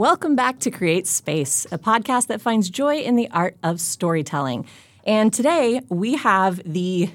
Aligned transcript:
Welcome 0.00 0.34
back 0.34 0.60
to 0.60 0.70
Create 0.70 1.06
Space, 1.06 1.66
a 1.70 1.78
podcast 1.78 2.28
that 2.28 2.40
finds 2.40 2.70
joy 2.70 3.00
in 3.00 3.16
the 3.16 3.28
art 3.32 3.58
of 3.62 3.82
storytelling. 3.82 4.64
And 5.04 5.30
today 5.30 5.82
we 5.90 6.14
have 6.14 6.62
the 6.64 7.10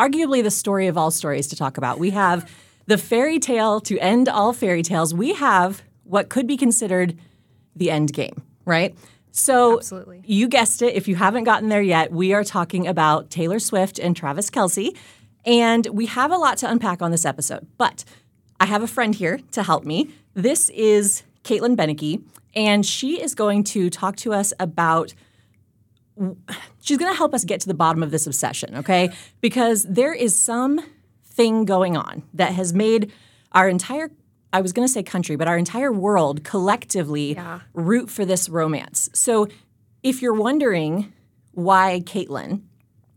arguably 0.00 0.42
the 0.42 0.50
story 0.50 0.88
of 0.88 0.98
all 0.98 1.12
stories 1.12 1.46
to 1.46 1.54
talk 1.54 1.78
about. 1.78 2.00
We 2.00 2.10
have 2.10 2.50
the 2.86 2.98
fairy 2.98 3.38
tale 3.38 3.78
to 3.82 3.96
end 4.00 4.28
all 4.28 4.52
fairy 4.52 4.82
tales. 4.82 5.14
We 5.14 5.34
have 5.34 5.84
what 6.02 6.28
could 6.28 6.48
be 6.48 6.56
considered 6.56 7.16
the 7.76 7.92
end 7.92 8.12
game, 8.12 8.42
right? 8.64 8.92
So, 9.30 9.76
Absolutely. 9.76 10.24
you 10.26 10.48
guessed 10.48 10.82
it. 10.82 10.96
If 10.96 11.06
you 11.06 11.14
haven't 11.14 11.44
gotten 11.44 11.68
there 11.68 11.80
yet, 11.80 12.10
we 12.10 12.32
are 12.32 12.42
talking 12.42 12.88
about 12.88 13.30
Taylor 13.30 13.60
Swift 13.60 14.00
and 14.00 14.16
Travis 14.16 14.50
Kelce. 14.50 14.96
And 15.44 15.86
we 15.92 16.06
have 16.06 16.32
a 16.32 16.38
lot 16.38 16.58
to 16.58 16.68
unpack 16.68 17.02
on 17.02 17.12
this 17.12 17.24
episode. 17.24 17.68
But 17.78 18.04
I 18.58 18.66
have 18.66 18.82
a 18.82 18.88
friend 18.88 19.14
here 19.14 19.38
to 19.52 19.62
help 19.62 19.84
me. 19.84 20.10
This 20.34 20.70
is 20.70 21.22
Caitlyn 21.46 21.76
Beneke, 21.76 22.22
and 22.54 22.84
she 22.84 23.22
is 23.22 23.34
going 23.34 23.62
to 23.64 23.88
talk 23.88 24.16
to 24.16 24.32
us 24.32 24.52
about 24.58 25.14
she's 26.80 26.96
going 26.96 27.12
to 27.12 27.16
help 27.16 27.34
us 27.34 27.44
get 27.44 27.60
to 27.60 27.68
the 27.68 27.74
bottom 27.74 28.02
of 28.02 28.10
this 28.10 28.26
obsession, 28.26 28.76
okay? 28.76 29.10
Because 29.40 29.84
there 29.84 30.14
is 30.14 30.34
some 30.34 30.80
thing 31.24 31.64
going 31.66 31.96
on 31.96 32.22
that 32.34 32.52
has 32.52 32.72
made 32.72 33.12
our 33.52 33.68
entire 33.68 34.10
I 34.52 34.62
was 34.62 34.72
going 34.72 34.88
to 34.88 34.92
say 34.92 35.02
country, 35.02 35.36
but 35.36 35.48
our 35.48 35.58
entire 35.58 35.92
world 35.92 36.42
collectively 36.42 37.34
Yeah. 37.34 37.60
root 37.74 38.08
for 38.08 38.24
this 38.24 38.48
romance. 38.48 39.10
So 39.12 39.48
if 40.02 40.22
you're 40.22 40.32
wondering 40.34 41.12
why 41.52 42.00
Caitlyn, 42.06 42.62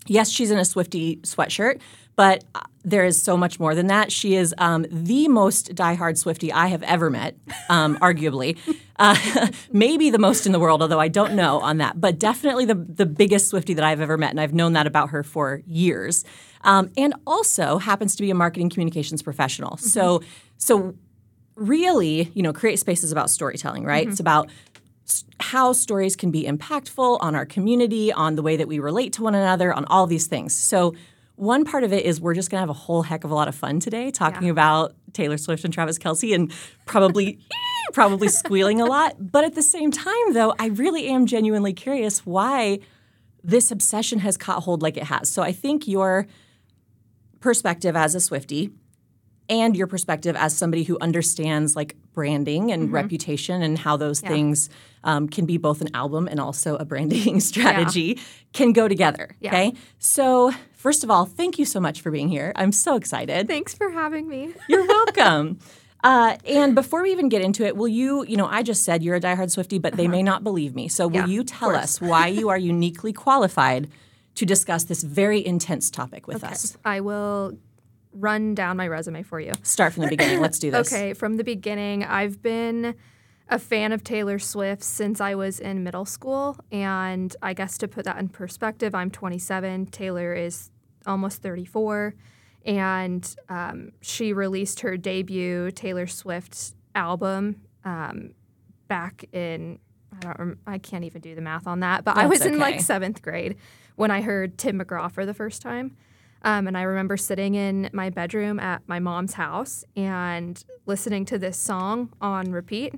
yes, 0.08 0.30
she's 0.30 0.52
in 0.52 0.58
a 0.58 0.66
Swifty 0.66 1.18
sweatshirt, 1.18 1.80
but 2.20 2.44
uh, 2.54 2.60
there 2.84 3.06
is 3.06 3.22
so 3.22 3.38
much 3.38 3.62
more 3.62 3.74
than 3.74 3.88
that. 3.88 4.12
She 4.12 4.36
is 4.36 4.54
um, 4.58 4.86
the 4.92 5.30
most 5.30 5.74
diehard 5.74 6.18
Swifty 6.18 6.52
I 6.52 6.68
have 6.68 6.84
ever 6.84 7.10
met, 7.10 7.38
um, 7.70 7.98
arguably. 8.02 8.58
Uh, 8.98 9.48
maybe 9.72 10.10
the 10.10 10.20
most 10.20 10.46
in 10.46 10.52
the 10.52 10.60
world, 10.60 10.82
although 10.82 11.00
I 11.00 11.08
don't 11.08 11.34
know 11.34 11.62
on 11.62 11.78
that, 11.78 12.02
but 12.02 12.20
definitely 12.20 12.66
the, 12.66 12.76
the 12.76 13.06
biggest 13.06 13.48
Swifty 13.48 13.74
that 13.74 13.86
I've 13.86 14.02
ever 14.02 14.18
met. 14.18 14.32
And 14.32 14.42
I've 14.42 14.54
known 14.54 14.74
that 14.74 14.86
about 14.86 15.12
her 15.12 15.24
for 15.24 15.62
years. 15.66 16.26
Um, 16.66 16.92
and 16.98 17.14
also 17.26 17.78
happens 17.78 18.18
to 18.18 18.22
be 18.22 18.32
a 18.32 18.36
marketing 18.36 18.70
communications 18.70 19.22
professional. 19.22 19.78
So, 19.78 20.22
so 20.58 20.96
really, 21.56 22.32
you 22.34 22.44
know, 22.44 22.52
create 22.52 22.80
space 22.80 23.02
is 23.02 23.14
about 23.14 23.30
storytelling, 23.30 23.86
right? 23.86 24.06
It's 24.06 24.20
about 24.20 24.50
how 25.40 25.72
stories 25.72 26.18
can 26.18 26.32
be 26.32 26.44
impactful 26.44 27.20
on 27.22 27.34
our 27.34 27.46
community, 27.46 28.12
on 28.12 28.36
the 28.36 28.42
way 28.42 28.58
that 28.58 28.68
we 28.68 28.80
relate 28.80 29.14
to 29.14 29.24
one 29.24 29.36
another, 29.36 29.74
on 29.74 29.86
all 29.86 30.06
these 30.06 30.28
things. 30.28 30.54
So, 30.54 30.96
one 31.40 31.64
part 31.66 31.84
of 31.84 31.94
it 31.94 32.06
is 32.06 32.20
we're 32.20 32.34
just 32.34 32.50
going 32.52 32.58
to 32.58 32.62
have 32.62 32.70
a 32.70 32.74
whole 32.74 33.02
heck 33.02 33.24
of 33.24 33.32
a 33.32 33.36
lot 33.36 33.48
of 33.48 33.56
fun 33.56 33.80
today 33.80 34.12
talking 34.12 34.44
Yeah. 34.44 34.52
about 34.52 34.94
Taylor 35.14 35.38
Swift 35.38 35.64
and 35.64 35.74
Travis 35.74 35.98
Kelce 35.98 36.36
and 36.36 36.52
probably 36.86 37.40
probably 37.94 38.28
squealing 38.28 38.80
a 38.82 38.86
lot. 38.86 39.16
But 39.32 39.44
at 39.46 39.56
the 39.56 39.62
same 39.64 39.90
time 39.92 40.34
though, 40.34 40.54
I 40.60 40.68
really 40.68 41.08
am 41.08 41.26
genuinely 41.26 41.74
curious 41.74 42.26
why 42.26 42.80
this 43.44 43.72
obsession 43.72 44.20
has 44.20 44.38
caught 44.38 44.64
hold 44.64 44.82
like 44.82 44.98
it 44.98 45.04
has. 45.04 45.32
So 45.32 45.42
I 45.42 45.52
think 45.54 45.88
your 45.88 46.28
perspective 47.40 47.96
as 47.96 48.16
a 48.16 48.20
Swifty 48.20 48.72
and 49.48 49.76
your 49.76 49.88
perspective 49.88 50.36
as 50.36 50.56
somebody 50.56 50.84
who 50.84 50.98
understands 51.02 51.76
like 51.76 51.96
branding 52.14 52.72
and 52.72 52.92
reputation 52.92 53.62
and 53.64 53.78
how 53.80 53.98
those 53.98 54.22
Yeah. 54.22 54.30
things 54.30 54.70
um, 55.04 55.28
can 55.30 55.46
be 55.46 55.58
both 55.58 55.82
an 55.82 55.88
album 55.96 56.28
and 56.28 56.40
also 56.40 56.76
a 56.76 56.86
branding 56.86 57.40
strategy 57.52 58.20
can 58.54 58.74
go 58.74 58.88
together. 58.88 59.36
Yeah. 59.40 59.50
Okay. 59.50 59.74
So, 59.98 60.52
first 60.80 61.04
of 61.04 61.12
all, 61.12 61.26
thank 61.26 61.60
you 61.60 61.66
so 61.66 61.80
much 61.80 62.00
for 62.02 62.10
being 62.10 62.30
here. 62.30 62.54
I'm 62.56 62.72
so 62.72 62.96
excited. 62.96 63.48
Thanks 63.48 63.74
for 63.74 63.90
having 63.92 64.28
me. 64.28 64.54
You're 64.70 64.88
welcome. 64.88 65.60
Uh, 66.02 66.38
and 66.46 66.74
before 66.76 67.04
we 67.04 67.12
even 67.12 67.28
get 67.28 67.42
into 67.42 67.66
it, 67.66 67.76
will 67.76 67.90
you, 67.90 68.24
you 68.26 68.38
know, 68.38 68.48
I 68.48 68.64
just 68.64 68.84
said 68.84 69.04
you're 69.04 69.18
a 69.18 69.20
diehard 69.20 69.52
Swifty, 69.52 69.80
but 69.80 69.98
they 69.98 70.08
may 70.08 70.24
not 70.24 70.46
believe 70.46 70.74
me. 70.74 70.88
So 70.88 71.08
will 71.10 71.18
Uh-huh. 71.18 71.28
Yeah, 71.28 71.34
you 71.34 71.44
tell 71.44 71.76
us 71.76 72.00
why 72.00 72.28
you 72.28 72.48
are 72.48 72.58
uniquely 72.58 73.12
qualified 73.12 73.90
to 74.36 74.46
discuss 74.46 74.86
this 74.86 75.04
very 75.04 75.46
intense 75.46 75.92
topic 75.92 76.26
with 76.26 76.42
us? 76.42 76.78
I 76.86 77.02
will 77.02 77.58
run 78.14 78.56
down 78.56 78.78
my 78.78 78.88
resume 78.88 79.24
for 79.24 79.42
you. 79.42 79.52
Start 79.64 79.92
from 79.92 80.04
the 80.04 80.10
beginning. 80.10 80.40
Let's 80.40 80.58
do 80.58 80.72
this. 80.76 80.92
Okay, 80.94 81.14
from 81.14 81.36
the 81.36 81.44
beginning, 81.44 82.06
I've 82.06 82.42
been 82.42 82.96
a 83.50 83.60
fan 83.60 83.92
of 83.92 84.02
Taylor 84.04 84.40
Swift 84.40 84.84
since 84.84 85.20
I 85.20 85.36
was 85.36 85.60
in 85.60 85.84
middle 85.84 86.06
school. 86.06 86.56
And 86.72 87.36
I 87.42 87.54
guess 87.54 87.78
to 87.80 87.90
put 87.90 88.06
that 88.06 88.18
in 88.18 88.30
perspective, 88.30 88.96
I'm 88.96 89.12
27. 89.12 89.88
Taylor 89.88 90.34
is 90.34 90.70
almost 91.10 91.42
34. 91.42 92.14
And 92.66 93.36
um, 93.50 93.92
she 94.02 94.34
released 94.34 94.82
her 94.82 94.98
debut 94.98 95.72
Taylor 95.72 96.08
Swift 96.08 96.74
album 96.96 97.62
um, 97.84 98.32
back 98.88 99.26
in, 99.32 99.80
I 100.16 100.20
don't 100.20 100.40
rem- 100.40 100.60
I 100.68 100.78
can't 100.78 101.04
even 101.04 101.22
do 101.22 101.36
the 101.36 101.42
math 101.42 101.68
on 101.68 101.80
that, 101.82 102.04
but 102.04 102.18
I 102.18 102.28
That's 102.28 102.40
was 102.40 102.46
in 102.46 102.60
like 102.60 102.82
seventh 102.82 103.22
grade 103.22 103.56
when 103.96 104.12
I 104.12 104.22
heard 104.22 104.58
Tim 104.58 104.80
McGraw 104.80 105.12
for 105.12 105.26
the 105.26 105.34
first 105.34 105.62
time. 105.62 105.96
Um, 106.42 106.68
and 106.68 106.78
I 106.78 106.84
remember 106.84 107.18
sitting 107.18 107.56
in 107.56 107.90
my 107.92 108.10
bedroom 108.10 108.60
at 108.60 108.82
my 108.88 109.00
mom's 109.00 109.34
house 109.34 109.84
and 109.96 110.64
listening 110.86 111.26
to 111.26 111.38
this 111.38 111.58
song 111.58 112.14
on 112.22 112.52
repeat. 112.52 112.94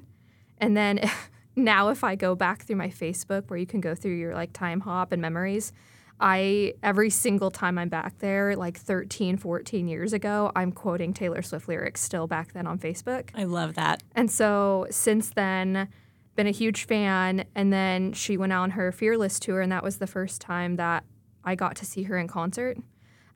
And 0.60 0.78
then 0.78 1.00
now, 1.56 1.90
if 1.90 2.04
I 2.04 2.16
go 2.16 2.36
back 2.36 2.64
through 2.64 2.76
my 2.76 2.90
Facebook, 2.90 3.50
where 3.50 3.58
you 3.58 3.66
can 3.66 3.82
go 3.82 3.96
through 3.96 4.16
your 4.16 4.36
like 4.36 4.54
time 4.54 4.82
hop 4.82 5.12
and 5.12 5.22
memories, 5.22 5.74
I 6.22 6.76
every 6.84 7.10
single 7.10 7.50
time 7.50 7.78
I'm 7.78 7.90
back 7.90 8.20
there, 8.20 8.56
like 8.56 8.78
13, 8.78 9.38
14 9.38 9.88
years 9.88 10.14
ago, 10.14 10.52
I'm 10.56 10.72
quoting 10.72 11.14
Taylor 11.14 11.42
Swift 11.42 11.68
lyrics 11.68 12.00
still 12.02 12.28
back 12.28 12.54
then 12.54 12.68
on 12.68 12.78
Facebook. 12.78 13.30
I 13.34 13.46
love 13.46 13.74
that. 13.76 14.04
And 14.16 14.30
so 14.30 14.86
since 14.92 15.32
then, 15.32 15.90
been 16.36 16.48
a 16.48 16.52
huge 16.52 16.86
fan. 16.86 17.46
And 17.56 17.74
then 17.74 18.14
she 18.14 18.38
went 18.38 18.54
on 18.54 18.72
her 18.72 18.92
Fearless 18.92 19.40
tour, 19.40 19.62
and 19.62 19.72
that 19.72 19.84
was 19.84 19.98
the 19.98 20.08
first 20.08 20.40
time 20.40 20.76
that 20.78 21.04
I 21.44 21.56
got 21.56 21.76
to 21.78 21.86
see 21.86 22.04
her 22.04 22.18
in 22.18 22.28
concert. 22.28 22.78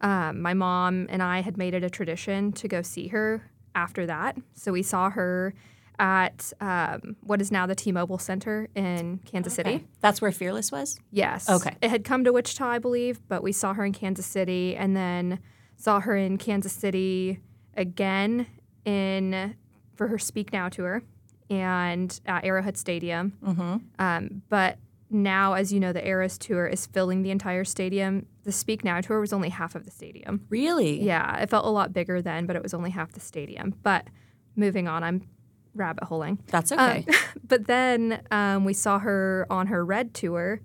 Um, 0.02 0.42
my 0.42 0.54
mom 0.54 1.08
and 1.10 1.24
I 1.24 1.42
had 1.42 1.58
made 1.58 1.74
it 1.74 1.84
a 1.84 1.90
tradition 1.90 2.52
to 2.54 2.68
go 2.68 2.82
see 2.82 3.08
her 3.08 3.50
after 3.74 4.06
that. 4.06 4.38
So 4.54 4.72
we 4.72 4.84
saw 4.84 5.10
her 5.10 5.54
at 6.00 6.52
um, 6.62 7.16
what 7.22 7.42
is 7.42 7.52
now 7.52 7.66
the 7.66 7.76
T-Mobile 7.76 8.18
Center 8.18 8.68
in 8.76 9.20
Kansas 9.26 9.54
City. 9.54 9.86
That's 10.02 10.22
where 10.22 10.32
Fearless 10.32 10.72
was? 10.72 11.00
Yes. 11.12 11.50
Okay. 11.50 11.76
It 11.82 11.90
had 11.90 12.04
come 12.04 12.24
to 12.24 12.34
Wichita, 12.34 12.66
I 12.66 12.80
believe, 12.80 13.20
but 13.28 13.44
we 13.44 13.52
saw 13.52 13.74
her 13.74 13.86
in 13.86 13.94
Kansas 13.94 14.26
City 14.26 14.76
and 14.76 14.96
then 14.96 15.40
saw 15.76 16.00
her 16.00 16.16
in 16.16 16.38
Kansas 16.38 16.74
City 16.74 17.40
again 17.76 18.48
in 18.86 19.56
for 19.96 20.08
her 20.08 20.18
Speak 20.18 20.54
Now 20.54 20.70
tour 20.70 21.04
and 21.50 22.20
at 22.26 22.44
Arrowhead 22.44 22.78
Stadium. 22.78 23.34
Mm-hmm. 23.44 23.78
Um, 24.00 24.42
but 24.50 24.78
now, 25.10 25.54
as 25.54 25.72
you 25.72 25.80
know, 25.80 25.94
the 25.94 26.06
Eras 26.06 26.38
tour 26.38 26.68
is 26.68 26.86
filling 26.88 27.22
the 27.22 27.32
entire 27.32 27.64
stadium. 27.64 28.26
The 28.44 28.52
Speak 28.52 28.84
Now 28.84 29.00
tour 29.02 29.20
was 29.20 29.32
only 29.32 29.50
half 29.50 29.76
of 29.76 29.86
the 29.86 29.92
stadium. 29.92 30.46
Really? 30.50 31.02
Yeah, 31.02 31.38
it 31.40 31.50
felt 31.50 31.66
a 31.66 31.70
lot 31.70 31.94
bigger 31.94 32.22
then, 32.22 32.46
but 32.46 32.56
it 32.56 32.64
was 32.64 32.74
only 32.74 32.90
half 32.90 33.12
the 33.12 33.20
stadium. 33.20 33.76
But 33.84 34.08
moving 34.56 34.88
on, 34.88 35.04
I'm 35.04 35.28
rabbit 35.76 36.06
holing. 36.06 36.40
That's 36.48 36.72
okay. 36.72 37.06
Um, 37.08 37.16
but 37.48 37.68
then 37.68 38.22
um, 38.32 38.66
we 38.66 38.74
saw 38.74 39.00
her 39.00 39.46
on 39.50 39.68
her 39.68 39.86
Red 39.86 40.14
tour 40.14 40.62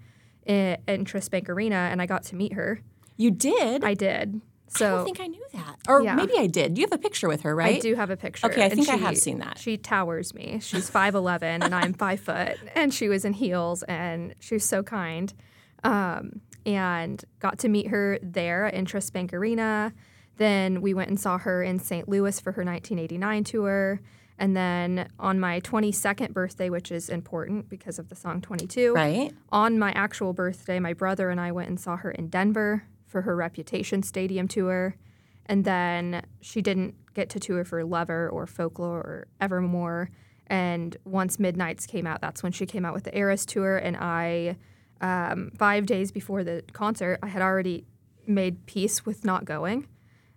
in, 0.47 0.77
Intrust 0.89 1.31
Bank 1.31 1.49
Arena, 1.49 1.77
and 1.91 2.01
I 2.01 2.07
got 2.07 2.23
to 2.25 2.37
meet 2.37 2.55
her. 2.55 2.81
you 3.17 3.31
did? 3.31 3.85
I 3.85 3.95
did. 3.95 4.41
I 4.73 4.79
So 4.79 4.97
don't 4.97 5.05
think 5.05 5.21
I 5.21 5.27
knew 5.27 5.45
that. 5.53 5.77
Or 5.89 6.01
Yeah. 6.03 6.15
maybe 6.15 6.35
I 6.39 6.47
did. 6.47 6.79
You 6.79 6.85
have 6.85 6.93
a 6.93 6.99
picture 6.99 7.27
with 7.29 7.41
her, 7.43 7.55
right? 7.57 7.77
I 7.77 7.81
do 7.81 7.97
have 7.97 8.09
a 8.11 8.17
picture. 8.17 8.47
Okay, 8.47 8.65
I 8.65 8.69
think 8.69 8.89
I 8.89 8.95
have 8.97 9.19
seen 9.19 9.41
that. 9.41 9.59
She 9.59 9.77
towers 9.77 10.33
me. 10.33 10.59
She's 10.63 10.89
5'11 10.89 11.43
and 11.65 11.75
I'm 11.75 11.93
5 11.93 12.21
foot. 12.21 12.57
And 12.77 12.95
she 12.95 13.09
was 13.09 13.25
in 13.25 13.33
heels 13.33 13.83
and 13.85 14.35
she 14.39 14.55
was 14.55 14.65
so 14.65 14.83
kind. 14.85 15.35
Um, 15.83 16.41
and 16.65 17.25
got 17.41 17.59
to 17.61 17.69
meet 17.69 17.89
her 17.89 18.19
there 18.23 18.67
at 18.67 18.75
Intrust 18.75 19.13
Bank 19.13 19.33
Arena. 19.35 19.93
Then 20.37 20.81
we 20.81 20.95
went 20.95 21.09
and 21.11 21.19
saw 21.19 21.37
her 21.39 21.63
in 21.65 21.79
St. 21.81 22.09
Louis 22.09 22.39
for 22.39 22.53
her 22.53 22.63
1989 22.65 23.45
tour. 23.45 24.01
And 24.41 24.57
then 24.57 25.11
on 25.19 25.39
my 25.39 25.61
22nd 25.61 26.33
birthday, 26.33 26.71
which 26.71 26.91
is 26.91 27.11
important 27.11 27.69
because 27.69 27.99
of 27.99 28.09
the 28.09 28.17
song 28.17 28.41
22, 28.41 28.95
Right? 28.95 29.33
on 29.53 29.79
my 29.79 29.93
actual 29.93 30.33
birthday, 30.33 30.79
my 30.81 30.95
brother 30.95 31.29
and 31.29 31.39
I 31.39 31.53
went 31.53 31.69
and 31.69 31.79
saw 31.79 31.97
her 31.99 32.11
in 32.11 32.29
Denver 32.29 32.85
for 33.07 33.21
her 33.23 33.37
Reputation 33.37 34.03
Stadium 34.03 34.49
tour. 34.49 34.97
And 35.45 35.67
then 35.67 36.25
she 36.41 36.63
didn't 36.63 36.95
get 37.13 37.29
to 37.31 37.41
tour 37.41 37.65
for 37.67 37.85
Lover 37.85 38.31
or 38.31 38.47
Folklore 38.47 39.01
or 39.01 39.27
Evermore. 39.43 40.11
And 40.47 40.97
once 41.05 41.39
Midnights 41.39 41.87
came 41.87 42.07
out, 42.07 42.23
that's 42.23 42.43
when 42.43 42.53
she 42.53 42.65
came 42.65 42.87
out 42.87 42.95
with 42.95 43.05
the 43.05 43.17
Eras 43.17 43.45
tour. 43.45 43.77
And 43.77 43.97
I, 43.97 44.57
um, 45.03 45.51
five 45.59 45.85
days 45.85 46.11
before 46.13 46.45
the 46.45 46.65
concert, 46.73 47.19
I 47.23 47.27
had 47.29 47.43
already 47.43 47.85
made 48.27 48.65
peace 48.65 49.05
with 49.05 49.23
not 49.25 49.45
going 49.45 49.87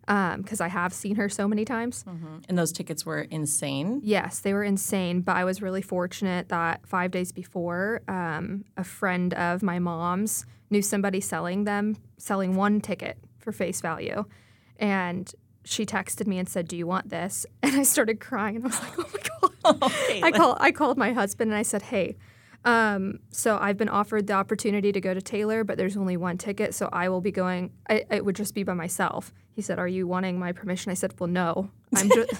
because 0.05 0.61
I 0.61 0.67
have 0.67 0.93
seen 0.93 1.15
her 1.15 1.29
so 1.29 1.47
many 1.47 1.65
times. 1.65 2.03
And 2.49 2.57
those 2.57 2.71
tickets 2.71 3.05
were 3.05 3.21
insane. 3.21 4.01
Yes, 4.03 4.39
they 4.39 4.53
were 4.53 4.63
insane, 4.63 5.21
but 5.21 5.35
I 5.35 5.43
was 5.45 5.61
really 5.61 5.81
fortunate 5.81 6.49
that 6.49 6.85
five 6.85 7.11
days 7.11 7.31
before, 7.31 8.01
um, 8.07 8.65
a 8.77 8.83
friend 8.83 9.33
of 9.33 9.63
my 9.63 9.79
mom's 9.79 10.45
knew 10.69 10.81
somebody 10.81 11.21
selling 11.21 11.63
them, 11.63 11.95
selling 12.17 12.55
one 12.55 12.81
ticket 12.81 13.17
for 13.37 13.51
face 13.51 13.81
value. 13.81 14.25
And 14.77 15.31
she 15.63 15.85
texted 15.85 16.27
me 16.27 16.37
and 16.39 16.49
said, 16.49 16.67
Do 16.67 16.75
you 16.75 16.87
want 16.87 17.09
this? 17.09 17.45
And 17.63 17.75
I 17.75 17.83
started 17.83 18.19
crying 18.19 18.57
and 18.57 18.65
I 18.65 18.67
was 18.67 18.79
like, 18.81 18.97
Oh 18.99 19.09
my 19.13 19.19
God. 19.19 19.43
I 20.23 20.31
call 20.31 20.57
I 20.59 20.71
called 20.71 20.97
my 20.97 21.13
husband 21.13 21.51
and 21.51 21.57
I 21.57 21.63
said, 21.63 21.83
"Hey, 21.83 22.17
um, 22.65 23.19
so 23.31 23.57
I've 23.57 23.77
been 23.77 23.89
offered 23.89 24.27
the 24.27 24.33
opportunity 24.33 24.91
to 24.91 24.99
go 25.01 25.13
to 25.13 25.21
Taylor, 25.21 25.63
but 25.63 25.77
there's 25.77 25.95
only 25.95 26.17
one 26.17 26.37
ticket, 26.37 26.73
so 26.75 26.89
I 26.91 27.09
will 27.09 27.21
be 27.21 27.31
going. 27.31 27.71
I, 27.89 28.05
it 28.11 28.25
would 28.25 28.35
just 28.35 28.53
be 28.53 28.63
by 28.63 28.73
myself." 28.73 29.33
He 29.55 29.61
said, 29.61 29.77
"Are 29.79 29.87
you 29.87 30.07
wanting 30.07 30.39
my 30.39 30.51
permission?" 30.51 30.91
I 30.91 30.95
said, 30.95 31.13
"Well, 31.19 31.27
no. 31.29 31.69
I'm 31.95 32.09
just 32.09 32.33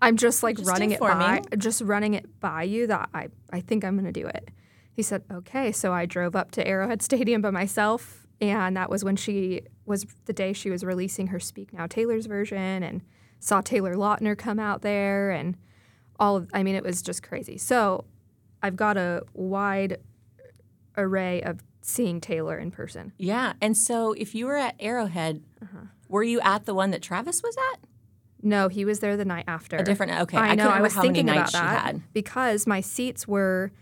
I'm 0.00 0.16
just 0.16 0.42
like 0.42 0.56
Just 0.58 0.68
running 0.70 0.92
it 0.92 1.00
by 1.00 1.42
just 1.58 1.82
running 1.82 2.14
it 2.14 2.40
by 2.40 2.62
you 2.62 2.86
that 2.86 3.08
I 3.12 3.28
I 3.52 3.60
think 3.60 3.84
I'm 3.84 3.94
going 3.98 4.12
to 4.12 4.20
do 4.20 4.26
it." 4.26 4.50
He 4.92 5.02
said, 5.02 5.22
"Okay." 5.30 5.72
So 5.72 5.92
I 5.92 6.06
drove 6.06 6.36
up 6.36 6.50
to 6.52 6.66
Arrowhead 6.66 7.02
Stadium 7.10 7.42
by 7.42 7.50
myself, 7.50 8.26
and 8.40 8.76
that 8.76 8.90
was 8.90 9.02
when 9.04 9.16
she 9.16 9.62
was 9.86 10.06
the 10.26 10.32
day 10.32 10.52
she 10.52 10.70
was 10.70 10.84
releasing 10.84 11.28
her 11.28 11.40
Speak 11.40 11.72
Now 11.72 11.86
Taylor's 11.86 12.26
version, 12.26 12.82
and 12.82 13.02
saw 13.40 13.60
Taylor 13.60 13.94
Lautner 13.96 14.38
come 14.38 14.58
out 14.60 14.82
there, 14.82 15.30
and 15.30 15.56
all 16.20 16.36
of. 16.36 16.48
I 16.54 16.62
mean, 16.62 16.76
it 16.76 16.84
was 16.84 17.02
just 17.02 17.22
crazy. 17.24 17.58
So 17.58 18.04
I've 18.62 18.76
got 18.76 18.96
a 18.96 19.24
wide 19.34 19.98
array 20.96 21.42
of 21.42 21.60
seeing 21.80 22.20
Taylor 22.20 22.56
in 22.58 22.70
person. 22.70 23.12
Yeah. 23.18 23.54
And 23.60 23.76
so 23.76 24.12
if 24.12 24.34
you 24.36 24.46
were 24.46 24.56
at 24.56 24.76
Arrowhead, 24.78 25.42
Uh-huh. 25.60 25.86
Were 26.12 26.22
you 26.22 26.40
at 26.40 26.66
the 26.66 26.74
one 26.74 26.90
that 26.92 27.02
Travis 27.02 27.42
was 27.42 27.56
at? 27.72 27.80
No, 28.42 28.68
he 28.68 28.84
was 28.84 29.00
there 29.00 29.16
the 29.16 29.24
night 29.24 29.44
after. 29.48 29.76
A 29.76 29.84
different 29.84 30.20
okay. 30.22 30.36
I 30.36 30.54
know. 30.54 30.68
I 30.68 30.80
was 30.80 30.94
how 30.94 31.02
many 31.02 31.14
thinking 31.14 31.30
about 31.30 31.52
that 31.52 31.84
had. 31.84 32.12
because 32.12 32.66
my 32.66 32.80
seats 32.80 33.26
were 33.26 33.72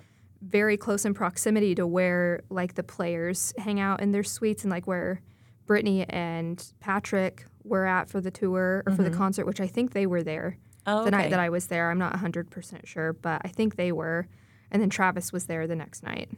very 0.42 0.76
close 0.76 1.04
in 1.04 1.12
proximity 1.12 1.74
to 1.74 1.86
where 1.86 2.42
like 2.48 2.74
the 2.74 2.82
players 2.82 3.52
hang 3.58 3.80
out 3.80 4.00
in 4.00 4.12
their 4.12 4.22
suites 4.22 4.64
and 4.64 4.70
like 4.70 4.86
where 4.86 5.20
Brittany 5.66 6.04
and 6.08 6.72
Patrick 6.80 7.44
were 7.64 7.84
at 7.86 8.08
for 8.08 8.20
the 8.20 8.30
tour 8.30 8.82
or 8.86 8.94
for 8.94 9.02
the 9.02 9.10
concert, 9.10 9.44
which 9.44 9.60
I 9.60 9.66
think 9.66 9.92
they 9.92 10.06
were 10.06 10.22
there 10.22 10.56
Mm-hmm. 10.86 11.00
Oh, 11.00 11.04
the 11.04 11.10
night 11.10 11.30
that 11.30 11.40
I 11.40 11.50
was 11.50 11.66
there. 11.66 11.90
I'm 11.90 11.98
not 11.98 12.14
100% 12.14 12.86
sure, 12.86 13.12
but 13.12 13.42
I 13.44 13.48
think 13.48 13.76
they 13.76 13.92
were. 13.92 14.28
And 14.70 14.80
then 14.80 14.90
Travis 14.90 15.32
was 15.32 15.46
there 15.46 15.66
the 15.66 15.76
next 15.76 16.02
night. 16.02 16.30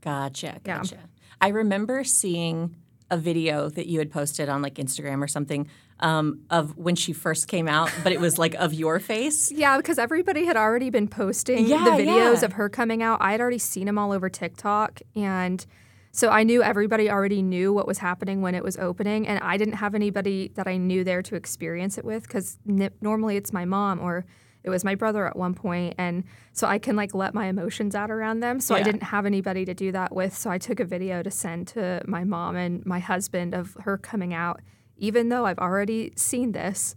Gotcha. 0.00 0.60
Yeah. 0.64 0.78
Gotcha. 0.78 0.98
I 1.40 1.48
remember 1.48 2.04
seeing 2.04 2.76
a 3.10 3.16
video 3.16 3.68
that 3.68 3.86
you 3.86 3.98
had 3.98 4.10
posted 4.10 4.48
on 4.48 4.62
like 4.62 4.74
Instagram 4.74 5.22
or 5.22 5.28
something 5.28 5.68
um, 6.00 6.40
of 6.50 6.76
when 6.76 6.96
she 6.96 7.12
first 7.12 7.48
came 7.48 7.68
out, 7.68 7.90
but 8.02 8.12
it 8.12 8.20
was 8.20 8.38
like 8.38 8.54
of 8.54 8.72
your 8.74 8.98
face. 8.98 9.52
Yeah, 9.52 9.76
because 9.76 9.98
everybody 9.98 10.44
had 10.46 10.56
already 10.56 10.90
been 10.90 11.06
posting 11.08 11.66
Yeah, 11.66 11.84
the 11.84 11.90
videos 12.02 12.40
yeah. 12.40 12.44
of 12.44 12.54
her 12.54 12.68
coming 12.68 13.02
out. 13.02 13.18
I 13.20 13.32
had 13.32 13.40
already 13.40 13.58
seen 13.58 13.86
them 13.86 13.98
all 13.98 14.10
over 14.12 14.28
TikTok. 14.28 15.00
And 15.14 15.64
so 16.10 16.30
I 16.30 16.42
knew 16.42 16.62
everybody 16.62 17.10
already 17.10 17.42
knew 17.42 17.72
what 17.72 17.86
was 17.86 17.98
happening 17.98 18.40
when 18.40 18.54
it 18.54 18.64
was 18.64 18.76
opening. 18.76 19.26
And 19.28 19.38
I 19.42 19.56
didn't 19.56 19.74
have 19.74 19.94
anybody 19.94 20.50
that 20.54 20.66
I 20.66 20.76
knew 20.76 21.04
there 21.04 21.22
to 21.22 21.36
experience 21.36 21.98
it 21.98 22.04
with 22.04 22.22
because 22.24 22.58
n- 22.68 22.90
normally 23.00 23.36
it's 23.36 23.52
my 23.52 23.64
mom 23.64 24.00
or 24.00 24.24
it 24.64 24.70
was 24.70 24.82
my 24.82 24.94
brother 24.94 25.26
at 25.26 25.36
one. 25.36 25.54
And 25.98 26.24
so 26.52 26.66
I 26.66 26.78
can 26.78 26.96
like 26.96 27.14
let 27.14 27.34
my 27.34 27.46
emotions 27.46 27.94
out 27.94 28.10
around 28.10 28.40
them. 28.40 28.60
So 28.60 28.74
I 28.74 28.82
didn't 28.82 29.02
have 29.02 29.26
anybody 29.26 29.64
to 29.66 29.74
do 29.74 29.92
that 29.92 30.14
with. 30.14 30.36
So 30.36 30.50
I 30.50 30.58
took 30.58 30.80
a 30.80 30.84
video 30.84 31.22
to 31.22 31.30
send 31.30 31.68
to 31.68 32.02
my 32.06 32.24
mom 32.24 32.56
and 32.56 32.84
my 32.86 32.98
husband 32.98 33.54
of 33.54 33.76
her 33.80 33.98
coming 33.98 34.32
out, 34.32 34.60
even 34.96 35.28
though 35.28 35.44
I've 35.44 35.58
already 35.58 36.12
seen 36.16 36.52
this 36.52 36.96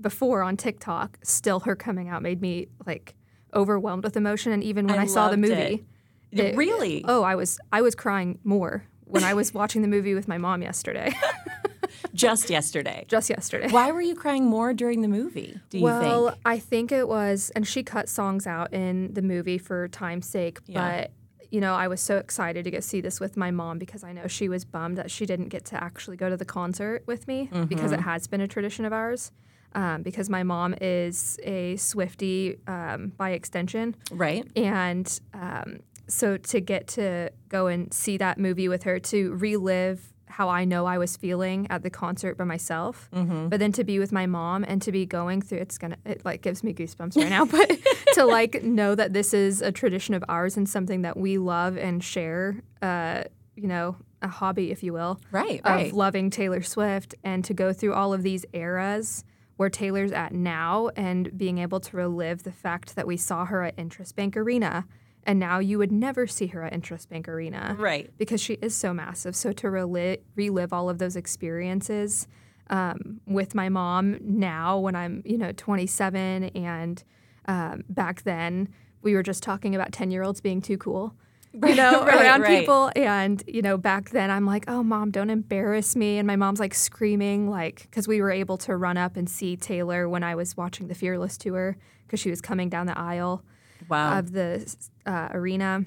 before 0.00 0.42
on 0.42 0.56
TikTok, 0.56 1.18
still 1.22 1.60
her 1.60 1.76
coming 1.76 2.08
out 2.08 2.22
made 2.22 2.40
me 2.40 2.68
like 2.86 3.14
overwhelmed 3.54 4.02
with 4.02 4.16
emotion. 4.16 4.52
And 4.52 4.64
even 4.64 4.86
when 4.86 4.98
I 4.98 5.02
I, 5.02 5.06
saw 5.06 5.28
the 5.28 5.36
movie, 5.36 5.84
it. 6.32 6.56
Really? 6.56 7.04
oh, 7.06 7.22
I 7.22 7.34
was 7.34 7.60
I 7.70 7.82
was 7.82 7.94
crying 7.94 8.38
more 8.44 8.86
when 9.04 9.24
I 9.24 9.34
was 9.34 9.52
watching 9.52 9.82
the 9.82 9.88
movie 9.88 10.14
with 10.14 10.26
my 10.26 10.38
mom 10.38 10.62
yesterday, 10.62 11.12
Just 12.12 12.50
yesterday. 12.50 13.04
just 13.08 13.30
yesterday. 13.30 13.68
Why 13.70 13.92
were 13.92 14.02
you 14.02 14.14
crying 14.14 14.44
more 14.46 14.74
during 14.74 15.00
the 15.02 15.08
movie? 15.08 15.58
Do 15.70 15.78
you 15.78 15.84
well, 15.84 16.28
think? 16.30 16.40
I 16.44 16.58
think 16.58 16.92
it 16.92 17.08
was, 17.08 17.50
and 17.56 17.66
she 17.66 17.82
cut 17.82 18.08
songs 18.08 18.46
out 18.46 18.72
in 18.72 19.14
the 19.14 19.22
movie 19.22 19.58
for 19.58 19.88
time's 19.88 20.26
sake, 20.26 20.58
Yeah. 20.66 21.02
but. 21.02 21.10
You 21.50 21.60
know, 21.60 21.74
I 21.74 21.86
was 21.86 22.00
so 22.00 22.16
excited 22.16 22.64
to 22.64 22.72
go 22.72 22.80
see 22.80 23.00
this 23.00 23.20
with 23.20 23.36
my 23.36 23.52
mom 23.52 23.78
because 23.78 24.02
I 24.02 24.12
know 24.12 24.26
she 24.26 24.48
was 24.48 24.64
bummed 24.64 24.98
that 24.98 25.08
she 25.08 25.24
didn't 25.24 25.50
get 25.50 25.64
to 25.66 25.80
actually 25.80 26.16
go 26.16 26.28
to 26.28 26.36
the 26.36 26.44
concert 26.44 27.04
with 27.06 27.28
me 27.28 27.48
because 27.68 27.92
Mm-hmm. 27.92 27.94
it 27.94 28.00
has 28.00 28.26
been 28.26 28.40
a 28.40 28.48
tradition 28.48 28.84
of 28.84 28.92
ours. 28.92 29.30
Um, 29.72 30.02
because 30.02 30.28
my 30.28 30.42
mom 30.42 30.74
is 30.80 31.38
a 31.44 31.76
Swifty 31.76 32.58
um, 32.66 33.12
by 33.16 33.30
extension, 33.30 33.94
Right. 34.10 34.44
And 34.56 35.20
um, 35.32 35.80
so 36.08 36.36
to 36.38 36.60
get 36.60 36.88
to 36.88 37.30
go 37.48 37.68
and 37.68 37.92
see 37.94 38.16
that 38.16 38.36
movie 38.38 38.66
with 38.68 38.82
her, 38.82 38.98
to 38.98 39.34
relive 39.34 40.12
how 40.26 40.48
I 40.48 40.64
know 40.64 40.86
I 40.86 40.98
was 40.98 41.16
feeling 41.16 41.66
at 41.70 41.82
the 41.82 41.90
concert 41.90 42.36
by 42.36 42.44
myself, 42.44 43.08
but 43.12 43.58
then 43.60 43.72
to 43.72 43.84
be 43.84 43.98
with 43.98 44.10
my 44.12 44.26
mom 44.26 44.64
and 44.66 44.80
to 44.82 44.90
be 44.92 45.06
going 45.06 45.42
through 45.42 45.58
it's 45.58 45.78
gonna 45.78 45.96
it 46.04 46.24
like 46.24 46.42
gives 46.42 46.64
me 46.64 46.72
goosebumps 46.74 47.16
right 47.16 47.30
now, 47.30 47.44
but 47.58 47.70
to 48.14 48.24
like 48.24 48.62
know 48.64 48.94
that 48.94 49.12
this 49.12 49.34
is 49.34 49.62
a 49.62 49.70
tradition 49.70 50.14
of 50.14 50.24
ours 50.28 50.56
and 50.56 50.68
something 50.68 51.02
that 51.02 51.16
we 51.16 51.38
love 51.38 51.76
and 51.76 52.02
share, 52.02 52.62
uh, 52.82 53.24
you 53.56 53.68
know, 53.68 53.96
a 54.22 54.28
hobby, 54.28 54.70
if 54.70 54.82
you 54.82 54.92
will, 54.92 55.20
Right. 55.30 55.60
of 55.64 55.74
Right. 55.76 55.92
loving 55.92 56.30
Taylor 56.30 56.62
Swift 56.62 57.14
and 57.22 57.44
to 57.44 57.52
go 57.54 57.72
through 57.72 57.92
all 57.92 58.12
of 58.14 58.22
these 58.22 58.44
eras 58.54 59.24
where 59.56 59.70
Taylor's 59.70 60.10
at 60.10 60.32
now 60.32 60.88
and 60.96 61.36
being 61.38 61.58
able 61.58 61.78
to 61.78 61.96
relive 61.96 62.42
the 62.42 62.50
fact 62.50 62.96
that 62.96 63.06
we 63.06 63.16
saw 63.16 63.44
her 63.44 63.62
at 63.62 63.76
Intrust 63.76 64.16
Bank 64.16 64.36
Arena 64.36 64.84
and 65.26 65.38
now 65.38 65.58
you 65.58 65.78
would 65.78 65.92
never 65.92 66.26
see 66.26 66.46
her 66.48 66.62
at 66.62 66.72
Intrust 66.72 67.08
Bank 67.08 67.28
Arena 67.28 67.76
Right. 67.78 68.10
because 68.18 68.40
she 68.40 68.54
is 68.54 68.74
so 68.74 68.92
massive. 68.94 69.34
So 69.36 69.52
to 69.52 69.66
reli- 69.68 70.18
relive 70.36 70.72
all 70.72 70.88
of 70.90 70.98
those 70.98 71.16
experiences 71.16 72.26
um, 72.70 73.20
with 73.26 73.54
my 73.54 73.68
mom 73.68 74.18
now 74.20 74.78
when 74.78 74.94
I'm, 74.96 75.22
you 75.24 75.36
know, 75.38 75.52
27 75.52 76.44
and 76.54 77.02
um, 77.46 77.84
back 77.88 78.22
then 78.22 78.68
we 79.02 79.14
were 79.14 79.22
just 79.22 79.42
talking 79.42 79.74
about 79.74 79.92
10 79.92 80.10
year 80.10 80.22
olds 80.22 80.40
being 80.40 80.60
too 80.62 80.78
cool. 80.78 81.14
You 81.54 81.76
know, 81.76 82.04
Right, 82.04 82.20
around 82.20 82.40
right. 82.40 82.58
people. 82.58 82.90
And, 82.96 83.40
you 83.46 83.62
know, 83.62 83.76
back 83.76 84.10
then 84.10 84.28
I'm 84.28 84.44
like, 84.44 84.64
oh, 84.66 84.82
mom, 84.82 85.12
don't 85.12 85.30
embarrass 85.30 85.94
me. 85.94 86.18
And 86.18 86.26
my 86.26 86.34
mom's 86.34 86.58
like 86.58 86.74
screaming, 86.74 87.48
like, 87.48 87.82
because 87.82 88.08
we 88.08 88.20
were 88.20 88.32
able 88.32 88.56
to 88.58 88.76
run 88.76 88.96
up 88.96 89.16
and 89.16 89.30
see 89.30 89.56
Taylor 89.56 90.08
when 90.08 90.24
I 90.24 90.34
was 90.34 90.56
watching 90.56 90.88
the 90.88 90.96
Fearless 90.96 91.38
tour 91.38 91.76
because 92.04 92.18
she 92.18 92.28
was 92.28 92.40
coming 92.40 92.68
down 92.68 92.86
the 92.86 92.98
aisle 92.98 93.44
Wow. 93.88 94.18
of 94.18 94.32
the 94.32 94.74
uh, 95.06 95.28
arena. 95.32 95.84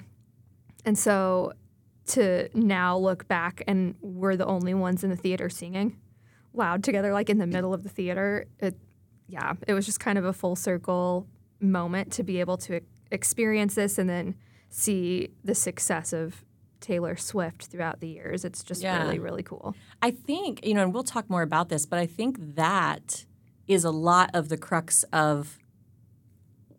And 0.84 0.96
so 0.98 1.52
to 2.06 2.48
now 2.54 2.96
look 2.96 3.28
back 3.28 3.62
and 3.66 3.94
we're 4.00 4.36
the 4.36 4.46
only 4.46 4.74
ones 4.74 5.04
in 5.04 5.10
the 5.10 5.16
theater 5.16 5.48
singing 5.50 5.98
loud 6.54 6.82
together, 6.82 7.12
like 7.12 7.28
in 7.30 7.38
the 7.38 7.46
middle 7.46 7.74
of 7.74 7.82
the 7.82 7.88
theater, 7.88 8.46
it, 8.58 8.76
yeah, 9.28 9.52
it 9.66 9.74
was 9.74 9.84
just 9.86 10.00
kind 10.00 10.18
of 10.18 10.24
a 10.24 10.32
full 10.32 10.56
circle 10.56 11.26
moment 11.60 12.10
to 12.12 12.22
be 12.22 12.40
able 12.40 12.56
to 12.56 12.80
experience 13.10 13.74
this 13.74 13.98
and 13.98 14.08
then 14.08 14.34
see 14.70 15.28
the 15.44 15.54
success 15.54 16.12
of 16.12 16.44
Taylor 16.80 17.16
Swift 17.16 17.66
throughout 17.66 18.00
the 18.00 18.08
years. 18.08 18.44
It's 18.44 18.62
just 18.62 18.82
Yeah. 18.82 19.02
really, 19.02 19.18
really 19.18 19.42
cool. 19.42 19.74
I 20.00 20.10
think, 20.10 20.64
you 20.64 20.74
know, 20.74 20.82
and 20.82 20.94
we'll 20.94 21.02
talk 21.04 21.28
more 21.28 21.42
about 21.42 21.68
this, 21.68 21.86
but 21.86 21.98
I 21.98 22.06
think 22.06 22.36
that 22.56 23.26
is 23.66 23.84
a 23.84 23.90
lot 23.90 24.30
of 24.32 24.48
the 24.48 24.56
crux 24.56 25.02
of 25.12 25.58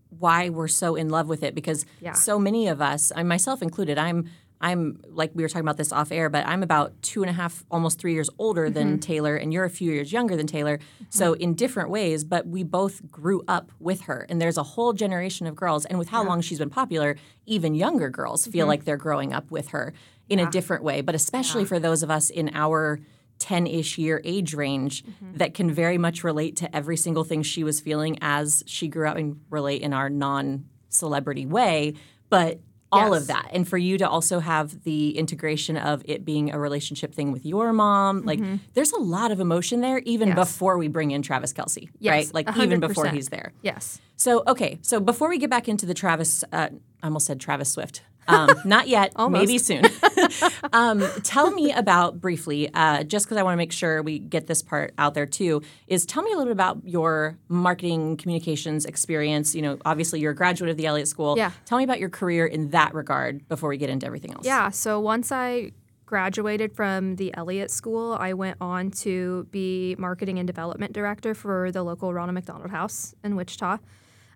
why 0.10 0.50
we're 0.50 0.68
so 0.68 0.96
in 0.96 1.10
love 1.10 1.28
with 1.28 1.44
it 1.44 1.56
because 1.56 1.86
Yeah. 2.02 2.14
so 2.14 2.40
many 2.40 2.68
of 2.68 2.82
us, 2.82 3.12
and 3.12 3.28
myself 3.30 3.62
included, 3.62 3.98
I'm 3.98 4.30
I'm 4.62 5.00
like 5.08 5.32
we 5.34 5.44
were 5.44 5.48
talking 5.48 5.62
about 5.62 5.78
this 5.78 5.92
off 5.92 6.12
air, 6.12 6.30
but 6.30 6.46
I'm 6.46 6.64
about 6.64 7.02
two 7.02 7.22
and 7.22 7.30
a 7.30 7.34
half, 7.34 7.64
almost 7.72 7.98
three 7.98 8.14
years 8.14 8.30
older 8.38 8.70
than 8.70 8.88
mm-hmm. 8.88 9.00
Taylor, 9.00 9.38
and 9.38 9.54
you're 9.54 9.64
a 9.64 9.70
few 9.70 9.92
years 9.92 10.12
younger 10.12 10.36
than 10.36 10.48
Taylor. 10.48 10.78
Mm-hmm. 10.80 11.06
So 11.10 11.34
in 11.34 11.54
different 11.54 11.90
ways, 11.90 12.26
but 12.26 12.46
we 12.46 12.64
both 12.64 13.10
grew 13.10 13.44
up 13.48 13.72
with 13.80 14.02
her, 14.02 14.26
and 14.28 14.42
there's 14.42 14.58
a 14.58 14.64
whole 14.64 14.92
generation 14.92 15.48
of 15.48 15.56
girls, 15.56 15.86
and 15.86 15.98
with 15.98 16.10
how 16.10 16.26
long 16.26 16.42
she's 16.42 16.60
been 16.60 16.70
popular, 16.70 17.16
even 17.46 17.74
younger 17.74 18.10
girls 18.10 18.46
feel 18.46 18.64
mm-hmm. 18.64 18.70
like 18.70 18.84
they're 18.84 18.98
growing 18.98 19.32
up 19.32 19.50
with 19.50 19.70
her 19.70 19.94
in 20.28 20.40
a 20.40 20.52
different 20.52 20.84
way. 20.84 21.02
But 21.02 21.16
especially 21.16 21.64
for 21.64 21.80
those 21.80 22.04
of 22.04 22.12
us 22.12 22.30
in 22.30 22.52
our 22.54 23.00
10 23.40 23.68
ish 23.68 23.98
year 23.98 24.22
age 24.24 24.54
range 24.54 25.04
that 25.34 25.54
can 25.54 25.72
very 25.72 25.98
much 25.98 26.24
relate 26.24 26.58
to 26.58 26.76
every 26.76 26.98
single 26.98 27.24
thing 27.24 27.42
she 27.42 27.64
was 27.64 27.80
feeling 27.80 28.18
as 28.22 28.64
she 28.68 28.88
grew 28.88 29.08
up 29.08 29.18
and 29.18 29.40
relate 29.50 29.82
in 29.82 29.94
our 29.94 30.10
non 30.10 30.66
celebrity 30.90 31.46
way. 31.46 31.94
But 32.30 32.60
all 32.92 33.14
of 33.14 33.28
that. 33.28 33.50
And 33.54 33.68
for 33.68 33.78
you 33.78 33.98
to 34.00 34.10
also 34.10 34.40
have 34.40 34.84
the 34.84 35.18
integration 35.18 35.78
of 35.78 36.02
it 36.06 36.26
being 36.26 36.52
a 36.52 36.60
relationship 36.60 37.14
thing 37.14 37.32
with 37.32 37.46
your 37.46 37.72
mom, 37.72 38.24
like 38.24 38.40
there's 38.74 38.92
a 38.92 39.00
lot 39.00 39.32
of 39.32 39.40
emotion 39.40 39.82
there, 39.82 40.00
even 40.00 40.30
Yes. 40.30 40.36
before 40.38 40.78
we 40.78 40.88
bring 40.88 41.12
in 41.12 41.22
Travis 41.22 41.54
Kelce, 41.54 41.90
Yes, 42.00 42.12
right? 42.12 42.34
Like 42.34 42.58
even 42.58 42.80
before 42.80 43.08
he's 43.08 43.30
there. 43.30 43.54
Yes. 43.62 44.00
So, 44.16 44.44
okay. 44.48 44.80
So 44.82 45.00
before 45.00 45.30
we 45.30 45.38
get 45.38 45.50
back 45.50 45.70
into 45.70 45.86
the 45.86 45.94
Travis, 45.94 46.44
uh, 46.52 46.70
I 47.02 47.06
almost 47.08 47.28
said 47.28 47.40
Travis 47.40 47.72
Swift. 47.72 48.02
Um, 48.30 48.50
not 48.64 48.88
yet, 48.88 49.14
maybe 49.30 49.58
soon. 49.58 49.84
um, 50.74 51.04
tell 51.24 51.52
me 51.52 51.72
about 51.72 52.22
briefly, 52.22 52.74
uh, 52.74 53.04
just 53.04 53.26
because 53.26 53.38
I 53.38 53.44
want 53.44 53.54
to 53.54 53.58
make 53.58 53.72
sure 53.72 54.02
we 54.02 54.20
get 54.20 54.48
this 54.48 54.62
part 54.62 54.94
out 54.98 55.16
there 55.16 55.26
too, 55.26 55.62
is 55.88 56.06
tell 56.06 56.24
me 56.24 56.32
a 56.32 56.38
little 56.38 56.46
bit 56.46 56.54
about 56.54 56.82
your 56.86 57.38
marketing 57.48 58.18
communications 58.18 58.86
experience. 58.86 59.56
You 59.56 59.64
know, 59.64 59.78
obviously 59.84 60.20
you're 60.20 60.32
a 60.32 60.36
graduate 60.36 60.70
of 60.70 60.78
the 60.78 60.86
Elliott 60.86 61.08
School. 61.08 61.36
Yeah. 61.38 61.52
Tell 61.66 61.78
me 61.78 61.84
about 61.84 62.00
your 62.00 62.10
career 62.10 62.46
in 62.46 62.70
that 62.70 62.94
regard 62.94 63.48
before 63.48 63.70
we 63.70 63.78
get 63.78 63.90
into 63.90 64.06
everything 64.06 64.34
else. 64.34 64.46
Yeah. 64.46 64.70
So 64.70 65.00
once 65.00 65.32
I 65.32 65.72
graduated 66.06 66.74
from 66.74 67.16
the 67.18 67.32
Elliott 67.36 67.70
School, 67.70 68.14
I 68.20 68.34
went 68.34 68.58
on 68.60 68.90
to 68.92 69.48
be 69.52 69.96
marketing 70.00 70.40
and 70.40 70.48
development 70.48 70.92
director 70.92 71.36
for 71.36 71.72
the 71.72 71.84
local 71.84 72.14
Ronald 72.14 72.34
McDonald 72.34 72.72
House 72.72 73.14
in 73.24 73.36
Wichita. 73.36 73.78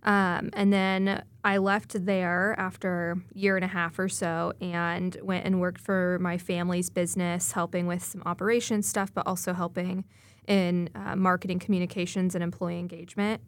Um, 0.04 0.50
and 0.54 0.72
then 0.74 1.24
I 1.44 1.58
left 1.58 2.06
there 2.06 2.56
after 2.58 3.18
a 3.34 3.38
year 3.38 3.56
and 3.56 3.64
a 3.64 3.70
half 3.70 3.98
or 3.98 4.10
so 4.10 4.54
and 4.62 5.18
went 5.22 5.46
and 5.46 5.60
worked 5.62 5.80
for 5.82 6.18
my 6.20 6.38
family's 6.38 6.90
business, 6.90 7.54
helping 7.54 7.88
with 7.88 8.04
some 8.04 8.22
operations 8.26 8.88
stuff, 8.88 9.14
but 9.14 9.26
also 9.26 9.54
helping 9.54 10.04
in 10.48 10.90
uh, 10.94 11.16
marketing 11.16 11.60
communications 11.60 12.36
and 12.36 12.44
employee 12.44 12.80
engagement 12.80 13.42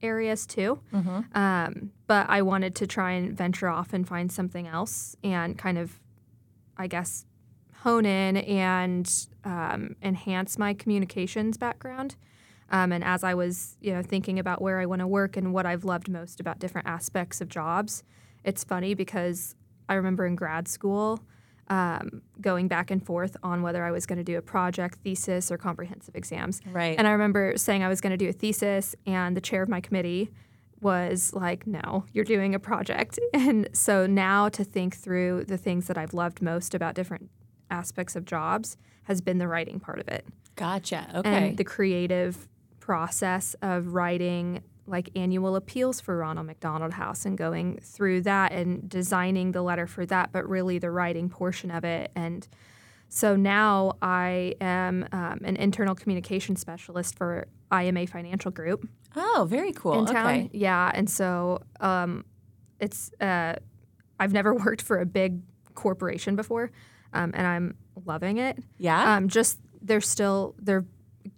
areas 0.00 0.46
too. 0.46 0.80
Um, 1.34 1.92
but 2.06 2.28
I 2.30 2.42
wanted 2.42 2.74
to 2.76 2.86
try 2.86 3.12
and 3.12 3.36
venture 3.36 3.68
off 3.68 3.92
and 3.92 4.06
find 4.08 4.30
something 4.32 4.66
else 4.66 5.16
and 5.22 5.58
kind 5.58 5.76
of, 5.76 6.00
I 6.76 6.86
guess, 6.86 7.26
hone 7.82 8.06
in 8.06 8.36
and 8.38 9.10
um, 9.44 9.94
enhance 10.02 10.58
my 10.58 10.72
communications 10.74 11.56
background. 11.58 12.16
Um, 12.70 12.92
and 12.92 13.02
as 13.02 13.24
I 13.24 13.34
was, 13.34 13.76
you 13.80 13.92
know, 13.92 14.02
thinking 14.02 14.38
about 14.38 14.60
where 14.60 14.78
I 14.80 14.86
want 14.86 15.00
to 15.00 15.06
work 15.06 15.36
and 15.36 15.52
what 15.54 15.66
I've 15.66 15.84
loved 15.84 16.08
most 16.08 16.40
about 16.40 16.58
different 16.58 16.86
aspects 16.86 17.40
of 17.40 17.48
jobs, 17.48 18.02
it's 18.44 18.64
funny 18.64 18.94
because 18.94 19.54
I 19.88 19.94
remember 19.94 20.26
in 20.26 20.36
grad 20.36 20.68
school 20.68 21.20
um, 21.68 22.22
going 22.40 22.68
back 22.68 22.90
and 22.90 23.04
forth 23.04 23.36
on 23.42 23.62
whether 23.62 23.84
I 23.84 23.90
was 23.90 24.06
going 24.06 24.18
to 24.18 24.24
do 24.24 24.38
a 24.38 24.42
project, 24.42 24.98
thesis, 25.04 25.50
or 25.50 25.58
comprehensive 25.58 26.14
exams. 26.14 26.60
Right. 26.66 26.98
And 26.98 27.06
I 27.06 27.10
remember 27.12 27.54
saying 27.56 27.82
I 27.82 27.88
was 27.88 28.00
going 28.00 28.10
to 28.10 28.16
do 28.16 28.28
a 28.28 28.32
thesis, 28.32 28.94
and 29.06 29.36
the 29.36 29.40
chair 29.40 29.62
of 29.62 29.68
my 29.68 29.80
committee 29.80 30.30
was 30.80 31.32
like, 31.34 31.66
no, 31.66 32.04
you're 32.12 32.24
doing 32.24 32.54
a 32.54 32.58
project. 32.58 33.18
And 33.34 33.68
so 33.72 34.06
now 34.06 34.48
to 34.50 34.64
think 34.64 34.96
through 34.96 35.44
the 35.44 35.56
things 35.58 35.86
that 35.86 35.98
I've 35.98 36.14
loved 36.14 36.40
most 36.40 36.74
about 36.74 36.94
different 36.94 37.30
aspects 37.70 38.16
of 38.16 38.24
jobs 38.24 38.76
has 39.04 39.20
been 39.20 39.38
the 39.38 39.48
writing 39.48 39.80
part 39.80 39.98
of 39.98 40.08
it 40.08 40.26
Gotcha. 40.56 41.10
Okay. 41.14 41.30
and 41.30 41.56
the 41.56 41.64
creative 41.64 42.48
process 42.88 43.54
of 43.60 43.88
writing 43.88 44.62
like 44.86 45.10
annual 45.14 45.56
appeals 45.56 46.00
for 46.00 46.16
Ronald 46.16 46.46
McDonald 46.46 46.94
House 46.94 47.26
and 47.26 47.36
going 47.36 47.78
through 47.82 48.22
that 48.22 48.50
and 48.50 48.88
designing 48.88 49.52
the 49.52 49.60
letter 49.60 49.86
for 49.86 50.06
that, 50.06 50.32
but 50.32 50.48
really 50.48 50.78
the 50.78 50.90
writing 50.90 51.28
portion 51.28 51.70
of 51.70 51.84
it. 51.84 52.10
And 52.16 52.48
so 53.10 53.36
now 53.36 53.98
I 54.00 54.54
am 54.62 55.06
um, 55.12 55.40
an 55.44 55.56
internal 55.56 55.94
communication 55.94 56.56
specialist 56.56 57.18
for 57.18 57.46
IMA 57.70 58.06
Financial 58.06 58.50
Group 58.50 58.88
oh, 59.16 59.46
very 59.46 59.72
cool. 59.72 59.98
in 59.98 60.06
town. 60.06 60.26
Okay. 60.26 60.50
Yeah, 60.54 60.90
and 60.94 61.10
so 61.10 61.60
um, 61.80 62.24
it's 62.80 63.12
uh, 63.20 63.56
I've 64.18 64.32
never 64.32 64.54
worked 64.64 64.80
for 64.80 64.98
a 64.98 65.04
big 65.04 65.42
corporation 65.74 66.36
before, 66.36 66.70
um, 67.12 67.32
and 67.34 67.46
I'm 67.46 67.76
loving 68.06 68.38
it. 68.38 68.56
Yeah. 68.78 69.14
Um, 69.14 69.28
just 69.28 69.58
they're 69.82 70.00
still 70.00 70.54
they're 70.58 70.86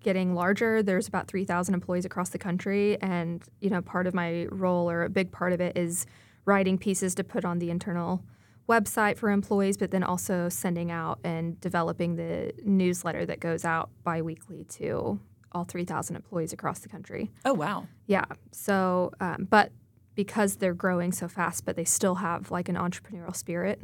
getting 0.00 0.34
larger. 0.34 0.82
There's 0.82 1.08
about 1.08 1.28
three 1.28 1.44
thousand 1.44 1.74
employees 1.74 2.04
across 2.04 2.30
the 2.30 2.38
country, 2.38 3.00
and 3.00 3.42
you 3.60 3.70
know 3.70 3.82
part 3.82 4.06
of 4.06 4.14
my 4.14 4.46
role 4.50 4.90
or 4.90 5.04
a 5.04 5.08
big 5.08 5.30
part 5.30 5.52
of 5.52 5.60
it 5.60 5.76
is 5.76 6.06
writing 6.44 6.78
pieces 6.78 7.14
to 7.14 7.24
put 7.24 7.44
on 7.44 7.58
the 7.58 7.70
internal 7.70 8.22
website 8.68 9.18
for 9.18 9.30
employees, 9.30 9.76
but 9.76 9.90
then 9.90 10.02
also 10.04 10.48
sending 10.48 10.90
out 10.90 11.18
and 11.24 11.60
developing 11.60 12.16
the 12.16 12.52
newsletter 12.64 13.26
that 13.26 13.40
goes 13.40 13.64
out 13.64 13.90
biweekly 14.04 14.64
to 14.64 15.18
all 15.52 15.64
3,000 15.64 16.14
employees 16.14 16.52
across 16.52 16.78
the 16.78 16.88
country. 16.88 17.30
oh, 17.44 17.52
wow. 17.52 17.88
Yeah. 18.06 18.26
So, 18.52 19.10
um, 19.20 19.48
but 19.50 19.72
because 20.14 20.56
they're 20.56 20.74
growing 20.74 21.12
so 21.12 21.26
fast, 21.26 21.64
but 21.64 21.74
they 21.76 21.84
still 21.84 22.16
have 22.16 22.50
like 22.50 22.68
an 22.68 22.76
entrepreneurial 22.76 23.34
spirit 23.34 23.80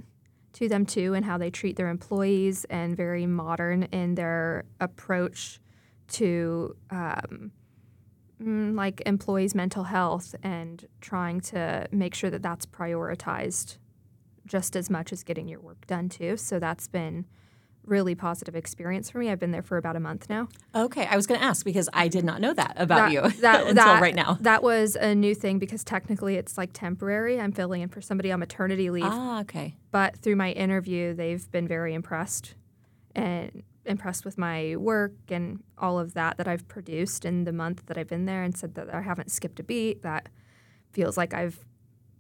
to 0.55 0.69
them 0.69 0.87
too, 0.87 1.13
and 1.15 1.25
how 1.25 1.37
they 1.37 1.51
treat 1.51 1.77
their 1.77 1.89
employees, 1.89 2.65
and 2.71 2.97
very 2.97 3.27
modern 3.27 3.85
in 3.85 4.15
their 4.15 4.65
approach 4.81 5.61
to 6.09 6.77
um, 6.91 7.51
mm, 8.43 8.75
like 8.77 9.03
employees' 9.07 9.55
mental 9.55 9.85
health 9.85 10.35
and 10.43 10.87
trying 11.01 11.41
to 11.41 11.87
make 11.91 12.15
sure 12.15 12.31
that 12.31 12.43
that's 12.43 12.67
prioritized 12.67 13.79
just 14.47 14.77
as 14.77 14.89
much 14.89 15.13
as 15.13 15.23
getting 15.25 15.49
your 15.49 15.61
work 15.61 15.87
done 15.87 16.09
too. 16.09 16.37
So 16.37 16.59
that's 16.59 16.87
been 16.87 17.27
really 17.85 18.15
positive 18.17 18.57
experience 18.57 19.11
for 19.11 19.19
me. 19.19 19.31
I've 19.31 19.39
been 19.39 19.53
there 19.53 19.63
for 19.63 19.77
about 19.77 19.95
a 19.97 20.01
month 20.01 20.29
now. 20.29 20.49
Okay. 20.75 21.07
I 21.07 21.15
was 21.15 21.27
going 21.27 21.39
to 21.39 21.47
ask 21.47 21.65
because 21.65 21.89
I 21.93 22.09
did 22.09 22.25
not 22.25 22.41
know 22.41 22.53
that 22.53 22.75
about 22.77 22.97
That- 22.97 23.13
you 23.13 23.41
that- 23.43 23.61
until 23.69 23.75
that- 23.75 24.03
right 24.03 24.15
now. 24.15 24.39
That 24.41 24.63
was 24.63 24.97
a 24.97 25.15
new 25.15 25.35
thing 25.37 25.59
because 25.61 25.85
technically 25.85 26.35
it's 26.37 26.59
like 26.59 26.71
temporary. 26.73 27.41
I'm 27.41 27.53
filling 27.53 27.83
in 27.83 27.89
for 27.89 28.01
somebody 28.01 28.33
on 28.33 28.41
maternity 28.41 28.91
leave. 28.91 29.05
Ah, 29.07 29.41
okay. 29.43 29.77
But 29.93 30.17
through 30.17 30.37
my 30.37 30.51
interview, 30.53 31.15
they've 31.15 31.49
been 31.53 31.69
very 31.69 31.95
impressed 31.95 32.55
and 33.15 33.63
impressed 33.87 34.25
with 34.25 34.37
my 34.37 34.77
work 34.77 35.15
and 35.29 35.63
all 35.79 35.99
of 35.99 36.15
that 36.15 36.37
that 36.39 36.49
I've 36.49 36.67
produced 36.69 37.25
in 37.25 37.45
the 37.45 37.53
month 37.53 37.87
that 37.87 37.97
I've 37.97 38.09
been 38.09 38.27
there 38.27 38.43
and 38.43 38.57
said 38.57 38.75
that 38.75 38.95
I 38.95 39.01
haven't 39.01 39.31
skipped 39.31 39.61
a 39.61 39.63
beat. 39.63 40.03
That 40.03 40.29
feels 40.93 41.17
like 41.17 41.35
I've 41.35 41.65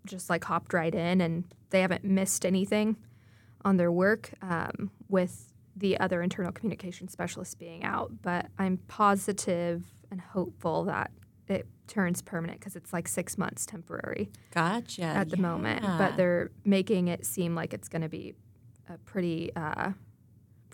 just 0.04 0.30
like 0.30 0.44
hopped 0.44 0.72
right 0.72 0.94
in 0.94 1.20
and 1.20 1.44
they 1.70 1.80
haven't 1.80 2.04
missed 2.04 2.46
anything 2.46 2.96
on 3.64 3.76
their 3.76 3.90
work 3.90 4.32
um, 4.42 4.90
with 5.08 5.52
the 5.74 5.98
other 5.98 6.22
internal 6.22 6.52
communication 6.52 7.08
specialists 7.08 7.54
being 7.54 7.84
out. 7.84 8.12
But 8.22 8.46
I'm 8.58 8.78
positive 8.88 9.84
and 10.10 10.20
hopeful 10.20 10.84
that 10.84 11.10
it 11.48 11.66
turns 11.86 12.22
permanent 12.22 12.58
because 12.60 12.76
it's 12.76 12.92
like 12.92 13.06
six 13.08 13.36
months 13.38 13.66
temporary 13.66 14.30
Gotcha. 14.52 15.02
at 15.02 15.30
the 15.30 15.36
moment, 15.36 15.82
but 15.82 16.16
they're 16.16 16.50
making 16.64 17.08
it 17.08 17.24
seem 17.26 17.54
like 17.54 17.72
it's 17.74 17.88
going 17.88 18.02
to 18.02 18.08
be 18.08 18.34
a 18.88 18.98
pretty, 18.98 19.54
uh, 19.54 19.92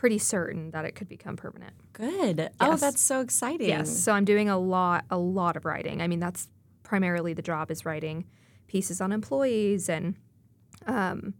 pretty 0.03 0.19
certain 0.19 0.73
that 0.73 0.85
it 0.85 0.97
could 0.97 1.09
become 1.09 1.37
permanent. 1.37 1.73
Good. 1.93 2.51
Oh, 2.59 2.77
that's 2.77 3.01
so 3.01 3.21
exciting. 3.21 3.69
Yes. 3.69 3.97
So 4.03 4.11
I'm 4.11 4.25
doing 4.25 4.49
a 4.49 4.59
lot, 4.59 5.05
a 5.11 5.17
lot 5.17 5.57
of 5.57 5.65
writing. 5.65 6.03
I 6.03 6.09
mean, 6.09 6.19
that's 6.19 6.49
primarily 6.83 7.35
the 7.35 7.43
job 7.43 7.71
is 7.71 7.85
writing 7.87 8.25
pieces 8.67 9.01
on 9.01 9.13
employees 9.13 9.89
and 9.89 10.17
um, 10.87 11.35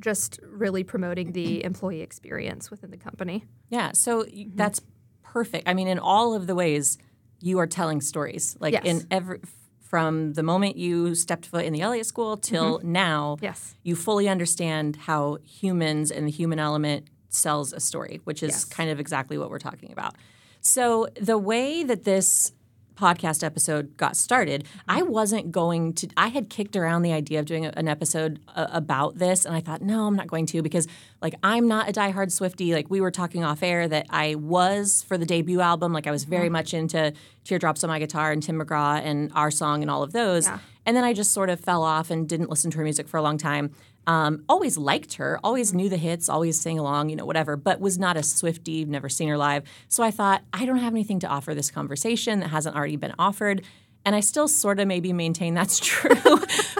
just 0.00 0.40
really 0.42 0.82
promoting 0.82 1.30
the 1.30 1.62
employee 1.70 2.00
experience 2.00 2.72
within 2.72 2.90
the 2.90 2.96
company. 2.96 3.44
Yeah. 3.70 3.92
So 3.94 4.24
Mm-hmm. 4.24 4.56
that's 4.56 4.80
perfect. 5.22 5.68
I 5.68 5.74
mean, 5.74 5.86
in 5.86 6.00
all 6.00 6.34
of 6.34 6.48
the 6.48 6.56
ways 6.56 6.98
you 7.40 7.58
are 7.60 7.68
telling 7.68 8.00
stories, 8.00 8.56
like 8.58 8.72
Yes. 8.74 8.84
in 8.84 9.06
every 9.12 9.38
from 9.80 10.32
the 10.32 10.42
moment 10.42 10.76
you 10.76 11.14
stepped 11.14 11.46
foot 11.46 11.64
in 11.64 11.72
the 11.72 11.82
Elliott 11.82 12.06
School 12.06 12.36
till 12.36 12.80
now, 12.82 13.36
Mm-hmm. 13.36 13.44
Yes. 13.44 13.76
you 13.84 13.94
fully 13.94 14.28
understand 14.28 14.96
how 15.06 15.38
humans 15.44 16.10
and 16.10 16.26
the 16.26 16.32
human 16.32 16.58
element 16.58 17.06
sells 17.28 17.72
a 17.72 17.80
story, 17.80 18.20
which 18.24 18.42
is 18.42 18.50
Yes. 18.50 18.64
kind 18.64 18.90
of 18.90 18.98
exactly 19.00 19.38
what 19.38 19.50
we're 19.50 19.58
talking 19.58 19.92
about. 19.92 20.14
So 20.60 21.08
the 21.20 21.38
way 21.38 21.84
that 21.84 22.04
this 22.04 22.52
podcast 22.96 23.44
episode 23.44 23.96
got 23.96 24.16
started, 24.16 24.64
I 24.88 25.02
wasn't 25.02 25.52
going 25.52 25.92
to. 25.94 26.08
I 26.16 26.28
had 26.28 26.50
kicked 26.50 26.74
around 26.74 27.02
the 27.02 27.12
idea 27.12 27.38
of 27.38 27.46
doing 27.46 27.64
a- 27.64 27.72
an 27.76 27.86
episode 27.86 28.40
uh, 28.56 28.66
about 28.72 29.18
this, 29.18 29.44
and 29.44 29.54
I 29.54 29.60
thought, 29.60 29.82
no, 29.82 30.08
I'm 30.08 30.16
not 30.16 30.26
going 30.26 30.46
to 30.46 30.62
because, 30.62 30.88
like, 31.22 31.36
I'm 31.44 31.68
not 31.68 31.88
a 31.88 31.92
diehard 31.92 32.32
Swifty. 32.32 32.74
Like, 32.74 32.90
we 32.90 33.00
were 33.00 33.12
talking 33.12 33.44
off 33.44 33.62
air 33.62 33.86
that 33.86 34.06
I 34.10 34.34
was 34.34 35.04
for 35.06 35.16
the 35.16 35.26
debut 35.26 35.60
album. 35.60 35.92
Like, 35.92 36.08
I 36.08 36.10
was 36.10 36.24
very 36.24 36.48
much 36.48 36.74
into 36.74 37.12
Teardrops 37.44 37.84
on 37.84 37.88
My 37.88 38.00
Guitar 38.00 38.32
and 38.32 38.42
Tim 38.42 38.60
McGraw 38.60 39.00
and 39.00 39.30
Our 39.32 39.52
Song 39.52 39.82
and 39.82 39.90
all 39.92 40.02
of 40.02 40.12
those. 40.12 40.46
Yeah. 40.46 40.58
And 40.84 40.96
then 40.96 41.04
I 41.04 41.12
just 41.12 41.30
sort 41.32 41.50
of 41.50 41.60
fell 41.60 41.84
off 41.84 42.10
and 42.10 42.28
didn't 42.28 42.50
listen 42.50 42.72
to 42.72 42.78
her 42.78 42.82
music 42.84 43.06
for 43.06 43.18
a 43.18 43.22
long 43.22 43.38
time. 43.38 43.70
Um, 44.08 44.42
always 44.48 44.78
liked 44.78 45.14
her, 45.14 45.38
always 45.44 45.74
knew 45.74 45.90
the 45.90 45.98
hits, 45.98 46.30
always 46.30 46.58
sang 46.58 46.78
along, 46.78 47.10
you 47.10 47.16
know, 47.16 47.26
whatever, 47.26 47.58
but 47.58 47.78
was 47.78 47.98
not 47.98 48.16
a 48.16 48.22
Swifty, 48.22 48.86
never 48.86 49.10
seen 49.10 49.28
her 49.28 49.36
live. 49.36 49.64
So 49.88 50.02
I 50.02 50.10
thought, 50.10 50.42
I 50.50 50.64
don't 50.64 50.78
have 50.78 50.94
anything 50.94 51.20
to 51.20 51.26
offer 51.26 51.54
this 51.54 51.70
conversation 51.70 52.40
that 52.40 52.48
hasn't 52.48 52.74
already 52.74 52.96
been 52.96 53.12
offered. 53.18 53.62
And 54.06 54.16
I 54.16 54.20
still 54.20 54.48
sort 54.48 54.80
of 54.80 54.88
maybe 54.88 55.12
maintain 55.12 55.52
that's 55.52 55.78
true, 55.84 56.14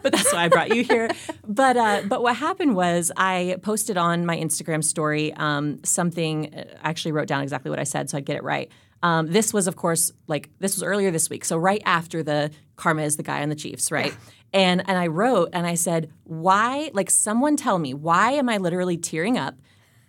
but 0.03 0.11
that's 0.11 0.33
why 0.33 0.45
I 0.45 0.49
brought 0.49 0.75
you 0.75 0.83
here. 0.83 1.11
But 1.47 1.77
uh, 1.77 2.03
but 2.07 2.23
what 2.23 2.35
happened 2.37 2.75
was 2.75 3.13
I 3.15 3.59
posted 3.61 3.99
on 3.99 4.25
my 4.25 4.39
Instagram 4.39 4.83
story 4.83 5.35
um, 5.35 5.85
something. 5.85 6.55
I 6.55 6.89
actually 6.89 7.13
wrote 7.13 7.29
down 7.29 7.43
exactly 7.43 7.69
what 7.69 7.79
I 7.79 7.85
said 7.85 8.09
so 8.09 8.17
I'd 8.17 8.25
get 8.25 8.37
it 8.37 8.43
right. 8.43 8.71
Um, 9.03 9.29
this 9.29 9.53
was, 9.53 9.69
of 9.69 9.77
course, 9.77 10.13
like 10.27 10.51
this 10.59 10.75
was 10.75 10.83
earlier 10.83 11.11
this 11.11 11.31
week, 11.31 11.45
so 11.45 11.57
right 11.57 11.83
after 11.85 12.23
the 12.23 12.51
Karma 12.77 13.03
is 13.03 13.17
the 13.17 13.23
guy 13.23 13.43
on 13.43 13.49
the 13.49 13.55
Chiefs, 13.55 13.93
right? 13.93 14.17
And 14.53 14.83
and 14.89 14.99
I 14.99 15.07
wrote 15.09 15.51
and 15.53 15.67
I 15.67 15.75
said, 15.75 16.11
why? 16.25 16.91
Like, 16.95 17.11
someone 17.11 17.57
tell 17.57 17.79
me 17.79 17.95
why 17.95 18.33
am 18.33 18.49
I 18.49 18.57
literally 18.59 18.97
tearing 18.97 19.37
up 19.37 19.55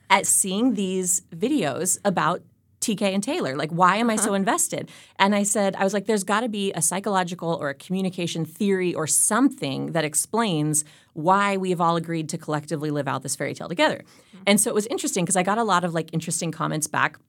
at 0.10 0.26
seeing 0.26 0.74
these 0.74 1.22
videos 1.36 2.00
about 2.06 2.42
TK 2.82 3.02
and 3.02 3.22
Taylor? 3.22 3.56
Like, 3.56 3.72
why 3.72 3.98
am 3.98 4.10
I 4.10 4.16
uh-huh. 4.16 4.24
so 4.24 4.34
invested? 4.34 4.90
And 5.18 5.36
I 5.36 5.44
said, 5.44 5.76
I 5.76 5.84
was 5.84 5.94
like, 5.94 6.06
there's 6.06 6.24
got 6.24 6.42
to 6.42 6.50
be 6.50 6.72
a 6.74 6.82
psychological 6.82 7.58
or 7.60 7.70
a 7.70 7.74
communication 7.74 8.46
theory 8.46 8.96
or 8.96 9.06
something 9.06 9.92
that 9.92 10.06
explains 10.06 10.86
why 11.14 11.58
we've 11.58 11.82
all 11.82 11.98
agreed 11.98 12.30
to 12.30 12.38
collectively 12.38 12.92
live 12.92 13.08
out 13.08 13.22
this 13.22 13.36
fairy 13.36 13.54
tale 13.54 13.68
together. 13.68 14.04
Mm-hmm. 14.36 14.44
And 14.48 14.62
so 14.62 14.70
it 14.70 14.74
was 14.74 14.88
interesting 14.88 15.26
because 15.26 15.36
I 15.36 15.44
got 15.44 15.58
a 15.58 15.64
lot 15.64 15.84
of 15.84 15.94
like 15.94 16.10
interesting 16.14 16.52
comments 16.52 16.88
back 16.88 17.20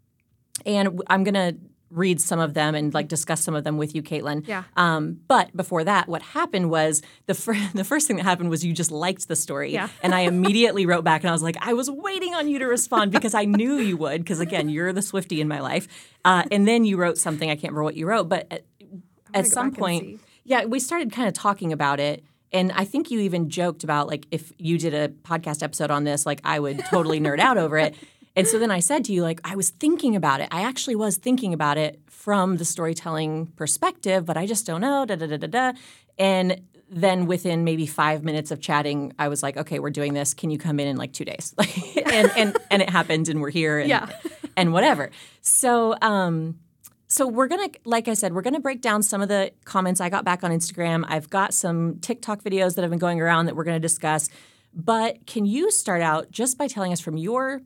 and 0.66 1.00
I'm 1.08 1.24
gonna 1.24 1.54
read 1.90 2.20
some 2.20 2.38
of 2.38 2.54
them 2.54 2.74
and 2.74 2.94
like 2.94 3.08
discuss 3.08 3.42
some 3.42 3.54
of 3.54 3.64
them 3.64 3.76
with 3.76 3.94
you, 3.94 4.02
Caitlyn. 4.02 4.46
Yeah. 4.46 4.62
Um, 4.76 5.20
but 5.26 5.54
before 5.56 5.82
that, 5.84 6.08
what 6.08 6.22
happened 6.22 6.70
was 6.70 7.02
the 7.26 7.34
fir- 7.34 7.68
the 7.74 7.84
first 7.84 8.06
thing 8.06 8.16
that 8.16 8.22
happened 8.24 8.48
was 8.50 8.64
you 8.64 8.72
just 8.72 8.90
liked 8.92 9.26
the 9.28 9.36
story, 9.36 9.72
Yeah. 9.72 9.88
and 10.02 10.14
I 10.14 10.20
immediately 10.32 10.86
wrote 10.86 11.02
back 11.04 11.22
and 11.22 11.30
I 11.30 11.32
was 11.32 11.42
like, 11.42 11.56
I 11.60 11.72
was 11.72 11.90
waiting 11.90 12.34
on 12.34 12.48
you 12.48 12.58
to 12.60 12.66
respond 12.66 13.10
because 13.12 13.34
I 13.34 13.44
knew 13.44 13.78
you 13.78 13.96
would 13.96 14.22
because 14.22 14.40
again, 14.40 14.68
you're 14.68 14.92
the 14.92 15.02
Swifty 15.02 15.40
in 15.40 15.48
my 15.48 15.60
life. 15.60 15.88
Uh, 16.24 16.44
and 16.52 16.66
then 16.68 16.84
you 16.84 16.96
wrote 16.96 17.18
something 17.18 17.50
I 17.50 17.54
can't 17.54 17.72
remember 17.72 17.84
what 17.84 17.96
you 17.96 18.06
wrote, 18.06 18.28
but 18.28 18.46
at, 18.50 18.64
at 19.34 19.46
some 19.46 19.72
point. 19.72 20.20
Yeah, 20.44 20.64
we 20.64 20.80
started 20.80 21.12
kind 21.12 21.28
of 21.28 21.34
talking 21.34 21.72
about 21.72 22.00
it. 22.00 22.24
And 22.52 22.72
I 22.72 22.84
think 22.84 23.10
you 23.12 23.20
even 23.20 23.50
joked 23.50 23.84
about 23.84 24.08
like 24.08 24.26
if 24.30 24.52
you 24.58 24.78
did 24.78 24.94
a 24.94 25.08
podcast 25.08 25.62
episode 25.62 25.90
on 25.90 26.04
this, 26.04 26.26
like 26.26 26.40
I 26.44 26.58
would 26.58 26.84
totally 26.86 27.20
nerd 27.20 27.38
out 27.40 27.58
over 27.58 27.78
it. 27.78 27.94
And 28.40 28.48
so 28.48 28.58
then 28.58 28.70
I 28.70 28.80
said 28.80 29.04
to 29.04 29.12
you, 29.12 29.22
like, 29.22 29.40
I 29.44 29.54
was 29.54 29.68
thinking 29.68 30.16
about 30.16 30.40
it. 30.40 30.48
I 30.50 30.62
actually 30.62 30.96
was 30.96 31.18
thinking 31.18 31.52
about 31.52 31.76
it 31.76 32.00
from 32.08 32.56
the 32.56 32.64
storytelling 32.64 33.48
perspective, 33.56 34.24
but 34.24 34.36
I 34.38 34.46
just 34.46 34.66
don't 34.66 34.80
know. 34.80 35.04
Da 35.04 35.16
da 35.16 35.26
da 35.26 35.36
da 35.36 35.46
da. 35.46 35.72
And 36.18 36.62
then 36.90 37.26
within 37.26 37.64
maybe 37.64 37.86
five 37.86 38.24
minutes 38.24 38.50
of 38.50 38.60
chatting, 38.62 39.12
I 39.18 39.28
was 39.28 39.42
like, 39.42 39.58
okay, 39.58 39.78
we're 39.78 39.90
doing 39.90 40.14
this. 40.14 40.32
Can 40.32 40.48
you 40.50 40.56
come 40.58 40.80
in 40.80 40.88
in 40.88 40.96
like 40.96 41.12
two 41.12 41.26
days? 41.26 41.54
and 42.06 42.30
and 42.36 42.56
and 42.70 42.80
it 42.82 42.88
happened, 42.88 43.28
and 43.28 43.42
we're 43.42 43.50
here. 43.50 43.78
And, 43.78 43.88
Yeah. 43.90 44.08
and 44.56 44.72
whatever. 44.72 45.10
So 45.42 45.94
um, 46.00 46.58
so 47.08 47.26
we're 47.26 47.48
gonna, 47.48 47.68
like 47.84 48.08
I 48.08 48.14
said, 48.14 48.32
we're 48.32 48.42
gonna 48.42 48.60
break 48.60 48.80
down 48.80 49.02
some 49.02 49.20
of 49.20 49.28
the 49.28 49.52
comments 49.64 50.00
I 50.00 50.08
got 50.08 50.24
back 50.24 50.42
on 50.42 50.50
Instagram. 50.50 51.04
I've 51.08 51.28
got 51.28 51.52
some 51.52 51.98
TikTok 52.00 52.42
videos 52.42 52.74
that 52.76 52.82
have 52.82 52.90
been 52.90 52.98
going 52.98 53.20
around 53.20 53.46
that 53.46 53.54
we're 53.56 53.64
gonna 53.64 53.80
discuss. 53.80 54.30
But 54.72 55.26
can 55.26 55.44
you 55.44 55.70
start 55.70 56.00
out 56.00 56.30
just 56.30 56.56
by 56.58 56.68
telling 56.68 56.92
us 56.92 57.00
from 57.00 57.16
your 57.16 57.60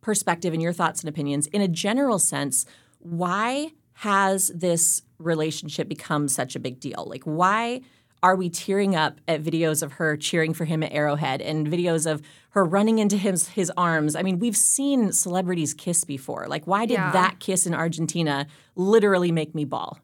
perspective 0.00 0.52
and 0.52 0.62
your 0.62 0.72
thoughts 0.72 1.00
and 1.00 1.08
opinions, 1.08 1.46
in 1.48 1.60
a 1.60 1.68
general 1.68 2.18
sense, 2.18 2.64
why 2.98 3.72
has 3.94 4.48
this 4.54 5.02
relationship 5.18 5.88
become 5.88 6.28
such 6.28 6.54
a 6.54 6.60
big 6.60 6.78
deal? 6.80 7.06
Like, 7.08 7.24
why 7.24 7.80
are 8.22 8.34
we 8.34 8.50
tearing 8.50 8.96
up 8.96 9.20
at 9.28 9.42
videos 9.42 9.82
of 9.82 9.92
her 9.94 10.16
cheering 10.16 10.52
for 10.52 10.64
him 10.64 10.82
at 10.82 10.92
Arrowhead 10.92 11.40
and 11.40 11.66
videos 11.68 12.10
of 12.10 12.20
her 12.50 12.64
running 12.64 12.98
into 12.98 13.16
his 13.16 13.48
his 13.48 13.70
arms? 13.76 14.16
I 14.16 14.22
mean, 14.22 14.38
we've 14.38 14.56
seen 14.56 15.12
celebrities 15.12 15.74
kiss 15.74 16.04
before. 16.04 16.46
Like, 16.48 16.66
why 16.66 16.86
did 16.86 16.94
Yeah. 16.94 17.12
that 17.12 17.38
kiss 17.40 17.66
in 17.66 17.74
Argentina 17.74 18.46
literally 18.74 19.30
make 19.32 19.54
me 19.54 19.64
bawl? 19.64 19.98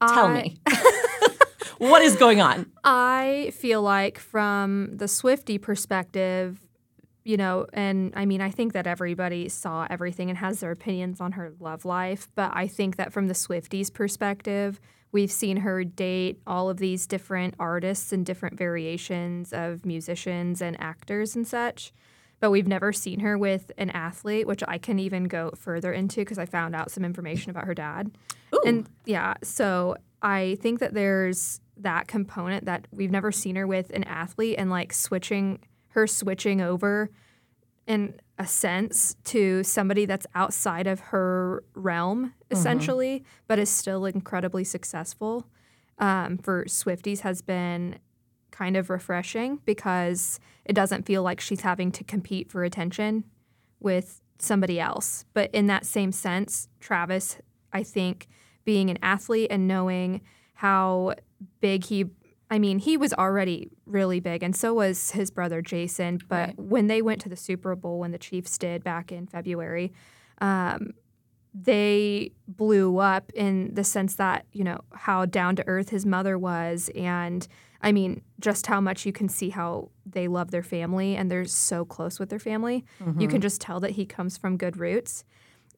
Tell 0.00 0.28
me. 0.28 0.56
what 1.78 2.02
is 2.02 2.16
going 2.16 2.40
on? 2.40 2.66
I 2.84 3.52
feel 3.56 3.82
like 3.82 4.18
from 4.18 4.96
the 4.96 5.08
Swifty 5.08 5.58
perspective, 5.58 6.60
you 7.26 7.36
know, 7.36 7.66
and 7.72 8.12
I 8.14 8.24
mean, 8.24 8.40
I 8.40 8.50
think 8.52 8.72
that 8.74 8.86
everybody 8.86 9.48
saw 9.48 9.84
everything 9.90 10.30
and 10.30 10.38
has 10.38 10.60
their 10.60 10.70
opinions 10.70 11.20
on 11.20 11.32
her 11.32 11.52
love 11.58 11.84
life, 11.84 12.28
but 12.36 12.52
I 12.54 12.68
think 12.68 12.94
that 12.96 13.12
from 13.12 13.26
the 13.26 13.34
Swifties 13.34 13.92
perspective, 13.92 14.80
we've 15.10 15.32
seen 15.32 15.56
her 15.58 15.82
date 15.82 16.40
all 16.46 16.70
of 16.70 16.76
these 16.76 17.04
different 17.04 17.54
artists 17.58 18.12
and 18.12 18.24
different 18.24 18.56
variations 18.56 19.52
of 19.52 19.84
musicians 19.84 20.62
and 20.62 20.80
actors 20.80 21.34
and 21.34 21.44
such. 21.44 21.92
But 22.38 22.52
we've 22.52 22.68
never 22.68 22.92
seen 22.92 23.18
her 23.20 23.36
with 23.36 23.72
an 23.76 23.90
athlete, 23.90 24.46
which 24.46 24.62
I 24.68 24.78
can 24.78 25.00
even 25.00 25.24
go 25.24 25.50
further 25.56 25.92
into 25.92 26.20
because 26.20 26.38
I 26.38 26.46
found 26.46 26.76
out 26.76 26.92
some 26.92 27.04
information 27.04 27.50
about 27.50 27.64
her 27.64 27.74
dad. 27.74 28.16
Ooh. 28.54 28.60
And 28.64 28.88
yeah, 29.04 29.34
so 29.42 29.96
I 30.22 30.58
think 30.60 30.78
that 30.78 30.94
there's 30.94 31.60
that 31.78 32.06
component 32.06 32.66
that 32.66 32.86
we've 32.92 33.10
never 33.10 33.32
seen 33.32 33.56
her 33.56 33.66
with 33.66 33.90
an 33.90 34.04
athlete 34.04 34.56
and 34.58 34.70
like 34.70 34.92
switching 34.92 35.58
her 35.96 36.06
switching 36.06 36.60
over 36.60 37.10
in 37.86 38.14
a 38.38 38.46
sense 38.46 39.16
to 39.24 39.64
somebody 39.64 40.04
that's 40.04 40.26
outside 40.34 40.86
of 40.86 41.00
her 41.00 41.64
realm 41.74 42.34
essentially 42.50 43.24
but 43.48 43.58
is 43.58 43.70
still 43.70 44.04
incredibly 44.04 44.62
successful 44.62 45.46
um, 45.98 46.36
for 46.36 46.66
swifties 46.66 47.20
has 47.20 47.40
been 47.40 47.98
kind 48.50 48.76
of 48.76 48.90
refreshing 48.90 49.60
because 49.64 50.38
it 50.66 50.74
doesn't 50.74 51.06
feel 51.06 51.22
like 51.22 51.40
she's 51.40 51.62
having 51.62 51.90
to 51.92 52.04
compete 52.04 52.50
for 52.50 52.62
attention 52.62 53.24
with 53.80 54.20
somebody 54.38 54.78
else. 54.78 55.24
But 55.32 55.50
in 55.52 55.66
that 55.68 55.86
same 55.86 56.12
sense, 56.12 56.68
Travis, 56.78 57.38
I 57.72 57.82
think, 57.82 58.28
being 58.64 58.90
an 58.90 58.98
athlete 59.02 59.48
and 59.50 59.66
knowing 59.66 60.20
how 60.54 61.14
big 61.60 61.84
he 61.84 62.06
I 62.50 62.58
mean, 62.58 62.78
he 62.78 62.96
was 62.96 63.12
already 63.14 63.70
really 63.86 64.20
big, 64.20 64.42
and 64.42 64.54
so 64.54 64.74
was 64.74 65.10
his 65.12 65.30
brother 65.30 65.60
Jason. 65.62 66.20
But 66.28 66.48
Right. 66.48 66.58
when 66.58 66.86
they 66.86 67.02
went 67.02 67.20
to 67.22 67.28
the 67.28 67.36
Super 67.36 67.74
Bowl, 67.74 67.98
when 67.98 68.12
the 68.12 68.18
Chiefs 68.18 68.56
did 68.58 68.84
back 68.84 69.10
in 69.10 69.26
February, 69.26 69.92
um, 70.40 70.92
they 71.52 72.32
blew 72.46 72.98
up 72.98 73.32
in 73.34 73.74
the 73.74 73.82
sense 73.82 74.14
that, 74.16 74.44
you 74.52 74.62
know, 74.62 74.80
how 74.94 75.24
down 75.24 75.56
to 75.56 75.66
earth 75.66 75.88
his 75.88 76.04
mother 76.04 76.36
was. 76.38 76.90
And 76.94 77.48
I 77.80 77.92
mean, 77.92 78.20
just 78.40 78.66
how 78.66 78.80
much 78.80 79.06
you 79.06 79.12
can 79.12 79.28
see 79.28 79.48
how 79.50 79.90
they 80.04 80.28
love 80.28 80.50
their 80.50 80.62
family 80.62 81.16
and 81.16 81.30
they're 81.30 81.46
so 81.46 81.84
close 81.84 82.20
with 82.20 82.28
their 82.28 82.38
family. 82.38 82.84
You 83.18 83.26
can 83.28 83.40
just 83.40 83.60
tell 83.60 83.80
that 83.80 83.92
he 83.92 84.04
comes 84.04 84.36
from 84.36 84.56
good 84.58 84.76
roots. 84.76 85.24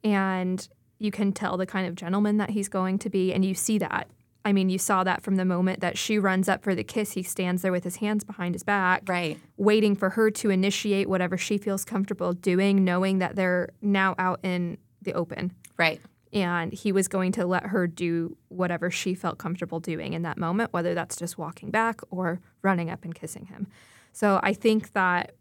And 0.02 0.68
you 0.98 1.10
can 1.12 1.32
tell 1.32 1.56
the 1.56 1.66
kind 1.66 1.86
of 1.86 1.94
gentleman 1.94 2.38
that 2.38 2.50
he's 2.50 2.68
going 2.68 2.98
to 3.00 3.08
be. 3.10 3.32
And 3.32 3.44
you 3.44 3.54
see 3.54 3.78
that. 3.78 4.08
I 4.48 4.52
mean, 4.54 4.70
you 4.70 4.78
saw 4.78 5.04
that 5.04 5.22
from 5.22 5.36
the 5.36 5.44
moment 5.44 5.80
that 5.80 5.98
she 5.98 6.18
runs 6.18 6.48
up 6.48 6.62
for 6.62 6.74
the 6.74 6.82
kiss. 6.82 7.12
He 7.12 7.22
stands 7.22 7.60
there 7.60 7.70
with 7.70 7.84
his 7.84 7.96
hands 7.96 8.24
behind 8.24 8.54
his 8.54 8.62
back 8.62 9.02
Right. 9.06 9.38
waiting 9.58 9.94
for 9.94 10.08
her 10.08 10.30
to 10.30 10.48
initiate 10.48 11.06
whatever 11.06 11.36
she 11.36 11.58
feels 11.58 11.84
comfortable 11.84 12.32
doing, 12.32 12.82
knowing 12.82 13.18
that 13.18 13.36
they're 13.36 13.68
now 13.82 14.14
out 14.18 14.40
in 14.42 14.78
the 15.02 15.12
open. 15.12 15.52
Right. 15.76 16.00
And 16.32 16.72
he 16.72 16.92
was 16.92 17.08
going 17.08 17.32
to 17.32 17.44
let 17.44 17.66
her 17.66 17.86
do 17.86 18.38
whatever 18.48 18.90
she 18.90 19.14
felt 19.14 19.36
comfortable 19.36 19.80
doing 19.80 20.14
in 20.14 20.22
that 20.22 20.38
moment, 20.38 20.72
whether 20.72 20.94
that's 20.94 21.16
just 21.16 21.36
walking 21.36 21.70
back 21.70 22.00
or 22.08 22.40
running 22.62 22.88
up 22.88 23.04
and 23.04 23.14
kissing 23.14 23.46
him. 23.46 23.66
So 24.12 24.40
I 24.42 24.54
think 24.54 24.94
that 24.94 25.32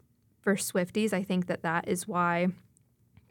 for 0.42 0.54
Swifties, 0.54 1.14
I 1.14 1.22
think 1.22 1.46
that 1.46 1.62
that 1.62 1.88
is 1.88 2.06
why 2.06 2.48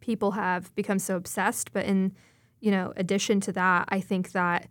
people 0.01 0.31
have 0.31 0.73
become 0.73 0.97
so 0.97 1.15
obsessed. 1.15 1.71
But 1.71 1.85
in, 1.85 2.13
you 2.61 2.71
know, 2.71 2.93
addition 2.95 3.39
to 3.41 3.51
that, 3.51 3.85
I 3.89 3.99
think 3.99 4.31
that 4.31 4.67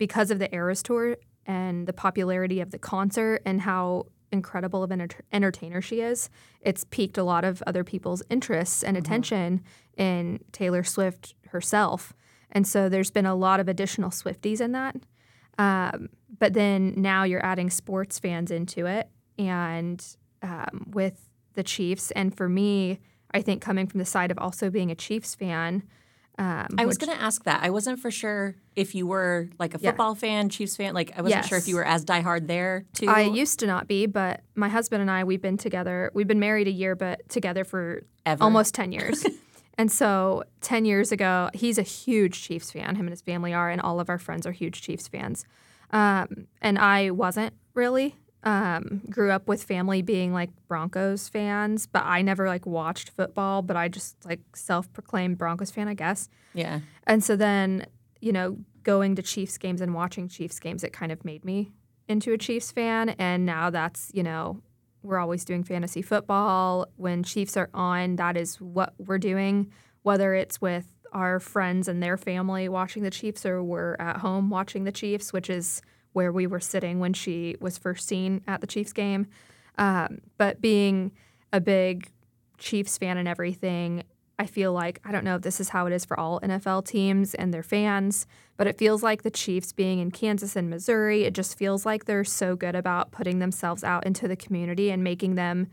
because 0.00 0.30
of 0.30 0.38
the 0.38 0.52
Eras 0.52 0.82
tour 0.82 1.18
and 1.44 1.86
the 1.86 1.92
popularity 1.92 2.58
of 2.60 2.70
the 2.70 2.78
concert 2.78 3.42
and 3.44 3.60
how 3.60 4.06
incredible 4.32 4.82
of 4.82 4.90
an 4.90 5.02
enter- 5.02 5.24
entertainer 5.30 5.82
she 5.82 6.00
is, 6.00 6.30
it's 6.62 6.84
piqued 6.84 7.18
a 7.18 7.22
lot 7.22 7.44
of 7.44 7.62
other 7.66 7.84
people's 7.84 8.22
interests 8.30 8.82
and 8.82 8.96
attention 8.96 9.62
in 9.98 10.40
Taylor 10.52 10.82
Swift 10.82 11.34
herself. 11.48 12.14
And 12.50 12.66
so 12.66 12.88
there's 12.88 13.10
been 13.10 13.26
a 13.26 13.34
lot 13.34 13.60
of 13.60 13.68
additional 13.68 14.08
Swifties 14.08 14.62
in 14.62 14.72
that. 14.72 14.96
Um, 15.58 16.08
but 16.38 16.54
then 16.54 16.94
now 16.96 17.24
you're 17.24 17.44
adding 17.44 17.68
sports 17.68 18.18
fans 18.18 18.50
into 18.50 18.86
it 18.86 19.10
and 19.38 20.02
um, 20.42 20.86
with 20.94 21.28
the 21.52 21.62
Chiefs. 21.62 22.10
And 22.12 22.34
for 22.34 22.48
me, 22.48 23.00
I 23.32 23.42
think 23.42 23.60
coming 23.60 23.86
from 23.86 23.98
the 23.98 24.06
side 24.06 24.30
of 24.30 24.38
also 24.38 24.70
being 24.70 24.90
a 24.90 24.94
Chiefs 24.94 25.34
fan, 25.34 25.82
um, 26.40 26.66
I 26.78 26.86
was 26.86 26.96
going 26.98 27.14
to 27.14 27.22
ask 27.22 27.44
that. 27.44 27.62
I 27.62 27.68
wasn't 27.70 27.98
for 28.00 28.10
sure 28.10 28.56
if 28.74 28.94
you 28.94 29.06
were 29.06 29.48
like 29.58 29.74
a 29.74 29.78
Yeah. 29.80 29.90
football 29.90 30.14
fan, 30.14 30.48
Chiefs 30.48 30.74
fan. 30.76 30.94
Like 30.94 31.12
I 31.16 31.20
wasn't 31.22 31.44
sure 31.44 31.58
if 31.58 31.68
you 31.68 31.76
were 31.76 31.84
as 31.84 32.04
diehard 32.04 32.46
there 32.46 32.86
too. 32.94 33.08
I 33.08 33.20
used 33.20 33.58
to 33.60 33.66
not 33.66 33.86
be, 33.86 34.06
but 34.06 34.40
my 34.54 34.68
husband 34.70 35.02
and 35.02 35.10
I, 35.10 35.24
we've 35.24 35.42
been 35.42 35.58
together. 35.58 36.10
We've 36.14 36.26
been 36.26 36.40
married 36.40 36.66
a 36.66 36.72
year, 36.72 36.96
but 36.96 37.28
together 37.28 37.64
for 37.64 38.04
Ever. 38.24 38.42
almost 38.42 38.74
10 38.74 38.90
years. 38.92 39.24
and 39.78 39.92
so 39.92 40.44
10 40.62 40.86
years 40.86 41.12
ago, 41.12 41.50
he's 41.52 41.76
a 41.76 41.82
huge 41.82 42.40
Chiefs 42.42 42.72
fan. 42.72 42.94
Him 42.96 43.00
and 43.06 43.10
his 43.10 43.20
family 43.20 43.52
are, 43.52 43.68
and 43.68 43.80
all 43.80 44.00
of 44.00 44.08
our 44.08 44.18
friends 44.18 44.46
are 44.46 44.52
huge 44.52 44.80
Chiefs 44.80 45.08
fans. 45.08 45.44
Um, 45.90 46.46
and 46.62 46.78
I 46.78 47.10
wasn't 47.10 47.52
really. 47.74 48.16
Um, 48.42 49.02
grew 49.10 49.30
up 49.30 49.48
with 49.48 49.62
family 49.62 50.00
being 50.00 50.32
like 50.32 50.48
Broncos 50.66 51.28
fans, 51.28 51.86
but 51.86 52.04
I 52.04 52.22
never 52.22 52.46
like 52.46 52.64
watched 52.64 53.10
football, 53.10 53.60
but 53.60 53.76
I 53.76 53.88
just 53.88 54.16
like 54.24 54.40
self 54.54 54.90
proclaimed 54.94 55.36
Broncos 55.36 55.70
fan, 55.70 55.88
I 55.88 55.94
guess. 55.94 56.28
yeah. 56.54 56.80
And 57.06 57.22
so 57.22 57.36
then, 57.36 57.86
you 58.20 58.32
know, 58.32 58.56
going 58.82 59.14
to 59.16 59.22
Chiefs 59.22 59.58
games 59.58 59.80
and 59.80 59.94
watching 59.94 60.26
Chiefs 60.28 60.58
games, 60.58 60.82
it 60.84 60.92
kind 60.92 61.12
of 61.12 61.24
made 61.24 61.44
me 61.44 61.70
into 62.08 62.32
a 62.32 62.38
Chiefs 62.38 62.72
fan. 62.72 63.10
And 63.10 63.44
now 63.44 63.68
that's, 63.70 64.10
you 64.14 64.22
know, 64.22 64.60
we're 65.02 65.18
always 65.18 65.44
doing 65.44 65.64
fantasy 65.64 66.02
football. 66.02 66.86
When 66.96 67.22
Chiefs 67.22 67.56
are 67.56 67.70
on, 67.74 68.16
that 68.16 68.36
is 68.36 68.60
what 68.60 68.94
we're 68.98 69.18
doing, 69.18 69.70
whether 70.02 70.34
it's 70.34 70.60
with 70.60 70.86
our 71.12 71.40
friends 71.40 71.88
and 71.88 72.02
their 72.02 72.16
family 72.16 72.68
watching 72.68 73.02
the 73.02 73.10
Chiefs 73.10 73.44
or 73.44 73.62
we're 73.62 73.96
at 73.98 74.18
home 74.18 74.50
watching 74.50 74.84
the 74.84 74.92
Chiefs, 74.92 75.32
which 75.32 75.50
is 75.50 75.82
where 76.12 76.32
we 76.32 76.46
were 76.46 76.60
sitting 76.60 76.98
when 76.98 77.12
she 77.12 77.56
was 77.60 77.78
first 77.78 78.08
seen 78.08 78.42
at 78.46 78.60
the 78.60 78.66
Chiefs 78.66 78.92
game. 78.92 79.26
Um, 79.78 80.20
but 80.38 80.60
being 80.60 81.12
a 81.52 81.60
big 81.60 82.08
Chiefs 82.58 82.98
fan 82.98 83.16
and 83.16 83.28
everything, 83.28 84.02
I 84.38 84.46
feel 84.46 84.72
like 84.72 85.00
I 85.04 85.12
don't 85.12 85.24
know 85.24 85.36
if 85.36 85.42
this 85.42 85.60
is 85.60 85.68
how 85.68 85.86
it 85.86 85.92
is 85.92 86.04
for 86.04 86.18
all 86.18 86.40
NFL 86.40 86.86
teams 86.86 87.34
and 87.34 87.52
their 87.52 87.62
fans, 87.62 88.26
but 88.56 88.66
it 88.66 88.78
feels 88.78 89.02
like 89.02 89.22
the 89.22 89.30
Chiefs 89.30 89.72
being 89.72 89.98
in 89.98 90.10
Kansas 90.10 90.56
and 90.56 90.70
Missouri, 90.70 91.24
it 91.24 91.34
just 91.34 91.56
feels 91.58 91.84
like 91.84 92.06
they're 92.06 92.24
so 92.24 92.56
good 92.56 92.74
about 92.74 93.12
putting 93.12 93.38
themselves 93.38 93.84
out 93.84 94.06
into 94.06 94.26
the 94.26 94.36
community 94.36 94.90
and 94.90 95.04
making 95.04 95.34
them 95.34 95.68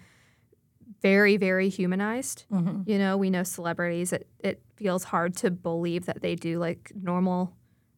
very, 1.02 1.38
very 1.38 1.69
humanized. 1.69 2.45
You 2.86 2.97
know, 2.97 3.17
we 3.17 3.30
know 3.30 3.43
celebrities, 3.43 4.12
it, 4.13 4.28
it 4.39 4.62
feels 4.76 5.06
hard 5.06 5.36
to 5.38 5.52
believe 5.52 6.06
that 6.06 6.21
they 6.21 6.36
do 6.36 6.60
like 6.60 6.91
normal, 6.95 7.54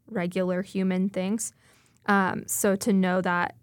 regular 0.08 0.62
human 0.62 1.10
things. 1.10 1.54
Um, 2.10 2.44
so 2.48 2.76
to 2.76 2.92
know 2.92 3.22
that 3.22 3.56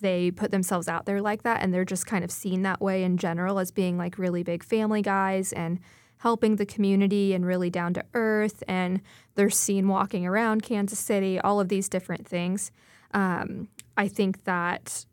they 0.00 0.32
put 0.32 0.50
themselves 0.50 0.88
out 0.88 1.06
there 1.06 1.22
like 1.22 1.44
that 1.44 1.62
and 1.62 1.72
they're 1.72 1.84
just 1.84 2.04
kind 2.04 2.24
of 2.24 2.30
seen 2.32 2.62
that 2.62 2.80
way 2.80 3.04
in 3.04 3.16
general 3.16 3.58
as 3.58 3.70
being 3.70 3.96
like 3.96 4.18
really 4.18 4.42
big 4.42 4.64
family 4.64 5.02
guys 5.02 5.52
and 5.52 5.78
helping 6.18 6.56
the 6.56 6.66
community 6.66 7.32
and 7.32 7.46
really 7.46 7.70
down 7.70 7.94
to 7.94 8.04
earth 8.14 8.64
and 8.66 9.00
they're 9.36 9.50
seen 9.50 9.86
walking 9.86 10.26
around 10.26 10.62
Kansas 10.62 10.98
City, 10.98 11.38
all 11.40 11.60
of 11.60 11.68
these 11.68 11.88
different 11.88 12.26
things. 12.26 12.72
Um, 13.14 13.68
I 13.96 14.08
think 14.08 14.44
that 14.44 15.06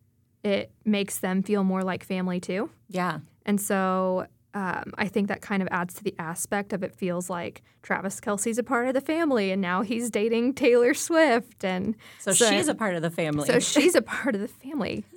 it 0.43 0.71
makes 0.83 1.19
them 1.19 1.43
feel 1.43 1.63
more 1.63 1.83
like 1.83 2.03
family 2.03 2.39
too. 2.39 2.71
Yeah. 2.87 3.19
And 3.45 3.61
so 3.61 4.25
um, 4.53 4.93
I 4.97 5.07
think 5.07 5.27
that 5.27 5.41
kind 5.41 5.61
of 5.61 5.67
adds 5.71 5.93
to 5.95 6.03
the 6.03 6.15
aspect 6.17 6.73
of 6.73 6.81
it 6.83 6.95
feels 6.95 7.29
like 7.29 7.61
Travis 7.83 8.19
Kelce's 8.19 8.57
a 8.57 8.63
part 8.63 8.87
of 8.87 8.93
the 8.95 9.01
family 9.01 9.51
and 9.51 9.61
now 9.61 9.81
he's 9.83 10.09
dating 10.09 10.55
Taylor 10.55 10.93
Swift. 10.95 11.63
And 11.63 11.95
So, 12.19 12.33
she's 12.33 12.67
a 12.67 12.73
part 12.75 12.95
of 12.95 13.01
the 13.03 13.11
family. 13.11 13.45
so 13.47 13.59
she's 13.59 13.93
a 13.95 14.01
part 14.01 14.33
of 14.35 14.41
the 14.41 14.47
family. 14.47 15.03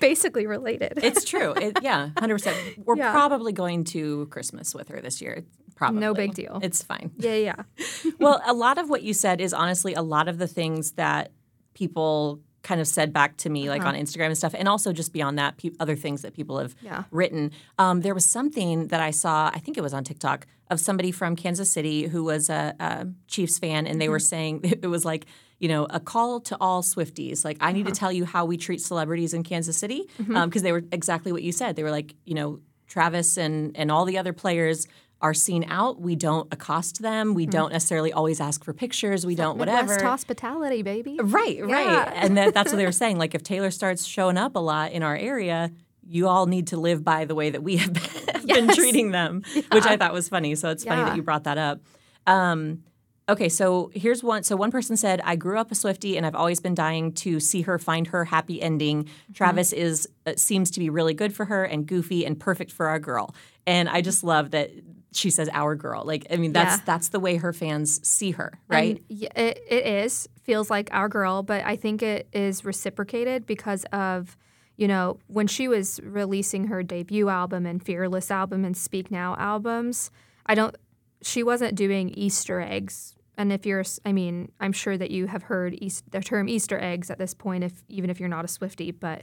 Basically 0.00 0.46
related. 0.46 0.94
it's 0.96 1.24
true. 1.24 1.52
It, 1.52 1.78
yeah, 1.82 2.10
100%. 2.16 2.84
We're 2.84 2.96
Yeah. 2.96 3.12
probably 3.12 3.52
going 3.52 3.84
to 3.84 4.26
Christmas 4.26 4.74
with 4.74 4.88
her 4.88 5.00
this 5.00 5.20
year. 5.22 5.44
Probably. 5.76 6.00
No 6.00 6.14
big 6.14 6.34
deal. 6.34 6.60
It's 6.62 6.82
fine. 6.82 7.10
yeah, 7.18 7.34
yeah. 7.34 7.54
well, 8.18 8.40
a 8.46 8.52
lot 8.52 8.78
of 8.78 8.88
what 8.90 9.02
you 9.02 9.12
said 9.14 9.40
is 9.40 9.52
honestly 9.54 9.94
a 9.94 10.02
lot 10.02 10.28
of 10.28 10.38
the 10.38 10.46
things 10.46 10.92
that 10.92 11.32
people 11.74 12.40
kind 12.64 12.80
of 12.80 12.88
said 12.88 13.12
back 13.12 13.36
to 13.36 13.48
me, 13.50 13.68
like 13.68 13.82
Uh-huh. 13.82 13.90
on 13.90 13.94
Instagram 13.94 14.26
and 14.26 14.36
stuff, 14.36 14.54
and 14.58 14.66
also 14.66 14.92
just 14.92 15.12
beyond 15.12 15.38
that, 15.38 15.56
pe- 15.58 15.70
other 15.78 15.94
things 15.94 16.22
that 16.22 16.34
people 16.34 16.58
have 16.58 16.74
Yeah. 16.82 17.04
written. 17.12 17.52
Um, 17.78 18.00
there 18.00 18.14
was 18.14 18.24
something 18.24 18.88
that 18.88 19.00
I 19.00 19.12
saw, 19.12 19.50
I 19.54 19.58
think 19.60 19.76
it 19.78 19.82
was 19.82 19.94
on 19.94 20.02
TikTok, 20.02 20.46
of 20.70 20.80
somebody 20.80 21.12
from 21.12 21.36
Kansas 21.36 21.70
City 21.70 22.08
who 22.08 22.24
was 22.24 22.48
a, 22.50 22.74
a 22.80 23.06
Chiefs 23.28 23.58
fan, 23.58 23.86
and 23.86 24.00
they 24.00 24.08
were 24.08 24.18
Mm-hmm. 24.18 24.34
saying 24.36 24.60
it 24.82 24.86
was 24.96 25.04
like, 25.04 25.26
you 25.60 25.68
know, 25.68 25.86
a 25.90 26.00
call 26.00 26.40
to 26.40 26.56
all 26.60 26.82
Swifties. 26.82 27.44
Like, 27.44 27.58
I 27.60 27.70
need 27.72 27.84
to 27.84 27.92
Uh-huh. 27.92 28.00
tell 28.02 28.12
you 28.12 28.24
how 28.24 28.44
we 28.46 28.56
treat 28.56 28.80
celebrities 28.80 29.32
in 29.34 29.42
Kansas 29.44 29.76
City, 29.76 30.00
because 30.16 30.26
Mm-hmm. 30.26 30.58
they 30.64 30.72
were 30.72 30.82
exactly 30.90 31.32
what 31.32 31.42
you 31.42 31.52
said. 31.52 31.76
They 31.76 31.82
were 31.84 31.90
like, 32.00 32.14
you 32.24 32.34
know, 32.34 32.60
Travis 32.86 33.36
and 33.38 33.76
and 33.76 33.90
all 33.90 34.04
the 34.04 34.18
other 34.18 34.32
players 34.32 34.86
are 35.24 35.32
seen 35.32 35.64
out. 35.68 36.02
We 36.02 36.16
don't 36.16 36.52
accost 36.52 37.00
them. 37.00 37.32
We 37.32 37.46
don't 37.46 37.72
necessarily 37.72 38.12
always 38.12 38.42
ask 38.42 38.62
for 38.62 38.74
pictures. 38.74 39.24
We 39.24 39.34
don't 39.34 39.56
whatever. 39.56 39.78
Mm-hmm. 39.78 39.88
Midwest 39.88 40.04
hospitality, 40.04 40.82
baby. 40.82 41.18
Right, 41.18 41.64
right. 41.64 41.86
Yeah. 41.86 42.12
And 42.24 42.36
that, 42.36 42.52
that's 42.52 42.70
what 42.70 42.76
they 42.76 42.84
were 42.84 42.92
saying. 43.04 43.16
Like 43.16 43.34
if 43.34 43.42
Taylor 43.42 43.70
starts 43.70 44.04
showing 44.04 44.36
up 44.36 44.54
a 44.54 44.58
lot 44.58 44.92
in 44.92 45.02
our 45.02 45.16
area, 45.16 45.72
you 46.06 46.28
all 46.28 46.44
need 46.44 46.66
to 46.68 46.76
live 46.76 47.02
by 47.02 47.24
the 47.24 47.34
way 47.34 47.48
that 47.48 47.62
we 47.62 47.78
have 47.78 47.92
been, 48.44 48.66
been 48.66 48.74
treating 48.74 49.12
them, 49.12 49.42
which 49.72 49.86
I 49.86 49.96
thought 49.96 50.12
was 50.12 50.28
funny. 50.28 50.54
So 50.56 50.68
it's 50.68 50.84
funny 50.84 51.02
that 51.02 51.16
you 51.16 51.22
brought 51.22 51.44
that 51.44 51.56
up. 51.56 51.80
Um, 52.26 52.82
okay, 53.26 53.48
so 53.48 53.90
here's 53.94 54.22
one. 54.22 54.42
So 54.42 54.56
one 54.56 54.70
person 54.70 54.94
said, 54.98 55.22
"I 55.24 55.36
grew 55.36 55.58
up 55.58 55.72
a 55.72 55.74
Swifty, 55.74 56.18
and 56.18 56.26
I've 56.26 56.34
always 56.34 56.60
been 56.60 56.74
dying 56.74 57.12
to 57.14 57.40
see 57.40 57.62
her 57.62 57.78
find 57.78 58.08
her 58.08 58.26
happy 58.26 58.60
ending. 58.60 59.08
Travis 59.32 59.72
is 59.72 60.06
uh, 60.26 60.34
seems 60.36 60.70
to 60.72 60.80
be 60.80 60.90
really 60.90 61.14
good 61.14 61.34
for 61.34 61.46
her 61.46 61.64
and 61.64 61.86
goofy 61.86 62.26
and 62.26 62.38
perfect 62.38 62.72
for 62.72 62.88
our 62.88 62.98
girl." 62.98 63.34
And 63.66 63.88
I 63.88 64.02
just 64.02 64.22
love 64.22 64.50
that 64.50 64.70
she 65.14 65.30
says 65.30 65.48
"our 65.52 65.74
girl." 65.74 66.04
Like, 66.04 66.26
I 66.30 66.36
mean, 66.36 66.52
that's 66.52 66.78
Yeah. 66.78 66.82
that's 66.84 67.08
the 67.08 67.20
way 67.20 67.36
her 67.36 67.52
fans 67.52 68.06
see 68.06 68.32
her, 68.32 68.58
right? 68.68 69.02
And 69.08 69.22
it, 69.22 69.58
it 69.68 69.86
is 69.86 70.28
feels 70.42 70.70
like 70.70 70.88
our 70.92 71.08
girl, 71.08 71.42
but 71.42 71.64
I 71.64 71.76
think 71.76 72.02
it 72.02 72.28
is 72.32 72.64
reciprocated 72.64 73.46
because 73.46 73.84
of 73.92 74.36
you 74.76 74.88
know 74.88 75.18
when 75.28 75.46
she 75.46 75.68
was 75.68 76.00
releasing 76.02 76.66
her 76.66 76.82
debut 76.82 77.28
album 77.28 77.64
and 77.66 77.82
Fearless 77.82 78.30
album 78.30 78.64
and 78.64 78.76
Speak 78.76 79.10
Now 79.10 79.36
albums. 79.38 80.10
I 80.46 80.54
don't. 80.54 80.76
She 81.22 81.42
wasn't 81.42 81.74
doing 81.74 82.10
Easter 82.10 82.60
eggs. 82.60 83.16
And 83.36 83.52
if 83.52 83.66
you're, 83.66 83.82
i 84.04 84.12
mean, 84.12 84.52
I'm 84.60 84.72
sure 84.72 84.96
that 84.96 85.10
you 85.10 85.26
have 85.26 85.44
heard 85.44 85.74
East, 85.82 86.04
the 86.12 86.20
term 86.20 86.48
Easter 86.48 86.78
eggs 86.78 87.10
at 87.10 87.18
this 87.18 87.34
point, 87.34 87.64
if 87.64 87.82
even 87.88 88.08
if 88.08 88.20
you're 88.20 88.28
not 88.28 88.44
a 88.44 88.48
Swifty. 88.48 88.92
But 88.92 89.22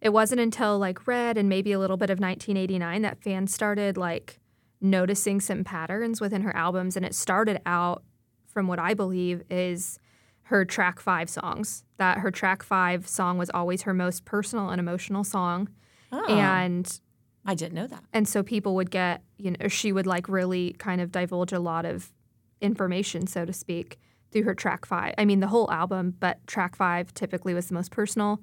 it 0.00 0.10
wasn't 0.10 0.40
until 0.40 0.78
like 0.78 1.08
Red 1.08 1.36
and 1.36 1.48
maybe 1.48 1.72
a 1.72 1.78
little 1.78 1.96
bit 1.96 2.08
of 2.10 2.20
1989 2.20 3.02
that 3.02 3.20
fans 3.20 3.52
started 3.52 3.96
like 3.96 4.38
noticing 4.80 5.40
some 5.40 5.64
patterns 5.64 6.20
within 6.20 6.42
her 6.42 6.54
albums, 6.56 6.96
and 6.96 7.04
it 7.04 7.14
started 7.14 7.60
out 7.66 8.02
from 8.46 8.66
what 8.66 8.78
I 8.78 8.94
believe 8.94 9.42
is 9.50 9.98
her 10.42 10.64
track 10.64 11.00
five 11.00 11.28
songs. 11.28 11.84
That 11.98 12.18
her 12.18 12.30
track 12.30 12.62
five 12.62 13.06
song 13.06 13.38
was 13.38 13.50
always 13.50 13.82
her 13.82 13.92
most 13.94 14.24
personal 14.24 14.70
and 14.70 14.78
emotional 14.80 15.24
song. 15.24 15.68
Oh, 16.12 16.24
And 16.26 17.00
I 17.44 17.54
didn't 17.54 17.74
know 17.74 17.86
that. 17.86 18.02
and 18.12 18.26
so 18.28 18.42
people 18.42 18.74
would 18.76 18.90
get, 18.90 19.22
you 19.36 19.52
know, 19.52 19.68
she 19.68 19.92
would 19.92 20.06
like 20.06 20.28
really 20.28 20.72
kind 20.78 21.00
of 21.00 21.10
divulge 21.12 21.52
a 21.52 21.58
lot 21.60 21.84
of 21.84 22.12
information, 22.60 23.26
so 23.26 23.44
to 23.44 23.52
speak, 23.52 23.98
through 24.30 24.42
her 24.44 24.54
track 24.54 24.84
five. 24.86 25.14
I 25.18 25.24
mean, 25.24 25.40
the 25.40 25.46
whole 25.48 25.70
album, 25.70 26.14
but 26.18 26.44
track 26.46 26.76
five 26.76 27.12
typically 27.14 27.54
was 27.54 27.66
the 27.68 27.74
most 27.74 27.90
personal. 27.90 28.42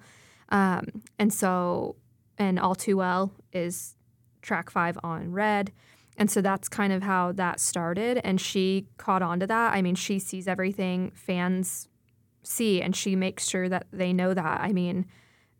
Um, 0.49 1.03
and 1.19 1.33
so, 1.33 1.95
and 2.37 2.59
All 2.59 2.75
Too 2.75 2.97
Well 2.97 3.31
is 3.53 3.95
track 4.41 4.69
five 4.69 4.97
on 5.03 5.31
Red. 5.31 5.71
And 6.17 6.31
so 6.31 6.41
that's 6.41 6.69
kind 6.69 6.93
of 6.93 7.03
how 7.03 7.31
that 7.33 7.59
started. 7.59 8.19
And 8.23 8.39
she 8.39 8.87
caught 8.97 9.21
on 9.21 9.39
to 9.41 9.47
that. 9.47 9.73
I 9.73 9.81
mean, 9.81 9.95
she 9.95 10.19
sees 10.19 10.47
everything 10.47 11.11
fans 11.13 11.89
see 12.43 12.81
and 12.81 12.95
she 12.95 13.15
makes 13.15 13.47
sure 13.47 13.67
that 13.69 13.87
they 13.91 14.13
know 14.13 14.33
that. 14.33 14.61
I 14.61 14.71
mean, 14.71 15.05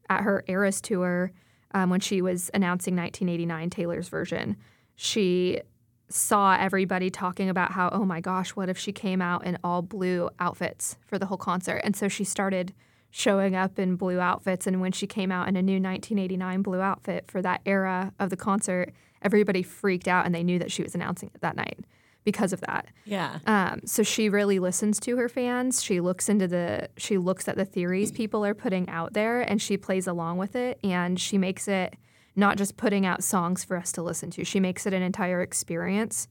at 0.10 0.22
her 0.22 0.44
Eras 0.48 0.82
tour, 0.82 1.32
um, 1.74 1.90
when 1.90 2.00
she 2.00 2.22
was 2.22 2.50
announcing 2.54 2.96
1989 2.96 3.70
Taylor's 3.70 4.08
version, 4.08 4.56
she 4.96 5.62
saw 6.08 6.56
everybody 6.58 7.10
talking 7.10 7.50
about 7.50 7.72
how, 7.72 7.90
oh 7.92 8.06
my 8.06 8.22
gosh, 8.22 8.52
what 8.52 8.70
if 8.70 8.78
she 8.78 8.92
came 8.92 9.22
out 9.22 9.46
in 9.46 9.58
all 9.64 9.82
blue 9.82 10.30
outfits 10.40 10.98
for 11.06 11.18
the 11.18 11.26
whole 11.26 11.38
concert? 11.38 11.82
And 11.84 11.96
so 11.96 12.08
she 12.08 12.24
started 12.24 12.74
showing 13.10 13.56
up 13.56 13.80
in 13.80 13.96
blue 13.96 14.20
outfits. 14.20 14.68
And 14.68 14.80
when 14.80 14.92
she 14.92 15.08
came 15.08 15.32
out 15.32 15.48
in 15.48 15.56
a 15.56 15.62
new 15.62 15.82
1989 15.82 16.62
blue 16.62 16.82
outfit 16.82 17.26
for 17.28 17.42
that 17.42 17.62
era 17.66 18.14
of 18.20 18.30
the 18.30 18.38
concert, 18.38 18.94
everybody 19.26 19.64
freaked 19.64 20.08
out 20.08 20.26
and 20.26 20.34
they 20.34 20.44
knew 20.44 20.60
that 20.60 20.72
she 20.72 20.84
was 20.84 20.96
announcing 20.96 21.32
it 21.34 21.42
that 21.42 21.58
night 21.58 21.80
because 22.24 22.54
of 22.54 22.62
that. 22.62 22.88
Yeah. 23.06 23.40
Um, 23.46 23.82
so 23.86 24.04
she 24.04 24.30
really 24.30 24.60
listens 24.60 25.00
to 25.02 25.18
her 25.18 25.28
fans. 25.28 25.84
She 25.84 26.00
looks 26.00 26.30
into 26.30 26.48
the 26.48 26.90
she 26.98 27.18
looks 27.18 27.48
at 27.48 27.58
the 27.58 27.66
theories 27.66 28.12
people 28.12 28.46
are 28.46 28.54
putting 28.54 28.88
out 28.90 29.14
there 29.14 29.42
and 29.42 29.62
she 29.62 29.78
plays 29.78 30.08
along 30.08 30.38
with 30.38 30.56
it 30.56 30.80
and 30.84 31.20
she 31.20 31.38
makes 31.38 31.68
it 31.68 31.96
not 32.36 32.58
just 32.58 32.78
putting 32.78 33.06
out 33.06 33.24
songs 33.24 33.64
for 33.64 33.78
us 33.78 33.92
to 33.94 34.04
listen 34.04 34.30
to. 34.32 34.44
She 34.44 34.60
makes 34.60 34.86
it 34.86 34.94
an 34.94 35.02
entire 35.02 35.42
experience 35.42 36.28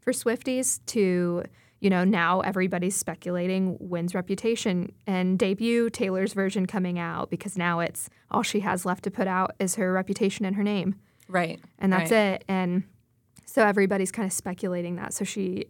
for 0.00 0.12
Swifties 0.12 0.80
to, 0.86 1.44
you 1.80 1.90
know, 1.90 2.04
now 2.04 2.40
everybody's 2.40 2.94
speculating 2.94 3.76
when's 3.80 4.14
reputation 4.14 4.92
and 5.06 5.38
debut 5.38 5.90
Taylor's 5.90 6.32
version 6.32 6.66
coming 6.66 6.98
out 6.98 7.30
because 7.30 7.56
now 7.56 7.80
it's 7.80 8.10
all 8.30 8.42
she 8.42 8.60
has 8.60 8.84
left 8.84 9.04
to 9.04 9.10
put 9.10 9.26
out 9.26 9.54
is 9.58 9.76
her 9.76 9.92
reputation 9.92 10.44
and 10.44 10.56
her 10.56 10.62
name 10.62 10.96
Right. 11.28 11.60
and 11.78 11.92
that's 11.92 12.10
right. 12.10 12.34
it. 12.34 12.44
And 12.48 12.84
so 13.44 13.64
everybody's 13.64 14.12
kind 14.12 14.26
of 14.26 14.32
speculating 14.32 14.96
that. 14.96 15.14
So 15.14 15.24
she 15.24 15.66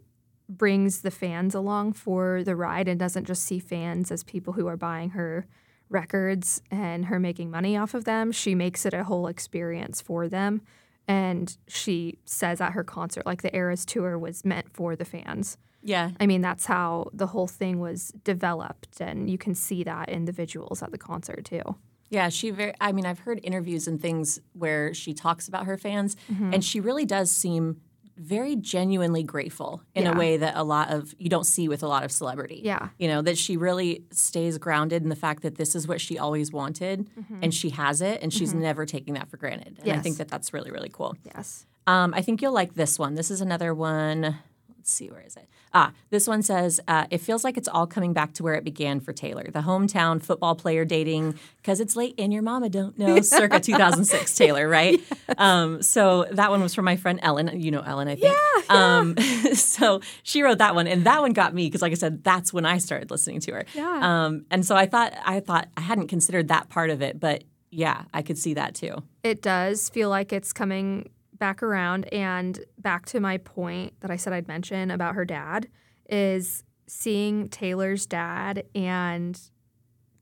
brings 0.48 1.00
the 1.00 1.10
fans 1.10 1.54
along 1.54 1.92
for 1.92 2.42
the 2.44 2.56
ride 2.56 2.88
and 2.88 2.98
doesn't 2.98 3.24
just 3.24 3.42
see 3.42 3.58
fans 3.58 4.10
as 4.10 4.22
people 4.22 4.52
who 4.52 4.66
are 4.66 4.76
buying 4.76 5.10
her 5.10 5.46
records 5.88 6.62
and 6.70 7.06
her 7.06 7.18
making 7.18 7.50
money 7.50 7.76
off 7.76 7.94
of 7.94 8.04
them. 8.04 8.32
She 8.32 8.54
makes 8.54 8.86
it 8.86 8.94
a 8.94 9.04
whole 9.04 9.26
experience 9.26 10.00
for 10.00 10.28
them. 10.28 10.62
And 11.08 11.56
she 11.68 12.18
says 12.24 12.60
at 12.60 12.72
her 12.72 12.82
concert, 12.82 13.26
like 13.26 13.42
the 13.42 13.54
Eras 13.54 13.84
tour 13.84 14.18
was 14.18 14.44
meant 14.44 14.72
for 14.72 14.96
the 14.96 15.04
fans. 15.04 15.56
Yeah. 15.82 16.10
I 16.18 16.26
mean, 16.26 16.40
that's 16.40 16.66
how 16.66 17.10
the 17.12 17.28
whole 17.28 17.46
thing 17.46 17.78
was 17.78 18.12
developed. 18.24 19.00
And 19.00 19.30
you 19.30 19.38
can 19.38 19.54
see 19.54 19.84
that 19.84 20.08
in 20.08 20.24
the 20.24 20.32
visuals 20.32 20.82
at 20.82 20.90
the 20.90 20.98
concert 20.98 21.44
too. 21.44 21.76
Yeah, 22.10 22.28
she 22.28 22.50
very 22.50 22.72
I 22.80 22.92
mean, 22.92 23.06
I've 23.06 23.20
heard 23.20 23.40
interviews 23.42 23.86
and 23.88 24.00
things 24.00 24.40
where 24.52 24.94
she 24.94 25.12
talks 25.14 25.48
about 25.48 25.66
her 25.66 25.76
fans 25.76 26.16
Mm-hmm. 26.32 26.54
and 26.54 26.64
she 26.64 26.80
really 26.80 27.04
does 27.04 27.30
seem 27.30 27.80
very 28.16 28.56
genuinely 28.56 29.22
grateful 29.22 29.82
in 29.94 30.04
Yeah. 30.04 30.12
a 30.14 30.18
way 30.18 30.38
that 30.38 30.56
a 30.56 30.62
lot 30.64 30.88
of 30.90 31.14
you 31.18 31.28
don't 31.28 31.44
see 31.44 31.68
with 31.68 31.82
a 31.82 31.86
lot 31.86 32.02
of 32.02 32.10
celebrity. 32.10 32.62
Yeah. 32.64 32.88
You 32.98 33.08
know, 33.08 33.20
that 33.22 33.36
she 33.36 33.58
really 33.58 34.04
stays 34.10 34.56
grounded 34.56 35.02
in 35.02 35.10
the 35.10 35.16
fact 35.16 35.42
that 35.42 35.56
this 35.56 35.74
is 35.74 35.86
what 35.86 36.00
she 36.00 36.16
always 36.18 36.50
wanted 36.50 37.10
and 37.42 37.52
she 37.52 37.70
has 37.70 38.00
it 38.00 38.22
and 38.22 38.32
she's 38.32 38.54
never 38.54 38.86
taking 38.86 39.14
that 39.14 39.28
for 39.28 39.36
granted. 39.36 39.78
And 39.80 39.88
I 39.90 39.94
Mm-hmm. 39.94 40.02
Think 40.02 40.16
that 40.18 40.28
that's 40.28 40.54
really 40.54 40.70
really 40.70 40.90
cool. 40.90 41.14
Yes. 41.24 41.66
Um, 41.86 42.14
I 42.14 42.22
think 42.22 42.40
you'll 42.40 42.52
like 42.54 42.74
this 42.74 42.98
one. 42.98 43.14
This 43.16 43.30
is 43.30 43.40
another 43.42 43.74
one. 43.74 44.38
Let's 44.76 44.90
see, 44.92 45.08
where 45.10 45.20
is 45.20 45.36
it? 45.36 45.48
Ah, 45.74 45.92
this 46.10 46.26
one 46.26 46.42
says, 46.42 46.80
uh, 46.88 47.06
It 47.10 47.18
feels 47.20 47.44
like 47.44 47.56
it's 47.56 47.68
all 47.68 47.86
coming 47.86 48.12
back 48.12 48.32
to 48.34 48.42
where 48.42 48.54
it 48.54 48.64
began 48.64 49.00
for 49.00 49.12
Taylor. 49.12 49.44
The 49.52 49.60
hometown 49.60 50.22
football 50.22 50.54
player 50.54 50.84
dating 50.84 51.34
because 51.58 51.80
it's 51.80 51.96
late 51.96 52.14
and 52.18 52.32
your 52.32 52.42
mama 52.42 52.68
don't 52.70 52.98
know, 52.98 53.20
circa 53.22 53.60
2006 53.60 54.34
Taylor, 54.36 54.68
right? 54.68 55.00
Um, 55.38 55.82
so 55.82 56.24
that 56.30 56.50
one 56.50 56.62
was 56.62 56.72
from 56.74 56.84
my 56.86 56.96
friend 56.96 57.18
Ellen. 57.22 57.60
You 57.60 57.70
know 57.72 57.80
Ellen, 57.82 58.08
I 58.08 58.14
think. 58.14 58.34
Yeah. 58.70 58.98
Um, 58.98 59.16
so 59.54 60.00
she 60.22 60.40
wrote 60.42 60.58
that 60.58 60.74
one, 60.74 60.86
and 60.86 61.04
that 61.04 61.20
one 61.20 61.32
got 61.32 61.52
me 61.52 61.66
because, 61.66 61.82
like 61.82 61.90
I 61.92 61.96
said, 61.96 62.22
that's 62.24 62.52
when 62.52 62.64
I 62.64 62.78
started 62.78 63.10
listening 63.10 63.40
to 63.40 63.52
her. 63.52 63.64
Yeah. 63.74 64.00
Um, 64.02 64.46
and 64.50 64.64
so 64.64 64.76
I 64.76 64.86
thought, 64.86 65.12
I 65.26 65.40
thought 65.40 65.68
I 65.76 65.80
hadn't 65.82 66.06
considered 66.06 66.48
that 66.48 66.68
part 66.70 66.90
of 66.90 67.02
it, 67.02 67.18
but 67.20 67.42
yeah, 67.70 68.04
I 68.14 68.22
could 68.22 68.38
see 68.38 68.54
that 68.54 68.74
too. 68.76 69.02
it 69.24 69.42
does 69.42 69.88
feel 69.90 70.08
like 70.08 70.32
it's 70.32 70.52
coming 70.52 71.10
back 71.38 71.62
around 71.62 72.04
and 72.12 72.58
back 72.78 73.06
to 73.06 73.20
my 73.20 73.38
point 73.38 73.94
that 74.00 74.10
I 74.10 74.16
said 74.16 74.32
I'd 74.32 74.48
mention 74.48 74.90
about 74.90 75.14
her 75.14 75.24
dad 75.24 75.68
is 76.08 76.62
seeing 76.86 77.48
Taylor's 77.48 78.06
dad 78.06 78.64
and 78.74 79.40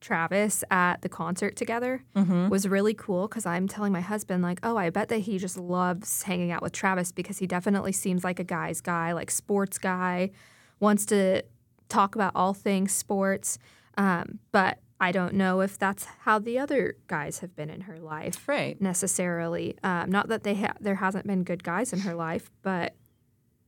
Travis 0.01 0.63
at 0.71 1.01
the 1.01 1.09
concert 1.09 1.57
together 1.57 2.05
was 2.51 2.69
really 2.69 2.93
cool 2.93 3.27
because 3.27 3.47
I'm 3.47 3.67
telling 3.67 3.91
my 3.93 4.03
husband 4.03 4.43
like, 4.43 4.61
"Oh, 4.63 4.77
I 4.77 4.91
bet 4.91 5.09
that 5.09 5.21
he 5.21 5.39
just 5.39 5.57
loves 5.57 6.23
hanging 6.25 6.51
out 6.51 6.61
with 6.63 6.73
Travis 6.73 7.11
because 7.11 7.39
he 7.39 7.47
definitely 7.47 7.93
seems 7.93 8.23
like 8.23 8.39
a 8.39 8.45
guy's 8.45 8.83
guy, 8.83 9.13
like 9.13 9.31
sports 9.31 9.79
guy, 9.79 10.31
wants 10.79 11.07
to 11.07 11.43
talk 11.89 12.15
about 12.15 12.33
all 12.35 12.53
things 12.53 12.93
sports." 12.93 13.59
Um, 13.97 14.41
but 14.53 14.79
I 15.01 15.13
don't 15.13 15.35
know 15.35 15.61
if 15.61 15.77
that's 15.79 16.05
how 16.21 16.39
the 16.39 16.59
other 16.59 16.97
guys 17.09 17.41
have 17.41 17.55
been 17.57 17.69
in 17.69 17.83
her 17.83 17.99
life 17.99 18.47
Right. 18.49 18.81
necessarily. 18.81 19.77
Um, 19.83 20.11
not 20.11 20.29
that 20.29 20.45
they 20.45 20.55
ha- 20.55 20.77
there 20.81 20.95
hasn't 20.97 21.27
been 21.27 21.43
good 21.43 21.65
guys 21.65 21.93
in 21.93 22.01
her 22.01 22.15
life, 22.15 22.51
but 22.63 22.95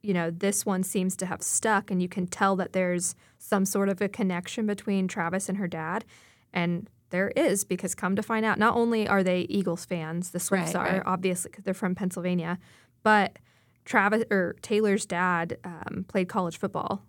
you 0.03 0.15
know 0.15 0.31
this 0.31 0.65
one 0.65 0.83
seems 0.85 1.17
to 1.17 1.27
have 1.27 1.43
stuck, 1.43 1.91
and 1.91 2.01
you 2.01 2.09
can 2.09 2.27
tell 2.29 2.55
that 2.57 2.73
there's 2.73 3.15
some 3.39 3.65
sort 3.65 3.89
of 3.89 4.01
a 4.01 4.09
connection 4.09 4.67
between 4.67 5.09
Travis 5.09 5.49
and 5.49 5.59
her 5.59 5.67
dad, 5.67 6.05
and 6.53 6.89
there 7.11 7.29
is 7.37 7.65
because 7.65 7.95
come 7.95 8.15
to 8.17 8.23
find 8.23 8.45
out, 8.47 8.59
not 8.59 8.77
only 8.77 9.09
are 9.09 9.23
they 9.25 9.41
Eagles 9.49 9.85
fans, 9.85 10.31
the 10.31 10.41
Swifts 10.41 10.75
Right, 10.75 10.81
are 10.89 10.93
right. 10.99 11.03
obviously 11.07 11.51
because 11.51 11.65
they're 11.65 11.75
from 11.75 11.95
Pennsylvania, 11.97 12.59
but 13.03 13.39
Travis 13.85 14.25
or 14.31 14.55
Taylor's 14.63 15.07
dad 15.07 15.59
um, 15.65 16.05
played 16.09 16.29
college 16.29 16.57
football 16.59 17.03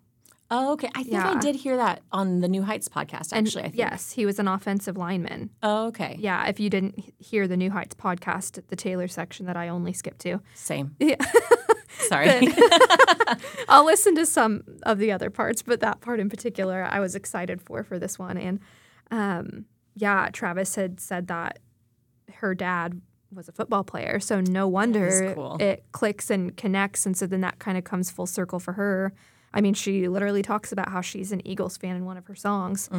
Oh, 0.50 0.74
okay. 0.74 0.90
I 0.96 1.04
think 1.04 1.18
I 1.18 1.40
did 1.40 1.56
hear 1.56 1.76
that 1.78 2.04
on 2.12 2.40
the 2.40 2.48
New 2.48 2.64
Heights 2.64 2.88
podcast. 2.88 3.34
And 3.34 3.46
Actually, 3.48 3.64
I 3.64 3.68
think. 3.68 3.78
yes, 3.78 4.12
he 4.12 4.26
was 4.26 4.40
an 4.40 4.48
offensive 4.48 4.96
lineman. 4.96 5.50
Oh, 5.62 5.88
okay. 5.88 6.16
Yeah, 6.20 6.48
if 6.48 6.60
you 6.60 6.70
didn't 6.70 7.04
hear 7.20 7.48
the 7.48 7.58
New 7.58 7.70
Heights 7.70 7.96
podcast, 7.96 8.62
the 8.68 8.76
Taylor 8.76 9.08
section 9.08 9.46
that 9.48 9.58
I 9.58 9.68
only 9.68 9.92
skipped 9.92 10.20
to, 10.20 10.40
Same. 10.56 10.96
Yeah. 11.00 11.16
Sorry. 12.00 12.30
I'll 13.70 13.86
listen 13.86 14.16
to 14.16 14.26
some 14.26 14.64
of 14.84 15.00
the 15.00 15.12
other 15.12 15.30
parts, 15.30 15.62
but 15.62 15.80
that 15.82 16.00
part 16.00 16.20
in 16.20 16.30
particular, 16.30 16.88
I 16.90 17.00
was 17.00 17.16
excited 17.16 17.62
for 17.62 17.84
for 17.84 18.00
this 18.00 18.18
one. 18.20 18.38
And 18.38 18.60
um, 19.12 19.66
yeah, 19.96 20.30
Travis 20.32 20.76
had 20.76 21.00
said 21.00 21.28
that 21.28 21.60
her 22.36 22.54
dad 22.54 23.02
was 23.34 23.50
a 23.50 23.52
football 23.52 23.84
player, 23.84 24.20
so 24.20 24.40
no 24.42 24.68
wonder 24.68 25.34
cool. 25.34 25.58
it 25.60 25.84
clicks 25.92 26.30
and 26.30 26.56
connects, 26.56 27.06
and 27.06 27.18
so 27.18 27.26
then 27.28 27.42
that 27.42 27.60
kind 27.60 27.78
of 27.78 27.84
comes 27.84 28.10
full 28.12 28.28
circle 28.28 28.60
for 28.60 28.74
her. 28.74 29.14
I 29.54 29.62
mean, 29.62 29.74
she 29.74 30.08
literally 30.08 30.42
talks 30.42 30.72
about 30.72 30.90
how 30.90 31.02
she's 31.02 31.32
an 31.32 31.46
Eagles 31.48 31.78
fan 31.78 31.96
in 31.96 32.06
one 32.06 32.18
of 32.18 32.28
her 32.28 32.36
songs. 32.36 32.90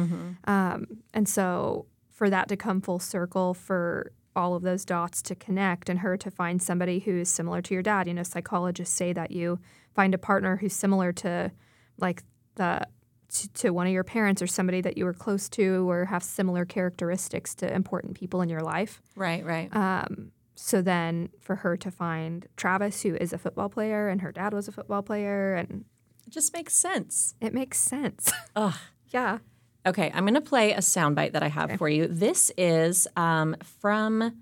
Um, 0.45 1.03
and 1.13 1.27
so 1.27 1.85
for 2.09 2.29
that 2.29 2.49
to 2.49 2.57
come 2.57 2.81
full 2.81 2.99
circle, 2.99 3.53
for 3.53 4.11
all 4.35 4.55
of 4.55 4.63
those 4.63 4.85
dots 4.85 5.21
to 5.23 5.35
connect, 5.35 5.89
and 5.89 5.99
her 5.99 6.17
to 6.17 6.31
find 6.31 6.61
somebody 6.61 6.99
who 6.99 7.19
is 7.19 7.29
similar 7.29 7.61
to 7.61 7.73
your 7.73 7.83
dad, 7.83 8.07
you 8.07 8.13
know, 8.13 8.23
psychologists 8.23 8.95
say 8.95 9.13
that 9.13 9.31
you 9.31 9.59
find 9.93 10.13
a 10.13 10.17
partner 10.17 10.57
who's 10.57 10.73
similar 10.73 11.11
to 11.11 11.51
like 11.97 12.23
the 12.55 12.85
to, 13.29 13.49
to 13.53 13.69
one 13.69 13.85
of 13.85 13.93
your 13.93 14.03
parents 14.03 14.41
or 14.41 14.47
somebody 14.47 14.81
that 14.81 14.97
you 14.97 15.05
were 15.05 15.13
close 15.13 15.49
to 15.49 15.89
or 15.89 16.05
have 16.05 16.23
similar 16.23 16.65
characteristics 16.65 17.53
to 17.55 17.71
important 17.71 18.15
people 18.15 18.41
in 18.41 18.49
your 18.49 18.61
life. 18.61 19.01
right, 19.15 19.45
right. 19.45 19.73
Um, 19.75 20.31
so 20.55 20.81
then 20.81 21.29
for 21.39 21.57
her 21.57 21.77
to 21.77 21.91
find 21.91 22.47
Travis, 22.57 23.03
who 23.03 23.15
is 23.15 23.31
a 23.31 23.37
football 23.37 23.69
player, 23.69 24.09
and 24.09 24.21
her 24.21 24.31
dad 24.31 24.53
was 24.53 24.67
a 24.67 24.71
football 24.71 25.01
player, 25.01 25.53
and 25.55 25.85
it 26.29 26.33
just 26.33 26.53
makes 26.53 26.75
sense. 26.75 27.33
it 27.41 27.55
makes 27.55 27.79
sense. 27.79 28.31
Ugh. 28.55 28.75
yeah. 29.07 29.39
Okay, 29.83 30.11
I'm 30.13 30.25
going 30.25 30.35
to 30.35 30.41
play 30.41 30.73
a 30.73 30.77
soundbite 30.77 31.31
that 31.31 31.41
I 31.41 31.47
have 31.47 31.75
for 31.79 31.89
you. 31.89 32.05
This 32.05 32.51
is 32.55 33.07
um, 33.15 33.55
from 33.79 34.37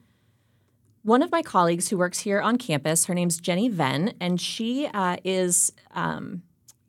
one 1.03 1.21
of 1.21 1.31
my 1.31 1.41
colleagues 1.41 1.87
who 1.87 1.97
works 1.97 2.19
here 2.19 2.41
on 2.41 2.57
campus. 2.57 3.05
Her 3.05 3.13
name's 3.13 3.39
Jenny 3.39 3.69
Venn, 3.69 4.15
and 4.19 4.41
she 4.41 4.87
uh, 4.87 5.15
is 5.23 5.71
um, 5.93 6.41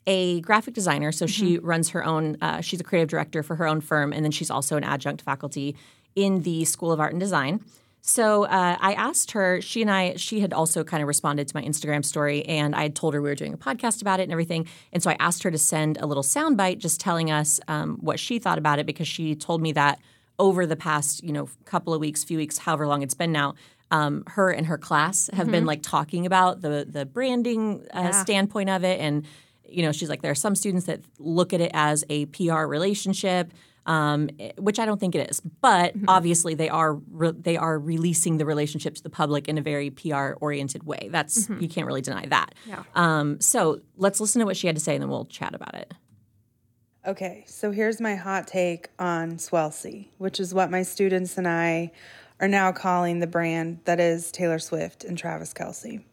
a 0.04 0.40
graphic 0.40 0.74
designer. 0.74 1.12
So 1.12 1.28
she 1.28 1.58
runs 1.58 1.90
her 1.90 2.04
own, 2.04 2.36
uh, 2.40 2.60
she's 2.60 2.80
a 2.80 2.84
creative 2.84 3.08
director 3.08 3.44
for 3.44 3.54
her 3.54 3.68
own 3.68 3.80
firm, 3.80 4.12
and 4.12 4.24
then 4.24 4.32
she's 4.32 4.50
also 4.50 4.76
an 4.76 4.82
adjunct 4.82 5.22
faculty 5.22 5.76
in 6.16 6.42
the 6.42 6.64
School 6.64 6.90
of 6.90 6.98
Art 6.98 7.12
and 7.12 7.20
Design. 7.20 7.64
So 8.00 8.44
uh, 8.44 8.76
I 8.80 8.94
asked 8.94 9.32
her, 9.32 9.60
she 9.60 9.82
and 9.82 9.90
I, 9.90 10.16
she 10.16 10.40
had 10.40 10.52
also 10.52 10.84
kind 10.84 11.02
of 11.02 11.08
responded 11.08 11.48
to 11.48 11.56
my 11.56 11.62
Instagram 11.62 12.04
story, 12.04 12.44
and 12.46 12.74
I 12.74 12.82
had 12.82 12.96
told 12.96 13.14
her 13.14 13.20
we 13.20 13.28
were 13.28 13.34
doing 13.34 13.52
a 13.52 13.58
podcast 13.58 14.00
about 14.00 14.20
it 14.20 14.24
and 14.24 14.32
everything. 14.32 14.66
And 14.92 15.02
so 15.02 15.10
I 15.10 15.16
asked 15.20 15.42
her 15.42 15.50
to 15.50 15.58
send 15.58 15.98
a 15.98 16.06
little 16.06 16.22
soundbite 16.22 16.78
just 16.78 17.00
telling 17.00 17.30
us 17.30 17.60
um, 17.68 17.98
what 18.00 18.18
she 18.18 18.38
thought 18.38 18.58
about 18.58 18.78
it 18.78 18.86
because 18.86 19.08
she 19.08 19.34
told 19.34 19.60
me 19.60 19.72
that 19.72 19.98
over 20.38 20.64
the 20.66 20.76
past, 20.76 21.22
you 21.22 21.32
know, 21.32 21.48
couple 21.64 21.92
of 21.92 22.00
weeks, 22.00 22.24
few 22.24 22.38
weeks, 22.38 22.58
however 22.58 22.86
long 22.86 23.02
it's 23.02 23.14
been 23.14 23.32
now, 23.32 23.54
um, 23.90 24.22
her 24.28 24.50
and 24.50 24.66
her 24.66 24.78
class 24.78 25.30
have 25.32 25.50
been 25.50 25.64
like 25.64 25.82
talking 25.82 26.26
about 26.26 26.60
the 26.60 26.86
the 26.88 27.06
branding 27.06 27.86
uh, 27.92 28.12
standpoint 28.12 28.68
of 28.68 28.84
it, 28.84 29.00
and 29.00 29.24
you 29.68 29.82
know, 29.82 29.92
she's 29.92 30.08
like, 30.08 30.22
there 30.22 30.30
are 30.30 30.36
some 30.36 30.54
students 30.54 30.86
that 30.86 31.00
look 31.18 31.52
at 31.52 31.60
it 31.60 31.70
as 31.74 32.04
a 32.08 32.26
PR 32.26 32.64
relationship 32.64 33.52
um, 33.88 34.28
eh, 34.38 34.52
which 34.58 34.78
I 34.78 34.84
don't 34.86 35.00
think 35.00 35.16
it 35.16 35.28
is. 35.30 35.40
But 35.40 35.94
obviously, 36.06 36.54
they 36.54 36.68
are 36.68 36.94
re- 36.94 37.32
they 37.32 37.56
are 37.56 37.78
releasing 37.78 38.36
the 38.36 38.46
relationship 38.46 38.94
to 38.94 39.02
the 39.02 39.10
public 39.10 39.48
in 39.48 39.58
a 39.58 39.62
very 39.62 39.90
PR 39.90 40.32
oriented 40.40 40.84
way. 40.84 41.08
That's 41.10 41.48
you 41.58 41.68
can't 41.68 41.86
really 41.86 42.02
deny 42.02 42.26
that. 42.26 42.54
Yeah. 42.66 42.84
Um, 42.94 43.40
so 43.40 43.80
let's 43.96 44.20
listen 44.20 44.38
to 44.40 44.46
what 44.46 44.56
she 44.56 44.68
had 44.68 44.76
to 44.76 44.82
say, 44.82 44.94
and 44.94 45.02
then 45.02 45.10
we'll 45.10 45.24
chat 45.24 45.54
about 45.54 45.74
it. 45.74 45.92
Okay, 47.06 47.44
so 47.46 47.70
here's 47.70 48.00
my 48.00 48.16
hot 48.16 48.46
take 48.46 48.88
on 48.98 49.38
Swelsey, 49.38 50.08
which 50.18 50.38
is 50.38 50.52
what 50.52 50.70
my 50.70 50.82
students 50.82 51.38
and 51.38 51.48
I 51.48 51.90
are 52.38 52.48
now 52.48 52.70
calling 52.70 53.20
the 53.20 53.26
brand 53.26 53.80
that 53.84 53.98
is 53.98 54.30
Taylor 54.30 54.58
Swift 54.58 55.04
and 55.04 55.16
Travis 55.16 55.54
Kelce. 55.54 56.04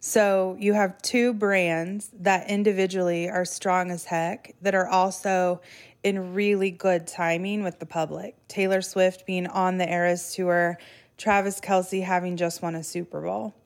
So 0.00 0.56
you 0.58 0.74
have 0.74 1.00
two 1.02 1.32
brands 1.32 2.10
that 2.20 2.50
individually 2.50 3.28
are 3.28 3.44
strong 3.44 3.90
as 3.90 4.04
heck 4.04 4.54
that 4.62 4.74
are 4.74 4.88
also 4.88 5.60
in 6.06 6.34
really 6.34 6.70
good 6.70 7.04
timing 7.04 7.64
with 7.64 7.80
the 7.80 7.84
public. 7.84 8.36
Taylor 8.46 8.80
Swift 8.80 9.26
being 9.26 9.48
on 9.48 9.76
the 9.76 9.92
Eras 9.92 10.32
tour, 10.32 10.78
Travis 11.18 11.58
Kelce 11.58 12.00
having 12.00 12.36
just 12.36 12.62
won 12.62 12.76
a 12.76 12.84
Super 12.84 13.20
Bowl. 13.20 13.56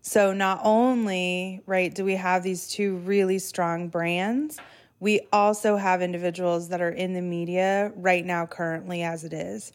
So 0.00 0.32
not 0.32 0.60
only, 0.62 1.60
right, 1.66 1.92
do 1.92 2.04
we 2.04 2.14
have 2.14 2.44
these 2.44 2.68
two 2.68 2.98
really 2.98 3.40
strong 3.40 3.88
brands, 3.88 4.60
we 5.00 5.22
also 5.32 5.74
have 5.76 6.02
individuals 6.02 6.68
that 6.68 6.80
are 6.80 6.90
in 6.90 7.14
the 7.14 7.20
media 7.20 7.90
right 7.96 8.24
now 8.24 8.46
currently 8.46 9.02
as 9.02 9.24
it 9.24 9.32
is. 9.32 9.72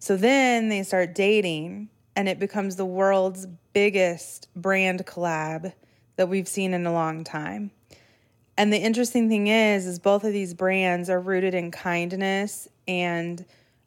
So 0.00 0.18
then 0.18 0.68
they 0.68 0.82
start 0.82 1.14
dating 1.14 1.88
and 2.14 2.28
it 2.28 2.38
becomes 2.38 2.76
the 2.76 2.84
world's 2.84 3.46
biggest 3.72 4.48
brand 4.54 5.06
collab 5.06 5.72
that 6.16 6.28
we've 6.28 6.48
seen 6.48 6.74
in 6.74 6.84
a 6.84 6.92
long 6.92 7.24
time. 7.24 7.70
And 8.56 8.72
the 8.72 8.78
interesting 8.78 9.28
thing 9.28 9.48
is 9.48 9.86
is 9.86 9.98
both 9.98 10.24
of 10.24 10.32
these 10.32 10.54
brands 10.54 11.10
are 11.10 11.20
rooted 11.20 11.54
in 11.54 11.70
kindness 11.70 12.68
and 12.86 13.44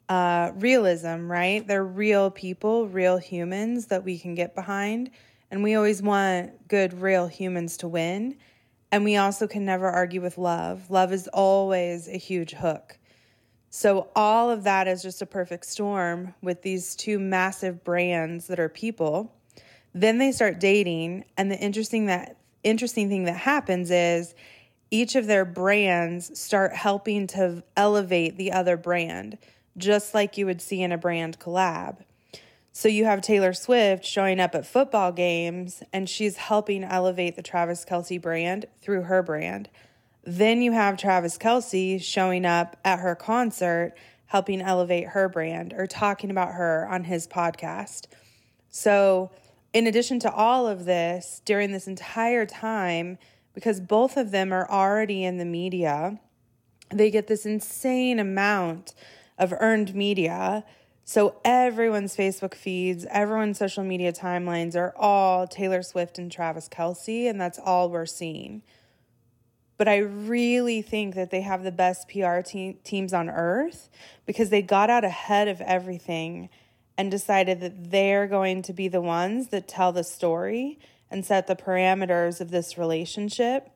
uh, 0.08 0.52
realism, 0.56 1.30
right? 1.30 1.66
They're 1.66 1.84
real 1.84 2.30
people, 2.30 2.88
real 2.88 3.18
humans 3.18 3.86
that 3.86 4.04
we 4.04 4.18
can 4.18 4.34
get 4.34 4.54
behind. 4.54 5.10
And 5.50 5.62
we 5.62 5.74
always 5.74 6.02
want 6.02 6.68
good, 6.68 7.00
real 7.00 7.26
humans 7.26 7.76
to 7.78 7.88
win. 7.88 8.36
And 8.90 9.04
we 9.04 9.16
also 9.16 9.46
can 9.46 9.64
never 9.64 9.88
argue 9.88 10.20
with 10.20 10.38
love. 10.38 10.90
Love 10.90 11.12
is 11.12 11.28
always 11.28 12.08
a 12.08 12.16
huge 12.16 12.52
hook. 12.52 12.98
So, 13.70 14.08
all 14.16 14.50
of 14.50 14.64
that 14.64 14.88
is 14.88 15.02
just 15.02 15.20
a 15.20 15.26
perfect 15.26 15.66
storm 15.66 16.34
with 16.40 16.62
these 16.62 16.96
two 16.96 17.18
massive 17.18 17.84
brands 17.84 18.46
that 18.46 18.58
are 18.58 18.70
people. 18.70 19.34
Then 19.92 20.16
they 20.16 20.32
start 20.32 20.58
dating. 20.58 21.24
And 21.36 21.50
the 21.50 21.58
interesting 21.58 22.06
that 22.06 22.38
interesting 22.64 23.08
thing 23.10 23.24
that 23.24 23.36
happens 23.36 23.90
is 23.90 24.34
each 24.90 25.14
of 25.14 25.26
their 25.26 25.44
brands 25.44 26.38
start 26.38 26.72
helping 26.72 27.26
to 27.28 27.62
elevate 27.76 28.36
the 28.36 28.52
other 28.52 28.76
brand, 28.76 29.38
just 29.76 30.14
like 30.14 30.38
you 30.38 30.46
would 30.46 30.62
see 30.62 30.82
in 30.82 30.92
a 30.92 30.98
brand 30.98 31.38
collab. 31.38 31.98
So 32.72 32.88
you 32.88 33.06
have 33.06 33.22
Taylor 33.22 33.52
Swift 33.52 34.04
showing 34.04 34.38
up 34.38 34.54
at 34.54 34.66
football 34.66 35.10
games 35.10 35.82
and 35.92 36.08
she's 36.08 36.36
helping 36.36 36.84
elevate 36.84 37.34
the 37.34 37.42
Travis 37.42 37.84
Kelce 37.84 38.22
brand 38.22 38.66
through 38.80 39.02
her 39.02 39.22
brand. 39.22 39.68
Then 40.24 40.62
you 40.62 40.72
have 40.72 40.96
Travis 40.96 41.38
Kelce 41.38 42.00
showing 42.00 42.44
up 42.44 42.76
at 42.84 43.00
her 43.00 43.14
concert, 43.14 43.94
helping 44.26 44.60
elevate 44.60 45.08
her 45.08 45.28
brand 45.28 45.72
or 45.72 45.86
talking 45.86 46.30
about 46.30 46.52
her 46.52 46.86
on 46.88 47.04
his 47.04 47.26
podcast. 47.26 48.06
So, 48.70 49.30
in 49.72 49.86
addition 49.86 50.20
to 50.20 50.32
all 50.32 50.68
of 50.68 50.84
this, 50.84 51.42
during 51.44 51.72
this 51.72 51.86
entire 51.86 52.46
time, 52.46 53.18
because 53.58 53.80
both 53.80 54.16
of 54.16 54.30
them 54.30 54.52
are 54.52 54.70
already 54.70 55.24
in 55.24 55.36
the 55.36 55.44
media, 55.44 56.20
they 56.90 57.10
get 57.10 57.26
this 57.26 57.44
insane 57.44 58.20
amount 58.20 58.94
of 59.36 59.52
earned 59.58 59.96
media. 59.96 60.62
So 61.04 61.40
everyone's 61.44 62.16
Facebook 62.16 62.54
feeds, 62.54 63.04
everyone's 63.10 63.58
social 63.58 63.82
media 63.82 64.12
timelines 64.12 64.76
are 64.76 64.94
all 64.96 65.48
Taylor 65.48 65.82
Swift 65.82 66.20
and 66.20 66.30
Travis 66.30 66.68
Kelce, 66.68 67.28
and 67.28 67.40
that's 67.40 67.58
all 67.58 67.90
we're 67.90 68.06
seeing. 68.06 68.62
But 69.76 69.88
I 69.88 69.96
really 69.96 70.80
think 70.80 71.16
that 71.16 71.32
they 71.32 71.40
have 71.40 71.64
the 71.64 71.72
best 71.72 72.08
PR 72.08 72.42
te- 72.42 72.78
teams 72.84 73.12
on 73.12 73.28
earth 73.28 73.90
because 74.24 74.50
they 74.50 74.62
got 74.62 74.88
out 74.88 75.02
ahead 75.02 75.48
of 75.48 75.60
everything 75.62 76.48
and 76.96 77.10
decided 77.10 77.58
that 77.58 77.90
they're 77.90 78.28
going 78.28 78.62
to 78.62 78.72
be 78.72 78.86
the 78.86 79.00
ones 79.00 79.48
that 79.48 79.66
tell 79.66 79.90
the 79.90 80.04
story 80.04 80.78
and 81.10 81.24
set 81.24 81.46
the 81.46 81.56
parameters 81.56 82.40
of 82.40 82.50
this 82.50 82.76
relationship. 82.78 83.70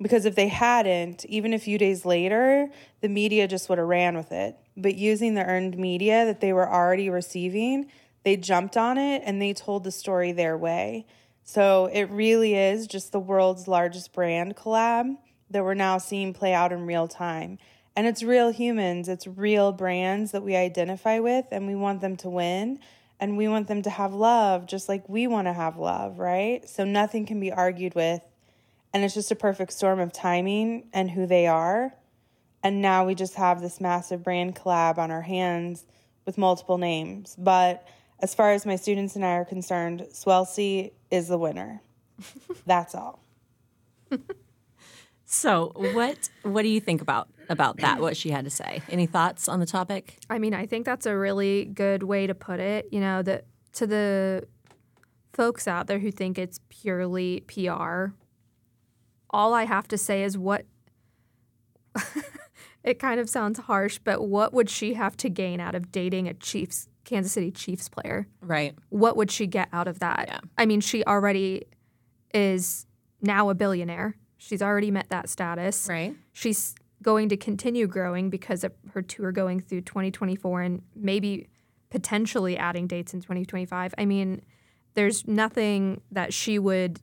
Because 0.00 0.24
if 0.24 0.34
they 0.34 0.48
hadn't, 0.48 1.24
even 1.26 1.52
a 1.54 1.58
few 1.58 1.78
days 1.78 2.04
later, 2.04 2.68
the 3.00 3.08
media 3.08 3.46
just 3.46 3.68
would 3.68 3.78
have 3.78 3.86
ran 3.86 4.16
with 4.16 4.32
it. 4.32 4.56
But 4.76 4.96
using 4.96 5.34
the 5.34 5.44
earned 5.44 5.78
media 5.78 6.24
that 6.24 6.40
they 6.40 6.52
were 6.52 6.68
already 6.68 7.08
receiving, 7.08 7.90
they 8.24 8.36
jumped 8.36 8.76
on 8.76 8.98
it 8.98 9.22
and 9.24 9.40
they 9.40 9.52
told 9.52 9.84
the 9.84 9.92
story 9.92 10.32
their 10.32 10.56
way. 10.56 11.06
So 11.44 11.90
it 11.92 12.04
really 12.04 12.54
is 12.54 12.86
just 12.86 13.12
the 13.12 13.20
world's 13.20 13.68
largest 13.68 14.12
brand 14.12 14.56
collab 14.56 15.16
that 15.50 15.62
we're 15.62 15.74
now 15.74 15.98
seeing 15.98 16.32
play 16.32 16.54
out 16.54 16.72
in 16.72 16.86
real 16.86 17.06
time. 17.06 17.58
And 17.94 18.06
it's 18.06 18.22
real 18.22 18.50
humans, 18.50 19.08
it's 19.08 19.26
real 19.26 19.70
brands 19.70 20.32
that 20.32 20.42
we 20.42 20.56
identify 20.56 21.20
with, 21.20 21.44
and 21.52 21.66
we 21.66 21.76
want 21.76 22.00
them 22.00 22.16
to 22.16 22.28
win. 22.28 22.80
And 23.24 23.38
we 23.38 23.48
want 23.48 23.68
them 23.68 23.80
to 23.80 23.88
have 23.88 24.12
love 24.12 24.66
just 24.66 24.86
like 24.86 25.08
we 25.08 25.26
want 25.26 25.46
to 25.46 25.54
have 25.54 25.78
love, 25.78 26.18
right? 26.18 26.68
So 26.68 26.84
nothing 26.84 27.24
can 27.24 27.40
be 27.40 27.50
argued 27.50 27.94
with. 27.94 28.20
And 28.92 29.02
it's 29.02 29.14
just 29.14 29.30
a 29.30 29.34
perfect 29.34 29.72
storm 29.72 29.98
of 29.98 30.12
timing 30.12 30.88
and 30.92 31.10
who 31.10 31.24
they 31.26 31.46
are. 31.46 31.94
And 32.62 32.82
now 32.82 33.06
we 33.06 33.14
just 33.14 33.36
have 33.36 33.62
this 33.62 33.80
massive 33.80 34.22
brand 34.22 34.54
collab 34.54 34.98
on 34.98 35.10
our 35.10 35.22
hands 35.22 35.86
with 36.26 36.36
multiple 36.36 36.76
names. 36.76 37.34
But 37.38 37.88
as 38.20 38.34
far 38.34 38.52
as 38.52 38.66
my 38.66 38.76
students 38.76 39.16
and 39.16 39.24
I 39.24 39.36
are 39.36 39.46
concerned, 39.46 40.06
Swelsey 40.12 40.92
is 41.10 41.28
the 41.28 41.38
winner. 41.38 41.80
That's 42.66 42.94
all. 42.94 43.24
So 45.26 45.72
what 45.74 46.30
what 46.42 46.62
do 46.62 46.68
you 46.68 46.80
think 46.80 47.02
about 47.02 47.28
about 47.48 47.78
that? 47.78 48.00
What 48.00 48.16
she 48.16 48.30
had 48.30 48.44
to 48.44 48.50
say? 48.50 48.82
Any 48.88 49.06
thoughts 49.06 49.48
on 49.48 49.60
the 49.60 49.66
topic? 49.66 50.18
I 50.30 50.38
mean, 50.38 50.54
I 50.54 50.66
think 50.66 50.84
that's 50.86 51.06
a 51.06 51.16
really 51.16 51.64
good 51.64 52.02
way 52.02 52.26
to 52.26 52.34
put 52.34 52.60
it. 52.60 52.88
You 52.92 53.00
know, 53.00 53.22
that 53.22 53.46
to 53.74 53.86
the 53.86 54.46
folks 55.32 55.66
out 55.66 55.86
there 55.86 55.98
who 55.98 56.10
think 56.10 56.38
it's 56.38 56.60
purely 56.68 57.40
PR, 57.46 58.14
all 59.30 59.52
I 59.52 59.64
have 59.64 59.88
to 59.88 59.98
say 59.98 60.22
is 60.22 60.38
what 60.38 60.64
it 62.84 62.98
kind 62.98 63.20
of 63.20 63.28
sounds 63.28 63.58
harsh, 63.60 63.98
but 64.02 64.26
what 64.28 64.52
would 64.52 64.70
she 64.70 64.94
have 64.94 65.16
to 65.18 65.28
gain 65.28 65.60
out 65.60 65.74
of 65.74 65.90
dating 65.90 66.28
a 66.28 66.34
Chiefs 66.34 66.88
Kansas 67.04 67.32
City 67.32 67.50
Chiefs 67.50 67.88
player? 67.88 68.26
Right. 68.40 68.74
What 68.88 69.16
would 69.16 69.30
she 69.30 69.46
get 69.46 69.68
out 69.72 69.88
of 69.88 69.98
that? 69.98 70.24
Yeah. 70.28 70.40
I 70.56 70.66
mean, 70.66 70.80
she 70.80 71.04
already 71.04 71.64
is 72.32 72.86
now 73.20 73.48
a 73.50 73.54
billionaire. 73.54 74.16
She's 74.38 74.62
already 74.62 74.90
met 74.90 75.08
that 75.10 75.28
status. 75.28 75.86
Right. 75.88 76.14
She's 76.32 76.74
going 77.04 77.28
to 77.28 77.36
continue 77.36 77.86
growing 77.86 78.30
because 78.30 78.64
of 78.64 78.72
her 78.92 79.02
tour 79.02 79.30
going 79.30 79.60
through 79.60 79.82
2024 79.82 80.62
and 80.62 80.82
maybe 80.96 81.46
potentially 81.90 82.56
adding 82.56 82.88
dates 82.88 83.14
in 83.14 83.20
2025. 83.20 83.94
I 83.96 84.04
mean, 84.06 84.42
there's 84.94 85.26
nothing 85.28 86.00
that 86.10 86.32
she 86.32 86.58
would 86.58 86.98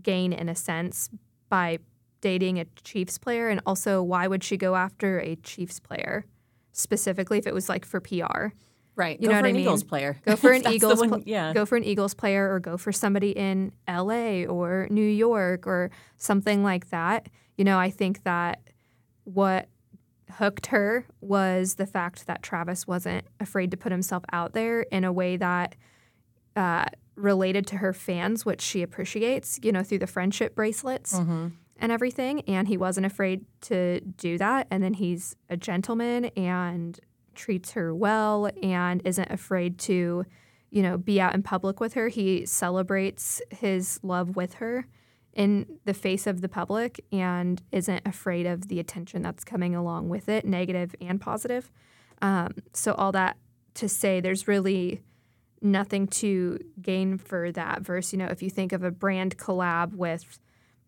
gain 0.00 0.32
in 0.32 0.48
a 0.48 0.54
sense 0.54 1.10
by 1.50 1.78
dating 2.22 2.58
a 2.60 2.64
Chiefs 2.84 3.18
player. 3.18 3.48
And 3.48 3.60
also, 3.66 4.02
why 4.02 4.26
would 4.26 4.44
she 4.44 4.56
go 4.56 4.76
after 4.76 5.18
a 5.20 5.36
Chiefs 5.36 5.80
player 5.80 6.24
specifically 6.70 7.36
if 7.36 7.46
it 7.46 7.52
was 7.52 7.68
like 7.68 7.84
for 7.84 8.00
PR? 8.00 8.54
Right. 8.94 9.20
You 9.20 9.26
go 9.28 9.32
know 9.32 9.38
for 9.38 9.42
what 9.42 9.48
I 9.48 9.52
mean? 9.52 9.62
Eagles 9.62 9.82
player. 9.84 10.20
Go 10.24 10.36
for 10.36 10.52
an 10.58 10.66
Eagles, 10.68 11.00
one- 11.00 11.08
pl- 11.08 11.22
yeah. 11.26 11.52
Go 11.52 11.66
for 11.66 11.76
an 11.76 11.84
Eagles 11.84 12.14
player, 12.14 12.52
or 12.52 12.60
go 12.60 12.76
for 12.76 12.92
somebody 12.92 13.30
in 13.30 13.72
L.A. 13.88 14.46
or 14.46 14.86
New 14.90 15.02
York 15.04 15.66
or 15.66 15.90
something 16.16 16.62
like 16.62 16.90
that. 16.90 17.28
You 17.56 17.64
know, 17.64 17.78
I 17.78 17.90
think 17.90 18.22
that 18.24 18.60
what 19.24 19.68
hooked 20.38 20.66
her 20.66 21.06
was 21.20 21.74
the 21.74 21.86
fact 21.86 22.26
that 22.26 22.42
Travis 22.42 22.86
wasn't 22.86 23.24
afraid 23.40 23.70
to 23.70 23.76
put 23.76 23.92
himself 23.92 24.24
out 24.32 24.52
there 24.54 24.82
in 24.82 25.04
a 25.04 25.12
way 25.12 25.36
that 25.36 25.74
uh, 26.56 26.86
related 27.16 27.66
to 27.68 27.76
her 27.76 27.92
fans, 27.92 28.44
which 28.46 28.60
she 28.62 28.82
appreciates. 28.82 29.58
You 29.62 29.72
know, 29.72 29.82
through 29.82 29.98
the 29.98 30.06
friendship 30.06 30.54
bracelets 30.54 31.14
Mm-hmm. 31.18 31.48
and 31.78 31.92
everything. 31.92 32.40
And 32.42 32.68
he 32.68 32.76
wasn't 32.76 33.06
afraid 33.06 33.44
to 33.62 34.00
do 34.00 34.38
that. 34.38 34.66
And 34.70 34.82
then 34.82 34.94
he's 34.94 35.36
a 35.50 35.56
gentleman 35.56 36.26
and 36.36 36.98
treats 37.34 37.72
her 37.72 37.94
well 37.94 38.50
and 38.62 39.02
isn't 39.04 39.30
afraid 39.30 39.78
to, 39.80 40.24
you 40.70 40.82
know, 40.82 40.96
be 40.98 41.20
out 41.20 41.34
in 41.34 41.42
public 41.42 41.80
with 41.80 41.94
her. 41.94 42.08
He 42.08 42.46
celebrates 42.46 43.40
his 43.50 43.98
love 44.02 44.36
with 44.36 44.54
her 44.54 44.86
in 45.34 45.78
the 45.84 45.94
face 45.94 46.26
of 46.26 46.40
the 46.40 46.48
public 46.48 47.04
and 47.10 47.62
isn't 47.72 48.02
afraid 48.06 48.46
of 48.46 48.68
the 48.68 48.78
attention 48.78 49.22
that's 49.22 49.44
coming 49.44 49.74
along 49.74 50.08
with 50.08 50.28
it, 50.28 50.44
negative 50.44 50.94
and 51.00 51.20
positive. 51.20 51.70
Um, 52.20 52.54
so, 52.72 52.92
all 52.94 53.12
that 53.12 53.36
to 53.74 53.88
say, 53.88 54.20
there's 54.20 54.46
really 54.46 55.02
nothing 55.62 56.06
to 56.08 56.58
gain 56.80 57.18
for 57.18 57.52
that 57.52 57.82
versus, 57.82 58.12
you 58.12 58.18
know, 58.18 58.26
if 58.26 58.42
you 58.42 58.50
think 58.50 58.72
of 58.72 58.82
a 58.82 58.90
brand 58.90 59.38
collab 59.38 59.94
with 59.94 60.38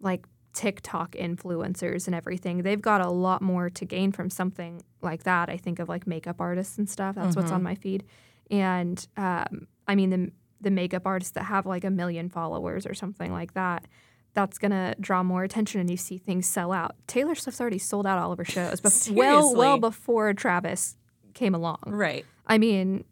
like 0.01 0.27
TikTok 0.53 1.13
influencers 1.13 2.07
and 2.07 2.15
everything, 2.15 2.63
they've 2.63 2.83
got 2.83 3.01
a 3.01 3.09
lot 3.09 3.41
more 3.41 3.71
to 3.71 3.85
gain 3.85 4.13
from 4.13 4.31
something 4.31 4.83
like 5.01 5.23
that. 5.25 5.49
I 5.49 5.57
think 5.57 5.79
of 5.79 5.89
like 5.89 6.07
makeup 6.07 6.41
artists 6.41 6.77
and 6.79 6.89
stuff. 6.89 7.15
That's 7.15 7.37
what's 7.37 7.51
on 7.51 7.63
my 7.63 7.75
feed. 7.75 8.05
And 8.51 9.07
um, 9.17 9.69
I 9.89 9.95
mean, 9.95 10.11
the, 10.11 10.31
the 10.61 10.71
makeup 10.71 11.03
artists 11.07 11.33
that 11.33 11.45
have 11.45 11.67
like 11.67 11.85
a 11.85 11.91
million 11.91 12.29
followers 12.29 12.87
or 12.87 12.95
something 12.95 13.33
like 13.33 13.55
that, 13.55 13.87
that's 14.35 14.59
going 14.59 14.73
to 14.73 14.95
draw 15.01 15.23
more 15.23 15.45
attention 15.45 15.81
and 15.81 15.91
you 15.91 15.97
see 15.97 16.19
things 16.19 16.47
sell 16.47 16.73
out. 16.73 16.97
Taylor 17.07 17.35
Swift's 17.35 17.61
already 17.61 17.79
sold 17.79 18.07
out 18.07 18.19
all 18.19 18.33
of 18.33 18.39
her 18.39 18.45
shows, 18.45 18.81
but 18.81 19.09
well, 19.13 19.55
well 19.55 19.79
before 19.79 20.35
Travis 20.35 20.97
came 21.35 21.55
along. 21.55 21.79
Right. 21.87 22.27
I 22.47 22.59
mean, 22.59 23.05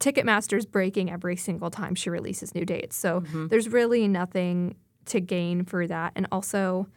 Ticketmaster's 0.00 0.64
breaking 0.64 1.10
every 1.10 1.36
single 1.36 1.70
time 1.70 1.94
she 1.94 2.08
releases 2.08 2.54
new 2.54 2.64
dates. 2.64 2.96
So 2.96 3.20
mm-hmm. 3.20 3.48
there's 3.48 3.68
really 3.68 4.08
nothing 4.08 4.76
to 5.06 5.20
gain 5.20 5.64
for 5.64 5.86
that. 5.86 6.12
And 6.14 6.26
also, 6.32 6.88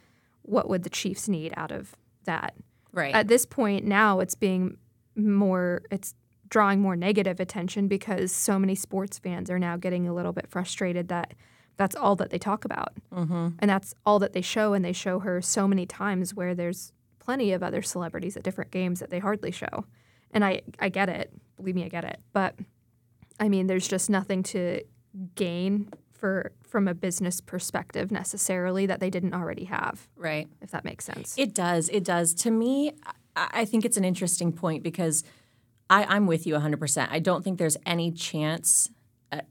what 0.42 0.68
would 0.68 0.82
the 0.82 0.90
Chiefs 0.90 1.28
need 1.28 1.52
out 1.56 1.72
of 1.72 1.94
that? 2.24 2.54
Right. 2.92 3.14
At 3.14 3.28
this 3.28 3.44
point 3.44 3.84
now, 3.84 4.20
it's 4.20 4.34
being 4.34 4.76
more, 5.16 5.82
it's 5.90 6.14
drawing 6.48 6.80
more 6.80 6.96
negative 6.96 7.40
attention 7.40 7.88
because 7.88 8.32
so 8.32 8.58
many 8.58 8.74
sports 8.74 9.18
fans 9.18 9.50
are 9.50 9.58
now 9.58 9.76
getting 9.76 10.08
a 10.08 10.14
little 10.14 10.32
bit 10.32 10.48
frustrated 10.48 11.08
that 11.08 11.34
that's 11.78 11.96
all 11.96 12.14
that 12.16 12.28
they 12.30 12.38
talk 12.38 12.66
about. 12.66 12.92
mm-hmm. 13.12 13.48
And 13.58 13.70
that's 13.70 13.94
all 14.04 14.18
that 14.18 14.34
they 14.34 14.42
show. 14.42 14.74
And 14.74 14.84
they 14.84 14.92
show 14.92 15.20
her 15.20 15.40
so 15.40 15.66
many 15.66 15.86
times 15.86 16.34
where 16.34 16.54
there's 16.54 16.92
plenty 17.18 17.52
of 17.52 17.62
other 17.62 17.80
celebrities 17.80 18.36
at 18.36 18.42
different 18.42 18.70
games 18.70 19.00
that 19.00 19.08
they 19.10 19.18
hardly 19.20 19.50
show. 19.50 19.86
And 20.32 20.44
I, 20.44 20.60
I 20.78 20.90
get 20.90 21.08
it. 21.08 21.32
Believe 21.56 21.74
me, 21.74 21.84
I 21.84 21.88
get 21.88 22.04
it. 22.04 22.20
But 22.34 22.54
I 23.40 23.48
mean, 23.48 23.66
there's 23.66 23.88
just 23.88 24.10
nothing 24.10 24.42
to 24.44 24.82
gain 25.34 25.88
for 26.12 26.52
from 26.62 26.88
a 26.88 26.94
business 26.94 27.40
perspective 27.40 28.10
necessarily 28.10 28.84
that 28.86 29.00
they 29.00 29.08
didn't 29.08 29.32
already 29.32 29.64
have, 29.64 30.08
Right. 30.16 30.48
if 30.60 30.70
that 30.72 30.84
makes 30.84 31.04
sense. 31.04 31.38
It 31.38 31.54
does. 31.54 31.88
It 31.90 32.04
does. 32.04 32.34
To 32.34 32.50
me, 32.50 32.92
I, 33.36 33.64
think 33.64 33.84
it's 33.84 33.96
an 33.96 34.04
interesting 34.04 34.52
point 34.52 34.82
because 34.82 35.22
I, 35.88 36.04
I'm 36.04 36.26
with 36.26 36.46
you 36.46 36.54
100%. 36.54 37.08
I 37.10 37.20
don't 37.20 37.42
think 37.42 37.58
there's 37.58 37.76
any 37.86 38.10
chance, 38.10 38.90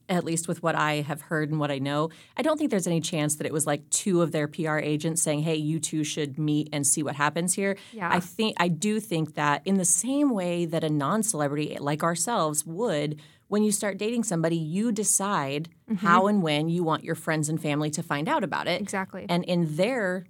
at 0.10 0.24
least 0.24 0.48
with 0.48 0.63
what 0.63 0.76
I 0.76 1.02
have 1.02 1.22
heard 1.22 1.50
and 1.50 1.60
what 1.60 1.70
I 1.70 1.78
know, 1.80 2.10
I 2.36 2.42
don't 2.42 2.58
think 2.58 2.72
there's 2.72 2.88
any 2.88 3.02
chance 3.02 3.36
that 3.36 3.46
it 3.46 3.54
was 3.54 3.68
like 3.68 3.88
two 3.90 4.22
of 4.22 4.32
their 4.32 4.48
PR 4.48 4.78
agents 4.78 5.22
saying, 5.22 5.42
hey, 5.42 5.56
you 5.56 5.80
two 5.80 6.04
should 6.04 6.40
meet 6.40 6.70
and 6.74 6.86
see 6.86 7.04
what 7.04 7.16
happens 7.16 7.54
here. 7.54 7.78
Yeah. 7.94 8.10
I 8.12 8.20
think 8.20 8.56
I 8.60 8.68
do 8.70 9.00
think 9.00 9.36
that 9.36 9.62
in 9.66 9.78
the 9.78 9.86
same 9.86 10.32
way 10.32 10.66
that 10.66 10.84
a 10.84 10.90
non-celebrity 10.90 11.78
like 11.80 12.04
ourselves 12.04 12.66
would, 12.66 13.22
when 13.48 13.63
you 13.63 13.72
start 13.72 13.98
dating 13.98 14.24
somebody, 14.24 14.58
you 14.58 14.92
decide 14.92 15.70
mm-hmm. 15.90 16.06
how 16.06 16.28
and 16.28 16.42
when 16.42 16.70
you 16.70 16.84
want 16.84 17.04
your 17.04 17.16
friends 17.16 17.48
and 17.48 17.62
family 17.62 17.90
to 17.92 18.04
find 18.04 18.28
out 18.28 18.44
about 18.44 18.68
it. 18.68 18.82
exactly. 18.82 19.26
And 19.30 19.44
in 19.46 19.76
their 19.76 20.26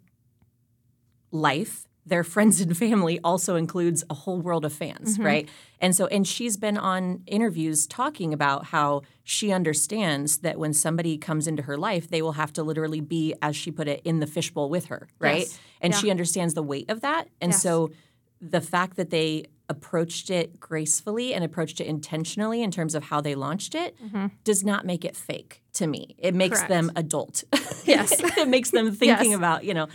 life, 1.31 1.87
their 2.07 2.23
friends 2.23 2.61
and 2.61 2.75
family 2.77 3.19
also 3.23 3.55
includes 3.55 4.03
a 4.09 4.13
whole 4.13 4.39
world 4.39 4.65
of 4.65 4.73
fans, 4.73 5.15
mm-hmm. 5.15 5.25
right? 5.25 5.49
And 5.79 5.95
so, 5.95 6.07
and 6.07 6.25
she's 6.25 6.57
been 6.57 6.77
on 6.77 7.21
interviews 7.27 7.85
talking 7.85 8.33
about 8.33 8.65
how 8.65 9.01
she 9.23 9.51
understands 9.51 10.39
that 10.39 10.57
when 10.57 10.73
somebody 10.73 11.17
comes 11.17 11.47
into 11.47 11.63
her 11.63 11.77
life, 11.77 12.09
they 12.09 12.21
will 12.21 12.33
have 12.33 12.53
to 12.53 12.63
literally 12.63 13.01
be, 13.01 13.35
as 13.41 13.55
she 13.55 13.71
put 13.71 13.87
it, 13.87 14.01
in 14.03 14.19
the 14.19 14.27
fishbowl 14.27 14.69
with 14.69 14.85
her, 14.85 15.07
right? 15.19 15.41
Yes. 15.41 15.59
And 15.81 15.93
Yeah. 15.93 15.99
she 15.99 16.11
understands 16.11 16.53
the 16.53 16.63
weight 16.63 16.89
of 16.89 17.01
that. 17.01 17.27
And 17.41 17.51
Yes. 17.51 17.61
so, 17.61 17.91
the 18.39 18.61
fact 18.61 18.97
that 18.97 19.09
they 19.09 19.45
approached 19.69 20.29
it 20.29 20.59
gracefully 20.59 21.33
and 21.33 21.43
approached 21.43 21.81
it 21.81 21.87
intentionally 21.87 22.61
in 22.61 22.71
terms 22.71 22.95
of 22.95 23.03
how 23.03 23.19
they 23.19 23.35
launched 23.35 23.75
it 23.75 23.95
mm-hmm. 24.01 24.27
does 24.43 24.63
not 24.63 24.85
make 24.85 25.03
it 25.03 25.15
fake 25.15 25.62
to 25.73 25.87
me. 25.87 26.15
It 26.17 26.33
makes 26.33 26.58
Correct. 26.58 26.69
them 26.69 26.91
adult. 26.95 27.43
Yes. 27.85 28.12
it 28.37 28.49
makes 28.49 28.71
them 28.71 28.91
thinking 29.01 29.31
Yes. 29.31 29.37
about, 29.37 29.63
you 29.63 29.73
know. 29.73 29.87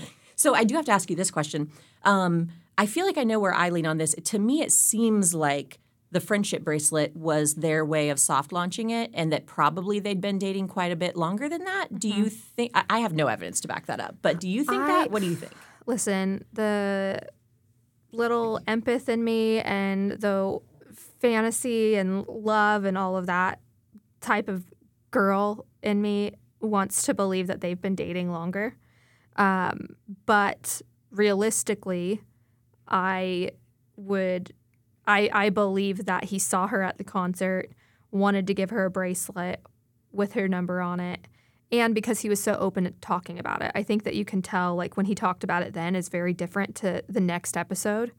So 0.42 0.56
I 0.56 0.64
do 0.64 0.74
have 0.74 0.84
to 0.86 0.92
ask 0.92 1.08
you 1.08 1.14
this 1.14 1.30
question. 1.30 1.70
Um, 2.02 2.48
I 2.76 2.86
feel 2.86 3.06
like 3.06 3.16
I 3.16 3.22
know 3.22 3.38
where 3.38 3.54
I 3.54 3.68
lean 3.68 3.86
on 3.86 3.98
this. 3.98 4.12
To 4.24 4.40
me, 4.40 4.60
it 4.60 4.72
seems 4.72 5.34
like 5.34 5.78
the 6.10 6.18
friendship 6.18 6.64
bracelet 6.64 7.14
was 7.14 7.54
their 7.54 7.84
way 7.84 8.10
of 8.10 8.18
soft 8.18 8.50
launching 8.50 8.90
it, 8.90 9.12
and 9.14 9.32
that 9.32 9.46
probably 9.46 10.00
they'd 10.00 10.20
been 10.20 10.38
dating 10.38 10.66
quite 10.66 10.90
a 10.90 10.96
bit 10.96 11.16
longer 11.16 11.48
than 11.48 11.64
that. 11.64 11.96
Do 11.96 12.08
you 12.08 12.28
think? 12.28 12.72
I, 12.74 12.82
I 12.90 12.98
have 12.98 13.12
no 13.12 13.28
evidence 13.28 13.60
to 13.60 13.68
back 13.68 13.86
that 13.86 14.00
up, 14.00 14.16
but 14.20 14.40
do 14.40 14.48
you 14.48 14.64
think 14.64 14.82
I- 14.82 14.86
that? 14.88 15.10
What 15.12 15.22
do 15.22 15.28
you 15.28 15.36
think? 15.36 15.52
Listen, 15.86 16.44
the 16.52 17.20
little 18.10 18.58
empath 18.66 19.08
in 19.08 19.22
me 19.22 19.60
and 19.60 20.12
the 20.12 20.58
fantasy 21.20 21.94
and 21.94 22.26
love 22.26 22.84
and 22.84 22.98
all 22.98 23.16
of 23.16 23.26
that 23.26 23.60
type 24.20 24.48
of 24.48 24.64
girl 25.12 25.66
in 25.82 26.02
me 26.02 26.32
wants 26.60 27.02
to 27.04 27.14
believe 27.14 27.46
that 27.46 27.60
they've 27.60 27.80
been 27.80 27.94
dating 27.94 28.30
longer. 28.30 28.76
Um, 29.36 29.96
but 30.26 30.82
realistically, 31.10 32.20
I 32.88 33.50
would, 33.96 34.52
I, 35.06 35.30
I 35.32 35.50
believe 35.50 36.04
that 36.06 36.24
he 36.24 36.38
saw 36.38 36.66
her 36.66 36.82
at 36.82 36.98
the 36.98 37.04
concert, 37.04 37.70
wanted 38.10 38.46
to 38.46 38.54
give 38.54 38.70
her 38.70 38.84
a 38.84 38.90
bracelet 38.90 39.60
with 40.12 40.34
her 40.34 40.46
number 40.48 40.80
on 40.80 41.00
it, 41.00 41.26
and 41.70 41.94
because 41.94 42.20
he 42.20 42.28
was 42.28 42.42
so 42.42 42.54
open 42.56 42.86
at 42.86 43.00
talking 43.00 43.38
about 43.38 43.62
it. 43.62 43.72
I 43.74 43.82
think 43.82 44.04
that 44.04 44.14
you 44.14 44.24
can 44.26 44.42
tell, 44.42 44.76
like 44.76 44.96
when 44.98 45.06
he 45.06 45.14
talked 45.14 45.42
about 45.42 45.62
it 45.62 45.72
then, 45.72 45.96
is 45.96 46.10
very 46.10 46.34
different 46.34 46.74
to 46.76 47.02
the 47.08 47.20
next 47.20 47.56
episode. 47.56 48.12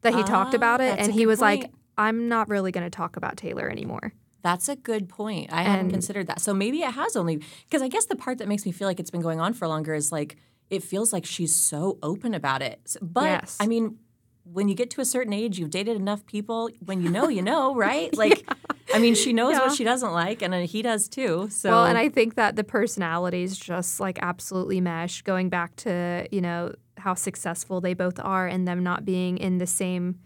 that 0.00 0.14
he 0.14 0.22
talked 0.22 0.52
about 0.54 0.80
it, 0.80 0.98
and 0.98 1.12
he 1.12 1.24
was 1.26 1.40
like, 1.40 1.70
"I'm 1.96 2.28
not 2.28 2.48
really 2.48 2.70
going 2.72 2.84
to 2.84 2.90
talk 2.90 3.16
about 3.16 3.36
Taylor 3.36 3.70
anymore." 3.70 4.12
That's 4.42 4.68
a 4.68 4.76
good 4.76 5.08
point. 5.08 5.50
I 5.52 5.62
hadn't 5.62 5.90
considered 5.90 6.26
that. 6.26 6.40
So 6.40 6.52
maybe 6.52 6.82
it 6.82 6.90
has 6.92 7.16
only 7.16 7.42
because 7.68 7.80
I 7.80 7.88
guess 7.88 8.04
the 8.06 8.16
part 8.16 8.36
that 8.38 8.48
makes 8.48 8.66
me 8.66 8.72
feel 8.72 8.86
like 8.86 9.00
it's 9.00 9.10
been 9.10 9.22
going 9.22 9.40
on 9.40 9.54
for 9.54 9.66
longer 9.66 9.94
is 9.94 10.12
like 10.12 10.36
it 10.70 10.82
feels 10.82 11.12
like 11.12 11.24
she's 11.26 11.54
so 11.54 11.98
open 12.02 12.34
about 12.34 12.62
it. 12.62 12.96
But 13.02 13.24
Yes. 13.24 13.56
I 13.60 13.66
mean, 13.66 13.98
when 14.44 14.68
you 14.68 14.74
get 14.74 14.90
to 14.90 15.00
a 15.00 15.04
certain 15.04 15.32
age, 15.32 15.58
you've 15.58 15.70
dated 15.70 15.96
enough 15.96 16.26
people. 16.26 16.68
When 16.84 17.00
you 17.00 17.08
know, 17.08 17.28
you 17.28 17.42
know, 17.42 17.74
right? 17.86 18.14
Like, 18.16 18.48
I 18.92 18.98
mean, 18.98 19.14
she 19.14 19.32
knows 19.32 19.52
Yeah. 19.52 19.60
what 19.66 19.72
she 19.76 19.84
doesn't 19.84 20.12
like, 20.12 20.42
and 20.42 20.52
he 20.54 20.82
does 20.82 21.08
too. 21.08 21.48
So 21.50 21.70
Well, 21.70 21.84
and 21.86 21.96
I 21.96 22.08
think 22.08 22.34
that 22.34 22.56
the 22.56 22.64
personalities 22.64 23.56
just 23.56 24.00
like 24.00 24.18
absolutely 24.20 24.80
mesh. 24.80 25.22
Going 25.22 25.48
back 25.48 25.76
to 25.76 26.28
you 26.30 26.40
know 26.40 26.74
how 26.98 27.14
successful 27.14 27.80
they 27.80 27.94
both 27.94 28.18
are, 28.20 28.46
and 28.46 28.66
them 28.68 28.82
not 28.82 29.04
being 29.04 29.38
in 29.38 29.58
the 29.58 29.66
same 29.66 30.18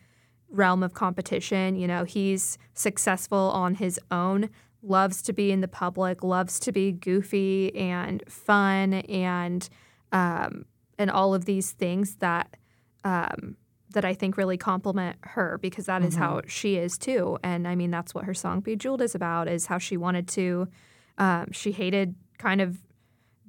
realm 0.51 0.83
of 0.83 0.95
competition. 0.95 1.77
You 1.77 1.87
know, 1.87 2.05
he's 2.05 2.59
successful 2.75 3.51
on 3.53 3.75
his 3.77 4.01
own, 4.11 4.49
loves 4.83 5.23
to 5.23 5.33
be 5.33 5.53
in 5.53 5.61
the 5.61 5.69
public, 5.69 6.25
loves 6.25 6.59
to 6.61 6.73
be 6.73 6.91
goofy 6.93 7.75
and 7.77 8.23
fun, 8.29 8.95
and 8.95 9.69
um, 10.13 10.65
and 10.99 11.11
all 11.11 11.35
of 11.35 11.45
these 11.45 11.73
things 11.73 12.17
that 12.17 12.57
um, 13.05 13.57
that 13.91 14.05
I 14.05 14.15
think 14.15 14.37
really 14.37 14.57
compliment 14.57 15.17
her 15.23 15.59
because 15.63 15.87
that 15.87 16.03
is 16.03 16.17
how 16.17 16.43
she 16.47 16.77
is 16.77 16.99
too. 16.99 17.39
And 17.43 17.67
I 17.67 17.75
mean, 17.75 17.91
that's 17.91 18.15
what 18.15 18.25
her 18.25 18.35
song 18.35 18.61
"Bejeweled" 18.61 19.01
is 19.01 19.15
about. 19.15 19.49
Is 19.49 19.67
how 19.67 19.79
she 19.79 19.97
wanted 19.97 20.29
to. 20.29 20.69
Um, 21.17 21.51
she 21.53 21.73
hated 21.73 22.15
kind 22.39 22.61
of 22.61 22.79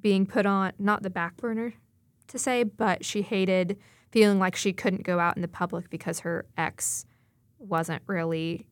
being 0.00 0.26
put 0.26 0.46
on 0.46 0.72
not 0.78 1.02
the 1.02 1.10
back 1.10 1.36
burner 1.36 1.74
to 2.28 2.38
say, 2.38 2.64
but 2.64 3.04
she 3.04 3.22
hated 3.22 3.78
feeling 4.10 4.38
like 4.38 4.56
she 4.56 4.72
couldn't 4.72 5.02
go 5.02 5.18
out 5.18 5.36
in 5.36 5.42
the 5.42 5.48
public 5.48 5.90
because 5.90 6.20
her 6.20 6.46
ex 6.56 7.04
wasn't 7.58 8.02
really 8.06 8.66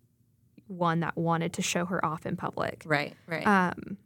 one 0.67 1.01
that 1.01 1.17
wanted 1.17 1.53
to 1.55 1.63
show 1.63 1.85
her 1.87 2.05
off 2.05 2.27
in 2.27 2.37
public. 2.37 2.83
right, 2.87 3.15
right. 3.27 3.47
Um, 3.47 3.99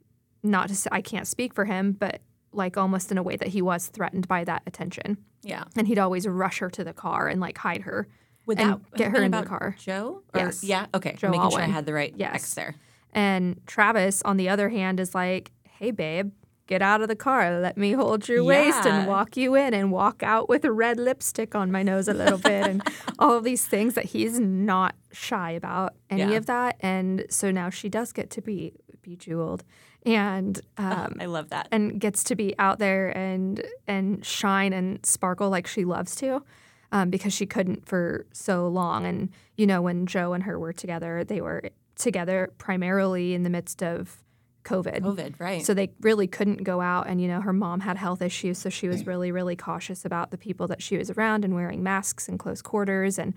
not 0.43 0.67
to 0.67 0.75
say 0.75 0.89
I 0.91 1.01
can't 1.01 1.27
speak 1.27 1.53
for 1.53 1.65
him, 1.65 1.93
but 1.93 2.21
like 2.53 2.77
almost 2.77 3.11
in 3.11 3.17
a 3.17 3.23
way 3.23 3.35
that 3.35 3.49
he 3.49 3.61
was 3.61 3.87
threatened 3.87 4.27
by 4.27 4.43
that 4.43 4.61
attention. 4.67 5.17
yeah. 5.41 5.63
And 5.75 5.87
he'd 5.87 5.99
always 5.99 6.27
rush 6.27 6.59
her 6.59 6.69
to 6.69 6.83
the 6.83 6.93
car 6.93 7.27
and 7.27 7.41
like 7.41 7.57
hide 7.57 7.81
her 7.81 8.07
Would 8.45 8.57
that 8.59 8.79
get 8.95 9.11
her 9.11 9.23
in 9.23 9.31
the 9.31 9.43
car. 9.43 9.75
Joe? 9.79 10.21
Or- 10.33 10.39
Yes. 10.41 10.63
Yeah. 10.63 10.85
Okay. 10.93 11.15
Joe 11.17 11.29
Making 11.31 11.49
sure 11.51 11.59
I 11.61 11.65
had 11.65 11.85
the 11.85 11.93
right 11.93 12.13
Yes. 12.15 12.35
X 12.35 12.53
there. 12.55 12.75
And 13.13 13.59
Travis, 13.67 14.21
on 14.23 14.37
the 14.37 14.49
other 14.49 14.69
hand, 14.69 14.99
is 14.99 15.13
like, 15.13 15.51
hey, 15.79 15.91
babe, 15.91 16.31
get 16.67 16.81
out 16.81 17.01
of 17.01 17.07
the 17.09 17.15
car. 17.15 17.59
Let 17.59 17.77
me 17.77 17.91
hold 17.91 18.27
your 18.27 18.43
waist 18.43 18.85
and 18.85 19.07
walk 19.07 19.35
you 19.37 19.53
in 19.55 19.73
and 19.73 19.91
walk 19.91 20.23
out 20.23 20.47
with 20.49 20.63
a 20.65 20.71
red 20.71 20.97
lipstick 20.99 21.53
on 21.55 21.71
my 21.71 21.83
nose 21.83 22.07
a 22.07 22.13
little 22.13 22.37
bit 22.39 22.65
and 22.67 22.81
all 23.19 23.37
of 23.37 23.43
these 23.43 23.65
things 23.65 23.93
that 23.95 24.05
he's 24.05 24.39
not 24.39 24.95
shy 25.11 25.51
about 25.51 25.93
any 26.09 26.31
Yeah. 26.31 26.37
of 26.37 26.45
that. 26.47 26.77
And 26.79 27.25
so 27.29 27.51
now 27.51 27.69
she 27.69 27.89
does 27.89 28.11
get 28.13 28.29
to 28.31 28.41
be 28.41 28.73
bejeweled 29.01 29.63
and 30.05 30.59
um, 30.77 31.17
I 31.19 31.25
love 31.25 31.49
that. 31.49 31.67
and 31.71 31.99
gets 31.99 32.23
to 32.25 32.35
be 32.35 32.57
out 32.59 32.79
there 32.79 33.15
and 33.17 33.63
and 33.87 34.25
shine 34.25 34.73
and 34.73 35.05
sparkle 35.05 35.49
like 35.49 35.67
she 35.67 35.85
loves 35.85 36.15
to 36.17 36.43
um, 36.91 37.09
because 37.09 37.33
she 37.33 37.45
couldn't 37.45 37.87
for 37.87 38.25
so 38.33 38.67
long. 38.67 39.05
And 39.05 39.29
you 39.57 39.67
know 39.67 39.81
when 39.81 40.05
joe 40.05 40.33
and 40.33 40.43
her 40.43 40.57
were 40.59 40.73
together 40.73 41.23
they 41.23 41.41
were 41.41 41.63
together 41.95 42.51
primarily 42.57 43.33
in 43.33 43.43
the 43.43 43.49
midst 43.49 43.83
of 43.83 44.17
covid. 44.63 45.01
COVID, 45.01 45.39
right? 45.39 45.65
so 45.65 45.73
they 45.73 45.91
really 46.01 46.27
couldn't 46.27 46.63
go 46.63 46.81
out. 46.81 47.07
And 47.07 47.21
you 47.21 47.27
know 47.27 47.41
her 47.41 47.53
mom 47.53 47.81
had 47.81 47.97
health 47.97 48.21
issues 48.21 48.57
so 48.57 48.69
she 48.69 48.87
was 48.87 49.05
really 49.05 49.31
really 49.31 49.55
cautious 49.55 50.05
about 50.05 50.31
the 50.31 50.37
people 50.37 50.67
that 50.67 50.81
she 50.81 50.97
was 50.97 51.09
around 51.11 51.45
and 51.45 51.53
wearing 51.55 51.83
masks 51.83 52.27
and 52.27 52.39
close 52.39 52.61
quarters 52.61 53.19
and 53.19 53.33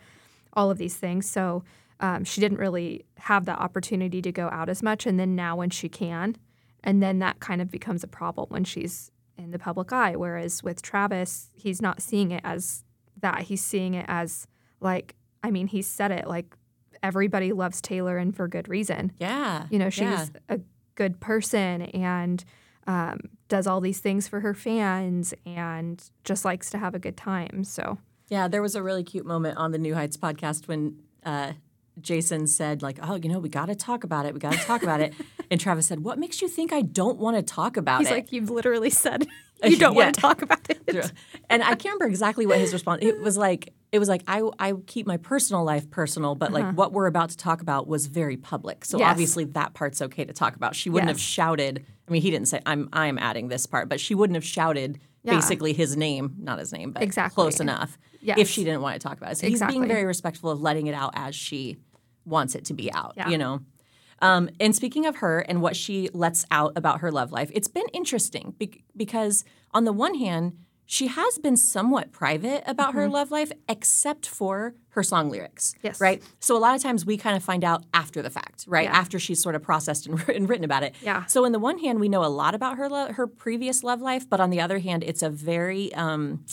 all 0.53 0.71
of 0.71 0.79
these 0.79 0.97
things. 0.97 1.29
So 1.29 1.65
um, 2.01 2.25
she 2.25 2.41
didn't 2.41 2.59
really 2.59 3.05
have 3.19 3.45
that 3.47 3.59
opportunity 3.59 4.21
to 4.23 4.33
go 4.33 4.49
out 4.49 4.69
as 4.69 4.83
much. 4.83 5.07
And 5.07 5.19
then 5.19 5.35
now 5.35 5.57
when 5.57 5.71
she 5.71 5.89
can 5.89 6.37
and 6.87 7.03
then 7.03 7.19
that 7.19 7.41
kind 7.41 7.61
of 7.61 7.71
becomes 7.71 8.03
a 8.03 8.09
problem 8.09 8.47
when 8.49 8.65
she's 8.65 9.11
in 9.37 9.51
the 9.51 9.59
public 9.59 9.93
eye 9.93 10.17
whereas 10.17 10.63
with 10.63 10.81
travis 10.81 11.51
he's 11.53 11.83
not 11.83 12.01
seeing 12.01 12.31
it 12.31 12.41
as 12.43 12.85
that 13.21 13.43
he's 13.43 13.63
seeing 13.63 13.93
it 13.93 14.07
as 14.09 14.47
like 14.81 15.15
i 15.43 15.51
mean 15.51 15.67
he 15.67 15.83
said 15.83 16.11
it 16.11 16.27
like 16.27 16.57
everybody 17.03 17.53
loves 17.53 17.83
taylor 17.83 18.17
and 18.17 18.35
for 18.35 18.49
good 18.49 18.67
reason 18.69 19.13
yeah. 19.19 19.67
you 19.71 19.79
know, 19.79 19.91
she's 19.91 20.05
yeah. 20.05 20.27
a 20.49 20.61
good 20.97 21.21
person 21.21 21.83
and 21.83 22.45
um, 22.89 23.21
does 23.49 23.67
all 23.67 23.81
these 23.81 24.01
things 24.01 24.27
for 24.27 24.41
her 24.41 24.55
fans 24.55 25.33
and 25.45 26.11
just 26.25 26.45
likes 26.45 26.71
to 26.71 26.79
have 26.79 26.95
a 26.95 26.99
good 26.99 27.17
time. 27.17 27.63
So, 27.63 27.99
Yeah, 28.29 28.49
there 28.49 28.63
was 28.63 28.75
a 28.75 28.83
really 28.83 29.05
cute 29.05 29.27
moment 29.27 29.57
on 29.57 29.71
the 29.71 29.79
New 29.79 29.95
Heights 29.95 30.17
podcast 30.17 30.67
when 30.67 31.01
uh, 31.25 31.53
Jason 32.01 32.47
said, 32.47 32.83
like, 32.83 32.99
oh, 33.03 33.15
you 33.17 33.29
know, 33.29 33.39
we 33.39 33.49
got 33.49 33.67
to 33.67 33.75
talk 33.75 34.05
about 34.05 34.27
it. 34.27 34.35
We 34.35 34.41
got 34.41 34.53
to 34.53 34.59
talk 34.59 34.83
about 34.83 35.01
it. 35.01 35.15
And 35.49 35.61
Travis 35.61 35.87
said, 35.87 36.01
what 36.01 36.19
makes 36.19 36.43
you 36.43 36.49
think 36.49 36.73
I 36.73 36.83
don't 36.83 37.19
want 37.19 37.37
to 37.37 37.43
talk 37.43 37.77
about 37.77 38.01
he's 38.01 38.09
it? 38.09 38.11
He's 38.11 38.17
like, 38.17 38.33
You've 38.33 38.51
literally 38.51 38.91
said 38.91 39.29
you 39.65 39.77
don't 39.77 39.95
Yeah. 39.95 40.07
want 40.07 40.15
to 40.17 40.21
talk 40.21 40.43
about 40.43 40.59
it. 40.69 41.13
and 41.49 41.63
I 41.63 41.69
can't 41.77 41.85
remember 41.85 42.07
exactly 42.07 42.47
what 42.47 42.59
his 42.59 42.73
response. 42.73 43.05
It 43.05 43.21
was 43.21 43.37
like 43.37 43.73
it 43.93 44.01
was 44.01 44.09
like 44.09 44.25
I 44.27 44.43
I 44.59 44.73
keep 44.89 45.07
my 45.07 45.19
personal 45.19 45.63
life 45.63 45.89
personal, 45.89 46.35
but 46.35 46.53
like 46.53 46.75
what 46.75 46.93
we're 46.93 47.07
about 47.07 47.31
to 47.31 47.37
talk 47.37 47.63
about 47.63 47.87
was 47.87 48.07
very 48.09 48.37
public. 48.37 48.85
So 48.85 48.99
Uh-huh. 48.99 49.05
Yes. 49.05 49.11
obviously 49.13 49.45
that 49.45 49.73
part's 49.75 50.03
okay 50.03 50.25
to 50.25 50.33
talk 50.33 50.57
about. 50.57 50.75
She 50.75 50.91
wouldn't 50.91 51.11
have 51.11 51.21
shouted. 51.21 51.87
I 52.09 52.11
mean, 52.11 52.23
he 52.23 52.33
didn't 52.33 52.49
say 52.49 52.61
I'm 52.67 52.89
I'm 52.93 53.17
adding 53.21 53.47
this 53.47 53.67
part, 53.67 53.89
but 53.89 54.01
she 54.01 54.17
wouldn't 54.17 54.35
have 54.35 54.45
shouted 54.45 54.99
Yeah. 55.23 55.37
basically 55.37 55.75
his 55.75 55.97
name, 55.97 56.35
not 56.41 56.59
his 56.59 56.73
name, 56.73 56.91
but 56.91 57.05
Exactly. 57.05 57.35
close 57.41 57.61
enough. 57.61 57.99
If 58.21 58.49
she 58.49 58.65
didn't 58.65 58.81
want 58.83 59.01
to 59.01 59.09
talk 59.09 59.17
about 59.19 59.31
it, 59.31 59.37
so 59.39 59.47
he's 59.47 59.63
being 59.63 59.87
very 59.87 60.05
respectful 60.05 60.51
of 60.51 60.61
letting 60.61 60.89
it 60.89 60.95
out 60.95 61.13
as 61.15 61.37
she 61.37 61.77
wants 62.27 62.55
it 62.55 62.65
to 62.67 62.75
be 62.75 62.93
out. 62.93 63.15
Yeah. 63.17 63.29
You 63.29 63.39
know. 63.39 63.61
Um, 64.23 64.49
and 64.59 64.75
speaking 64.75 65.07
of 65.07 65.17
her 65.17 65.41
and 65.41 65.61
what 65.61 65.77
she 65.77 66.09
lets 66.13 66.47
out 66.51 66.73
about 66.77 67.01
her 67.01 67.13
love 67.13 67.33
life, 67.33 67.51
it's 67.53 67.69
been 67.69 67.87
interesting 67.93 68.55
be- 68.59 68.83
because, 68.97 69.45
on 69.73 69.85
the 69.85 69.93
one 69.93 70.15
hand, 70.15 70.57
she 70.87 71.09
has 71.09 71.37
been 71.39 71.57
somewhat 71.57 72.13
private 72.13 72.63
about 72.67 72.95
her 72.95 73.09
love 73.09 73.33
life, 73.33 73.51
except 73.69 74.25
for 74.27 74.75
her 74.91 75.03
song 75.03 75.29
lyrics. 75.29 75.73
Mm-hmm. 75.73 75.87
Yes. 75.89 76.01
Right? 76.01 76.23
So, 76.39 76.57
a 76.57 76.61
lot 76.61 76.75
of 76.75 76.83
times 76.83 77.05
we 77.05 77.17
kind 77.19 77.37
of 77.37 77.43
find 77.43 77.65
out 77.65 77.85
after 77.93 78.23
the 78.23 78.31
fact, 78.31 78.65
right? 78.69 78.85
Yeah. 78.85 78.97
After 78.97 79.19
she's 79.19 79.43
sort 79.43 79.55
of 79.55 79.63
processed 79.63 80.07
and, 80.07 80.27
and 80.35 80.49
written 80.49 80.65
about 80.65 80.83
it. 80.83 80.95
Yeah. 81.03 81.27
So, 81.27 81.45
on 81.45 81.53
the 81.53 81.59
one 81.59 81.79
hand, 81.79 82.01
we 82.01 82.09
know 82.09 82.25
a 82.25 82.31
lot 82.31 82.55
about 82.55 82.79
her, 82.79 82.89
lo- 82.89 83.13
her 83.13 83.27
previous 83.27 83.83
love 83.83 84.01
life, 84.01 84.31
but 84.31 84.41
on 84.41 84.51
the 84.51 84.61
other 84.61 84.79
hand, 84.79 85.03
it's 85.05 85.23
a 85.23 85.29
very. 85.29 85.93
Um, 85.95 86.45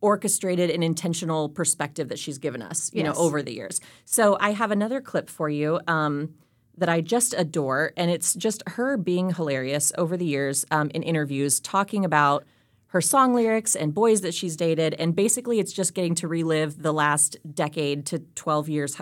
orchestrated 0.00 0.70
and 0.70 0.82
intentional 0.82 1.48
perspective 1.48 2.08
that 2.08 2.18
she's 2.18 2.38
given 2.38 2.62
us, 2.62 2.90
you 2.94 3.02
Yes. 3.02 3.16
know, 3.16 3.22
over 3.22 3.42
the 3.42 3.52
years. 3.52 3.80
So 4.04 4.36
I 4.40 4.52
have 4.52 4.70
another 4.70 5.00
clip 5.00 5.28
for 5.28 5.48
you 5.48 5.80
um, 5.86 6.34
that 6.78 6.88
I 6.88 7.00
just 7.02 7.34
adore, 7.36 7.92
and 7.96 8.10
it's 8.10 8.34
just 8.34 8.62
her 8.66 8.96
being 8.96 9.34
hilarious 9.34 9.92
over 9.98 10.16
the 10.16 10.24
years 10.24 10.64
um, 10.70 10.90
in 10.94 11.02
interviews, 11.02 11.60
talking 11.60 12.04
about 12.04 12.44
her 12.86 13.00
song 13.00 13.34
lyrics 13.34 13.76
and 13.76 13.94
boys 13.94 14.22
that 14.22 14.34
she's 14.34 14.56
dated, 14.56 14.94
and 14.94 15.14
basically 15.14 15.60
it's 15.60 15.72
just 15.72 15.94
getting 15.94 16.14
to 16.16 16.26
relive 16.26 16.82
the 16.82 16.92
last 16.92 17.36
decade 17.54 18.06
to 18.06 18.20
12 18.34 18.68
years, 18.68 18.96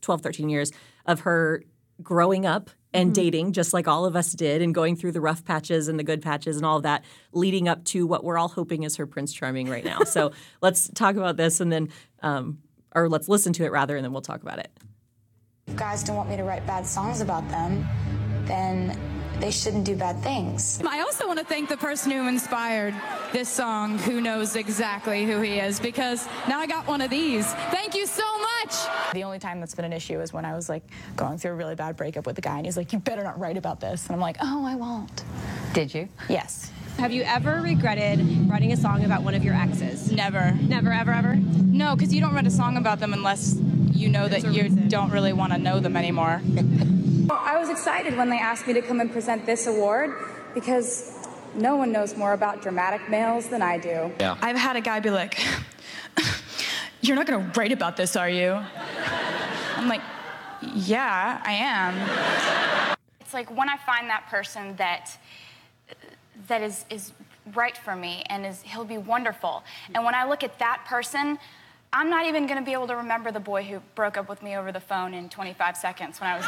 12, 0.00 0.20
13 0.22 0.48
years 0.48 0.72
of 1.06 1.20
her 1.20 1.62
growing 2.02 2.46
up 2.46 2.70
and 2.94 3.14
dating, 3.14 3.52
just 3.52 3.74
like 3.74 3.88
all 3.88 4.04
of 4.04 4.14
us 4.14 4.32
did, 4.32 4.62
and 4.62 4.74
going 4.74 4.94
through 4.94 5.12
the 5.12 5.20
rough 5.20 5.44
patches 5.44 5.88
and 5.88 5.98
the 5.98 6.04
good 6.04 6.22
patches 6.22 6.56
and 6.56 6.64
all 6.64 6.76
of 6.76 6.84
that, 6.84 7.04
leading 7.32 7.68
up 7.68 7.84
to 7.84 8.06
what 8.06 8.22
we're 8.22 8.38
all 8.38 8.48
hoping 8.48 8.84
is 8.84 8.96
her 8.96 9.06
Prince 9.06 9.32
Charming 9.32 9.68
right 9.68 9.84
now. 9.84 9.98
so 10.04 10.30
let's 10.62 10.88
talk 10.94 11.16
about 11.16 11.36
this 11.36 11.60
and 11.60 11.72
then, 11.72 11.88
um, 12.22 12.58
or 12.94 13.08
let's 13.08 13.28
listen 13.28 13.52
to 13.54 13.64
it 13.64 13.72
rather, 13.72 13.96
and 13.96 14.04
then 14.04 14.12
we'll 14.12 14.22
talk 14.22 14.42
about 14.42 14.60
it. 14.60 14.70
If 15.66 15.76
guys 15.76 16.04
don't 16.04 16.16
want 16.16 16.30
me 16.30 16.36
to 16.36 16.44
write 16.44 16.66
bad 16.66 16.86
songs 16.86 17.20
about 17.20 17.46
them, 17.48 17.86
then 18.44 18.98
they 19.44 19.50
shouldn't 19.50 19.84
do 19.84 19.94
bad 19.94 20.18
things. 20.20 20.80
I 20.88 21.00
also 21.00 21.26
want 21.26 21.38
to 21.38 21.44
thank 21.44 21.68
the 21.68 21.76
person 21.76 22.10
who 22.10 22.26
inspired 22.26 22.94
this 23.30 23.46
song, 23.46 23.98
who 23.98 24.22
knows 24.22 24.56
exactly 24.56 25.26
who 25.26 25.42
he 25.42 25.58
is, 25.58 25.78
because 25.78 26.26
now 26.48 26.58
I 26.58 26.66
got 26.66 26.86
one 26.86 27.02
of 27.02 27.10
these. 27.10 27.52
Thank 27.70 27.94
you 27.94 28.06
so 28.06 28.22
much. 28.38 28.74
The 29.12 29.22
only 29.22 29.38
time 29.38 29.60
that's 29.60 29.74
been 29.74 29.84
an 29.84 29.92
issue 29.92 30.18
is 30.22 30.32
when 30.32 30.46
I 30.46 30.54
was 30.54 30.70
like 30.70 30.82
going 31.14 31.36
through 31.36 31.50
a 31.50 31.56
really 31.56 31.74
bad 31.74 31.94
breakup 31.94 32.24
with 32.24 32.38
a 32.38 32.40
guy, 32.40 32.56
and 32.56 32.64
he's 32.64 32.78
like, 32.78 32.94
"You 32.94 33.00
better 33.00 33.22
not 33.22 33.38
write 33.38 33.58
about 33.58 33.80
this," 33.80 34.06
and 34.06 34.14
I'm 34.14 34.20
like, 34.20 34.38
"Oh, 34.40 34.64
I 34.64 34.76
won't." 34.76 35.24
Did 35.74 35.92
you? 35.92 36.08
Yes. 36.30 36.70
Have 36.96 37.12
you 37.12 37.22
ever 37.24 37.60
regretted 37.60 38.48
writing 38.48 38.72
a 38.72 38.78
song 38.78 39.04
about 39.04 39.24
one 39.24 39.34
of 39.34 39.44
your 39.44 39.54
exes? 39.54 40.10
Never. 40.10 40.52
Never, 40.62 40.90
ever, 40.90 41.12
ever? 41.12 41.36
No, 41.36 41.94
because 41.94 42.14
you 42.14 42.22
don't 42.22 42.32
write 42.32 42.46
a 42.46 42.50
song 42.50 42.78
about 42.78 42.98
them 42.98 43.12
unless 43.12 43.56
you 43.92 44.08
know 44.08 44.26
that 44.26 44.44
you 44.44 44.62
reason. 44.62 44.88
don't 44.88 45.10
really 45.10 45.34
want 45.34 45.52
to 45.52 45.58
know 45.58 45.80
them 45.80 45.98
anymore. 45.98 46.40
I 47.30 47.56
was 47.58 47.68
excited 47.70 48.16
when 48.16 48.30
they 48.30 48.38
asked 48.38 48.66
me 48.66 48.72
to 48.74 48.82
come 48.82 49.00
and 49.00 49.10
present 49.10 49.46
this 49.46 49.66
award 49.66 50.14
because 50.54 51.12
no 51.54 51.76
one 51.76 51.92
knows 51.92 52.16
more 52.16 52.32
about 52.32 52.62
dramatic 52.62 53.08
males 53.08 53.48
than 53.48 53.62
I 53.62 53.78
do. 53.78 54.12
I've 54.20 54.56
had 54.56 54.76
a 54.76 54.80
guy 54.80 55.00
be 55.00 55.10
like, 55.10 55.40
"You're 57.00 57.16
not 57.16 57.26
gonna 57.26 57.50
write 57.56 57.72
about 57.72 57.96
this, 57.96 58.16
are 58.16 58.28
you?" 58.28 58.60
I'm 59.76 59.88
like, 59.88 60.02
yeah, 60.74 61.42
I 61.44 61.52
am. 61.52 62.96
It's 63.20 63.34
like 63.34 63.54
when 63.56 63.68
I 63.68 63.76
find 63.76 64.08
that 64.08 64.26
person 64.28 64.76
that 64.76 65.16
that 66.48 66.62
is 66.62 66.84
is 66.90 67.12
right 67.54 67.76
for 67.76 67.94
me 67.94 68.22
and 68.26 68.46
is 68.46 68.62
he'll 68.62 68.84
be 68.84 68.98
wonderful. 68.98 69.62
And 69.94 70.04
when 70.04 70.14
I 70.14 70.24
look 70.24 70.42
at 70.42 70.58
that 70.58 70.84
person, 70.86 71.38
I'm 71.96 72.10
not 72.10 72.26
even 72.26 72.46
going 72.46 72.58
to 72.58 72.64
be 72.64 72.72
able 72.72 72.88
to 72.88 72.96
remember 72.96 73.30
the 73.30 73.38
boy 73.38 73.62
who 73.62 73.80
broke 73.94 74.16
up 74.16 74.28
with 74.28 74.42
me 74.42 74.56
over 74.56 74.72
the 74.72 74.80
phone 74.80 75.14
in 75.14 75.28
25 75.28 75.76
seconds 75.76 76.20
when 76.20 76.28
I 76.28 76.36
was 76.36 76.44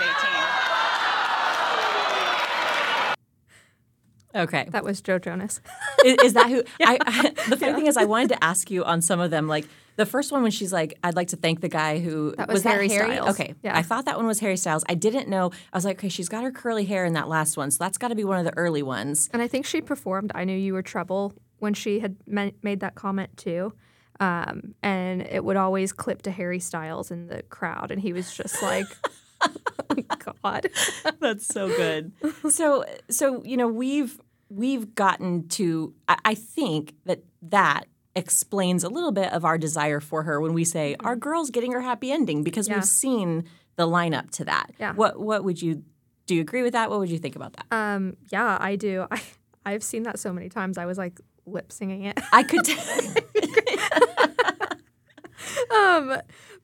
18. 4.34 4.42
Okay. 4.42 4.66
That 4.70 4.82
was 4.84 5.00
Joe 5.00 5.20
Jonas. 5.20 5.60
is, 6.04 6.16
is 6.24 6.32
that 6.34 6.50
who? 6.50 6.64
I, 6.82 6.98
I, 7.00 7.30
the 7.48 7.56
funny 7.56 7.74
thing 7.74 7.86
is, 7.86 7.96
I 7.96 8.04
wanted 8.04 8.30
to 8.30 8.44
ask 8.44 8.70
you 8.70 8.84
on 8.84 9.00
some 9.00 9.20
of 9.20 9.30
them. 9.30 9.46
Like 9.46 9.66
the 9.94 10.04
first 10.04 10.32
one 10.32 10.42
when 10.42 10.50
she's 10.50 10.72
like, 10.72 10.98
"I'd 11.02 11.14
like 11.16 11.28
to 11.28 11.36
thank 11.36 11.60
the 11.60 11.68
guy 11.68 12.00
who 12.00 12.34
That 12.36 12.48
was 12.48 12.62
Harry 12.64 12.88
Styles. 12.88 13.30
Okay, 13.30 13.54
Yeah. 13.62 13.78
I 13.78 13.82
thought 13.82 14.04
that 14.06 14.16
one 14.16 14.26
was 14.26 14.40
Harry 14.40 14.56
Styles. 14.58 14.84
I 14.88 14.94
didn't 14.94 15.28
know. 15.28 15.52
I 15.72 15.76
was 15.76 15.84
like, 15.86 15.98
okay, 15.98 16.08
she's 16.10 16.28
got 16.28 16.42
her 16.42 16.50
curly 16.50 16.84
hair 16.84 17.04
in 17.06 17.12
that 17.14 17.28
last 17.28 17.56
one, 17.56 17.70
so 17.70 17.78
that's 17.78 17.96
got 17.98 18.08
to 18.08 18.14
be 18.14 18.24
one 18.24 18.38
of 18.38 18.44
the 18.44 18.54
early 18.58 18.82
ones. 18.82 19.30
And 19.32 19.40
I 19.40 19.48
think 19.48 19.64
she 19.64 19.80
performed 19.80 20.32
I 20.34 20.44
Knew 20.44 20.56
You 20.58 20.74
Were 20.74 20.82
Trouble 20.82 21.32
when 21.60 21.72
she 21.72 22.00
had 22.00 22.16
ma- 22.26 22.50
made 22.62 22.80
that 22.80 22.94
comment 22.94 23.36
too. 23.38 23.72
Um, 24.20 24.74
and 24.82 25.22
it 25.22 25.44
would 25.44 25.56
always 25.56 25.92
clip 25.92 26.22
to 26.22 26.30
Harry 26.30 26.58
Styles 26.60 27.10
in 27.10 27.26
the 27.28 27.42
crowd. 27.44 27.90
And 27.90 28.00
he 28.00 28.12
was 28.12 28.34
just 28.34 28.62
like, 28.62 28.86
oh, 29.42 30.32
God. 30.42 30.68
That's 31.20 31.46
so 31.46 31.68
good. 31.68 32.12
so 32.48 32.84
so 33.10 33.42
you 33.44 33.56
know 33.56 33.68
we've 33.68 34.18
we've 34.48 34.94
gotten 34.94 35.48
to. 35.48 35.94
I, 36.08 36.16
I 36.24 36.34
think 36.34 36.94
that 37.04 37.22
that 37.42 37.84
explains 38.14 38.82
a 38.82 38.88
little 38.88 39.12
bit 39.12 39.30
of 39.32 39.44
our 39.44 39.58
desire 39.58 40.00
for 40.00 40.22
her 40.22 40.40
when 40.40 40.54
we 40.54 40.64
say 40.64 40.96
our 41.00 41.16
girl's 41.16 41.50
getting 41.50 41.72
her 41.72 41.82
happy 41.82 42.10
ending 42.10 42.42
because 42.42 42.66
Yeah. 42.68 42.76
we've 42.76 42.84
seen 42.86 43.44
the 43.76 43.86
lineup 43.86 44.30
to 44.30 44.44
that. 44.46 44.70
Yeah. 44.80 44.94
What 44.94 45.20
what 45.20 45.44
would 45.44 45.60
you 45.60 45.82
do? 46.26 46.36
You 46.36 46.40
agree 46.40 46.62
with 46.62 46.72
that? 46.72 46.88
What 46.88 46.98
would 47.00 47.10
you 47.10 47.18
think 47.18 47.36
about 47.36 47.52
that? 47.54 47.66
Um, 47.70 48.16
yeah, 48.32 48.56
I 48.58 48.76
do. 48.76 49.06
I, 49.10 49.20
I've 49.66 49.82
seen 49.82 50.04
that 50.04 50.18
so 50.18 50.32
many 50.32 50.48
times. 50.48 50.78
I 50.78 50.86
was 50.86 50.96
like 50.96 51.20
lip 51.44 51.70
singing 51.70 52.04
it. 52.04 52.18
I 52.32 52.42
could. 52.42 52.66
um, 55.74 56.16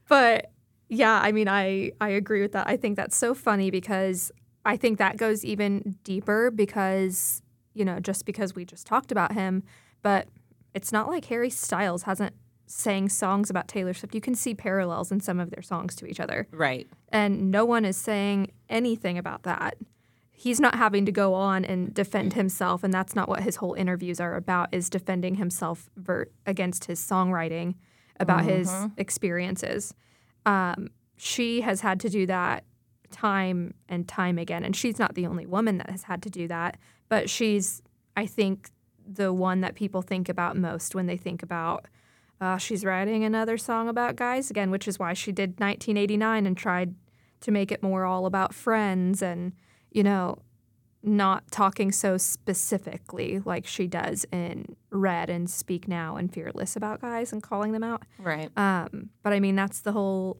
but 0.08 0.52
yeah, 0.88 1.20
I 1.22 1.32
mean, 1.32 1.48
I 1.48 1.92
I 2.00 2.10
agree 2.10 2.42
with 2.42 2.52
that. 2.52 2.68
I 2.68 2.76
think 2.76 2.96
that's 2.96 3.16
so 3.16 3.34
funny 3.34 3.70
because 3.70 4.30
I 4.64 4.76
think 4.76 4.98
that 4.98 5.16
goes 5.16 5.44
even 5.44 5.96
deeper 6.04 6.50
because 6.50 7.42
you 7.72 7.84
know 7.84 7.98
just 7.98 8.26
because 8.26 8.54
we 8.54 8.66
just 8.66 8.86
talked 8.86 9.10
about 9.10 9.32
him, 9.32 9.62
but 10.02 10.28
it's 10.74 10.92
not 10.92 11.08
like 11.08 11.24
Harry 11.26 11.48
Styles 11.48 12.02
hasn't 12.02 12.34
sang 12.66 13.08
songs 13.08 13.50
about 13.50 13.68
Taylor 13.68 13.94
Swift. 13.94 14.14
You 14.14 14.20
can 14.20 14.34
see 14.34 14.54
parallels 14.54 15.10
in 15.10 15.20
some 15.20 15.40
of 15.40 15.50
their 15.50 15.62
songs 15.62 15.96
to 15.96 16.06
each 16.06 16.20
other, 16.20 16.46
right. 16.52 16.86
and 17.08 17.50
no 17.50 17.64
one 17.64 17.86
is 17.86 17.96
saying 17.96 18.52
anything 18.68 19.16
about 19.16 19.44
that. 19.44 19.76
He's 20.30 20.60
not 20.60 20.74
having 20.74 21.06
to 21.06 21.12
go 21.12 21.34
on 21.34 21.64
and 21.64 21.94
defend 21.94 22.34
himself, 22.34 22.84
and 22.84 22.92
that's 22.92 23.14
not 23.14 23.28
what 23.30 23.42
his 23.42 23.56
whole 23.56 23.72
interviews 23.74 24.20
are 24.20 24.36
about. 24.36 24.68
Is 24.72 24.90
defending 24.90 25.36
himself 25.36 25.88
ver- 25.96 26.28
against 26.46 26.84
his 26.84 27.00
songwriting, 27.00 27.76
about 28.20 28.44
his 28.44 28.72
experiences. 28.96 29.94
Um, 30.46 30.90
she 31.16 31.60
has 31.60 31.80
had 31.80 32.00
to 32.00 32.08
do 32.08 32.26
that 32.26 32.64
time 33.10 33.74
and 33.88 34.08
time 34.08 34.38
again, 34.38 34.64
and 34.64 34.74
she's 34.74 34.98
not 34.98 35.14
the 35.14 35.26
only 35.26 35.46
woman 35.46 35.78
that 35.78 35.90
has 35.90 36.04
had 36.04 36.22
to 36.22 36.30
do 36.30 36.48
that. 36.48 36.78
But 37.08 37.28
she's, 37.30 37.82
I 38.16 38.26
think, 38.26 38.70
the 39.06 39.32
one 39.32 39.60
that 39.60 39.74
people 39.74 40.02
think 40.02 40.28
about 40.28 40.56
most 40.56 40.94
when 40.94 41.06
they 41.06 41.16
think 41.16 41.42
about. 41.42 41.86
Uh, 42.40 42.56
she's 42.56 42.84
writing 42.84 43.22
another 43.22 43.56
song 43.56 43.88
about 43.88 44.16
guys 44.16 44.50
again, 44.50 44.70
which 44.70 44.88
is 44.88 44.98
why 44.98 45.12
she 45.12 45.30
did 45.30 45.60
1989 45.60 46.46
and 46.46 46.56
tried 46.56 46.94
to 47.40 47.50
make 47.50 47.70
it 47.70 47.82
more 47.82 48.04
all 48.04 48.26
about 48.26 48.54
friends 48.54 49.22
and, 49.22 49.52
you 49.90 50.02
know, 50.02 50.38
not 51.02 51.50
talking 51.50 51.90
so 51.90 52.16
specifically 52.16 53.40
like 53.44 53.66
she 53.66 53.86
does 53.86 54.24
in 54.32 54.76
Red 54.90 55.30
and 55.30 55.50
Speak 55.50 55.88
Now 55.88 56.16
and 56.16 56.32
Fearless 56.32 56.76
about 56.76 57.00
guys 57.00 57.32
and 57.32 57.42
calling 57.42 57.72
them 57.72 57.82
out. 57.82 58.04
Right. 58.18 58.50
Um, 58.56 59.10
but 59.22 59.32
I 59.32 59.40
mean, 59.40 59.56
that's 59.56 59.80
the 59.80 59.92
whole 59.92 60.38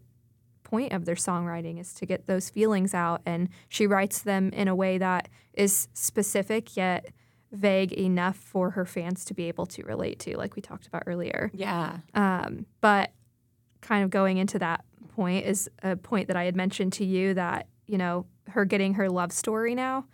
point 0.63 0.93
of 0.93 1.05
their 1.05 1.17
songwriting 1.17 1.81
is 1.81 1.93
to 1.95 2.07
get 2.07 2.27
those 2.27 2.49
feelings 2.49 2.95
out. 2.95 3.23
And 3.27 3.49
she 3.69 3.87
writes 3.87 4.23
them 4.23 4.51
in 4.51 4.69
a 4.69 4.75
way 4.75 4.99
that 4.99 5.29
is 5.53 5.89
specific 5.95 6.77
yet 6.77 7.07
vague 7.51 7.93
enough 7.93 8.37
for 8.37 8.71
her 8.71 8.87
fans 8.87 9.25
to 9.27 9.35
be 9.35 9.49
able 9.49 9.67
to 9.67 9.83
relate 9.83 10.19
to, 10.21 10.37
like 10.39 10.57
we 10.57 10.63
talked 10.63 10.87
about 10.87 11.03
earlier. 11.07 11.51
Yeah. 11.53 11.99
Um, 12.15 12.67
but 12.81 13.13
kind 13.81 14.05
of 14.05 14.11
going 14.11 14.39
into 14.39 14.59
that 14.61 14.85
point 15.15 15.45
is 15.45 15.69
a 15.83 15.97
point 15.97 16.29
that 16.29 16.37
I 16.37 16.45
had 16.45 16.57
mentioned 16.57 16.95
to 16.95 17.05
you 17.05 17.35
that, 17.35 17.67
you 17.87 17.99
know, 17.99 18.27
her 18.49 18.65
getting 18.65 18.95
her 18.95 19.11
love 19.11 19.33
story 19.33 19.75
now 19.75 20.07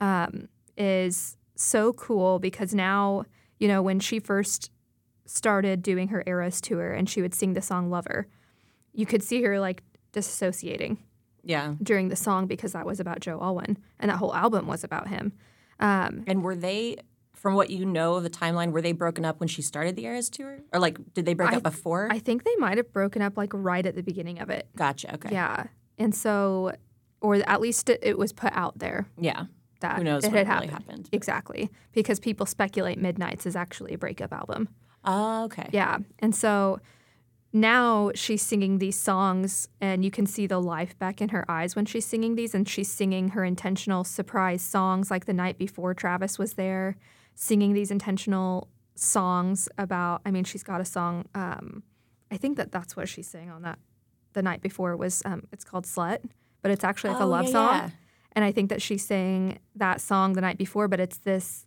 um, 0.00 0.48
is 0.76 1.36
so 1.56 1.92
cool 1.92 2.38
because 2.38 2.74
now, 2.74 3.24
you 3.58 3.68
know, 3.68 3.82
when 3.82 4.00
she 4.00 4.18
first 4.18 4.70
started 5.26 5.82
doing 5.82 6.08
her 6.08 6.22
Eras 6.26 6.60
tour 6.60 6.92
and 6.92 7.08
she 7.08 7.22
would 7.22 7.34
sing 7.34 7.54
the 7.54 7.62
song 7.62 7.90
Lover, 7.90 8.26
you 8.92 9.06
could 9.06 9.22
see 9.22 9.42
her 9.42 9.58
like 9.60 9.82
disassociating 10.12 10.98
Yeah. 11.42 11.74
during 11.82 12.08
the 12.08 12.16
song 12.16 12.46
because 12.46 12.72
that 12.72 12.86
was 12.86 13.00
about 13.00 13.20
Joe 13.20 13.38
Alwyn 13.40 13.78
and 13.98 14.10
that 14.10 14.16
whole 14.16 14.34
album 14.34 14.66
was 14.66 14.84
about 14.84 15.08
him. 15.08 15.32
Um, 15.80 16.24
And 16.26 16.42
were 16.42 16.54
they, 16.56 16.96
from 17.32 17.54
what 17.54 17.70
you 17.70 17.84
know 17.84 18.14
of 18.14 18.22
the 18.22 18.30
timeline, 18.30 18.70
were 18.72 18.82
they 18.82 18.92
broken 18.92 19.24
up 19.24 19.40
when 19.40 19.48
she 19.48 19.62
started 19.62 19.96
the 19.96 20.04
Eras 20.04 20.30
tour, 20.30 20.60
or 20.72 20.80
like 20.80 20.98
did 21.14 21.24
they 21.26 21.34
break 21.34 21.52
I- 21.52 21.56
up 21.56 21.62
before? 21.62 22.08
I 22.10 22.18
think 22.18 22.44
they 22.44 22.54
might 22.56 22.76
have 22.78 22.92
broken 22.92 23.22
up 23.22 23.36
like 23.36 23.50
right 23.54 23.84
at 23.84 23.94
the 23.96 24.02
beginning 24.02 24.40
of 24.40 24.50
it. 24.50 24.68
gotcha. 24.76 25.14
Okay. 25.14 25.30
Yeah. 25.32 25.64
And 25.98 26.14
so, 26.14 26.72
or 27.20 27.36
at 27.36 27.60
least 27.60 27.88
it, 27.88 28.00
it 28.02 28.18
was 28.18 28.32
put 28.32 28.52
out 28.54 28.78
there 28.78 29.06
Yeah. 29.18 29.44
That 29.84 29.98
Who 29.98 30.04
knows 30.04 30.24
it 30.24 30.32
what 30.32 30.46
had 30.46 30.54
really 30.54 30.72
happened. 30.72 31.08
Exactly. 31.12 31.70
Because 31.92 32.18
people 32.18 32.46
speculate 32.46 32.98
Midnights 32.98 33.44
is 33.46 33.54
actually 33.56 33.92
a 33.94 33.98
breakup 33.98 34.32
album. 34.32 34.68
Oh, 35.04 35.44
okay. 35.44 35.68
Yeah. 35.72 35.98
And 36.18 36.34
so 36.34 36.80
now 37.52 38.10
she's 38.14 38.42
singing 38.42 38.78
these 38.78 38.98
songs, 39.00 39.68
and 39.80 40.04
you 40.04 40.10
can 40.10 40.26
see 40.26 40.46
the 40.46 40.60
life 40.60 40.98
back 40.98 41.20
in 41.20 41.28
her 41.28 41.44
eyes 41.48 41.76
when 41.76 41.84
she's 41.86 42.04
singing 42.04 42.34
these. 42.34 42.54
And 42.54 42.68
she's 42.68 42.90
singing 42.90 43.28
her 43.30 43.44
intentional 43.44 44.02
surprise 44.04 44.62
songs 44.62 45.10
like 45.10 45.26
the 45.26 45.34
night 45.34 45.56
before 45.58 45.94
Travis 45.94 46.38
was 46.38 46.54
there, 46.54 46.96
singing 47.34 47.72
these 47.74 47.90
intentional 47.90 48.68
songs 48.96 49.68
about, 49.78 50.20
I 50.26 50.30
mean, 50.30 50.44
she's 50.44 50.62
got 50.62 50.80
a 50.80 50.84
song. 50.84 51.26
Um, 51.34 51.82
I 52.30 52.36
think 52.36 52.56
that 52.56 52.72
that's 52.72 52.96
what 52.96 53.08
she's 53.08 53.28
saying 53.28 53.50
on 53.50 53.62
that 53.62 53.78
the 54.32 54.42
night 54.42 54.60
before 54.62 54.96
was, 54.96 55.22
um, 55.24 55.42
it's 55.52 55.64
called 55.64 55.84
Slut, 55.84 56.18
but 56.62 56.70
it's 56.72 56.82
actually 56.84 57.10
like 57.10 57.20
a 57.20 57.24
Oh, 57.24 57.28
love 57.28 57.44
yeah, 57.46 57.50
song. 57.52 57.74
yeah. 57.76 57.90
And 58.34 58.44
I 58.44 58.52
think 58.52 58.70
that 58.70 58.82
she 58.82 58.98
sang 58.98 59.58
that 59.76 60.00
song 60.00 60.32
the 60.32 60.40
night 60.40 60.58
before, 60.58 60.88
but 60.88 61.00
it's 61.00 61.18
this 61.18 61.66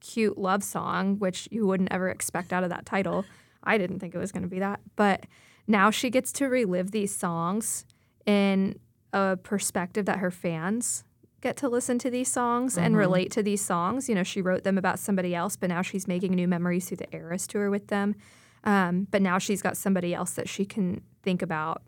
cute 0.00 0.38
love 0.38 0.62
song, 0.62 1.18
which 1.18 1.48
you 1.50 1.66
wouldn't 1.66 1.92
ever 1.92 2.08
expect 2.08 2.52
out 2.52 2.64
of 2.64 2.70
that 2.70 2.86
title. 2.86 3.24
I 3.62 3.78
didn't 3.78 4.00
think 4.00 4.14
it 4.14 4.18
was 4.18 4.32
going 4.32 4.42
to 4.42 4.48
be 4.48 4.58
that. 4.58 4.80
But 4.96 5.26
now 5.66 5.90
she 5.90 6.10
gets 6.10 6.32
to 6.32 6.46
relive 6.46 6.90
these 6.90 7.14
songs 7.14 7.84
in 8.26 8.78
a 9.12 9.36
perspective 9.36 10.06
that 10.06 10.18
her 10.18 10.30
fans 10.30 11.04
get 11.40 11.56
to 11.56 11.68
listen 11.68 11.98
to 12.00 12.10
these 12.10 12.30
songs 12.30 12.76
and 12.76 12.96
relate 12.96 13.30
to 13.30 13.42
these 13.42 13.64
songs. 13.64 14.08
You 14.08 14.14
know, 14.16 14.24
she 14.24 14.42
wrote 14.42 14.64
them 14.64 14.76
about 14.76 14.98
somebody 14.98 15.34
else, 15.34 15.56
but 15.56 15.68
now 15.68 15.82
she's 15.82 16.08
making 16.08 16.34
new 16.34 16.48
memories 16.48 16.88
through 16.88 16.96
the 16.96 17.14
Eras 17.14 17.46
tour 17.46 17.70
with 17.70 17.86
them. 17.88 18.16
Um, 18.64 19.06
but 19.10 19.22
now 19.22 19.38
she's 19.38 19.62
got 19.62 19.76
somebody 19.76 20.12
else 20.12 20.32
that 20.32 20.48
she 20.48 20.64
can 20.64 21.02
think 21.22 21.42
about 21.42 21.82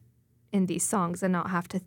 in 0.53 0.67
these 0.67 0.85
songs 0.85 1.23
and 1.23 1.33
not 1.33 1.51
have 1.51 1.67
to 1.69 1.81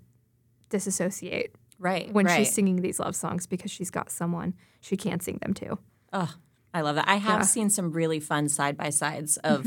disassociate 0.70 1.56
Right. 1.84 2.12
when 2.12 2.26
right. 2.26 2.38
she's 2.40 2.54
singing 2.54 2.78
these 2.78 3.00
love 3.00 3.16
songs 3.16 3.46
because 3.46 3.70
she's 3.70 3.92
got 3.92 4.10
someone 4.10 4.54
she 4.80 4.98
can't 4.98 5.22
sing 5.22 5.38
them 5.42 5.54
to. 5.56 5.78
Oh, 6.14 6.34
I 6.74 6.82
love 6.82 6.96
that. 6.96 7.08
I 7.08 7.16
have 7.18 7.42
Yeah. 7.42 7.46
seen 7.46 7.70
some 7.70 7.92
really 7.92 8.20
fun 8.20 8.50
side 8.50 8.76
by 8.78 8.90
sides 8.90 9.38
of, 9.38 9.66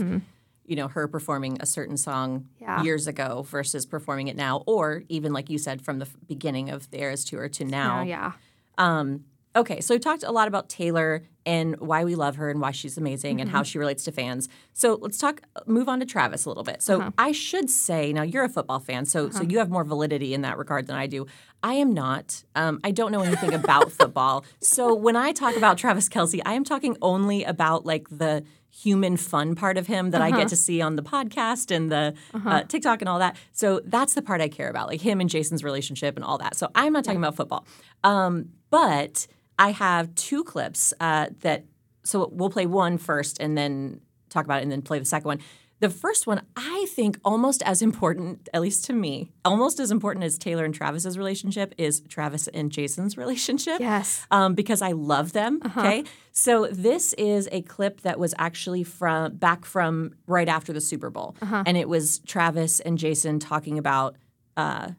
you 0.66 0.76
know, 0.76 0.88
her 0.88 1.06
performing 1.08 1.58
a 1.60 1.66
certain 1.66 1.96
song 1.96 2.48
Yeah. 2.60 2.82
years 2.82 3.06
ago 3.06 3.42
versus 3.48 3.86
performing 3.86 4.28
it 4.28 4.36
now, 4.36 4.62
or 4.66 5.04
even 5.08 5.32
like 5.32 5.48
you 5.50 5.58
said, 5.58 5.80
from 5.82 5.98
the 6.00 6.08
beginning 6.26 6.70
of 6.70 6.90
the 6.90 7.00
Eras 7.00 7.24
tour 7.24 7.48
to 7.48 7.64
now. 7.64 8.00
Oh, 8.00 8.02
yeah. 8.02 8.32
Um, 8.78 9.24
okay, 9.56 9.80
so 9.80 9.94
we 9.94 9.98
talked 9.98 10.22
a 10.22 10.30
lot 10.32 10.48
about 10.48 10.68
Taylor 10.68 11.22
and 11.44 11.78
why 11.78 12.04
we 12.04 12.14
love 12.16 12.36
her 12.36 12.50
and 12.50 12.60
why 12.60 12.72
she's 12.72 12.98
amazing 12.98 13.40
and 13.40 13.48
how 13.50 13.58
Mm-hmm. 13.60 13.64
she 13.64 13.78
relates 13.78 14.04
to 14.04 14.12
fans. 14.12 14.48
So 14.72 14.98
let's 15.00 15.16
talk. 15.18 15.40
Move 15.66 15.88
on 15.88 16.00
to 16.00 16.06
Travis 16.06 16.44
a 16.44 16.48
little 16.48 16.64
bit. 16.64 16.82
So 16.82 17.00
Uh-huh. 17.00 17.10
I 17.18 17.32
should 17.32 17.70
say 17.70 18.12
now 18.12 18.22
you're 18.22 18.44
a 18.44 18.48
football 18.48 18.80
fan, 18.80 19.04
so 19.06 19.30
so 19.30 19.42
you 19.42 19.58
have 19.58 19.70
more 19.70 19.84
validity 19.84 20.34
in 20.34 20.42
that 20.42 20.58
regard 20.58 20.86
than 20.88 20.96
I 20.96 21.06
do. 21.06 21.26
I 21.62 21.74
am 21.74 21.92
not. 21.94 22.44
Um, 22.54 22.80
I 22.84 22.90
don't 22.90 23.12
know 23.12 23.22
anything 23.22 23.54
about 23.54 23.90
football. 23.92 24.44
So 24.60 24.92
when 24.94 25.16
I 25.16 25.32
talk 25.32 25.56
about 25.56 25.78
Travis 25.78 26.08
Kelce, 26.08 26.40
I 26.44 26.54
am 26.54 26.64
talking 26.64 26.96
only 27.00 27.44
about 27.44 27.86
like 27.86 28.06
the 28.10 28.44
human 28.68 29.16
fun 29.16 29.54
part 29.54 29.78
of 29.78 29.86
him 29.86 30.10
that 30.10 30.20
I 30.20 30.28
Uh-huh. 30.28 30.38
get 30.40 30.48
to 30.48 30.56
see 30.56 30.82
on 30.82 30.96
the 30.96 31.02
podcast 31.02 31.74
and 31.74 31.90
the 31.90 32.12
uh, 32.34 32.62
TikTok 32.64 33.00
and 33.00 33.08
all 33.08 33.20
that. 33.20 33.36
So 33.52 33.80
that's 33.84 34.12
the 34.14 34.20
part 34.20 34.40
I 34.42 34.48
care 34.48 34.68
about, 34.68 34.88
like 34.88 35.00
him 35.00 35.20
and 35.20 35.30
Jason's 35.30 35.64
relationship 35.64 36.16
and 36.16 36.24
all 36.24 36.36
that. 36.38 36.56
So 36.56 36.68
I'm 36.74 36.92
not 36.92 37.04
talking 37.04 37.20
about 37.24 37.36
football. 37.36 37.64
Um, 38.04 38.50
but 38.68 39.26
I 39.58 39.70
have 39.70 40.14
two 40.14 40.44
clips 40.44 40.92
uh, 41.00 41.26
that, 41.40 41.64
so 42.04 42.28
we'll 42.32 42.50
play 42.50 42.66
one 42.66 42.98
first 42.98 43.40
and 43.40 43.56
then 43.56 44.00
talk 44.28 44.44
about 44.44 44.60
it 44.60 44.62
and 44.62 44.72
then 44.72 44.82
play 44.82 44.98
the 44.98 45.04
second 45.04 45.26
one. 45.26 45.40
The 45.78 45.90
first 45.90 46.26
one, 46.26 46.40
I 46.56 46.86
think, 46.88 47.18
almost 47.22 47.62
as 47.62 47.82
important, 47.82 48.48
at 48.54 48.62
least 48.62 48.86
to 48.86 48.94
me, 48.94 49.32
almost 49.44 49.78
as 49.78 49.90
important 49.90 50.24
as 50.24 50.38
Taylor 50.38 50.64
and 50.64 50.74
Travis's 50.74 51.18
relationship 51.18 51.74
is 51.76 52.00
Travis 52.08 52.48
and 52.48 52.72
Jason's 52.72 53.16
relationship. 53.18 53.78
Yes. 53.78 54.26
Um, 54.30 54.54
because 54.54 54.80
I 54.80 54.92
love 54.92 55.32
them. 55.32 55.60
Okay. 55.66 56.04
So 56.32 56.66
this 56.68 57.12
is 57.14 57.46
a 57.52 57.60
clip 57.62 58.00
that 58.02 58.18
was 58.18 58.34
actually 58.38 58.84
from 58.84 59.36
back 59.36 59.66
from 59.66 60.14
right 60.26 60.48
after 60.48 60.72
the 60.72 60.80
Super 60.80 61.10
Bowl, 61.10 61.36
and 61.42 61.76
it 61.76 61.88
was 61.90 62.20
Travis 62.20 62.80
and 62.80 62.96
Jason 62.98 63.38
talking 63.38 63.78
about. 63.78 64.16
Uh, 64.56 64.92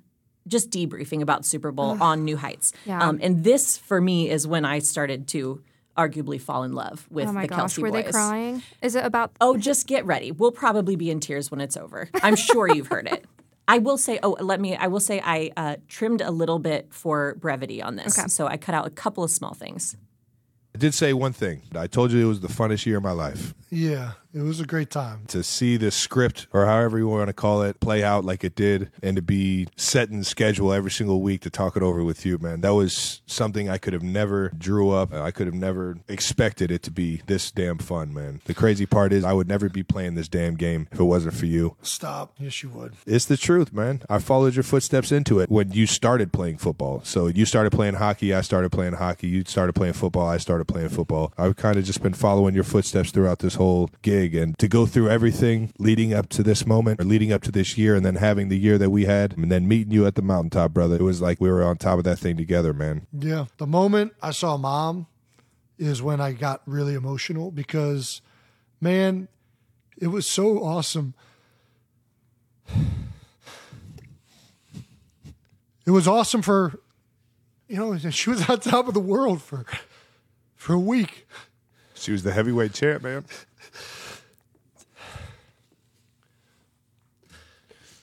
just 0.47 0.71
debriefing 0.71 1.21
about 1.21 1.45
Super 1.45 1.71
Bowl 1.71 2.01
on 2.01 2.25
New 2.25 2.37
Heights. 2.37 2.73
Yeah. 2.85 3.01
Um, 3.01 3.19
and 3.21 3.43
this, 3.43 3.77
for 3.77 3.99
me, 4.01 4.29
is 4.29 4.47
when 4.47 4.65
I 4.65 4.79
started 4.79 5.27
to 5.29 5.61
arguably 5.97 6.39
fall 6.39 6.63
in 6.63 6.73
love 6.73 7.07
with 7.09 7.27
Oh 7.27 7.31
my 7.31 7.43
the 7.43 7.47
gosh, 7.47 7.75
Kelce 7.75 7.81
were 7.81 7.91
boys. 7.91 8.05
they 8.05 8.11
crying? 8.11 8.61
Is 8.81 8.95
it 8.95 9.03
about? 9.03 9.31
Oh, 9.41 9.57
just 9.57 9.87
get 9.87 10.05
ready. 10.05 10.31
We'll 10.31 10.51
probably 10.51 10.95
be 10.95 11.09
in 11.09 11.19
tears 11.19 11.49
when 11.49 11.59
it's 11.61 11.75
over. 11.75 12.09
I'm 12.21 12.35
sure 12.35 12.67
you've 12.73 12.87
heard 12.87 13.07
it. 13.07 13.25
I 13.69 13.79
will 13.79 13.97
say, 13.97 14.17
oh, 14.23 14.37
let 14.39 14.61
me, 14.61 14.77
I 14.77 14.87
will 14.87 15.01
say 15.01 15.19
I 15.21 15.51
uh, 15.57 15.75
trimmed 15.89 16.21
a 16.21 16.31
little 16.31 16.57
bit 16.59 16.87
for 16.89 17.35
brevity 17.35 17.81
on 17.81 17.97
this. 17.97 18.17
Okay. 18.17 18.29
So 18.29 18.47
I 18.47 18.55
cut 18.55 18.73
out 18.75 18.87
a 18.87 18.89
couple 18.89 19.25
of 19.25 19.31
small 19.31 19.53
things. 19.53 19.97
I 20.73 20.77
did 20.77 20.93
say 20.93 21.11
one 21.11 21.33
thing. 21.33 21.63
I 21.75 21.87
told 21.87 22.11
you 22.11 22.23
it 22.23 22.29
was 22.29 22.39
the 22.39 22.47
funnest 22.47 22.85
year 22.85 22.97
of 22.97 23.03
my 23.03 23.11
life. 23.11 23.53
Yeah, 23.69 24.13
it 24.33 24.41
was 24.41 24.59
a 24.59 24.65
great 24.65 24.89
time. 24.89 25.25
To 25.27 25.43
see 25.43 25.77
the 25.77 25.91
script, 25.91 26.47
or 26.53 26.65
however 26.65 26.97
you 26.97 27.07
want 27.07 27.27
to 27.27 27.33
call 27.33 27.63
it, 27.63 27.79
play 27.79 28.03
out 28.03 28.23
like 28.23 28.43
it 28.43 28.55
did, 28.55 28.91
and 29.01 29.15
to 29.15 29.21
be 29.21 29.67
set 29.75 30.09
in 30.09 30.23
schedule 30.23 30.71
every 30.71 30.91
single 30.91 31.21
week 31.21 31.41
to 31.41 31.49
talk 31.49 31.75
it 31.75 31.83
over 31.83 32.03
with 32.03 32.25
you, 32.25 32.37
man, 32.37 32.61
that 32.61 32.73
was 32.73 33.21
something 33.25 33.69
I 33.69 33.77
could 33.77 33.93
have 33.93 34.03
never 34.03 34.49
drew 34.57 34.91
up. 34.91 35.13
I 35.13 35.31
could 35.31 35.47
have 35.47 35.55
never 35.55 35.97
expected 36.07 36.71
it 36.71 36.83
to 36.83 36.91
be 36.91 37.21
this 37.27 37.51
damn 37.51 37.77
fun, 37.77 38.13
man. 38.13 38.41
The 38.45 38.53
crazy 38.53 38.85
part 38.85 39.11
is 39.11 39.23
I 39.23 39.33
would 39.33 39.47
never 39.47 39.69
be 39.69 39.83
playing 39.83 40.15
this 40.15 40.27
damn 40.29 40.55
game 40.55 40.87
if 40.91 40.99
it 40.99 41.03
wasn't 41.03 41.33
for 41.33 41.45
you. 41.45 41.75
Stop. 41.81 42.33
Yes, 42.37 42.63
you 42.63 42.69
would. 42.69 42.93
It's 43.05 43.25
the 43.25 43.37
truth, 43.37 43.73
man. 43.73 44.03
I 44.09 44.19
followed 44.19 44.55
your 44.55 44.63
footsteps 44.63 45.11
into 45.11 45.39
it 45.39 45.49
when 45.49 45.71
you 45.71 45.87
started 45.87 46.31
playing 46.31 46.57
football. 46.57 47.01
So 47.03 47.27
you 47.27 47.45
started 47.45 47.71
playing 47.71 47.95
hockey, 47.95 48.33
I 48.33 48.41
started 48.41 48.71
playing 48.71 48.93
hockey. 48.93 49.27
You 49.27 49.43
started 49.45 49.73
playing 49.73 49.93
football, 49.93 50.27
I 50.27 50.37
started 50.37 50.65
playing 50.65 50.89
football. 50.89 51.33
I've 51.37 51.55
kind 51.55 51.77
of 51.77 51.83
just 51.83 52.01
been 52.01 52.13
following 52.13 52.55
your 52.55 52.63
footsteps 52.63 53.11
throughout 53.11 53.39
this 53.39 53.56
whole 53.57 53.89
gig. 54.01 54.33
And 54.33 54.57
to 54.59 54.67
go 54.67 54.85
through 54.85 55.09
everything 55.09 55.73
leading 55.77 56.13
up 56.13 56.29
to 56.29 56.43
this 56.43 56.65
moment 56.65 57.01
or 57.01 57.03
leading 57.03 57.31
up 57.31 57.41
to 57.43 57.51
this 57.51 57.77
year 57.77 57.95
and 57.95 58.05
then 58.05 58.15
having 58.15 58.49
the 58.49 58.57
year 58.57 58.77
that 58.77 58.89
we 58.89 59.05
had 59.05 59.37
and 59.37 59.51
then 59.51 59.67
meeting 59.67 59.91
you 59.91 60.05
at 60.05 60.15
the 60.15 60.21
mountaintop, 60.21 60.73
brother, 60.73 60.95
it 60.95 61.01
was 61.01 61.21
like 61.21 61.41
we 61.41 61.49
were 61.49 61.63
on 61.63 61.77
top 61.77 61.97
of 61.97 62.03
that 62.05 62.17
thing 62.17 62.37
together, 62.37 62.73
man. 62.73 63.05
Yeah. 63.11 63.45
The 63.57 63.67
moment 63.67 64.13
I 64.21 64.31
saw 64.31 64.57
mom 64.57 65.07
is 65.77 66.01
when 66.01 66.21
I 66.21 66.31
got 66.31 66.61
really 66.65 66.93
emotional 66.93 67.51
because, 67.51 68.21
man, 68.81 69.27
it 69.97 70.07
was 70.07 70.27
so 70.27 70.63
awesome. 70.63 71.13
It 75.85 75.91
was 75.91 76.07
awesome 76.07 76.41
for, 76.41 76.79
you 77.67 77.77
know, 77.77 77.97
she 78.09 78.29
was 78.29 78.49
on 78.49 78.59
top 78.59 78.87
of 78.87 78.93
the 78.93 78.99
world 78.99 79.41
for 79.41 79.65
for 80.55 80.73
a 80.73 80.79
week. 80.79 81.27
She 81.93 82.11
was 82.11 82.23
the 82.23 82.31
heavyweight 82.31 82.73
champ, 82.73 83.03
man. 83.03 83.25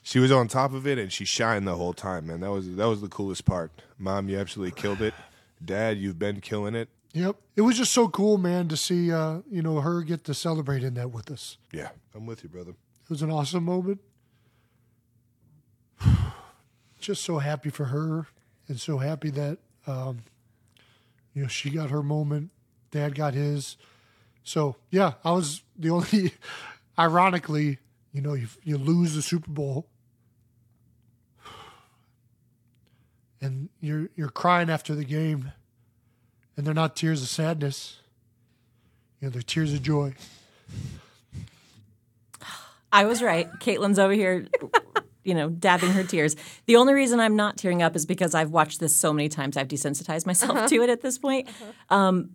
She 0.07 0.21
was 0.21 0.31
on 0.31 0.47
top 0.47 0.75
of 0.75 0.87
it 0.87 0.97
and 0.97 1.13
she 1.13 1.25
shined 1.25 1.67
the 1.67 1.75
whole 1.75 1.93
time, 1.93 2.29
man. 2.29 2.41
That 2.41 2.51
was 2.53 2.77
that 2.77 2.85
was 2.85 3.01
the 3.01 3.09
coolest 3.09 3.45
part. 3.45 3.73
Mom, 3.99 4.29
you 4.29 4.39
absolutely 4.39 4.81
killed 4.81 5.01
it. 5.01 5.15
Dad, 5.65 5.99
you've 5.99 6.19
been 6.19 6.41
killing 6.41 6.75
it. 6.75 6.89
Yep. 7.15 7.37
It 7.57 7.63
was 7.63 7.79
just 7.79 7.93
so 7.93 8.09
cool, 8.09 8.39
man, 8.39 8.69
to 8.69 8.77
see 8.77 9.11
uh, 9.11 9.39
you 9.51 9.63
know, 9.63 9.81
her 9.81 10.03
get 10.03 10.23
to 10.25 10.35
celebrate 10.35 10.85
in 10.85 10.95
that 10.95 11.11
with 11.11 11.31
us. 11.31 11.57
Yeah, 11.73 11.89
I'm 12.15 12.27
with 12.27 12.43
you, 12.43 12.49
brother. 12.49 12.73
It 12.73 13.11
was 13.11 13.23
an 13.23 13.31
awesome 13.31 13.65
moment. 13.65 14.01
Just 17.01 17.25
so 17.25 17.39
happy 17.39 17.71
for 17.71 17.87
her 17.87 18.27
and 18.69 18.79
so 18.79 18.99
happy 18.99 19.31
that 19.31 19.59
um, 19.87 20.23
you 21.35 21.43
know 21.43 21.49
she 21.49 21.71
got 21.71 21.91
her 21.91 22.03
moment, 22.03 22.51
dad 22.91 23.15
got 23.15 23.35
his. 23.35 23.77
So 24.45 24.77
yeah, 24.91 25.15
I 25.25 25.33
was 25.33 25.63
the 25.77 25.91
only 25.91 26.33
ironically, 26.99 27.79
you 28.13 28.21
know, 28.21 28.35
you 28.35 28.47
you 28.63 28.79
lose 28.79 29.15
the 29.15 29.23
Super 29.23 29.51
Bowl 29.51 29.89
and 33.41 33.69
you're 33.81 34.09
you're 34.15 34.29
crying 34.29 34.71
after 34.71 34.95
the 34.95 35.05
game 35.05 35.53
and 36.57 36.67
they're 36.67 36.75
not 36.75 36.95
tears 36.97 37.23
of 37.23 37.29
sadness. 37.29 37.99
You 39.21 39.27
know, 39.27 39.33
they're 39.33 39.43
tears 39.43 39.73
of 39.73 39.83
joy. 39.83 40.15
I 42.93 43.07
was 43.07 43.23
right. 43.23 43.51
Caitlyn's 43.59 43.99
over 43.99 44.13
here, 44.13 44.47
you 45.25 45.35
know, 45.35 45.49
dabbing 45.49 45.91
her 45.91 46.05
tears. 46.05 46.37
The 46.67 46.77
only 46.77 46.95
reason 46.95 47.19
I'm 47.19 47.35
not 47.35 47.57
tearing 47.57 47.83
up 47.83 47.97
is 47.97 48.07
because 48.07 48.35
I've 48.35 48.51
watched 48.51 48.79
this 48.79 48.95
so 48.95 49.13
many 49.13 49.29
times. 49.29 49.57
I've 49.57 49.69
desensitized 49.69 50.27
myself 50.27 50.69
to 50.69 50.83
it 50.83 50.91
at 50.91 51.01
this 51.01 51.19
point. 51.19 51.49
Um, 51.91 52.31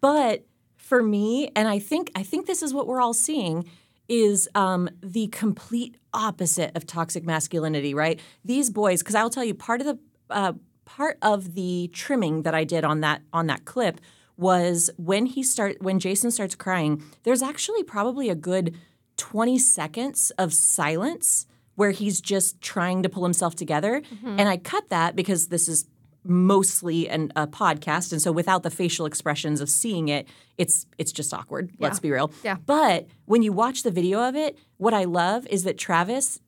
but 0.00 0.44
for 0.84 1.02
me, 1.02 1.50
and 1.56 1.66
I 1.66 1.78
think 1.78 2.10
I 2.14 2.22
think 2.22 2.46
this 2.46 2.62
is 2.62 2.74
what 2.74 2.86
we're 2.86 3.00
all 3.00 3.14
seeing, 3.14 3.68
is 4.08 4.48
um, 4.54 4.90
the 5.02 5.28
complete 5.28 5.96
opposite 6.12 6.76
of 6.76 6.86
toxic 6.86 7.24
masculinity. 7.24 7.94
Right? 7.94 8.20
These 8.44 8.70
boys, 8.70 9.02
because 9.02 9.14
I'll 9.14 9.30
tell 9.30 9.44
you, 9.44 9.54
part 9.54 9.80
of 9.80 9.86
the 9.86 9.98
uh, 10.30 10.52
part 10.84 11.18
of 11.22 11.54
the 11.54 11.90
trimming 11.92 12.42
that 12.42 12.54
I 12.54 12.64
did 12.64 12.84
on 12.84 13.00
that 13.00 13.22
on 13.32 13.46
that 13.46 13.64
clip 13.64 14.00
was 14.36 14.90
when 14.96 15.26
he 15.26 15.42
start 15.42 15.80
when 15.80 15.98
Jason 15.98 16.30
starts 16.30 16.54
crying. 16.54 17.02
There's 17.22 17.42
actually 17.42 17.82
probably 17.82 18.28
a 18.28 18.34
good 18.34 18.76
20 19.16 19.58
seconds 19.58 20.32
of 20.38 20.52
silence 20.52 21.46
where 21.76 21.92
he's 21.92 22.20
just 22.20 22.60
trying 22.60 23.02
to 23.02 23.08
pull 23.08 23.24
himself 23.24 23.56
together. 23.56 24.02
And 24.38 24.48
I 24.48 24.58
cut 24.58 24.90
that 24.90 25.16
because 25.16 25.48
this 25.48 25.68
is 25.68 25.86
mostly 26.24 27.08
an, 27.08 27.32
a 27.36 27.46
podcast, 27.46 28.12
and 28.12 28.20
so 28.20 28.32
without 28.32 28.62
the 28.62 28.70
facial 28.70 29.06
expressions 29.06 29.60
of 29.60 29.68
seeing 29.68 30.08
it, 30.08 30.26
it's 30.56 30.86
it's 30.98 31.12
just 31.12 31.34
awkward. 31.34 31.70
Let's 31.78 32.00
be 32.00 32.10
real. 32.10 32.32
Yeah. 32.42 32.56
But 32.64 33.06
when 33.26 33.42
you 33.42 33.52
watch 33.52 33.82
the 33.82 33.90
video 33.90 34.26
of 34.26 34.34
it, 34.34 34.58
what 34.78 34.94
I 34.94 35.04
love 35.04 35.46
is 35.48 35.64
that 35.64 35.78
Travis 35.78 36.40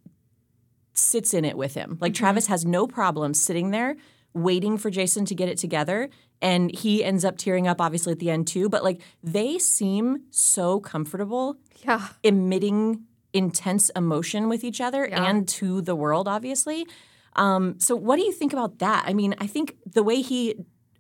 sits 0.95 1.35
in 1.35 1.45
it 1.45 1.57
with 1.57 1.75
him. 1.75 1.99
Like 2.01 2.13
mm-hmm. 2.13 2.19
Travis 2.21 2.47
has 2.47 2.65
no 2.65 2.87
problem 2.87 3.35
sitting 3.35 3.71
there 3.71 3.97
waiting 4.33 4.77
for 4.79 4.91
Jason 4.91 5.25
to 5.27 5.35
get 5.35 5.49
it 5.49 5.59
together. 5.59 6.11
And 6.43 6.75
he 6.75 7.03
ends 7.03 7.25
up 7.25 7.39
tearing 7.39 7.67
up, 7.67 7.81
obviously, 7.81 8.13
at 8.13 8.19
the 8.19 8.31
end 8.31 8.47
too. 8.47 8.69
But 8.69 8.85
like 8.85 9.01
they 9.23 9.59
seem 9.59 10.25
so 10.31 10.81
comfortable 10.81 11.57
Yeah. 11.83 12.09
emitting 12.23 13.05
intense 13.33 13.91
emotion 13.91 14.49
with 14.49 14.63
each 14.65 14.81
other 14.81 15.07
Yeah. 15.07 15.25
and 15.25 15.49
to 15.49 15.81
the 15.81 15.95
world, 15.95 16.29
obviously. 16.29 16.87
Um, 17.37 17.79
so, 17.79 17.95
what 17.97 18.17
do 18.17 18.23
you 18.23 18.33
think 18.33 18.53
about 18.53 18.79
that? 18.81 19.05
I 19.07 19.15
mean, 19.15 19.35
I 19.39 19.47
think 19.47 19.77
the 19.87 20.03
way 20.03 20.21
he 20.23 20.55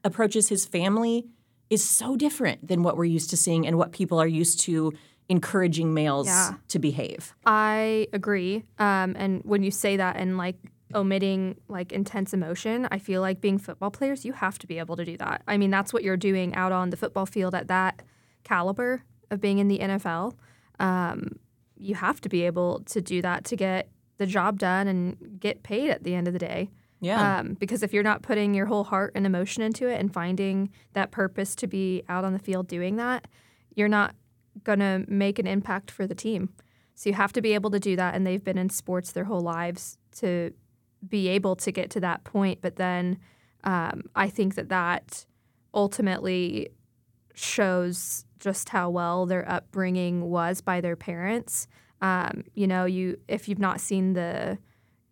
approaches 0.04 0.48
his 0.48 0.64
family 0.66 1.26
is 1.70 1.82
so 1.88 2.16
different 2.16 2.68
than 2.68 2.82
what 2.82 2.96
we're 2.96 3.04
used 3.06 3.30
to 3.30 3.36
seeing 3.36 3.66
and 3.66 3.76
what 3.76 3.90
people 3.92 4.20
are 4.20 4.26
used 4.26 4.60
to 4.60 4.92
encouraging 5.28 5.92
males 5.92 6.28
Yeah. 6.28 6.54
to 6.68 6.78
behave. 6.78 7.34
I 7.44 8.06
agree. 8.12 8.62
Um, 8.78 9.16
and 9.18 9.42
when 9.44 9.64
you 9.64 9.72
say 9.72 9.96
that 9.96 10.16
and 10.16 10.38
like 10.38 10.56
omitting 10.94 11.56
like 11.66 11.90
intense 11.92 12.32
emotion, 12.32 12.86
I 12.92 12.98
feel 13.00 13.20
like 13.20 13.40
being 13.40 13.58
football 13.58 13.90
players, 13.90 14.24
you 14.24 14.32
have 14.34 14.56
to 14.60 14.68
be 14.68 14.78
able 14.78 14.94
to 14.96 15.04
do 15.04 15.16
that. 15.16 15.42
I 15.48 15.56
mean, 15.56 15.70
that's 15.70 15.92
what 15.92 16.04
you're 16.04 16.16
doing 16.16 16.54
out 16.54 16.70
on 16.70 16.90
the 16.90 16.96
football 16.96 17.26
field 17.26 17.56
at 17.56 17.66
that 17.66 18.02
caliber 18.44 19.02
of 19.32 19.40
being 19.40 19.58
in 19.58 19.66
the 19.66 19.80
NFL. 19.80 20.34
Um, 20.78 21.32
you 21.76 21.96
have 21.96 22.20
to 22.20 22.28
be 22.28 22.42
able 22.42 22.80
to 22.86 23.00
do 23.00 23.20
that 23.22 23.44
to 23.46 23.56
get 23.56 23.88
the 24.18 24.26
job 24.26 24.58
done 24.58 24.88
and 24.88 25.38
get 25.40 25.62
paid 25.62 25.90
at 25.90 26.04
the 26.04 26.14
end 26.14 26.26
of 26.26 26.32
the 26.32 26.38
day. 26.38 26.70
Yeah. 27.00 27.38
Um, 27.38 27.54
because 27.54 27.82
if 27.82 27.92
you're 27.92 28.02
not 28.02 28.22
putting 28.22 28.54
your 28.54 28.66
whole 28.66 28.84
heart 28.84 29.12
and 29.14 29.26
emotion 29.26 29.62
into 29.62 29.86
it 29.86 30.00
and 30.00 30.12
finding 30.12 30.70
that 30.94 31.10
purpose 31.10 31.54
to 31.56 31.66
be 31.66 32.02
out 32.08 32.24
on 32.24 32.32
the 32.32 32.38
field 32.38 32.68
doing 32.68 32.96
that, 32.96 33.28
you're 33.74 33.88
not 33.88 34.14
going 34.64 34.78
to 34.78 35.04
make 35.06 35.38
an 35.38 35.46
impact 35.46 35.90
for 35.90 36.06
the 36.06 36.14
team. 36.14 36.54
So 36.94 37.10
you 37.10 37.14
have 37.14 37.32
to 37.34 37.42
be 37.42 37.52
able 37.52 37.70
to 37.70 37.78
do 37.78 37.96
that. 37.96 38.14
And 38.14 38.26
they've 38.26 38.42
been 38.42 38.56
in 38.56 38.70
sports 38.70 39.12
their 39.12 39.24
whole 39.24 39.42
lives 39.42 39.98
to 40.16 40.52
be 41.06 41.28
able 41.28 41.54
to 41.56 41.70
get 41.70 41.90
to 41.90 42.00
that 42.00 42.24
point. 42.24 42.60
But 42.62 42.76
then 42.76 43.18
um, 43.64 44.04
I 44.14 44.28
think 44.30 44.54
that 44.54 44.70
that 44.70 45.26
ultimately 45.74 46.70
shows 47.34 48.24
just 48.38 48.70
how 48.70 48.88
well 48.88 49.26
their 49.26 49.46
upbringing 49.48 50.22
was 50.22 50.62
by 50.62 50.80
their 50.80 50.96
parents. 50.96 51.66
Um, 52.06 52.44
you 52.54 52.66
know, 52.66 52.84
you 52.84 53.18
if 53.28 53.48
you've 53.48 53.58
not 53.58 53.80
seen 53.80 54.12
the 54.14 54.58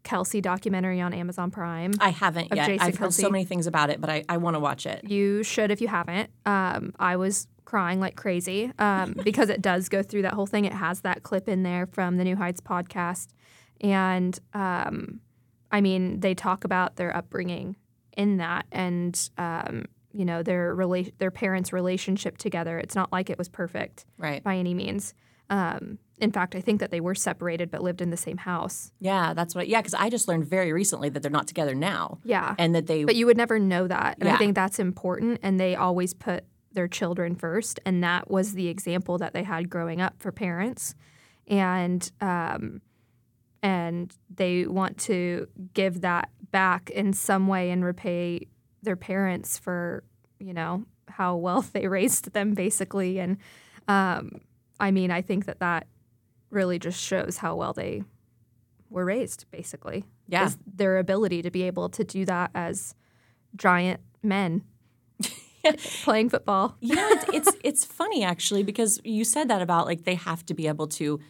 Kelce 0.04 0.42
documentary 0.42 1.00
on 1.00 1.14
Amazon 1.14 1.50
Prime, 1.50 1.92
I 1.98 2.10
haven't 2.10 2.54
yet. 2.54 2.66
Jason 2.66 2.86
I've 2.86 2.96
heard 2.98 3.12
so 3.14 3.30
many 3.30 3.44
things 3.44 3.66
about 3.66 3.88
it, 3.90 4.00
but 4.00 4.10
I, 4.10 4.24
I 4.28 4.36
want 4.36 4.54
to 4.54 4.60
watch 4.60 4.84
it. 4.86 5.02
you 5.04 5.42
should 5.42 5.70
if 5.70 5.80
you 5.80 5.88
haven't. 5.88 6.30
Um, 6.44 6.92
I 6.98 7.16
was 7.16 7.48
crying 7.64 8.00
like 8.00 8.14
crazy 8.14 8.70
um, 8.78 9.14
because 9.24 9.48
it 9.48 9.62
does 9.62 9.88
go 9.88 10.02
through 10.02 10.22
that 10.22 10.34
whole 10.34 10.46
thing. 10.46 10.66
It 10.66 10.74
has 10.74 11.00
that 11.00 11.22
clip 11.22 11.48
in 11.48 11.62
there 11.62 11.86
from 11.86 12.18
the 12.18 12.24
New 12.24 12.36
Heights 12.36 12.60
podcast, 12.60 13.28
and 13.80 14.38
um, 14.52 15.20
I 15.72 15.80
mean 15.80 16.20
they 16.20 16.34
talk 16.34 16.64
about 16.64 16.96
their 16.96 17.16
upbringing 17.16 17.76
in 18.16 18.36
that, 18.36 18.66
and 18.70 19.18
um, 19.38 19.86
you 20.12 20.26
know 20.26 20.42
their 20.42 20.76
rela- 20.76 21.12
their 21.18 21.30
parents' 21.30 21.72
relationship 21.72 22.36
together. 22.36 22.78
It's 22.78 22.94
not 22.94 23.10
like 23.10 23.30
it 23.30 23.38
was 23.38 23.48
perfect 23.48 24.04
Right. 24.18 24.44
by 24.44 24.56
any 24.56 24.74
means. 24.74 25.14
Um, 25.50 25.98
in 26.18 26.30
fact, 26.30 26.54
I 26.54 26.60
think 26.60 26.80
that 26.80 26.90
they 26.90 27.00
were 27.00 27.14
separated 27.14 27.70
but 27.70 27.82
lived 27.82 28.00
in 28.00 28.10
the 28.10 28.16
same 28.16 28.36
house. 28.36 28.92
Yeah, 29.00 29.34
that's 29.34 29.54
what. 29.54 29.62
I, 29.62 29.66
Yeah, 29.66 29.80
because 29.80 29.94
I 29.94 30.10
just 30.10 30.28
learned 30.28 30.46
very 30.46 30.72
recently 30.72 31.08
that 31.08 31.22
they're 31.22 31.30
not 31.30 31.48
together 31.48 31.74
now. 31.74 32.18
Yeah. 32.24 32.54
and 32.58 32.74
that 32.74 32.86
they. 32.86 33.04
But 33.04 33.16
you 33.16 33.26
would 33.26 33.36
never 33.36 33.58
know 33.58 33.88
that. 33.88 34.18
And 34.18 34.28
Yeah. 34.28 34.34
I 34.34 34.38
think 34.38 34.54
that's 34.54 34.78
important. 34.78 35.40
And 35.42 35.58
they 35.58 35.74
always 35.74 36.14
put 36.14 36.44
their 36.72 36.88
children 36.88 37.34
first. 37.34 37.80
And 37.84 38.02
that 38.02 38.30
was 38.30 38.52
the 38.52 38.68
example 38.68 39.18
that 39.18 39.32
they 39.32 39.42
had 39.42 39.68
growing 39.68 40.00
up 40.00 40.14
for 40.18 40.30
parents. 40.32 40.94
And, 41.46 42.10
um, 42.20 42.80
and 43.62 44.14
they 44.34 44.66
want 44.66 44.98
to 44.98 45.48
give 45.72 46.00
that 46.02 46.30
back 46.50 46.90
in 46.90 47.12
some 47.12 47.48
way 47.48 47.70
and 47.70 47.84
repay 47.84 48.46
their 48.82 48.96
parents 48.96 49.58
for, 49.58 50.04
you 50.38 50.52
know, 50.52 50.84
how 51.08 51.36
well 51.36 51.62
they 51.72 51.88
raised 51.88 52.32
them, 52.32 52.54
basically. 52.54 53.18
And 53.18 53.38
um, 53.88 54.40
I 54.78 54.90
mean, 54.90 55.10
I 55.10 55.22
think 55.22 55.46
that 55.46 55.60
that 55.60 55.86
really 56.54 56.78
just 56.78 57.00
shows 57.00 57.38
how 57.38 57.56
well 57.56 57.72
they 57.72 58.04
were 58.90 59.04
raised, 59.04 59.46
basically. 59.50 60.04
Yeah. 60.28 60.46
Is 60.46 60.58
their 60.66 60.98
ability 60.98 61.42
to 61.42 61.50
be 61.50 61.64
able 61.64 61.88
to 61.90 62.04
do 62.04 62.24
that 62.24 62.50
as 62.54 62.94
giant 63.56 64.00
men 64.22 64.64
playing 66.04 66.30
football. 66.30 66.76
you 66.80 66.94
know, 66.94 67.08
it's, 67.10 67.28
it's 67.28 67.56
it's 67.62 67.84
funny 67.84 68.24
actually 68.24 68.62
because 68.62 69.00
you 69.04 69.24
said 69.24 69.48
that 69.48 69.62
about 69.62 69.86
like 69.86 70.04
they 70.04 70.14
have 70.14 70.44
to 70.46 70.54
be 70.54 70.66
able 70.68 70.86
to 70.88 71.20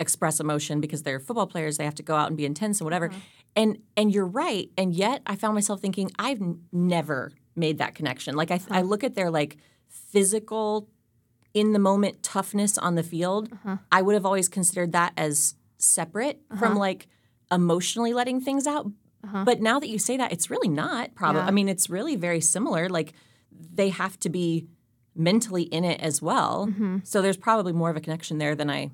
express 0.00 0.40
emotion 0.40 0.80
because 0.80 1.02
they're 1.02 1.20
football 1.20 1.46
players. 1.46 1.76
They 1.76 1.84
have 1.84 1.94
to 1.96 2.02
go 2.02 2.14
out 2.14 2.28
and 2.28 2.36
be 2.36 2.44
intense 2.44 2.80
and 2.80 2.84
whatever. 2.84 3.06
Uh-huh. 3.06 3.18
And 3.56 3.78
and 3.96 4.12
you're 4.12 4.26
right. 4.26 4.70
And 4.76 4.94
yet 4.94 5.22
I 5.26 5.36
found 5.36 5.54
myself 5.54 5.80
thinking 5.80 6.10
I've 6.18 6.40
n- 6.40 6.60
never 6.72 7.32
made 7.56 7.78
that 7.78 7.94
connection. 7.94 8.34
Like 8.34 8.50
I 8.50 8.54
I 8.54 8.56
uh-huh. 8.56 8.80
look 8.82 9.04
at 9.04 9.14
their 9.14 9.30
like 9.30 9.56
physical 9.88 10.88
in 11.54 11.72
the 11.72 11.78
moment 11.78 12.22
toughness 12.22 12.76
on 12.76 12.96
the 12.96 13.02
field. 13.02 13.50
Uh-huh. 13.52 13.76
I 13.90 14.02
would 14.02 14.14
have 14.14 14.26
always 14.26 14.48
considered 14.48 14.92
that 14.92 15.12
as 15.16 15.54
separate 15.78 16.40
from 16.58 16.72
uh-huh. 16.72 16.80
like 16.80 17.06
emotionally 17.50 18.12
letting 18.12 18.40
things 18.40 18.66
out. 18.66 18.86
Uh-huh. 19.22 19.44
But 19.44 19.60
now 19.60 19.78
that 19.80 19.88
you 19.88 19.98
say 19.98 20.16
that, 20.16 20.32
it's 20.32 20.50
really 20.50 20.68
not. 20.68 21.14
Probably. 21.14 21.40
Yeah. 21.40 21.46
I 21.46 21.50
mean, 21.52 21.68
it's 21.68 21.88
really 21.88 22.16
very 22.16 22.40
similar. 22.40 22.88
Like 22.88 23.14
they 23.50 23.88
have 23.88 24.18
to 24.20 24.28
be 24.28 24.66
mentally 25.14 25.62
in 25.62 25.84
it 25.84 26.00
as 26.00 26.20
well. 26.20 26.66
Mm-hmm. 26.66 26.98
So 27.04 27.22
there's 27.22 27.36
probably 27.36 27.72
more 27.72 27.88
of 27.88 27.96
a 27.96 28.00
connection 28.00 28.38
there 28.38 28.54
than 28.54 28.68
I 28.68 28.90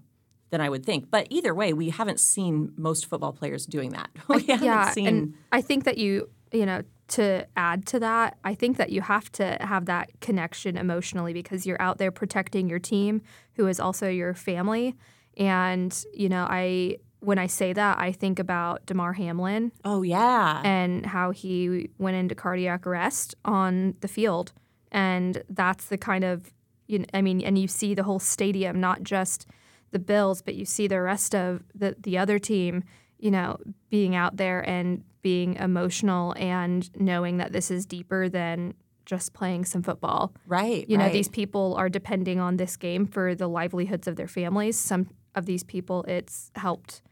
than 0.50 0.60
I 0.60 0.68
would 0.68 0.84
think. 0.84 1.10
But 1.10 1.28
either 1.30 1.54
way, 1.54 1.72
we 1.72 1.90
haven't 1.90 2.20
seen 2.20 2.72
most 2.76 3.06
football 3.06 3.32
players 3.32 3.66
doing 3.66 3.90
that. 3.90 4.10
we 4.28 4.42
haven't 4.44 4.66
yeah, 4.66 4.90
seen. 4.90 5.06
and 5.06 5.34
I 5.52 5.60
think 5.60 5.84
that 5.84 5.96
you, 5.96 6.28
you 6.52 6.66
know, 6.66 6.82
to 7.10 7.46
add 7.56 7.86
to 7.86 8.00
that, 8.00 8.38
I 8.44 8.54
think 8.54 8.76
that 8.76 8.90
you 8.90 9.00
have 9.02 9.30
to 9.32 9.56
have 9.60 9.86
that 9.86 10.10
connection 10.20 10.76
emotionally 10.76 11.32
because 11.32 11.66
you're 11.66 11.80
out 11.80 11.98
there 11.98 12.10
protecting 12.10 12.68
your 12.68 12.78
team, 12.78 13.22
who 13.54 13.66
is 13.66 13.80
also 13.80 14.08
your 14.08 14.34
family. 14.34 14.96
And 15.36 16.04
you 16.14 16.28
know, 16.28 16.46
I 16.48 16.98
when 17.20 17.38
I 17.38 17.46
say 17.46 17.72
that, 17.72 17.98
I 17.98 18.12
think 18.12 18.38
about 18.38 18.86
Damar 18.86 19.12
Hamlin 19.12 19.72
oh 19.84 20.02
yeah, 20.02 20.62
and 20.64 21.04
how 21.04 21.30
he 21.32 21.90
went 21.98 22.16
into 22.16 22.34
cardiac 22.34 22.86
arrest 22.86 23.34
on 23.44 23.94
the 24.00 24.08
field, 24.08 24.52
and 24.90 25.42
that's 25.48 25.86
the 25.86 25.98
kind 25.98 26.24
of, 26.24 26.52
you 26.86 27.00
know, 27.00 27.06
I 27.12 27.22
mean, 27.22 27.42
and 27.42 27.58
you 27.58 27.68
see 27.68 27.94
the 27.94 28.04
whole 28.04 28.18
stadium, 28.18 28.80
not 28.80 29.02
just 29.02 29.46
the 29.90 29.98
Bills, 29.98 30.40
but 30.42 30.54
you 30.54 30.64
see 30.64 30.86
the 30.86 31.00
rest 31.00 31.34
of 31.34 31.64
the 31.74 31.96
the 31.98 32.16
other 32.18 32.38
team, 32.38 32.84
you 33.18 33.30
know, 33.30 33.58
being 33.90 34.14
out 34.14 34.36
there 34.36 34.68
and 34.68 35.04
being 35.22 35.54
emotional 35.56 36.34
and 36.36 36.90
knowing 36.98 37.36
that 37.38 37.52
this 37.52 37.70
is 37.70 37.86
deeper 37.86 38.28
than 38.28 38.74
just 39.04 39.32
playing 39.32 39.64
some 39.64 39.82
football. 39.82 40.32
right. 40.46 40.88
You 40.88 40.96
know, 40.96 41.04
right. 41.04 41.12
these 41.12 41.28
people 41.28 41.74
are 41.74 41.88
depending 41.88 42.38
on 42.38 42.58
this 42.58 42.76
game 42.76 43.06
for 43.06 43.34
the 43.34 43.48
livelihoods 43.48 44.06
of 44.06 44.16
their 44.16 44.28
families. 44.28 44.78
Some 44.78 45.08
of 45.34 45.46
these 45.46 45.64
people, 45.64 46.04
it's 46.06 46.52
helped 46.54 47.02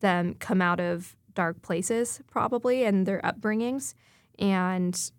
them 0.00 0.34
come 0.34 0.62
out 0.62 0.78
of 0.78 1.16
dark 1.34 1.60
places, 1.62 2.20
probably, 2.30 2.84
and 2.84 3.06
their 3.06 3.20
upbringings. 3.22 3.94
And, 4.38 5.10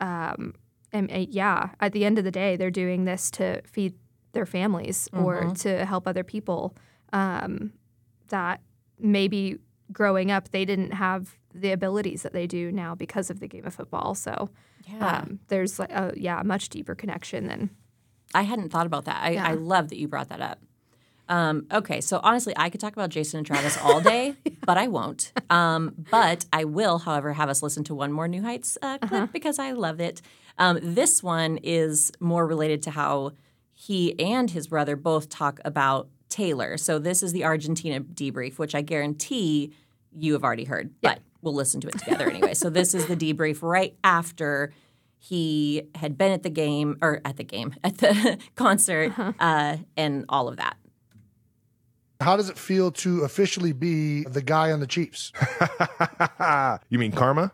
um, 0.00 0.54
and 0.92 1.12
uh, 1.12 1.26
yeah, 1.28 1.70
at 1.80 1.92
the 1.92 2.04
end 2.04 2.18
of 2.18 2.24
the 2.24 2.32
day, 2.32 2.56
they're 2.56 2.70
doing 2.70 3.04
this 3.04 3.30
to 3.32 3.62
feed 3.62 3.94
their 4.32 4.46
families 4.46 5.08
or 5.12 5.52
to 5.54 5.84
help 5.84 6.08
other 6.08 6.24
people 6.24 6.74
um, 7.12 7.72
that 8.28 8.60
maybe 8.98 9.58
growing 9.92 10.30
up 10.30 10.50
they 10.50 10.64
didn't 10.64 10.92
have 10.92 11.36
the 11.54 11.70
abilities 11.72 12.22
that 12.22 12.32
they 12.32 12.46
do 12.46 12.72
now 12.72 12.94
because 12.94 13.30
of 13.30 13.40
the 13.40 13.46
game 13.48 13.64
of 13.66 13.74
football. 13.74 14.14
So 14.14 14.50
Yeah. 14.88 15.18
um, 15.20 15.38
there's 15.48 15.78
like 15.78 15.92
a 15.92 16.12
yeah 16.16 16.40
a 16.40 16.44
much 16.44 16.68
deeper 16.68 16.94
connection 16.94 17.46
than 17.46 17.70
I 18.34 18.42
hadn't 18.42 18.70
thought 18.70 18.86
about 18.86 19.04
that. 19.04 19.22
I, 19.22 19.30
Yeah. 19.30 19.46
I 19.48 19.52
love 19.54 19.88
that 19.90 19.98
you 19.98 20.08
brought 20.08 20.28
that 20.30 20.40
up. 20.40 20.58
Um, 21.28 21.66
okay, 21.72 22.02
so 22.02 22.20
honestly, 22.22 22.52
I 22.56 22.68
could 22.68 22.80
talk 22.80 22.92
about 22.92 23.08
Jason 23.08 23.38
and 23.38 23.46
Travis 23.46 23.78
all 23.78 24.00
day, 24.00 24.34
but 24.66 24.76
I 24.76 24.88
won't. 24.88 25.32
Um, 25.48 25.94
but 26.10 26.44
I 26.52 26.64
will, 26.64 26.98
however, 26.98 27.32
have 27.32 27.48
us 27.48 27.62
listen 27.62 27.82
to 27.84 27.94
one 27.94 28.12
more 28.12 28.28
New 28.28 28.42
Heights 28.42 28.76
uh, 28.82 28.98
clip 28.98 29.32
because 29.32 29.58
I 29.58 29.72
love 29.72 30.00
it. 30.00 30.20
Um, 30.58 30.78
this 30.82 31.22
one 31.22 31.56
is 31.62 32.12
more 32.20 32.46
related 32.46 32.82
to 32.82 32.90
how 32.90 33.32
he 33.72 34.18
and 34.20 34.50
his 34.50 34.66
brother 34.68 34.96
both 34.96 35.30
talk 35.30 35.60
about 35.64 36.08
Taylor. 36.34 36.76
So 36.76 36.98
this 36.98 37.22
is 37.22 37.32
the 37.32 37.44
Argentina 37.44 38.00
debrief, 38.00 38.58
which 38.58 38.74
I 38.74 38.82
guarantee 38.82 39.72
you 40.18 40.32
have 40.32 40.42
already 40.42 40.64
heard, 40.64 40.90
but 41.00 41.20
we'll 41.42 41.54
listen 41.54 41.80
to 41.82 41.86
it 41.86 41.96
together 41.96 42.28
anyway. 42.28 42.54
So 42.54 42.70
this 42.70 42.92
is 42.92 43.06
the 43.06 43.16
debrief 43.16 43.62
right 43.62 43.94
after 44.02 44.72
he 45.16 45.82
had 45.94 46.18
been 46.18 46.32
at 46.32 46.42
the 46.42 46.50
game 46.50 46.98
or 47.00 47.20
at 47.24 47.36
the 47.36 47.44
game 47.44 47.76
at 47.84 47.98
the 47.98 48.38
concert 48.56 49.12
uh, 49.38 49.76
and 49.96 50.24
all 50.28 50.48
of 50.48 50.56
that. 50.56 50.76
How 52.20 52.36
does 52.36 52.48
it 52.48 52.58
feel 52.58 52.90
to 52.90 53.22
officially 53.22 53.72
be 53.72 54.24
the 54.24 54.42
guy 54.42 54.72
on 54.72 54.80
the 54.80 54.88
Chiefs? 54.88 55.32
you 56.88 56.98
mean 56.98 57.12
karma? 57.12 57.52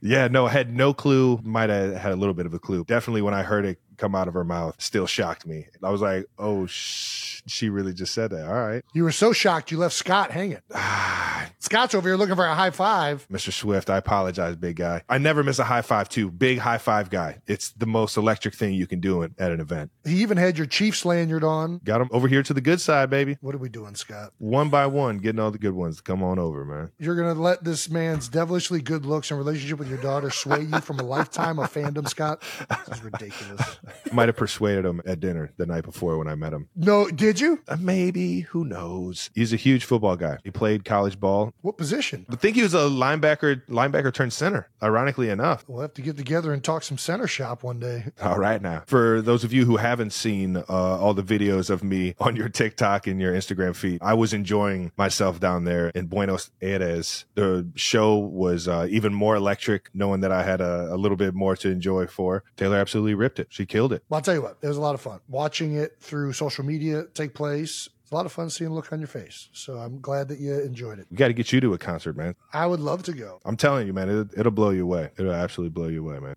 Yeah, 0.00 0.28
no, 0.28 0.46
I 0.46 0.50
had 0.50 0.74
no 0.74 0.94
clue. 0.94 1.40
Might 1.42 1.68
have 1.68 1.94
had 1.94 2.12
a 2.12 2.16
little 2.16 2.34
bit 2.34 2.46
of 2.46 2.54
a 2.54 2.58
clue. 2.58 2.84
Definitely 2.84 3.20
when 3.20 3.34
I 3.34 3.42
heard 3.42 3.66
it 3.66 3.78
come 3.96 4.14
out 4.14 4.28
of 4.28 4.34
her 4.34 4.44
mouth, 4.44 4.74
still 4.78 5.06
shocked 5.06 5.46
me. 5.46 5.66
I 5.82 5.90
was 5.90 6.00
like, 6.00 6.26
oh, 6.38 6.66
sh- 6.66 7.42
she 7.46 7.68
really 7.68 7.92
just 7.92 8.14
said 8.14 8.30
that. 8.30 8.46
All 8.46 8.54
right. 8.54 8.84
You 8.92 9.04
were 9.04 9.12
so 9.12 9.32
shocked 9.32 9.70
you 9.70 9.78
left 9.78 9.94
Scott 9.94 10.30
hanging. 10.30 10.58
Ah. 10.74 11.50
Scott's 11.58 11.94
over 11.94 12.08
here 12.08 12.16
looking 12.16 12.36
for 12.36 12.44
a 12.44 12.54
high 12.54 12.70
five. 12.70 13.26
Mr. 13.32 13.50
Swift, 13.50 13.88
I 13.88 13.96
apologize, 13.96 14.54
big 14.56 14.76
guy. 14.76 15.02
I 15.08 15.16
never 15.16 15.42
miss 15.42 15.58
a 15.58 15.64
high 15.64 15.80
five, 15.80 16.10
too. 16.10 16.30
Big 16.30 16.58
high 16.58 16.76
five 16.76 17.08
guy. 17.08 17.38
It's 17.46 17.70
the 17.70 17.86
most 17.86 18.18
electric 18.18 18.54
thing 18.54 18.74
you 18.74 18.86
can 18.86 19.00
do 19.00 19.22
at 19.22 19.30
at 19.38 19.50
an 19.50 19.60
event. 19.60 19.90
He 20.04 20.16
even 20.16 20.36
had 20.36 20.58
your 20.58 20.66
Chiefs 20.66 21.06
lanyard 21.06 21.42
on. 21.42 21.80
Got 21.82 22.02
him 22.02 22.08
over 22.12 22.28
here 22.28 22.42
to 22.42 22.52
the 22.52 22.60
good 22.60 22.82
side, 22.82 23.08
baby. 23.08 23.38
What 23.40 23.54
are 23.54 23.58
we 23.58 23.70
doing, 23.70 23.94
Scott? 23.94 24.32
One 24.38 24.68
by 24.68 24.86
one, 24.86 25.18
getting 25.18 25.40
all 25.40 25.50
the 25.50 25.58
good 25.58 25.72
ones. 25.72 25.96
To 25.96 26.02
come 26.02 26.22
on 26.22 26.38
over, 26.38 26.64
man. 26.66 26.90
You're 26.98 27.16
going 27.16 27.34
to 27.34 27.40
let 27.40 27.64
this 27.64 27.88
man's 27.88 28.28
devilishly 28.28 28.82
good 28.82 29.06
looks 29.06 29.30
and 29.30 29.38
relationship 29.38 29.78
with 29.78 29.88
your 29.88 30.02
daughter 30.02 30.30
sway 30.30 30.62
you 30.62 30.80
from 30.80 31.00
a 31.00 31.02
lifetime 31.04 31.58
of 31.58 31.72
fandom, 31.72 32.06
Scott? 32.08 32.42
This 32.86 32.98
is 32.98 33.04
ridiculous. 33.04 33.78
Might 34.12 34.28
have 34.28 34.36
persuaded 34.36 34.84
him 34.84 35.00
at 35.06 35.20
dinner 35.20 35.52
the 35.56 35.66
night 35.66 35.84
before 35.84 36.18
when 36.18 36.28
I 36.28 36.34
met 36.34 36.52
him. 36.52 36.68
No, 36.76 37.08
did 37.08 37.40
you? 37.40 37.60
Uh, 37.68 37.76
maybe. 37.80 38.40
Who 38.40 38.64
knows? 38.64 39.30
He's 39.34 39.52
a 39.52 39.56
huge 39.56 39.84
football 39.84 40.16
guy. 40.16 40.38
He 40.44 40.50
played 40.50 40.84
college 40.84 41.18
ball. 41.18 41.52
What 41.62 41.76
position? 41.78 42.26
I 42.30 42.36
think 42.36 42.56
he 42.56 42.62
was 42.62 42.74
a 42.74 42.78
linebacker, 42.78 43.62
linebacker 43.66 44.12
turned 44.12 44.32
center. 44.32 44.68
Ironically 44.82 45.30
enough. 45.30 45.64
We'll 45.68 45.80
have 45.82 45.94
to 45.94 46.02
get 46.02 46.16
together 46.16 46.52
and 46.52 46.62
talk 46.62 46.82
some 46.82 46.98
center 46.98 47.26
shop 47.26 47.62
one 47.62 47.80
day. 47.80 48.06
All 48.22 48.38
right, 48.38 48.60
now 48.60 48.82
for 48.86 49.22
those 49.22 49.44
of 49.44 49.52
you 49.52 49.64
who 49.64 49.76
haven't 49.76 50.12
seen 50.12 50.56
uh, 50.56 50.62
all 50.68 51.14
the 51.14 51.22
videos 51.22 51.70
of 51.70 51.82
me 51.82 52.14
on 52.20 52.36
your 52.36 52.48
TikTok 52.48 53.06
and 53.06 53.20
your 53.20 53.32
Instagram 53.34 53.74
feed, 53.74 53.98
I 54.02 54.14
was 54.14 54.32
enjoying 54.32 54.92
myself 54.96 55.40
down 55.40 55.64
there 55.64 55.88
in 55.94 56.06
Buenos 56.06 56.50
Aires. 56.60 57.24
The 57.34 57.68
show 57.74 58.16
was 58.16 58.68
uh, 58.68 58.86
even 58.90 59.14
more 59.14 59.36
electric, 59.36 59.90
knowing 59.94 60.20
that 60.20 60.32
I 60.32 60.42
had 60.42 60.60
a, 60.60 60.92
a 60.92 60.96
little 60.96 61.16
bit 61.16 61.34
more 61.34 61.56
to 61.56 61.70
enjoy 61.70 62.06
for. 62.06 62.44
Taylor 62.56 62.76
absolutely 62.76 63.14
ripped 63.14 63.38
it. 63.38 63.48
She 63.50 63.66
killed 63.74 63.92
it. 63.92 64.04
Well, 64.08 64.18
I'll 64.18 64.22
tell 64.22 64.34
you 64.34 64.42
what, 64.42 64.56
it 64.62 64.68
was 64.68 64.76
a 64.76 64.80
lot 64.80 64.94
of 64.94 65.00
fun 65.00 65.18
watching 65.28 65.74
it 65.74 65.96
through 66.00 66.32
social 66.32 66.64
media 66.64 67.04
take 67.12 67.34
place. 67.34 67.88
It's 68.02 68.12
a 68.12 68.14
lot 68.14 68.24
of 68.26 68.32
fun 68.32 68.48
seeing 68.50 68.70
the 68.70 68.74
look 68.76 68.92
on 68.92 69.00
your 69.00 69.08
face. 69.08 69.48
So 69.52 69.78
I'm 69.78 70.00
glad 70.00 70.28
that 70.28 70.38
you 70.38 70.54
enjoyed 70.60 70.98
it. 71.00 71.06
We 71.10 71.16
got 71.16 71.28
to 71.28 71.32
get 71.34 71.52
you 71.52 71.60
to 71.62 71.72
a 71.74 71.78
concert, 71.78 72.16
man. 72.16 72.34
I 72.52 72.66
would 72.66 72.78
love 72.80 73.02
to 73.04 73.12
go. 73.12 73.40
I'm 73.44 73.56
telling 73.56 73.86
you, 73.86 73.92
man, 73.92 74.08
it, 74.08 74.28
it'll 74.38 74.52
blow 74.52 74.70
you 74.70 74.82
away. 74.84 75.10
It'll 75.18 75.32
absolutely 75.32 75.70
blow 75.70 75.88
you 75.88 76.08
away, 76.08 76.20
man. 76.20 76.36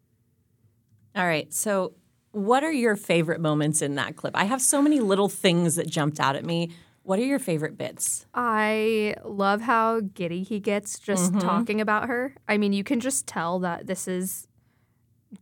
All 1.16 1.26
right. 1.26 1.54
So, 1.54 1.94
what 2.32 2.64
are 2.64 2.72
your 2.72 2.96
favorite 2.96 3.42
moments 3.42 3.82
in 3.82 3.96
that 3.96 4.16
clip? 4.16 4.36
I 4.36 4.46
have 4.46 4.62
so 4.62 4.82
many 4.82 5.00
little 5.00 5.30
things 5.30 5.76
that 5.76 5.90
jumped 5.90 6.20
out 6.20 6.36
at 6.36 6.46
me. 6.46 6.72
What 7.04 7.20
are 7.20 7.26
your 7.26 7.40
favorite 7.40 7.78
bits? 7.78 8.26
I 8.34 9.16
love 9.24 9.62
how 9.62 10.02
giddy 10.02 10.44
he 10.44 10.60
gets 10.60 11.00
just 11.00 11.32
Mm-hmm. 11.32 11.40
talking 11.40 11.82
about 11.82 12.08
her. 12.08 12.34
I 12.48 12.58
mean, 12.58 12.74
you 12.74 12.84
can 12.84 13.00
just 13.00 13.28
tell 13.28 13.60
that 13.60 13.88
this 13.88 14.08
is 14.08 14.48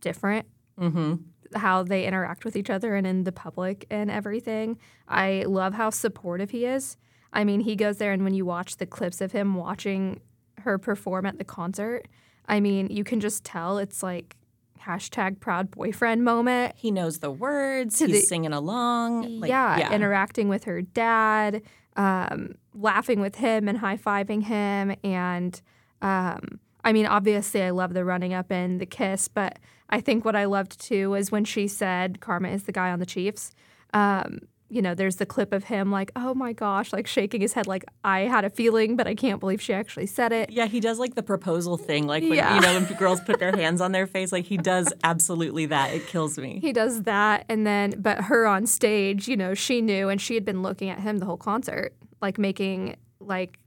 different. 0.01 0.47
Mm-hmm. 0.79 1.15
How 1.53 1.83
they 1.83 2.05
interact 2.05 2.45
with 2.45 2.55
each 2.55 2.69
other 2.69 2.95
and 2.95 3.05
in 3.05 3.23
the 3.23 3.31
public 3.31 3.85
and 3.89 4.09
everything. 4.09 4.77
I 5.07 5.43
love 5.47 5.73
how 5.73 5.89
supportive 5.91 6.49
he 6.51 6.65
is. 6.65 6.97
I 7.33 7.43
mean, 7.43 7.59
he 7.59 7.75
goes 7.75 7.97
there, 7.97 8.11
and 8.13 8.23
when 8.23 8.33
you 8.33 8.45
watch 8.45 8.77
the 8.77 8.85
clips 8.85 9.19
of 9.21 9.31
him 9.33 9.55
watching 9.55 10.21
her 10.59 10.77
perform 10.77 11.25
at 11.25 11.37
the 11.37 11.43
concert, 11.43 12.07
I 12.47 12.59
mean, 12.59 12.87
you 12.89 13.03
can 13.03 13.19
just 13.19 13.43
tell 13.43 13.77
it's 13.77 14.01
like 14.01 14.35
hashtag 14.81 15.39
proud 15.39 15.71
boyfriend 15.71 16.23
moment. 16.23 16.73
He 16.77 16.91
knows 16.91 17.19
the 17.19 17.31
words. 17.31 17.99
He's 17.99 18.09
the- 18.11 18.21
singing 18.21 18.53
along. 18.53 19.39
Like, 19.41 19.49
yeah, 19.49 19.93
interacting 19.93 20.47
with 20.47 20.63
her 20.65 20.81
dad. 20.81 21.61
um, 21.97 22.55
laughing 22.73 23.21
with 23.21 23.35
him 23.35 23.69
and 23.69 23.77
high 23.77 23.95
fiving 23.97 24.43
him. 24.43 24.93
And 25.03 25.61
um, 26.01 26.59
I 26.83 26.91
mean, 26.91 27.05
obviously, 27.05 27.63
I 27.63 27.69
love 27.69 27.93
the 27.93 28.03
running 28.03 28.33
up 28.33 28.51
and 28.51 28.81
the 28.81 28.85
kiss, 28.85 29.29
but 29.29 29.59
I 29.89 30.01
think 30.01 30.25
what 30.25 30.35
I 30.35 30.45
loved 30.45 30.79
too 30.81 31.11
was 31.11 31.31
when 31.31 31.45
she 31.45 31.67
said 31.67 32.19
Karma 32.19 32.49
is 32.49 32.63
the 32.63 32.71
guy 32.71 32.91
on 32.91 32.99
the 32.99 33.05
Chiefs. 33.05 33.51
Um, 33.93 34.39
you 34.67 34.81
know, 34.81 34.95
there's 34.95 35.17
the 35.17 35.27
clip 35.27 35.53
of 35.53 35.65
him 35.65 35.91
like, 35.91 36.11
oh 36.15 36.33
my 36.33 36.51
gosh, 36.51 36.91
like 36.91 37.05
shaking 37.05 37.39
his 37.39 37.53
head, 37.53 37.67
like 37.67 37.85
I 38.03 38.21
had 38.21 38.43
a 38.45 38.49
feeling, 38.49 38.95
but 38.95 39.05
I 39.05 39.13
can't 39.13 39.39
believe 39.39 39.61
she 39.61 39.73
actually 39.73 40.07
said 40.07 40.31
it. 40.31 40.49
Yeah, 40.49 40.65
he 40.65 40.79
does 40.79 40.97
like 40.97 41.13
the 41.13 41.21
proposal 41.21 41.77
thing, 41.77 42.07
like 42.07 42.23
when 42.23 42.33
Yeah. 42.33 42.55
you 42.55 42.61
know 42.61 42.73
when 42.73 42.85
girls 42.97 43.21
put 43.21 43.39
their 43.39 43.55
hands 43.55 43.79
on 43.79 43.91
their 43.91 44.07
face, 44.07 44.31
like 44.31 44.45
he 44.45 44.57
does 44.57 44.91
absolutely 45.03 45.67
that. 45.67 45.93
It 45.93 46.07
kills 46.07 46.39
me. 46.39 46.57
He 46.59 46.73
does 46.73 47.03
that, 47.03 47.45
and 47.47 47.65
then, 47.65 47.93
but 47.99 48.21
her 48.21 48.47
on 48.47 48.65
stage, 48.65 49.27
you 49.27 49.37
know, 49.37 49.53
she 49.53 49.81
knew, 49.81 50.09
and 50.09 50.19
she 50.19 50.33
had 50.33 50.43
been 50.43 50.63
looking 50.63 50.89
at 50.89 50.99
him 50.99 51.19
the 51.19 51.25
whole 51.27 51.37
concert, 51.37 51.93
like 52.19 52.39
making, 52.39 52.95
like, 53.19 53.59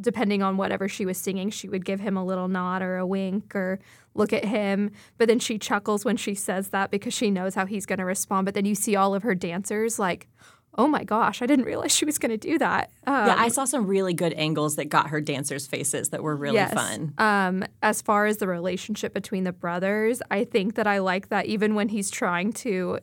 depending 0.00 0.42
on 0.42 0.56
whatever 0.56 0.88
she 0.88 1.06
was 1.06 1.18
singing, 1.18 1.50
she 1.50 1.68
would 1.68 1.84
give 1.84 2.00
him 2.00 2.16
a 2.16 2.24
little 2.24 2.48
nod 2.48 2.82
or 2.82 2.96
a 2.96 3.06
wink 3.06 3.54
or 3.54 3.78
look 4.14 4.32
at 4.32 4.44
him. 4.44 4.90
But 5.18 5.28
then 5.28 5.38
she 5.38 5.58
chuckles 5.58 6.04
when 6.04 6.16
she 6.16 6.34
says 6.34 6.68
that 6.68 6.90
because 6.90 7.14
she 7.14 7.30
knows 7.30 7.54
how 7.54 7.66
he's 7.66 7.86
going 7.86 7.98
to 7.98 8.04
respond. 8.04 8.44
But 8.44 8.54
then 8.54 8.64
you 8.64 8.74
see 8.74 8.96
all 8.96 9.14
of 9.14 9.22
her 9.22 9.34
dancers 9.34 9.98
like, 9.98 10.28
oh 10.76 10.88
my 10.88 11.04
gosh, 11.04 11.40
I 11.40 11.46
didn't 11.46 11.66
realize 11.66 11.94
she 11.94 12.04
was 12.04 12.18
going 12.18 12.30
to 12.30 12.36
do 12.36 12.58
that. 12.58 12.90
Um, 13.06 13.26
yeah, 13.26 13.36
I 13.38 13.48
saw 13.48 13.64
some 13.64 13.86
really 13.86 14.14
good 14.14 14.32
angles 14.34 14.76
that 14.76 14.86
got 14.86 15.08
her 15.08 15.20
dancers' 15.20 15.66
faces 15.66 16.08
that 16.10 16.22
were 16.22 16.34
really 16.34 16.56
yes. 16.56 16.74
fun. 16.74 17.14
Um, 17.18 17.64
as 17.82 18.02
far 18.02 18.26
as 18.26 18.38
the 18.38 18.48
relationship 18.48 19.14
between 19.14 19.44
the 19.44 19.52
brothers, 19.52 20.20
I 20.30 20.44
think 20.44 20.74
that 20.74 20.86
I 20.86 20.98
like 20.98 21.28
that 21.28 21.46
even 21.46 21.74
when 21.74 21.88
he's 21.88 22.10
trying 22.10 22.52
to 22.54 22.98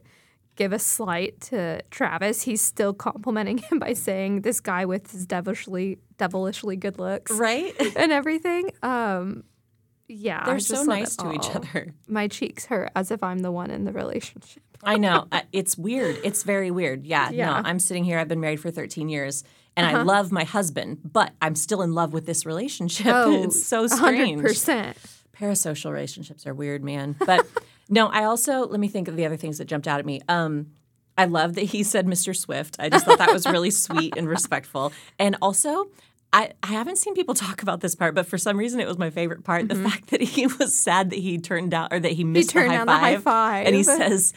give 0.61 0.73
a 0.73 0.79
slight 0.79 1.41
to 1.49 1.81
Travis, 1.89 2.43
he's 2.43 2.61
still 2.61 2.93
complimenting 2.93 3.57
him 3.57 3.79
by 3.79 3.93
saying 3.93 4.41
this 4.41 4.59
guy 4.59 4.85
with 4.85 5.11
his 5.11 5.25
devilishly 5.25 5.97
devilishly 6.17 6.75
good 6.75 6.99
looks. 6.99 7.31
Right? 7.31 7.73
And 7.95 8.11
everything. 8.11 8.71
Um 8.83 9.43
yeah. 10.07 10.43
They're 10.45 10.55
I 10.55 10.59
so 10.59 10.83
nice 10.83 11.15
to 11.17 11.31
each 11.33 11.49
other. 11.55 11.93
My 12.07 12.27
cheeks 12.27 12.65
hurt 12.65 12.91
as 12.95 13.11
if 13.11 13.23
I'm 13.23 13.39
the 13.39 13.51
one 13.51 13.71
in 13.71 13.85
the 13.85 13.93
relationship. 13.93 14.61
I 14.83 14.97
know. 14.97 15.27
It's 15.53 15.77
weird. 15.77 16.17
It's 16.23 16.43
very 16.43 16.69
weird. 16.69 17.05
Yeah, 17.05 17.29
Yeah. 17.31 17.45
no, 17.47 17.53
I'm 17.69 17.79
sitting 17.79 18.03
here. 18.03 18.17
I've 18.19 18.27
been 18.27 18.41
married 18.41 18.59
for 18.59 18.71
13 18.71 19.09
years 19.09 19.43
and 19.77 19.85
I 19.87 19.93
Uh-huh. 19.93 20.03
love 20.05 20.31
my 20.31 20.43
husband, 20.43 20.99
but 21.03 21.31
I'm 21.41 21.55
still 21.55 21.81
in 21.81 21.93
love 21.93 22.11
with 22.13 22.25
this 22.25 22.45
relationship. 22.45 23.07
Oh, 23.21 23.43
it's 23.45 23.63
so 23.65 23.87
strange. 23.87 24.41
100%. 24.41 24.95
Parasocial 25.39 25.91
relationships 25.91 26.45
are 26.45 26.53
weird, 26.53 26.83
man. 26.83 27.15
But 27.25 27.47
no, 27.91 28.07
I 28.07 28.23
also, 28.23 28.65
let 28.65 28.79
me 28.79 28.87
think 28.87 29.07
of 29.07 29.15
the 29.15 29.25
other 29.25 29.37
things 29.37 29.59
that 29.59 29.65
jumped 29.65 29.87
out 29.87 29.99
at 29.99 30.05
me. 30.05 30.21
Um, 30.27 30.71
I 31.17 31.25
love 31.25 31.55
that 31.55 31.63
he 31.65 31.83
said 31.83 32.07
Mr. 32.07 32.35
Swift. 32.35 32.77
I 32.79 32.89
just 32.89 33.05
thought 33.05 33.19
that 33.19 33.33
was 33.33 33.45
really 33.45 33.69
sweet 33.69 34.15
and 34.17 34.27
respectful. 34.27 34.93
And 35.19 35.35
also, 35.41 35.89
I, 36.33 36.53
I 36.63 36.67
haven't 36.67 36.97
seen 36.97 37.13
people 37.13 37.35
talk 37.35 37.61
about 37.61 37.81
this 37.81 37.93
part, 37.93 38.15
but 38.15 38.25
for 38.25 38.37
some 38.37 38.57
reason 38.57 38.79
it 38.79 38.87
was 38.87 38.97
my 38.97 39.09
favorite 39.09 39.43
part. 39.43 39.67
The 39.67 39.75
fact 39.75 40.09
that 40.11 40.21
he 40.21 40.47
was 40.47 40.73
sad 40.73 41.09
that 41.09 41.19
he 41.19 41.37
turned 41.37 41.71
down 41.71 41.89
or 41.91 41.99
that 41.99 42.13
he 42.13 42.23
missed 42.23 42.51
turned 42.51 42.71
the, 42.71 42.77
high 42.77 42.77
down 42.77 42.87
the 42.87 42.93
high 42.93 43.17
five, 43.17 43.67
And 43.67 43.75
he 43.75 43.83
says, 43.83 44.33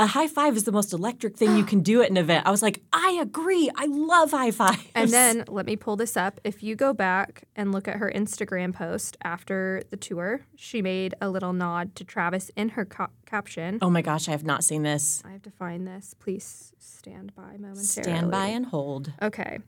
a 0.00 0.06
high 0.06 0.26
five 0.26 0.56
is 0.56 0.64
the 0.64 0.72
most 0.72 0.92
electric 0.92 1.36
thing 1.36 1.56
you 1.56 1.64
can 1.72 1.80
do 1.80 2.02
at 2.02 2.10
an 2.10 2.16
event. 2.16 2.46
I 2.46 2.50
was 2.50 2.62
like, 2.62 2.82
I 2.92 3.18
agree. 3.20 3.70
I 3.76 3.86
love 3.86 4.30
high 4.32 4.50
fives. 4.50 4.82
And 4.94 5.10
then 5.12 5.44
let 5.46 5.66
me 5.66 5.76
pull 5.76 5.96
this 5.96 6.16
up. 6.16 6.40
If 6.42 6.62
you 6.62 6.74
go 6.74 6.92
back 6.92 7.44
and 7.54 7.70
look 7.70 7.86
at 7.86 7.96
her 7.96 8.10
Instagram 8.14 8.74
post 8.74 9.16
after 9.22 9.82
the 9.90 9.96
tour, 9.96 10.40
she 10.56 10.82
made 10.82 11.14
a 11.20 11.28
little 11.28 11.52
nod 11.52 11.94
to 11.96 12.04
Travis 12.04 12.50
in 12.56 12.70
her 12.70 12.84
ca- 12.84 13.10
caption. 13.26 13.78
oh 13.82 13.90
my 13.90 14.02
gosh, 14.02 14.26
I 14.28 14.32
have 14.32 14.44
not 14.44 14.64
seen 14.64 14.82
this. 14.82 15.22
I 15.24 15.32
have 15.32 15.42
to 15.42 15.50
find 15.50 15.86
this. 15.86 16.14
Please 16.18 16.72
stand 16.78 17.34
by 17.34 17.52
momentarily. 17.52 17.84
Stand 17.84 18.30
by 18.30 18.46
and 18.46 18.66
hold. 18.66 19.12
Okay. 19.22 19.58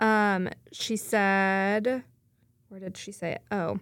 Um, 0.00 0.48
she 0.72 0.96
said, 0.96 2.02
where 2.68 2.80
did 2.80 2.96
she 2.96 3.12
say 3.12 3.32
it? 3.32 3.42
Oh, 3.50 3.78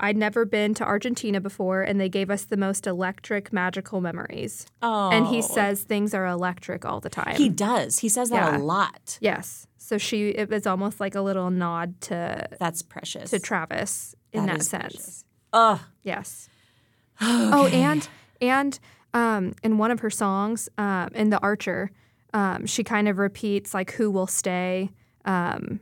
I'd 0.00 0.16
never 0.16 0.44
been 0.44 0.74
to 0.74 0.84
Argentina 0.84 1.40
before, 1.40 1.82
and 1.82 2.00
they 2.00 2.08
gave 2.08 2.30
us 2.30 2.44
the 2.44 2.56
most 2.56 2.86
electric, 2.86 3.52
magical 3.52 4.00
memories. 4.00 4.66
Oh. 4.82 5.10
And 5.10 5.26
he 5.26 5.42
says 5.42 5.82
things 5.82 6.14
are 6.14 6.26
electric 6.26 6.84
all 6.84 7.00
the 7.00 7.10
time. 7.10 7.36
He 7.36 7.48
does. 7.50 7.98
He 7.98 8.08
says 8.08 8.30
that 8.30 8.52
Yeah. 8.52 8.58
a 8.58 8.60
lot. 8.60 9.18
yes. 9.20 9.66
So 9.76 9.98
she, 9.98 10.28
it 10.28 10.48
was 10.48 10.66
almost 10.66 11.00
like 11.00 11.14
a 11.16 11.20
little 11.20 11.50
nod 11.50 12.00
to 12.02 12.48
That's 12.60 12.80
precious. 12.80 13.30
to 13.30 13.38
Travis 13.40 14.14
in 14.32 14.46
That 14.46 14.58
that, 14.58 14.64
sense. 14.64 14.82
precious. 14.94 15.24
Ugh. 15.52 15.80
Yes. 16.02 16.48
Oh, 17.22 17.66
and 17.66 18.08
and 18.40 18.78
um, 19.12 19.54
in 19.62 19.76
one 19.76 19.90
of 19.90 20.00
her 20.00 20.08
songs, 20.10 20.68
um, 20.78 21.08
in 21.14 21.28
the 21.30 21.38
Archer, 21.40 21.90
um, 22.32 22.64
she 22.64 22.82
kind 22.84 23.08
of 23.08 23.18
repeats 23.18 23.74
like, 23.74 23.90
"Who 23.92 24.10
will 24.10 24.26
stay? 24.28 24.90
Um, 25.26 25.80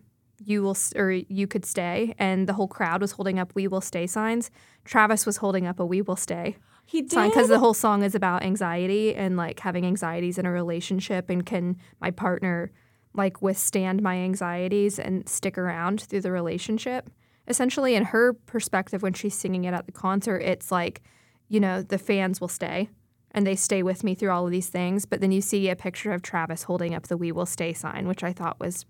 you 0.48 0.62
will, 0.62 0.76
or 0.96 1.10
you 1.10 1.46
could 1.46 1.64
stay." 1.64 2.14
And 2.18 2.48
the 2.48 2.54
whole 2.54 2.68
crowd 2.68 3.00
was 3.00 3.12
holding 3.12 3.38
up 3.38 3.52
"We 3.54 3.68
will 3.68 3.80
stay" 3.80 4.06
signs. 4.06 4.50
Travis 4.84 5.26
was 5.26 5.38
holding 5.38 5.66
up 5.66 5.78
a 5.78 5.86
"We 5.86 6.02
will 6.02 6.16
stay." 6.16 6.56
He 6.88 7.02
did. 7.02 7.12
sign 7.12 7.28
because 7.28 7.48
the 7.48 7.58
whole 7.58 7.74
song 7.74 8.02
is 8.02 8.14
about 8.14 8.42
anxiety 8.42 9.14
and 9.14 9.36
like 9.36 9.60
having 9.60 9.84
anxieties 9.84 10.38
in 10.38 10.46
a 10.46 10.50
relationship 10.50 11.28
and 11.28 11.44
can 11.44 11.76
my 12.00 12.10
partner 12.10 12.72
like 13.12 13.42
withstand 13.42 14.00
my 14.00 14.16
anxieties 14.16 14.98
and 14.98 15.28
stick 15.28 15.58
around 15.58 16.00
through 16.00 16.22
the 16.22 16.32
relationship 16.32 17.10
essentially 17.46 17.94
in 17.94 18.04
her 18.04 18.32
perspective 18.32 19.02
when 19.02 19.12
she's 19.12 19.34
singing 19.34 19.64
it 19.64 19.74
at 19.74 19.84
the 19.84 19.92
concert 19.92 20.38
it's 20.38 20.72
like 20.72 21.02
you 21.48 21.60
know 21.60 21.82
the 21.82 21.98
fans 21.98 22.40
will 22.40 22.48
stay 22.48 22.88
and 23.32 23.46
they 23.46 23.56
stay 23.56 23.82
with 23.82 24.02
me 24.02 24.14
through 24.14 24.30
all 24.30 24.46
of 24.46 24.50
these 24.50 24.68
things 24.68 25.04
but 25.04 25.20
then 25.20 25.32
you 25.32 25.42
see 25.42 25.68
a 25.68 25.76
picture 25.76 26.12
of 26.12 26.22
travis 26.22 26.62
holding 26.62 26.94
up 26.94 27.08
the 27.08 27.18
we 27.18 27.32
will 27.32 27.46
stay 27.46 27.74
sign 27.74 28.08
which 28.08 28.24
i 28.24 28.32
thought 28.32 28.58
was 28.60 28.86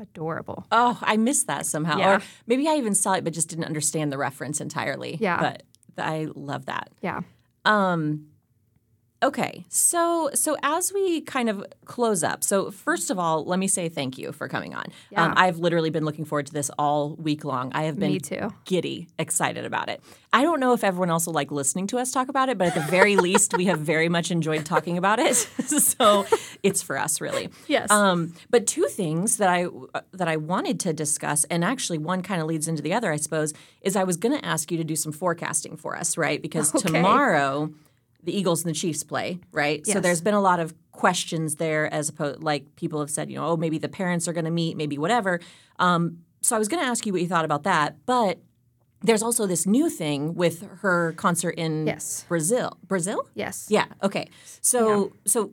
adorable 0.00 0.66
Oh, 0.70 0.98
I 1.02 1.16
missed 1.16 1.46
that 1.48 1.66
somehow. 1.66 1.98
Yeah. 1.98 2.16
Or 2.16 2.22
maybe 2.46 2.68
I 2.68 2.76
even 2.76 2.94
saw 2.94 3.14
it 3.14 3.24
but 3.24 3.32
just 3.32 3.48
didn't 3.48 3.64
understand 3.64 4.12
the 4.12 4.18
reference 4.18 4.60
entirely. 4.60 5.16
Yeah. 5.20 5.40
But 5.40 5.62
I 5.96 6.28
love 6.34 6.66
that. 6.66 6.90
yeah 7.02 7.20
Um 7.64 8.28
okay. 9.22 9.64
So 9.68 10.30
so 10.34 10.56
as 10.62 10.92
we 10.92 11.20
kind 11.22 11.48
of 11.48 11.64
close 11.84 12.22
up. 12.22 12.44
So 12.44 12.70
first 12.70 13.10
of 13.10 13.18
all, 13.18 13.44
let 13.44 13.58
me 13.58 13.68
say 13.68 13.88
thank 13.88 14.18
you 14.18 14.32
for 14.32 14.48
coming 14.48 14.74
on. 14.74 14.86
Yeah. 15.10 15.24
Um, 15.24 15.34
I've 15.36 15.58
literally 15.58 15.90
been 15.90 16.04
looking 16.04 16.24
forward 16.24 16.46
to 16.46 16.52
this 16.52 16.70
all 16.78 17.14
week 17.16 17.44
long. 17.44 17.72
I 17.74 17.84
have 17.84 17.98
been 17.98 18.12
Me 18.12 18.18
too. 18.20 18.52
giddy 18.64 19.08
excited 19.18 19.64
about 19.64 19.88
it. 19.88 20.02
I 20.32 20.42
don't 20.42 20.60
know 20.60 20.74
if 20.74 20.84
everyone 20.84 21.08
else 21.10 21.26
will 21.26 21.32
like 21.32 21.50
listening 21.50 21.86
to 21.88 21.98
us 21.98 22.12
talk 22.12 22.28
about 22.28 22.48
it, 22.48 22.58
but 22.58 22.68
at 22.68 22.74
the 22.74 22.80
very 22.90 23.16
least 23.28 23.56
we 23.56 23.64
have 23.66 23.80
very 23.80 24.08
much 24.08 24.30
enjoyed 24.30 24.64
talking 24.66 24.98
about 24.98 25.18
it. 25.18 25.34
so 25.66 26.26
it's 26.62 26.82
for 26.82 26.98
us 26.98 27.20
really. 27.20 27.48
Yes. 27.66 27.90
Um, 27.90 28.34
but 28.50 28.66
two 28.66 28.84
things 28.86 29.38
that 29.38 29.48
I 29.48 29.66
that 30.12 30.28
I 30.28 30.36
wanted 30.36 30.80
to 30.80 30.92
discuss, 30.92 31.44
and 31.44 31.64
actually 31.64 31.98
one 31.98 32.22
kind 32.22 32.40
of 32.40 32.46
leads 32.46 32.68
into 32.68 32.82
the 32.82 32.92
other, 32.92 33.10
I 33.12 33.16
suppose, 33.16 33.52
is 33.80 33.96
I 33.96 34.04
was 34.04 34.16
going 34.16 34.38
to 34.38 34.44
ask 34.44 34.70
you 34.70 34.76
to 34.78 34.84
do 34.84 34.96
some 34.96 35.12
forecasting 35.12 35.76
for 35.76 35.96
us, 35.96 36.16
right? 36.16 36.40
Because 36.42 36.74
Okay. 36.78 36.86
tomorrow 36.88 37.72
the 38.22 38.36
Eagles 38.36 38.64
and 38.64 38.70
the 38.74 38.78
Chiefs 38.78 39.02
play, 39.04 39.38
right? 39.52 39.86
So 39.86 40.00
there's 40.00 40.20
been 40.20 40.34
a 40.34 40.40
lot 40.40 40.60
of 40.60 40.74
questions 40.92 41.56
there, 41.56 41.92
as 41.92 42.08
opposed 42.08 42.42
like 42.42 42.74
people 42.76 42.98
have 43.00 43.10
said, 43.10 43.30
you 43.30 43.36
know, 43.36 43.46
oh 43.46 43.56
maybe 43.56 43.78
the 43.78 43.88
parents 43.88 44.26
are 44.28 44.32
going 44.32 44.44
to 44.44 44.50
meet, 44.50 44.76
maybe 44.76 44.98
whatever. 44.98 45.40
Um, 45.78 46.18
so 46.40 46.56
I 46.56 46.58
was 46.58 46.68
going 46.68 46.82
to 46.82 46.88
ask 46.88 47.06
you 47.06 47.12
what 47.12 47.22
you 47.22 47.28
thought 47.28 47.44
about 47.44 47.62
that, 47.64 48.04
but. 48.06 48.38
There's 49.00 49.22
also 49.22 49.46
this 49.46 49.64
new 49.64 49.88
thing 49.88 50.34
with 50.34 50.68
her 50.80 51.12
concert 51.12 51.50
in 51.50 51.86
Yes. 51.86 52.24
Brazil. 52.28 52.76
Brazil? 52.84 53.28
yes 53.36 53.68
Yeah. 53.70 53.84
Okay. 54.02 54.26
So 54.60 55.12
so 55.24 55.52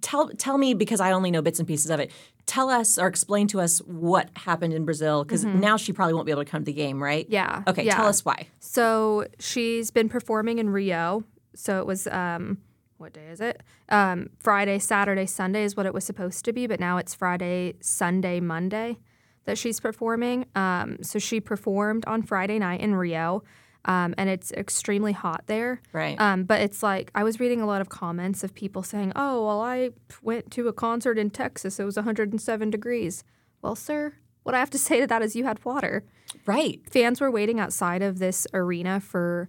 tell 0.00 0.28
tell 0.28 0.58
me 0.58 0.72
because 0.72 1.00
I 1.00 1.10
only 1.10 1.32
know 1.32 1.42
bits 1.42 1.58
and 1.58 1.66
pieces 1.66 1.90
of 1.90 1.98
it. 1.98 2.12
Tell 2.46 2.70
us 2.70 2.98
or 2.98 3.08
explain 3.08 3.48
to 3.48 3.60
us 3.60 3.78
what 3.80 4.30
happened 4.36 4.74
in 4.74 4.84
Brazil 4.84 5.24
because 5.24 5.44
now 5.44 5.76
she 5.76 5.92
probably 5.92 6.14
won't 6.14 6.24
be 6.26 6.30
able 6.30 6.44
to 6.44 6.50
come 6.50 6.60
to 6.62 6.66
the 6.66 6.72
game, 6.72 7.02
right? 7.02 7.24
Mm-hmm. 7.24 7.32
Yeah, 7.34 7.62
Okay. 7.66 7.84
yeah. 7.84 7.96
Tell 7.96 8.06
us 8.06 8.24
why. 8.24 8.46
So 8.60 9.26
she's 9.40 9.90
been 9.90 10.08
performing 10.08 10.58
in 10.58 10.70
Rio. 10.70 11.24
So 11.54 11.78
it 11.78 11.86
was 11.86 12.06
um, 12.08 12.58
what 12.98 13.12
day 13.12 13.26
is 13.30 13.40
it? 13.40 13.62
Um, 13.88 14.30
Friday, 14.38 14.78
Saturday, 14.78 15.26
Sunday 15.26 15.64
is 15.64 15.76
what 15.76 15.86
it 15.86 15.94
was 15.94 16.04
supposed 16.04 16.44
to 16.46 16.52
be, 16.52 16.66
but 16.66 16.80
now 16.80 16.98
it's 16.98 17.14
Friday, 17.14 17.74
Sunday, 17.80 18.40
Monday 18.40 18.98
that 19.44 19.58
she's 19.58 19.80
performing. 19.80 20.46
Um, 20.54 20.98
so 21.02 21.18
she 21.18 21.40
performed 21.40 22.04
on 22.06 22.22
Friday 22.22 22.58
night 22.58 22.80
in 22.80 22.94
Rio. 22.94 23.42
Um, 23.84 24.14
and 24.16 24.30
it's 24.30 24.52
extremely 24.52 25.10
hot 25.10 25.42
there. 25.46 25.82
Right. 25.92 26.18
Um, 26.20 26.44
but 26.44 26.60
it's 26.60 26.84
like 26.84 27.10
I 27.16 27.24
was 27.24 27.40
reading 27.40 27.60
a 27.60 27.66
lot 27.66 27.80
of 27.80 27.88
comments 27.88 28.44
of 28.44 28.54
people 28.54 28.84
saying, 28.84 29.12
"Oh, 29.16 29.44
well, 29.44 29.60
I 29.60 29.90
went 30.22 30.52
to 30.52 30.68
a 30.68 30.72
concert 30.72 31.18
in 31.18 31.30
Texas. 31.30 31.80
It 31.80 31.84
was 31.84 31.96
107 31.96 32.70
degrees." 32.70 33.24
Well, 33.60 33.74
sir, 33.74 34.14
what 34.44 34.54
I 34.54 34.60
have 34.60 34.70
to 34.70 34.78
say 34.88 35.00
to 35.00 35.06
that 35.08 35.20
is 35.22 35.34
you 35.34 35.42
had 35.42 35.64
water 35.64 36.04
Right. 36.46 36.80
fans 36.88 37.20
were 37.20 37.30
waiting 37.32 37.58
outside 37.58 38.02
of 38.02 38.20
this 38.20 38.46
arena 38.54 39.00
for 39.00 39.48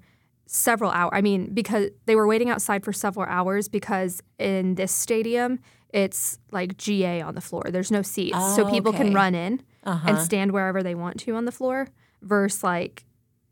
several 0.53 0.91
hours. 0.91 1.09
I 1.13 1.21
mean, 1.21 1.51
because 1.53 1.89
they 2.05 2.15
were 2.15 2.27
waiting 2.27 2.49
outside 2.51 2.83
for 2.83 2.93
several 2.93 3.25
hours 3.27 3.67
because 3.67 4.21
in 4.37 4.75
this 4.75 4.91
stadium, 4.91 5.57
it's 5.89 6.37
like 6.51 6.77
GA 6.77 7.21
on 7.21 7.33
the 7.33 7.41
floor. 7.41 7.63
There's 7.69 7.89
no 7.91 8.03
seats. 8.03 8.37
so 8.55 8.67
Oh, 8.67 8.69
people 8.71 8.89
okay. 8.93 8.99
can 9.05 9.13
run 9.13 9.33
in 9.33 9.61
Uh-huh. 9.83 10.09
and 10.09 10.17
stand 10.19 10.51
wherever 10.51 10.83
they 10.83 10.93
want 10.95 11.19
to 11.21 11.35
on 11.35 11.45
the 11.45 11.51
floor 11.51 11.87
versus 12.21 12.63
like 12.63 13.03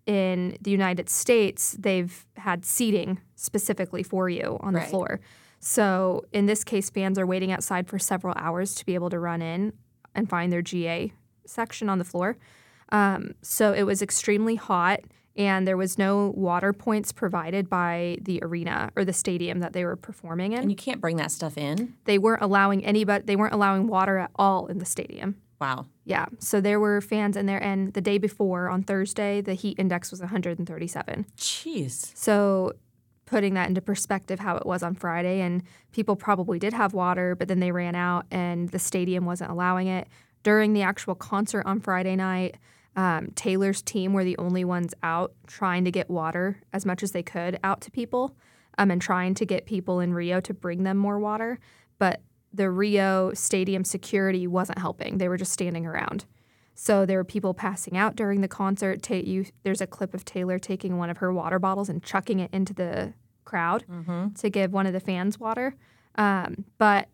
in 0.05 0.57
the 0.61 0.69
United 0.71 1.09
States, 1.09 1.75
they've 1.79 2.25
had 2.37 2.65
seating 2.65 3.19
specifically 3.35 4.03
for 4.03 4.29
you 4.29 4.57
on 4.61 4.73
the 4.73 4.81
floor. 4.81 5.19
So 5.59 6.25
in 6.31 6.45
this 6.45 6.63
case, 6.63 6.89
fans 6.89 7.17
are 7.19 7.25
waiting 7.25 7.51
outside 7.51 7.87
for 7.87 7.97
several 7.99 8.33
hours 8.37 8.73
to 8.75 8.85
be 8.85 8.93
able 8.95 9.09
to 9.09 9.19
run 9.19 9.41
in. 9.41 9.73
and 10.13 10.27
find 10.29 10.51
their 10.51 10.61
GA 10.61 11.13
section 11.45 11.87
on 11.87 11.97
the 11.97 12.03
floor. 12.03 12.35
Um, 12.91 13.33
so 13.41 13.71
it 13.71 13.83
was 13.83 14.01
extremely 14.01 14.55
hot, 14.55 14.99
and 15.35 15.67
there 15.67 15.77
was 15.77 15.97
no 15.97 16.33
water 16.35 16.73
points 16.73 17.11
provided 17.11 17.69
by 17.69 18.17
the 18.21 18.39
arena 18.41 18.91
or 18.95 19.05
the 19.05 19.13
stadium 19.13 19.59
that 19.59 19.73
they 19.73 19.85
were 19.85 19.95
performing 19.95 20.53
in. 20.53 20.59
And 20.59 20.71
you 20.71 20.75
can't 20.75 20.99
bring 21.01 21.17
that 21.17 21.31
stuff 21.31 21.57
in. 21.57 21.93
they 22.05 22.17
weren't 22.17 22.41
allowing 22.41 22.85
anybody. 22.85 23.23
They 23.25 23.35
weren't 23.35 23.53
allowing 23.53 23.87
water 23.87 24.17
at 24.17 24.31
all 24.35 24.67
in 24.67 24.79
the 24.79 24.85
stadium. 24.85 25.37
Wow. 25.59 25.85
Yeah, 26.05 26.25
so 26.39 26.59
there 26.59 26.79
were 26.79 27.01
fans 27.01 27.37
in 27.37 27.45
there, 27.45 27.61
and 27.61 27.93
the 27.93 28.01
day 28.01 28.17
before 28.17 28.67
on 28.67 28.81
Thursday, 28.81 29.41
the 29.41 29.53
heat 29.53 29.77
index 29.77 30.09
was 30.09 30.19
137. 30.19 31.27
Jeez. 31.37 32.11
So, 32.17 32.73
putting 33.27 33.53
that 33.53 33.69
into 33.69 33.79
perspective, 33.79 34.39
how 34.39 34.57
it 34.57 34.65
was 34.65 34.81
on 34.81 34.95
Friday, 34.95 35.39
and 35.39 35.61
people 35.91 36.15
probably 36.15 36.57
did 36.57 36.73
have 36.73 36.93
water, 36.93 37.35
but 37.35 37.47
then 37.47 37.59
they 37.59 37.71
ran 37.71 37.93
out, 37.93 38.25
and 38.31 38.69
the 38.69 38.79
stadium 38.79 39.23
wasn't 39.23 39.51
allowing 39.51 39.87
it. 39.87 40.07
During 40.41 40.73
the 40.73 40.81
actual 40.81 41.13
concert 41.13 41.63
on 41.67 41.79
Friday 41.79 42.15
night, 42.15 42.55
um, 42.95 43.31
Taylor's 43.35 43.81
team 43.81 44.13
were 44.13 44.23
the 44.23 44.37
only 44.37 44.65
ones 44.65 44.93
out 45.01 45.33
trying 45.47 45.85
to 45.85 45.91
get 45.91 46.09
water 46.09 46.61
as 46.73 46.85
much 46.85 47.03
as 47.03 47.11
they 47.11 47.23
could 47.23 47.59
out 47.63 47.81
to 47.81 47.91
people, 47.91 48.35
um, 48.77 48.91
and 48.91 49.01
trying 49.01 49.33
to 49.35 49.45
get 49.45 49.65
people 49.65 49.99
in 49.99 50.13
Rio 50.13 50.39
to 50.41 50.53
bring 50.53 50.83
them 50.83 50.97
more 50.97 51.19
water. 51.19 51.59
But 51.99 52.21
the 52.53 52.69
Rio 52.69 53.33
stadium 53.33 53.83
security 53.83 54.47
wasn't 54.47 54.79
helping; 54.79 55.17
they 55.17 55.27
were 55.27 55.37
just 55.37 55.53
standing 55.53 55.85
around. 55.85 56.25
So 56.73 57.05
there 57.05 57.17
were 57.17 57.23
people 57.23 57.53
passing 57.53 57.97
out 57.97 58.15
during 58.15 58.41
the 58.41 58.47
concert. 58.47 59.03
Ta- 59.03 59.15
you, 59.15 59.45
there's 59.63 59.81
a 59.81 59.87
clip 59.87 60.13
of 60.13 60.25
Taylor 60.25 60.57
taking 60.57 60.97
one 60.97 61.09
of 61.09 61.17
her 61.17 61.31
water 61.31 61.59
bottles 61.59 61.89
and 61.89 62.01
chucking 62.03 62.39
it 62.39 62.49
into 62.53 62.73
the 62.73 63.13
crowd 63.45 63.83
to 64.35 64.49
give 64.49 64.71
one 64.71 64.85
of 64.87 64.93
the 64.93 64.99
fans 64.99 65.39
water. 65.39 65.75
Um, 66.15 66.65
but 66.77 67.07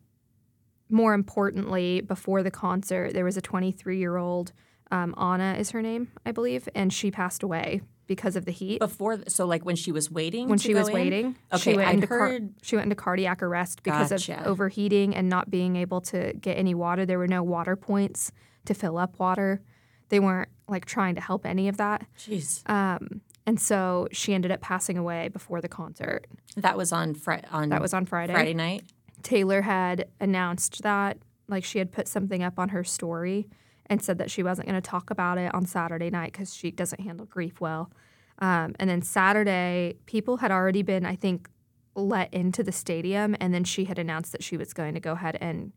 more 0.90 1.14
importantly, 1.14 2.02
before 2.02 2.44
the 2.44 2.52
concert, 2.52 3.14
there 3.14 3.26
was 3.26 3.36
a 3.38 3.42
23 3.42 3.98
year 3.98 4.18
old, 4.18 4.54
um, 4.92 5.14
Anna 5.18 5.56
is 5.60 5.72
her 5.72 5.82
name, 5.82 6.10
I 6.26 6.32
believe, 6.32 6.68
and 6.76 6.92
she 6.94 7.12
passed 7.12 7.44
away 7.44 7.82
because 8.08 8.36
of 8.38 8.46
the 8.46 8.52
heat. 8.52 8.80
Before, 8.80 9.20
so 9.28 9.46
like 9.46 9.66
when 9.66 9.76
she 9.76 9.92
was 9.92 10.10
waiting. 10.10 10.48
when 10.48 10.60
she 10.60 10.74
was 10.74 10.88
in? 10.88 10.94
waiting, 10.94 11.36
Okay, 11.54 11.72
she 11.72 11.76
went 11.76 11.90
I 11.90 11.92
into 11.92 12.08
car- 12.08 12.20
heard. 12.20 12.54
she 12.62 12.76
went 12.76 12.86
into 12.86 12.96
cardiac 12.96 13.44
arrest 13.44 13.84
because 13.84 14.10
Gotcha. 14.10 14.40
of 14.42 14.48
overheating 14.48 15.16
and 15.16 15.28
not 15.30 15.50
being 15.52 15.76
able 15.76 16.00
to 16.02 16.34
get 16.40 16.54
any 16.58 16.74
water. 16.74 17.06
There 17.06 17.18
were 17.20 17.28
no 17.28 17.44
water 17.44 17.76
points 17.76 18.32
to 18.66 18.74
fill 18.74 18.98
up 18.98 19.20
water. 19.20 19.62
They 20.10 20.20
weren't 20.22 20.50
like 20.70 20.86
trying 20.86 21.16
to 21.16 21.22
help 21.22 21.46
any 21.46 21.68
of 21.68 21.78
that. 21.78 22.06
Jeez. 22.18 22.68
Um, 22.70 23.22
and 23.46 23.60
so 23.60 24.08
she 24.14 24.34
ended 24.34 24.52
up 24.52 24.62
passing 24.62 24.98
away 24.98 25.28
before 25.28 25.60
the 25.62 25.70
concert. 25.70 26.28
that 26.56 26.78
was 26.78 26.92
on 26.94 27.14
Fri 27.14 27.42
on. 27.52 27.70
That 27.70 27.82
was 27.82 27.94
on 27.94 28.06
Friday. 28.06 28.34
Friday 28.34 28.54
night. 28.54 28.84
Taylor 29.24 29.64
had 29.64 30.08
announced 30.22 30.82
that, 30.84 31.18
like 31.50 31.64
she 31.66 31.80
had 31.80 31.92
put 31.92 32.08
something 32.08 32.42
up 32.42 32.58
on 32.58 32.70
her 32.70 32.84
story 32.86 33.50
and 33.90 34.02
said 34.02 34.18
that 34.18 34.30
she 34.30 34.44
wasn't 34.44 34.68
going 34.68 34.82
to 34.82 34.90
talk 34.90 35.10
about 35.10 35.38
it 35.38 35.54
on 35.54 35.66
Saturday 35.66 36.10
night 36.10 36.32
because 36.32 36.54
she 36.54 36.72
doesn't 36.72 37.02
handle 37.02 37.26
grief 37.26 37.60
well. 37.60 37.92
Um, 38.40 38.76
and 38.80 38.90
then 38.90 39.02
Saturday, 39.02 39.96
people 40.06 40.38
had 40.38 40.52
already 40.52 40.84
been, 40.84 41.06
I 41.06 41.16
think, 41.16 41.50
let 41.96 42.32
into 42.34 42.62
the 42.64 42.72
stadium, 42.72 43.36
and 43.40 43.54
then 43.54 43.64
she 43.64 43.86
had 43.86 43.98
announced 43.98 44.32
that 44.32 44.44
she 44.44 44.58
was 44.58 44.74
going 44.74 44.94
to 44.94 45.00
go 45.00 45.14
ahead 45.14 45.38
and 45.42 45.72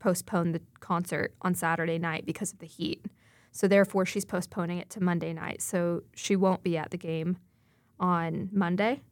postpone 0.00 0.52
the 0.52 0.60
concert 0.80 1.34
on 1.42 1.54
Saturday 1.54 1.98
night 1.98 2.26
because 2.26 2.52
of 2.52 2.58
the 2.58 2.66
heat. 2.66 3.04
So 3.52 3.68
therefore, 3.68 4.06
she's 4.06 4.24
postponing 4.24 4.78
it 4.78 4.90
to 4.90 5.02
Monday 5.02 5.32
night. 5.32 5.62
So 5.62 6.02
she 6.14 6.34
won't 6.36 6.62
be 6.62 6.76
at 6.76 6.90
the 6.90 6.98
game 6.98 7.36
on 8.00 8.48
Monday, 8.52 9.02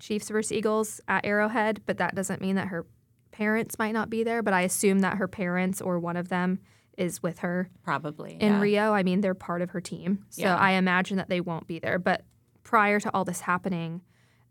Chiefs 0.00 0.30
versus 0.30 0.52
Eagles 0.52 1.00
at 1.06 1.24
Arrowhead. 1.24 1.82
But 1.86 1.98
that 1.98 2.14
doesn't 2.14 2.40
mean 2.40 2.56
that 2.56 2.68
her 2.68 2.86
parents 3.30 3.78
might 3.78 3.92
not 3.92 4.08
be 4.08 4.24
there. 4.24 4.42
But 4.42 4.54
I 4.54 4.62
assume 4.62 5.00
that 5.00 5.18
her 5.18 5.28
parents 5.28 5.80
or 5.80 5.98
one 5.98 6.16
of 6.16 6.28
them 6.28 6.60
is 6.98 7.22
with 7.22 7.38
her 7.40 7.70
Probably. 7.82 8.34
in 8.40 8.52
yeah. 8.54 8.60
Rio. 8.60 8.92
I 8.92 9.02
mean, 9.02 9.20
they're 9.20 9.34
part 9.34 9.62
of 9.62 9.70
her 9.70 9.80
team. 9.80 10.24
So 10.30 10.42
Yeah. 10.42 10.56
I 10.56 10.72
imagine 10.72 11.16
that 11.16 11.28
they 11.28 11.40
won't 11.40 11.66
be 11.66 11.78
there. 11.78 11.98
But 11.98 12.24
prior 12.62 13.00
to 13.00 13.10
all 13.14 13.24
this 13.24 13.40
happening, 13.40 14.02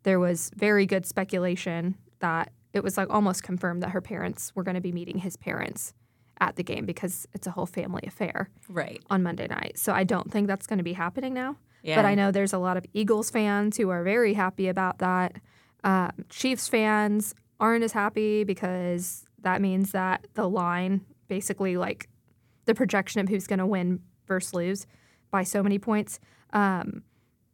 there 0.03 0.19
was 0.19 0.49
very 0.55 0.85
good 0.85 1.05
speculation 1.05 1.95
that 2.19 2.51
it 2.73 2.83
was 2.83 2.97
like 2.97 3.09
almost 3.09 3.43
confirmed 3.43 3.83
that 3.83 3.89
her 3.91 4.01
parents 4.01 4.51
were 4.55 4.63
going 4.63 4.75
to 4.75 4.81
be 4.81 4.91
meeting 4.91 5.19
his 5.19 5.35
parents 5.37 5.93
at 6.39 6.55
the 6.55 6.63
game 6.63 6.85
because 6.85 7.27
it's 7.33 7.45
a 7.45 7.51
whole 7.51 7.67
family 7.67 8.03
affair 8.07 8.49
Right. 8.67 9.01
on 9.11 9.21
Monday 9.21 9.47
night. 9.47 9.77
So 9.77 9.93
I 9.93 10.03
don't 10.03 10.31
think 10.31 10.47
that's 10.47 10.65
going 10.65 10.77
to 10.79 10.83
be 10.83 10.93
happening 10.93 11.33
now. 11.35 11.57
Yeah. 11.83 11.95
But 11.97 12.05
I 12.05 12.15
know 12.15 12.31
there's 12.31 12.53
a 12.53 12.57
lot 12.59 12.77
of 12.77 12.85
Eagles 12.93 13.29
fans 13.29 13.77
who 13.77 13.89
are 13.89 14.03
very 14.03 14.33
happy 14.33 14.67
about 14.67 14.97
that. 14.99 15.35
Um, 15.83 16.11
Chiefs 16.29 16.67
fans 16.67 17.35
aren't 17.59 17.83
as 17.83 17.91
happy 17.91 18.43
because 18.43 19.25
that 19.41 19.61
means 19.61 19.91
that 19.91 20.25
the 20.33 20.47
line, 20.49 21.01
basically 21.27 21.77
like 21.77 22.07
the 22.65 22.75
projection 22.75 23.21
of 23.21 23.29
who's 23.29 23.47
going 23.47 23.59
to 23.59 23.65
win 23.65 24.01
versus 24.27 24.53
lose 24.53 24.87
by 25.29 25.43
so 25.43 25.63
many 25.63 25.79
points, 25.79 26.19
um, 26.53 27.03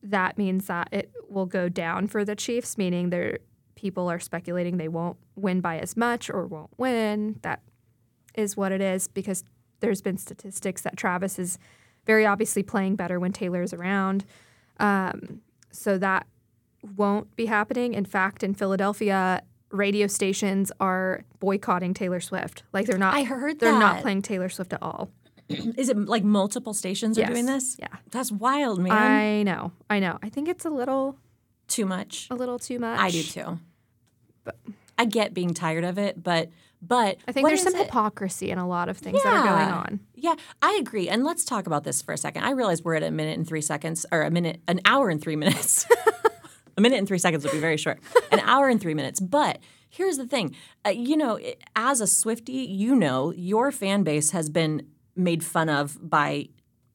that 0.03 0.37
means 0.37 0.67
that 0.67 0.89
it 0.91 1.11
will 1.29 1.45
go 1.45 1.69
down 1.69 2.07
for 2.07 2.23
the 2.23 2.35
Chiefs, 2.35 2.77
meaning 2.77 3.09
there 3.09 3.39
people 3.75 4.09
are 4.09 4.19
speculating 4.19 4.77
they 4.77 4.87
won't 4.87 5.17
win 5.35 5.61
by 5.61 5.77
as 5.79 5.95
much 5.95 6.29
or 6.29 6.47
won't 6.47 6.71
win. 6.77 7.39
That 7.43 7.61
is 8.35 8.57
what 8.57 8.71
it 8.71 8.81
is 8.81 9.07
because 9.07 9.43
there's 9.79 10.01
been 10.01 10.17
statistics 10.17 10.81
that 10.81 10.97
Travis 10.97 11.37
is 11.37 11.59
very 12.05 12.25
obviously 12.25 12.63
playing 12.63 12.95
better 12.95 13.19
when 13.19 13.31
Taylor's 13.31 13.73
around. 13.73 14.25
Um, 14.79 15.41
so 15.71 15.97
that 15.99 16.25
won't 16.95 17.35
be 17.35 17.45
happening. 17.45 17.93
In 17.93 18.05
fact, 18.05 18.43
in 18.43 18.53
Philadelphia, 18.55 19.43
radio 19.71 20.07
stations 20.07 20.71
are 20.79 21.23
boycotting 21.39 21.93
Taylor 21.93 22.19
Swift. 22.19 22.63
Like 22.73 22.85
they're 22.85 22.97
not. 22.97 23.13
I 23.13 23.23
heard 23.23 23.59
they're 23.59 23.71
not 23.77 24.01
playing 24.01 24.21
Taylor 24.21 24.49
Swift 24.49 24.73
at 24.73 24.81
all. 24.81 25.09
Is 25.49 25.89
it 25.89 25.97
like 25.97 26.23
multiple 26.23 26.73
stations 26.73 27.17
are 27.17 27.21
Yes. 27.21 27.29
doing 27.31 27.45
this? 27.45 27.75
Yeah. 27.79 27.87
That's 28.11 28.31
wild, 28.31 28.79
man. 28.79 28.91
I 28.91 29.43
know. 29.43 29.71
I 29.89 29.99
know. 29.99 30.19
I 30.21 30.29
think 30.29 30.47
it's 30.49 30.65
a 30.65 30.69
little 30.69 31.17
Too 31.67 31.85
much. 31.85 32.27
a 32.29 32.35
little 32.35 32.59
too 32.59 32.79
much. 32.79 32.99
I 32.99 33.09
do 33.11 33.23
too. 33.23 33.59
I 34.97 35.05
get 35.05 35.33
being 35.33 35.53
tired 35.53 35.83
of 35.83 35.97
it, 35.97 36.21
but 36.23 36.49
but 36.81 37.17
I 37.27 37.31
think 37.31 37.47
there's 37.47 37.63
some 37.63 37.75
it? 37.75 37.85
hypocrisy 37.85 38.51
in 38.51 38.57
a 38.59 38.67
lot 38.67 38.87
of 38.87 38.97
things 38.97 39.21
that 39.23 39.33
are 39.33 39.43
going 39.43 39.73
on. 39.73 39.99
Yeah, 40.15 40.35
I 40.61 40.77
agree. 40.79 41.09
And 41.09 41.23
let's 41.23 41.43
talk 41.43 41.65
about 41.65 41.83
this 41.83 42.01
for 42.01 42.13
a 42.13 42.17
second. 42.17 42.43
I 42.43 42.51
realize 42.51 42.83
we're 42.83 42.95
at 42.95 43.03
a 43.03 43.09
minute 43.11 43.35
and 43.37 43.47
three 43.47 43.61
seconds, 43.61 44.05
or 44.11 44.21
a 44.21 44.29
minute, 44.31 44.61
an 44.67 44.79
hour 44.85 45.09
and 45.09 45.19
three 45.21 45.35
minutes. 45.35 45.85
a 46.77 46.81
minute 46.81 46.97
and 46.97 47.07
three 47.07 47.17
seconds 47.17 47.43
would 47.43 47.51
be 47.51 47.59
very 47.59 47.77
short. 47.77 47.99
An 48.31 48.39
hour 48.41 48.69
and 48.69 48.79
three 48.79 48.93
minutes. 48.93 49.19
But 49.19 49.59
here's 49.89 50.17
the 50.17 50.27
thing 50.27 50.55
uh, 50.85 50.89
you 50.91 51.17
know, 51.17 51.35
it- 51.35 51.61
as 51.75 51.99
a 52.01 52.05
Swiftie, 52.05 52.67
you 52.69 52.95
know, 52.95 53.33
your 53.33 53.71
fan 53.71 54.03
base 54.03 54.31
has 54.31 54.49
been 54.49 54.87
made 55.15 55.43
fun 55.43 55.69
of 55.69 55.97
by. 56.01 56.49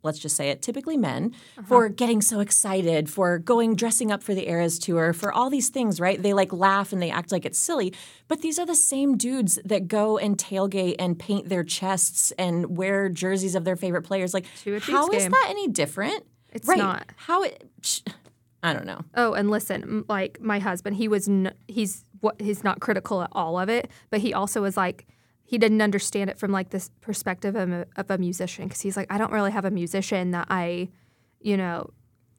Let's 0.05 0.19
just 0.19 0.35
say 0.35 0.51
it, 0.51 0.63
typically 0.63 0.97
men, 0.97 1.33
for 1.69 1.89
getting 1.89 2.21
so 2.23 2.41
excited, 2.41 3.09
for 3.09 3.39
going 3.39 3.77
dressing 3.77 4.11
up 4.11 4.21
for 4.21 4.35
the 4.35 4.49
Eras 4.49 4.81
tour, 4.81 5.13
for 5.13 5.31
all 5.33 5.49
these 5.49 5.69
things, 5.69 6.01
right? 6.01 6.21
They 6.21 6.33
like 6.33 6.53
laugh 6.53 6.93
and 6.93 7.01
they 7.01 7.09
act 7.09 7.31
like 7.31 7.45
it's 7.45 7.57
silly. 7.57 7.95
But 8.27 8.41
these 8.43 8.59
are 8.59 8.67
the 8.67 8.75
same 8.75 9.17
dudes 9.17 9.61
that 9.65 9.87
go 9.87 10.19
and 10.19 10.37
tailgate 10.37 10.97
and 10.99 11.17
paint 11.17 11.49
their 11.49 11.63
chests 11.63 12.33
and 12.33 12.77
wear 12.77 13.09
jerseys 13.11 13.55
of 13.55 13.63
their 13.65 13.77
favorite 13.77 14.03
players. 14.03 14.35
Like, 14.35 14.47
To 14.65 14.75
a 14.75 14.81
Chiefs 14.81 14.91
how 14.91 15.09
is 15.11 15.29
that 15.29 15.47
any 15.49 15.69
different? 15.69 16.27
It's 16.53 16.67
right. 16.67 16.79
not. 16.79 17.07
How 17.15 17.45
it, 17.45 17.63
I 18.63 18.73
don't 18.73 18.87
know. 18.87 19.01
Oh, 19.15 19.33
and 19.35 19.51
listen, 19.51 20.05
like 20.09 20.41
my 20.41 20.59
husband, 20.59 20.97
he 20.97 21.09
was 21.09 21.29
n- 21.29 21.53
he's 21.69 22.05
what 22.21 22.41
he's 22.41 22.63
not 22.63 22.81
critical 22.81 23.23
at 23.23 23.29
all 23.33 23.59
of 23.59 23.69
it, 23.69 23.91
but 24.11 24.21
he 24.21 24.33
also 24.33 24.63
was 24.63 24.77
like 24.77 25.07
he 25.45 25.59
didn't 25.59 25.83
understand 25.83 26.31
it 26.31 26.39
from 26.39 26.53
like 26.53 26.71
this 26.71 26.89
perspective 27.01 27.57
of 27.57 27.71
a, 27.71 27.87
of 27.97 28.11
a 28.11 28.19
musician 28.19 28.67
because 28.69 28.81
he's 28.81 28.97
like 28.97 29.11
I 29.11 29.19
don't 29.19 29.33
really 29.33 29.51
have 29.51 29.65
a 29.65 29.71
musician 29.71 30.31
that 30.31 30.47
I, 30.49 30.89
you 31.41 31.57
know, 31.57 31.91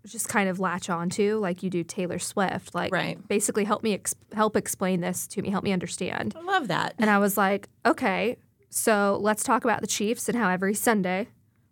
just 0.05 0.29
kind 0.29 0.47
of 0.49 0.59
latch 0.59 0.89
onto 0.89 1.37
like 1.39 1.61
you 1.61 1.69
do 1.69 1.83
Taylor 1.83 2.19
Swift. 2.19 2.73
Like, 2.73 2.91
Right. 2.93 3.25
basically 3.27 3.65
help 3.65 3.83
me 3.83 3.93
ex- 3.93 4.15
help 4.33 4.55
explain 4.55 5.01
this 5.01 5.27
to 5.27 5.41
me, 5.41 5.49
help 5.49 5.63
me 5.63 5.71
understand. 5.73 6.33
I 6.37 6.41
love 6.41 6.67
that. 6.69 6.93
And 6.97 7.09
I 7.09 7.19
was 7.19 7.37
like, 7.37 7.67
okay, 7.85 8.37
so 8.69 9.19
let's 9.21 9.43
talk 9.43 9.63
about 9.65 9.81
the 9.81 9.87
Chiefs 9.87 10.27
and 10.29 10.37
how 10.37 10.49
every 10.49 10.73
Sunday 10.73 11.27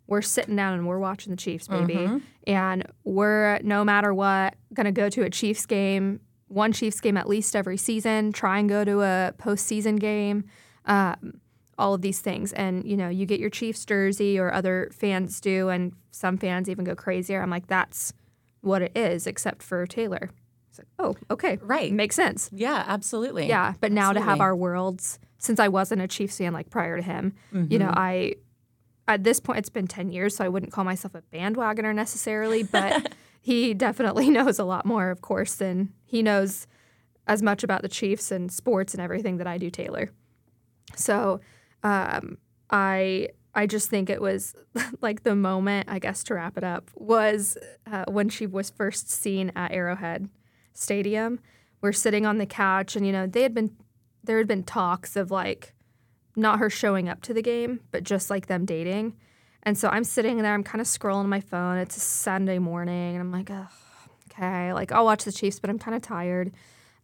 we're 0.06 0.22
sitting 0.22 0.56
down 0.56 0.74
and 0.74 0.86
we're 0.86 0.98
watching 0.98 1.30
the 1.30 1.36
Chiefs, 1.36 1.68
baby. 1.68 1.94
Mm-hmm. 1.94 2.18
And 2.46 2.84
we're, 3.04 3.58
no 3.62 3.84
matter 3.84 4.12
what, 4.12 4.54
going 4.74 4.86
to 4.86 4.92
go 4.92 5.08
to 5.08 5.22
a 5.22 5.30
Chiefs 5.30 5.64
game, 5.66 6.20
one 6.48 6.72
Chiefs 6.72 7.00
game 7.00 7.16
at 7.16 7.28
least 7.28 7.54
every 7.56 7.76
season, 7.76 8.32
try 8.32 8.58
and 8.58 8.68
go 8.68 8.84
to 8.84 9.00
a 9.02 9.32
postseason 9.38 9.98
game, 9.98 10.44
um, 10.86 11.40
all 11.78 11.94
of 11.94 12.02
these 12.02 12.20
things. 12.20 12.52
And, 12.52 12.84
you 12.84 12.96
know, 12.96 13.08
you 13.08 13.24
get 13.26 13.40
your 13.40 13.48
Chiefs 13.48 13.84
jersey 13.84 14.38
or 14.38 14.52
other 14.52 14.90
fans 14.92 15.40
do, 15.40 15.68
and 15.68 15.92
some 16.10 16.36
fans 16.36 16.68
even 16.68 16.84
go 16.84 16.94
crazier. 16.94 17.40
I'm 17.40 17.48
like, 17.50 17.68
that's 17.68 18.12
what 18.60 18.82
it 18.82 18.92
is, 18.96 19.26
except 19.26 19.62
for 19.62 19.86
Taylor. 19.86 20.30
It's 20.68 20.78
like, 20.78 20.88
oh, 20.98 21.14
okay. 21.30 21.58
Right. 21.62 21.92
Makes 21.92 22.16
sense. 22.16 22.50
Yeah, 22.52 22.84
absolutely. 22.86 23.46
Yeah, 23.48 23.74
but 23.80 23.92
now 23.92 24.12
to 24.12 24.20
have 24.20 24.40
our 24.40 24.54
worlds, 24.56 25.18
since 25.38 25.58
I 25.60 25.68
wasn't 25.68 26.02
a 26.02 26.08
Chiefs 26.08 26.38
fan 26.38 26.52
like 26.52 26.70
prior 26.70 26.96
to 26.96 27.02
him, 27.02 27.34
you 27.52 27.58
Mm-hmm. 27.60 27.78
know, 27.78 27.92
I 27.94 28.34
at 29.08 29.24
this 29.24 29.40
point 29.40 29.58
it's 29.58 29.68
been 29.68 29.86
ten 29.86 30.10
years, 30.10 30.36
so 30.36 30.44
I 30.44 30.48
wouldn't 30.48 30.72
call 30.72 30.84
myself 30.84 31.14
a 31.14 31.22
bandwagoner 31.34 31.94
necessarily, 31.94 32.62
but 32.62 33.14
he 33.40 33.74
definitely 33.74 34.30
knows 34.38 34.58
a 34.58 34.64
lot 34.64 34.86
more, 34.86 35.10
of 35.10 35.20
course, 35.20 35.54
than 35.54 35.92
he 36.04 36.22
knows 36.22 36.66
as 37.26 37.42
much 37.42 37.62
about 37.62 37.82
the 37.82 37.88
Chiefs 37.88 38.30
and 38.30 38.50
sports 38.50 38.94
and 38.94 39.02
everything 39.02 39.36
that 39.36 39.46
I 39.46 39.58
do, 39.58 39.70
Taylor. 39.70 40.10
So 40.96 41.40
um, 41.82 42.38
I 42.70 43.28
I 43.54 43.66
just 43.66 43.90
think 43.90 44.08
it 44.08 44.20
was 44.20 44.54
like 45.00 45.24
the 45.24 45.34
moment, 45.34 45.88
I 45.90 45.98
guess, 45.98 46.24
to 46.24 46.34
wrap 46.34 46.56
it 46.56 46.64
up, 46.64 46.90
was 46.94 47.58
uh, 47.90 48.04
when 48.08 48.28
she 48.28 48.46
was 48.46 48.70
first 48.70 49.10
seen 49.10 49.52
at 49.54 49.72
Arrowhead 49.72 50.28
Stadium. 50.72 51.40
We're 51.80 51.92
sitting 51.92 52.24
on 52.24 52.38
the 52.38 52.46
couch, 52.46 52.96
and 52.96 53.06
you 53.06 53.12
know, 53.12 53.26
they 53.26 53.42
had 53.42 53.54
been 53.54 53.76
there 54.24 54.38
had 54.38 54.48
been 54.48 54.62
talks 54.62 55.16
of 55.16 55.30
like 55.30 55.74
not 56.36 56.58
her 56.58 56.70
showing 56.70 57.08
up 57.08 57.20
to 57.22 57.34
the 57.34 57.42
game, 57.42 57.80
but 57.90 58.04
just 58.04 58.30
like 58.30 58.46
them 58.46 58.64
dating. 58.64 59.14
And 59.64 59.78
so 59.78 59.88
I'm 59.88 60.04
sitting 60.04 60.38
there, 60.38 60.54
I'm 60.54 60.64
kind 60.64 60.80
of 60.80 60.86
scrolling 60.86 61.26
my 61.26 61.40
phone. 61.40 61.78
It's 61.78 61.96
a 61.96 62.00
Sunday 62.00 62.58
morning, 62.58 63.14
and 63.14 63.20
I'm 63.20 63.30
like, 63.30 63.50
okay, 64.30 64.72
like 64.72 64.92
I'll 64.92 65.04
watch 65.04 65.24
the 65.24 65.32
Chiefs, 65.32 65.60
but 65.60 65.70
I'm 65.70 65.78
kind 65.78 65.94
of 65.94 66.02
tired. 66.02 66.52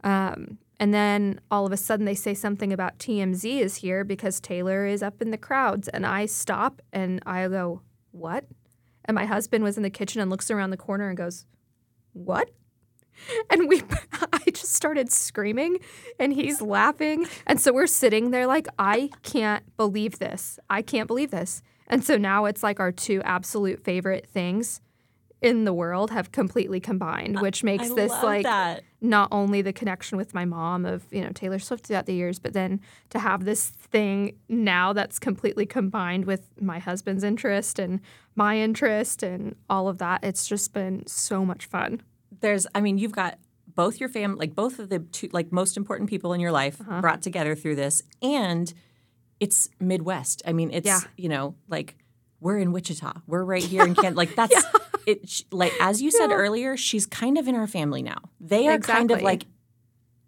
Um, 0.03 0.59
and 0.81 0.95
then 0.95 1.41
all 1.51 1.67
of 1.67 1.73
a 1.73 1.77
sudden 1.77 2.07
they 2.07 2.15
say 2.15 2.35
something 2.35 2.73
about 2.73 2.99
TMZ 2.99 3.61
is 3.61 3.77
here 3.77 4.05
because 4.05 4.41
Taylor 4.41 4.87
is 4.87 5.03
up 5.03 5.21
in 5.21 5.31
the 5.31 5.39
crowds. 5.39 5.89
And 5.89 6.07
I 6.07 6.27
stop 6.27 6.83
and 6.93 7.21
I 7.27 7.47
go, 7.49 7.83
What? 8.13 8.45
And 9.05 9.15
my 9.15 9.25
husband 9.25 9.65
was 9.65 9.77
in 9.77 9.83
the 9.83 9.91
kitchen 9.91 10.21
and 10.21 10.31
looks 10.31 10.51
around 10.51 10.71
the 10.71 10.77
corner 10.77 11.09
and 11.09 11.17
goes, 11.17 11.47
What? 12.13 12.51
And 13.51 13.69
we, 13.69 13.83
I 14.33 14.39
just 14.47 14.75
started 14.75 15.11
screaming 15.13 15.79
and 16.19 16.33
he's 16.33 16.61
laughing. 16.61 17.27
And 17.47 17.61
so 17.61 17.73
we're 17.73 17.87
sitting 17.87 18.31
there 18.31 18.47
like, 18.47 18.69
I 18.79 19.11
can't 19.23 19.65
believe 19.77 20.19
this. 20.19 20.59
I 20.69 20.83
can't 20.83 21.07
believe 21.07 21.31
this. 21.31 21.63
And 21.87 22.05
so 22.05 22.17
now 22.17 22.45
it's 22.45 22.63
like 22.63 22.81
our 22.81 22.93
two 22.93 23.23
absolute 23.23 23.83
favorite 23.83 24.27
things 24.27 24.81
in 25.41 25.65
the 25.65 25.73
world 25.73 26.11
have 26.11 26.33
completely 26.33 26.81
combined, 26.81 27.41
which 27.41 27.63
makes 27.63 27.91
I 27.91 27.95
this 27.95 28.13
like 28.23 28.43
that. 28.43 28.83
not 29.01 29.29
only 29.31 29.63
the 29.63 29.73
connection 29.73 30.19
with 30.19 30.35
my 30.35 30.45
mom 30.45 30.85
of 30.85 31.05
you 31.13 31.21
know 31.21 31.31
Taylor 31.31 31.59
Swift 31.59 31.87
throughout 31.87 32.07
the 32.07 32.15
years, 32.15 32.39
but 32.39 32.53
then 32.53 32.81
to 33.11 33.19
have 33.21 33.45
this 33.45 33.69
thing 33.69 34.37
now 34.49 34.93
that's 34.93 35.19
completely 35.19 35.65
combined 35.65 36.25
with 36.25 36.49
my 36.61 36.79
husband's 36.81 37.23
interest 37.23 37.79
and 37.79 38.01
my 38.35 38.59
interest 38.59 39.23
and 39.23 39.55
all 39.71 39.89
of 39.89 39.99
that. 39.99 40.25
It's 40.25 40.47
just 40.47 40.73
been 40.73 41.07
so 41.07 41.45
much 41.45 41.67
fun. 41.67 42.03
There's, 42.41 42.67
I 42.75 42.81
mean, 42.81 42.99
you've 42.99 43.13
got 43.13 43.39
both 43.75 44.01
your 44.01 44.09
family, 44.09 44.39
like 44.39 44.55
both 44.55 44.79
of 44.79 44.89
the 44.89 44.99
two, 45.01 45.29
like 45.33 45.53
most 45.53 45.77
important 45.77 46.09
people 46.11 46.33
in 46.33 46.41
your 46.41 46.53
life 46.53 46.81
Uh-huh. 46.81 47.01
brought 47.01 47.23
together 47.23 47.55
through 47.55 47.77
this, 47.77 48.03
and 48.23 48.73
it's 49.41 49.69
Midwest. 49.81 50.43
I 50.47 50.53
mean, 50.53 50.71
it's 50.73 50.87
Yeah. 50.87 51.01
you 51.17 51.29
know, 51.29 51.55
like 51.69 51.97
we're 52.41 52.59
in 52.59 52.73
Wichita, 52.73 53.13
we're 53.27 53.45
right 53.45 53.63
here 53.63 53.85
in 53.85 53.95
Kent. 53.95 54.17
Like 54.17 54.35
that's 54.35 54.55
it. 55.07 55.45
Like 55.53 55.73
as 55.81 56.03
you 56.03 56.11
said 56.11 56.31
earlier, 56.33 56.77
she's 56.77 57.07
kind 57.07 57.39
of 57.39 57.47
in 57.49 57.55
our 57.55 57.67
family 57.69 58.03
now. 58.03 58.19
They 58.41 58.67
are 58.69 58.79
kind 58.79 59.11
of 59.11 59.23
like 59.23 59.45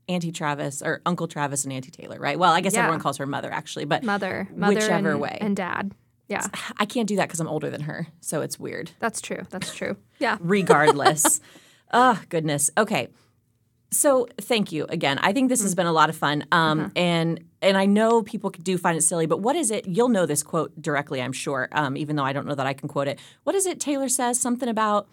Auntie 0.08 0.32
Travis 0.32 0.82
or 0.82 1.02
Uncle 1.06 1.28
Travis 1.28 1.64
and 1.64 1.72
Auntie 1.72 1.90
Taylor, 1.92 2.18
right? 2.18 2.38
Well, 2.38 2.52
I 2.52 2.60
guess 2.60 2.74
Yeah. 2.74 2.80
everyone 2.80 3.00
calls 3.00 3.16
her 3.18 3.26
mother 3.26 3.50
actually, 3.52 3.84
but 3.84 4.02
Mother, 4.02 4.48
mother, 4.54 4.74
whichever 4.74 5.10
and, 5.12 5.20
way. 5.20 5.38
and 5.40 5.56
dad. 5.56 5.92
Yeah, 6.28 6.46
I 6.78 6.84
can't 6.86 7.08
do 7.08 7.16
that 7.16 7.26
because 7.28 7.40
I'm 7.40 7.48
older 7.48 7.70
than 7.70 7.82
her, 7.82 8.06
so 8.20 8.42
it's 8.42 8.58
weird. 8.60 8.90
that's 9.00 9.20
true. 9.20 9.42
That's 9.50 9.74
true. 9.74 9.96
Yeah. 10.20 10.36
regardless. 10.40 11.40
oh, 11.92 12.20
goodness. 12.28 12.70
Okay. 12.76 13.08
So 13.92 14.28
thank 14.40 14.70
you 14.70 14.86
again. 14.88 15.18
I 15.18 15.32
think 15.32 15.48
this 15.48 15.62
has 15.62 15.74
been 15.74 15.86
a 15.86 15.92
lot 15.92 16.10
of 16.10 16.16
fun. 16.16 16.44
Um, 16.52 16.92
and 16.94 17.44
and 17.60 17.76
I 17.76 17.86
know 17.86 18.22
people 18.22 18.50
do 18.50 18.78
find 18.78 18.96
it 18.96 19.02
silly, 19.02 19.26
but 19.26 19.40
what 19.40 19.56
is 19.56 19.70
it? 19.70 19.86
You'll 19.86 20.08
know 20.08 20.26
this 20.26 20.42
quote 20.42 20.80
directly, 20.80 21.20
I'm 21.20 21.32
sure. 21.32 21.68
Um, 21.72 21.96
even 21.96 22.14
though 22.16 22.24
I 22.24 22.32
don't 22.32 22.46
know 22.46 22.54
that 22.54 22.66
I 22.66 22.72
can 22.72 22.88
quote 22.88 23.08
it. 23.08 23.18
What 23.42 23.56
is 23.56 23.66
it? 23.66 23.80
Taylor 23.80 24.08
says 24.08 24.40
something 24.40 24.68
about 24.68 25.08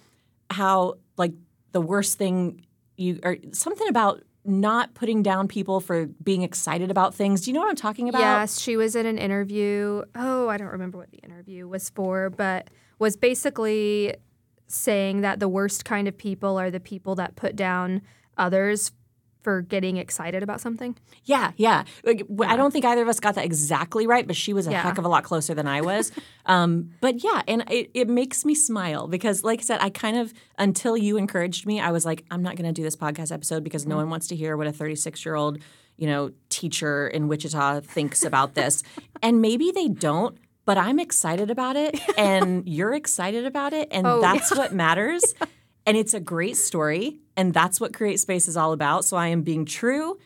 how 0.52 1.00
like 1.18 1.34
the 1.72 1.82
worst 1.82 2.18
thing 2.20 2.66
you 2.98 3.20
or 3.24 3.38
something 3.52 3.88
about 3.88 4.22
not 4.46 4.94
putting 4.94 5.24
down 5.24 5.48
people 5.48 5.80
for 5.82 6.06
being 6.24 6.42
excited 6.42 6.90
about 6.90 7.14
things. 7.14 7.42
Do 7.42 7.52
you 7.52 7.56
know 7.56 7.62
what 7.62 7.70
I'm 7.70 7.76
talking 7.76 8.08
about? 8.08 8.22
Yes, 8.22 8.60
she 8.60 8.78
was 8.78 8.96
in 8.96 9.06
an 9.06 9.18
interview. 9.18 10.04
Oh, 10.16 10.48
I 10.48 10.58
don't 10.58 10.70
remember 10.70 10.98
what 10.98 11.12
the 11.12 11.18
interview 11.18 11.68
was 11.68 11.90
for, 11.90 12.30
but 12.30 12.70
was 13.00 13.18
basically 13.18 14.16
saying 14.68 15.22
that 15.22 15.40
the 15.40 15.48
worst 15.48 15.86
kind 15.86 16.08
of 16.08 16.18
people 16.18 16.58
are 16.60 16.70
the 16.72 16.80
people 16.80 17.16
that 17.16 17.36
put 17.36 17.56
down 17.56 18.02
others 18.38 18.92
for 19.44 19.62
getting 19.62 19.96
excited 19.96 20.44
about 20.44 20.60
something. 20.60 20.98
Yeah, 21.24 21.52
yeah. 21.56 21.86
Like, 22.04 22.28
w- 22.28 22.52
I 22.52 22.58
don't 22.58 22.72
think 22.72 22.84
either 22.84 23.02
of 23.02 23.08
us 23.08 23.22
got 23.22 23.36
that 23.36 23.46
exactly 23.46 24.06
right, 24.06 24.28
but 24.28 24.36
she 24.36 24.52
was 24.52 24.68
a 24.68 24.72
Yeah. 24.72 24.82
heck 24.82 24.98
of 24.98 25.06
a 25.06 25.08
lot 25.08 25.24
closer 25.24 25.54
than 25.54 25.68
I 25.68 25.80
was. 25.80 26.12
um, 26.48 26.90
but 27.00 27.24
yeah, 27.24 27.44
and 27.48 27.64
it, 27.72 27.90
it 27.94 28.10
makes 28.10 28.44
me 28.44 28.54
smile 28.56 29.08
because, 29.08 29.46
like 29.46 29.60
I 29.60 29.64
said, 29.64 29.80
I 29.82 29.90
kind 29.90 30.18
of, 30.18 30.34
until 30.58 30.98
you 30.98 31.16
encouraged 31.18 31.66
me, 31.66 31.80
I 31.80 31.92
was 31.92 32.04
like, 32.04 32.26
I'm 32.30 32.44
not 32.44 32.58
going 32.58 32.66
to 32.68 32.74
do 32.74 32.84
this 32.84 32.98
podcast 32.98 33.32
episode 33.32 33.64
because 33.64 33.86
no 33.86 33.96
one 33.96 34.10
wants 34.10 34.28
to 34.30 34.36
hear 34.36 34.58
what 34.58 34.68
a 34.68 34.74
36 34.74 35.24
year 35.26 35.36
old, 35.36 35.60
you 35.96 36.08
know, 36.08 36.32
teacher 36.50 37.08
in 37.08 37.30
Wichita 37.30 37.82
thinks 37.82 38.24
about 38.26 38.54
this. 38.54 38.84
and 39.24 39.42
maybe 39.42 39.72
they 39.72 39.88
don't. 39.88 40.38
But 40.68 40.78
I'm 40.78 41.00
excited 41.00 41.50
about 41.50 41.78
it, 41.78 41.98
and 42.18 42.68
you're 42.68 42.94
excited 42.94 43.46
about 43.46 43.72
it, 43.74 43.88
and 43.90 44.06
Oh, 44.06 44.22
that's 44.22 44.56
what 44.56 44.74
matters. 44.74 45.24
And 45.88 45.96
it's 45.96 46.14
a 46.14 46.20
great 46.20 46.58
story, 46.58 47.22
and 47.38 47.54
that's 47.54 47.80
what 47.80 47.94
Create 47.94 48.20
Space 48.20 48.50
is 48.50 48.58
all 48.58 48.74
about. 48.74 49.06
So 49.06 49.16
I 49.16 49.28
am 49.28 49.42
being 49.44 49.64
true 49.64 50.18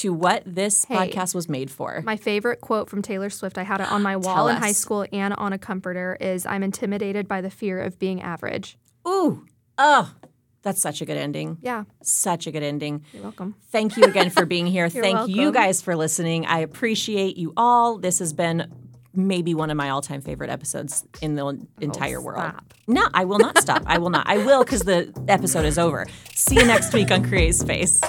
to 0.00 0.10
what 0.14 0.42
this 0.46 0.86
Hey. 0.86 0.94
podcast 1.12 1.34
was 1.34 1.50
made 1.50 1.70
for. 1.70 2.00
My 2.02 2.16
favorite 2.16 2.62
quote 2.62 2.88
from 2.88 3.02
Taylor 3.02 3.28
Swift, 3.28 3.58
I 3.58 3.62
had 3.62 3.82
it 3.82 3.92
on 3.92 4.00
my 4.02 4.16
wall 4.26 4.48
in 4.48 4.56
high 4.56 4.72
school 4.72 5.04
and 5.12 5.34
on 5.34 5.52
a 5.52 5.58
comforter, 5.58 6.16
is 6.18 6.46
I'm 6.46 6.62
intimidated 6.62 7.28
by 7.28 7.42
the 7.42 7.50
fear 7.50 7.78
of 7.78 7.98
being 7.98 8.22
average. 8.22 8.78
Ooh, 9.06 9.44
oh, 9.76 10.14
that's 10.62 10.80
such 10.80 11.02
a 11.02 11.04
good 11.04 11.18
ending. 11.18 11.58
Yeah, 11.60 11.84
Such 12.02 12.46
a 12.46 12.50
good 12.50 12.62
ending. 12.62 13.04
you're 13.12 13.22
welcome. 13.22 13.54
Thank 13.70 13.98
you 13.98 14.04
again 14.04 14.30
for 14.30 14.46
being 14.46 14.66
here. 14.66 14.88
Thank 15.06 15.28
you 15.28 15.52
guys 15.52 15.82
for 15.82 15.94
listening. 15.94 16.46
I 16.46 16.60
appreciate 16.60 17.36
you 17.36 17.52
all. 17.54 17.98
This 17.98 18.18
has 18.20 18.32
been 18.32 18.72
maybe 19.16 19.54
one 19.54 19.70
of 19.70 19.76
my 19.76 19.90
all-time 19.90 20.20
favorite 20.20 20.50
episodes 20.50 21.04
in 21.20 21.34
the 21.34 21.42
oh, 21.42 21.58
entire 21.80 22.20
world. 22.20 22.42
Oh, 22.44 22.50
stop. 22.50 22.74
No, 22.86 23.08
I 23.14 23.24
will 23.24 23.38
not 23.38 23.58
stop. 23.58 23.82
I 23.86 23.98
will 23.98 24.10
not. 24.10 24.28
I 24.28 24.38
will 24.38 24.64
because 24.64 24.82
the 24.82 25.12
episode 25.28 25.64
is 25.64 25.78
over. 25.78 26.06
See 26.34 26.56
you 26.56 26.66
next 26.66 26.92
week 26.92 27.10
on 27.10 27.24
Create 27.24 27.54
Space. 27.54 28.00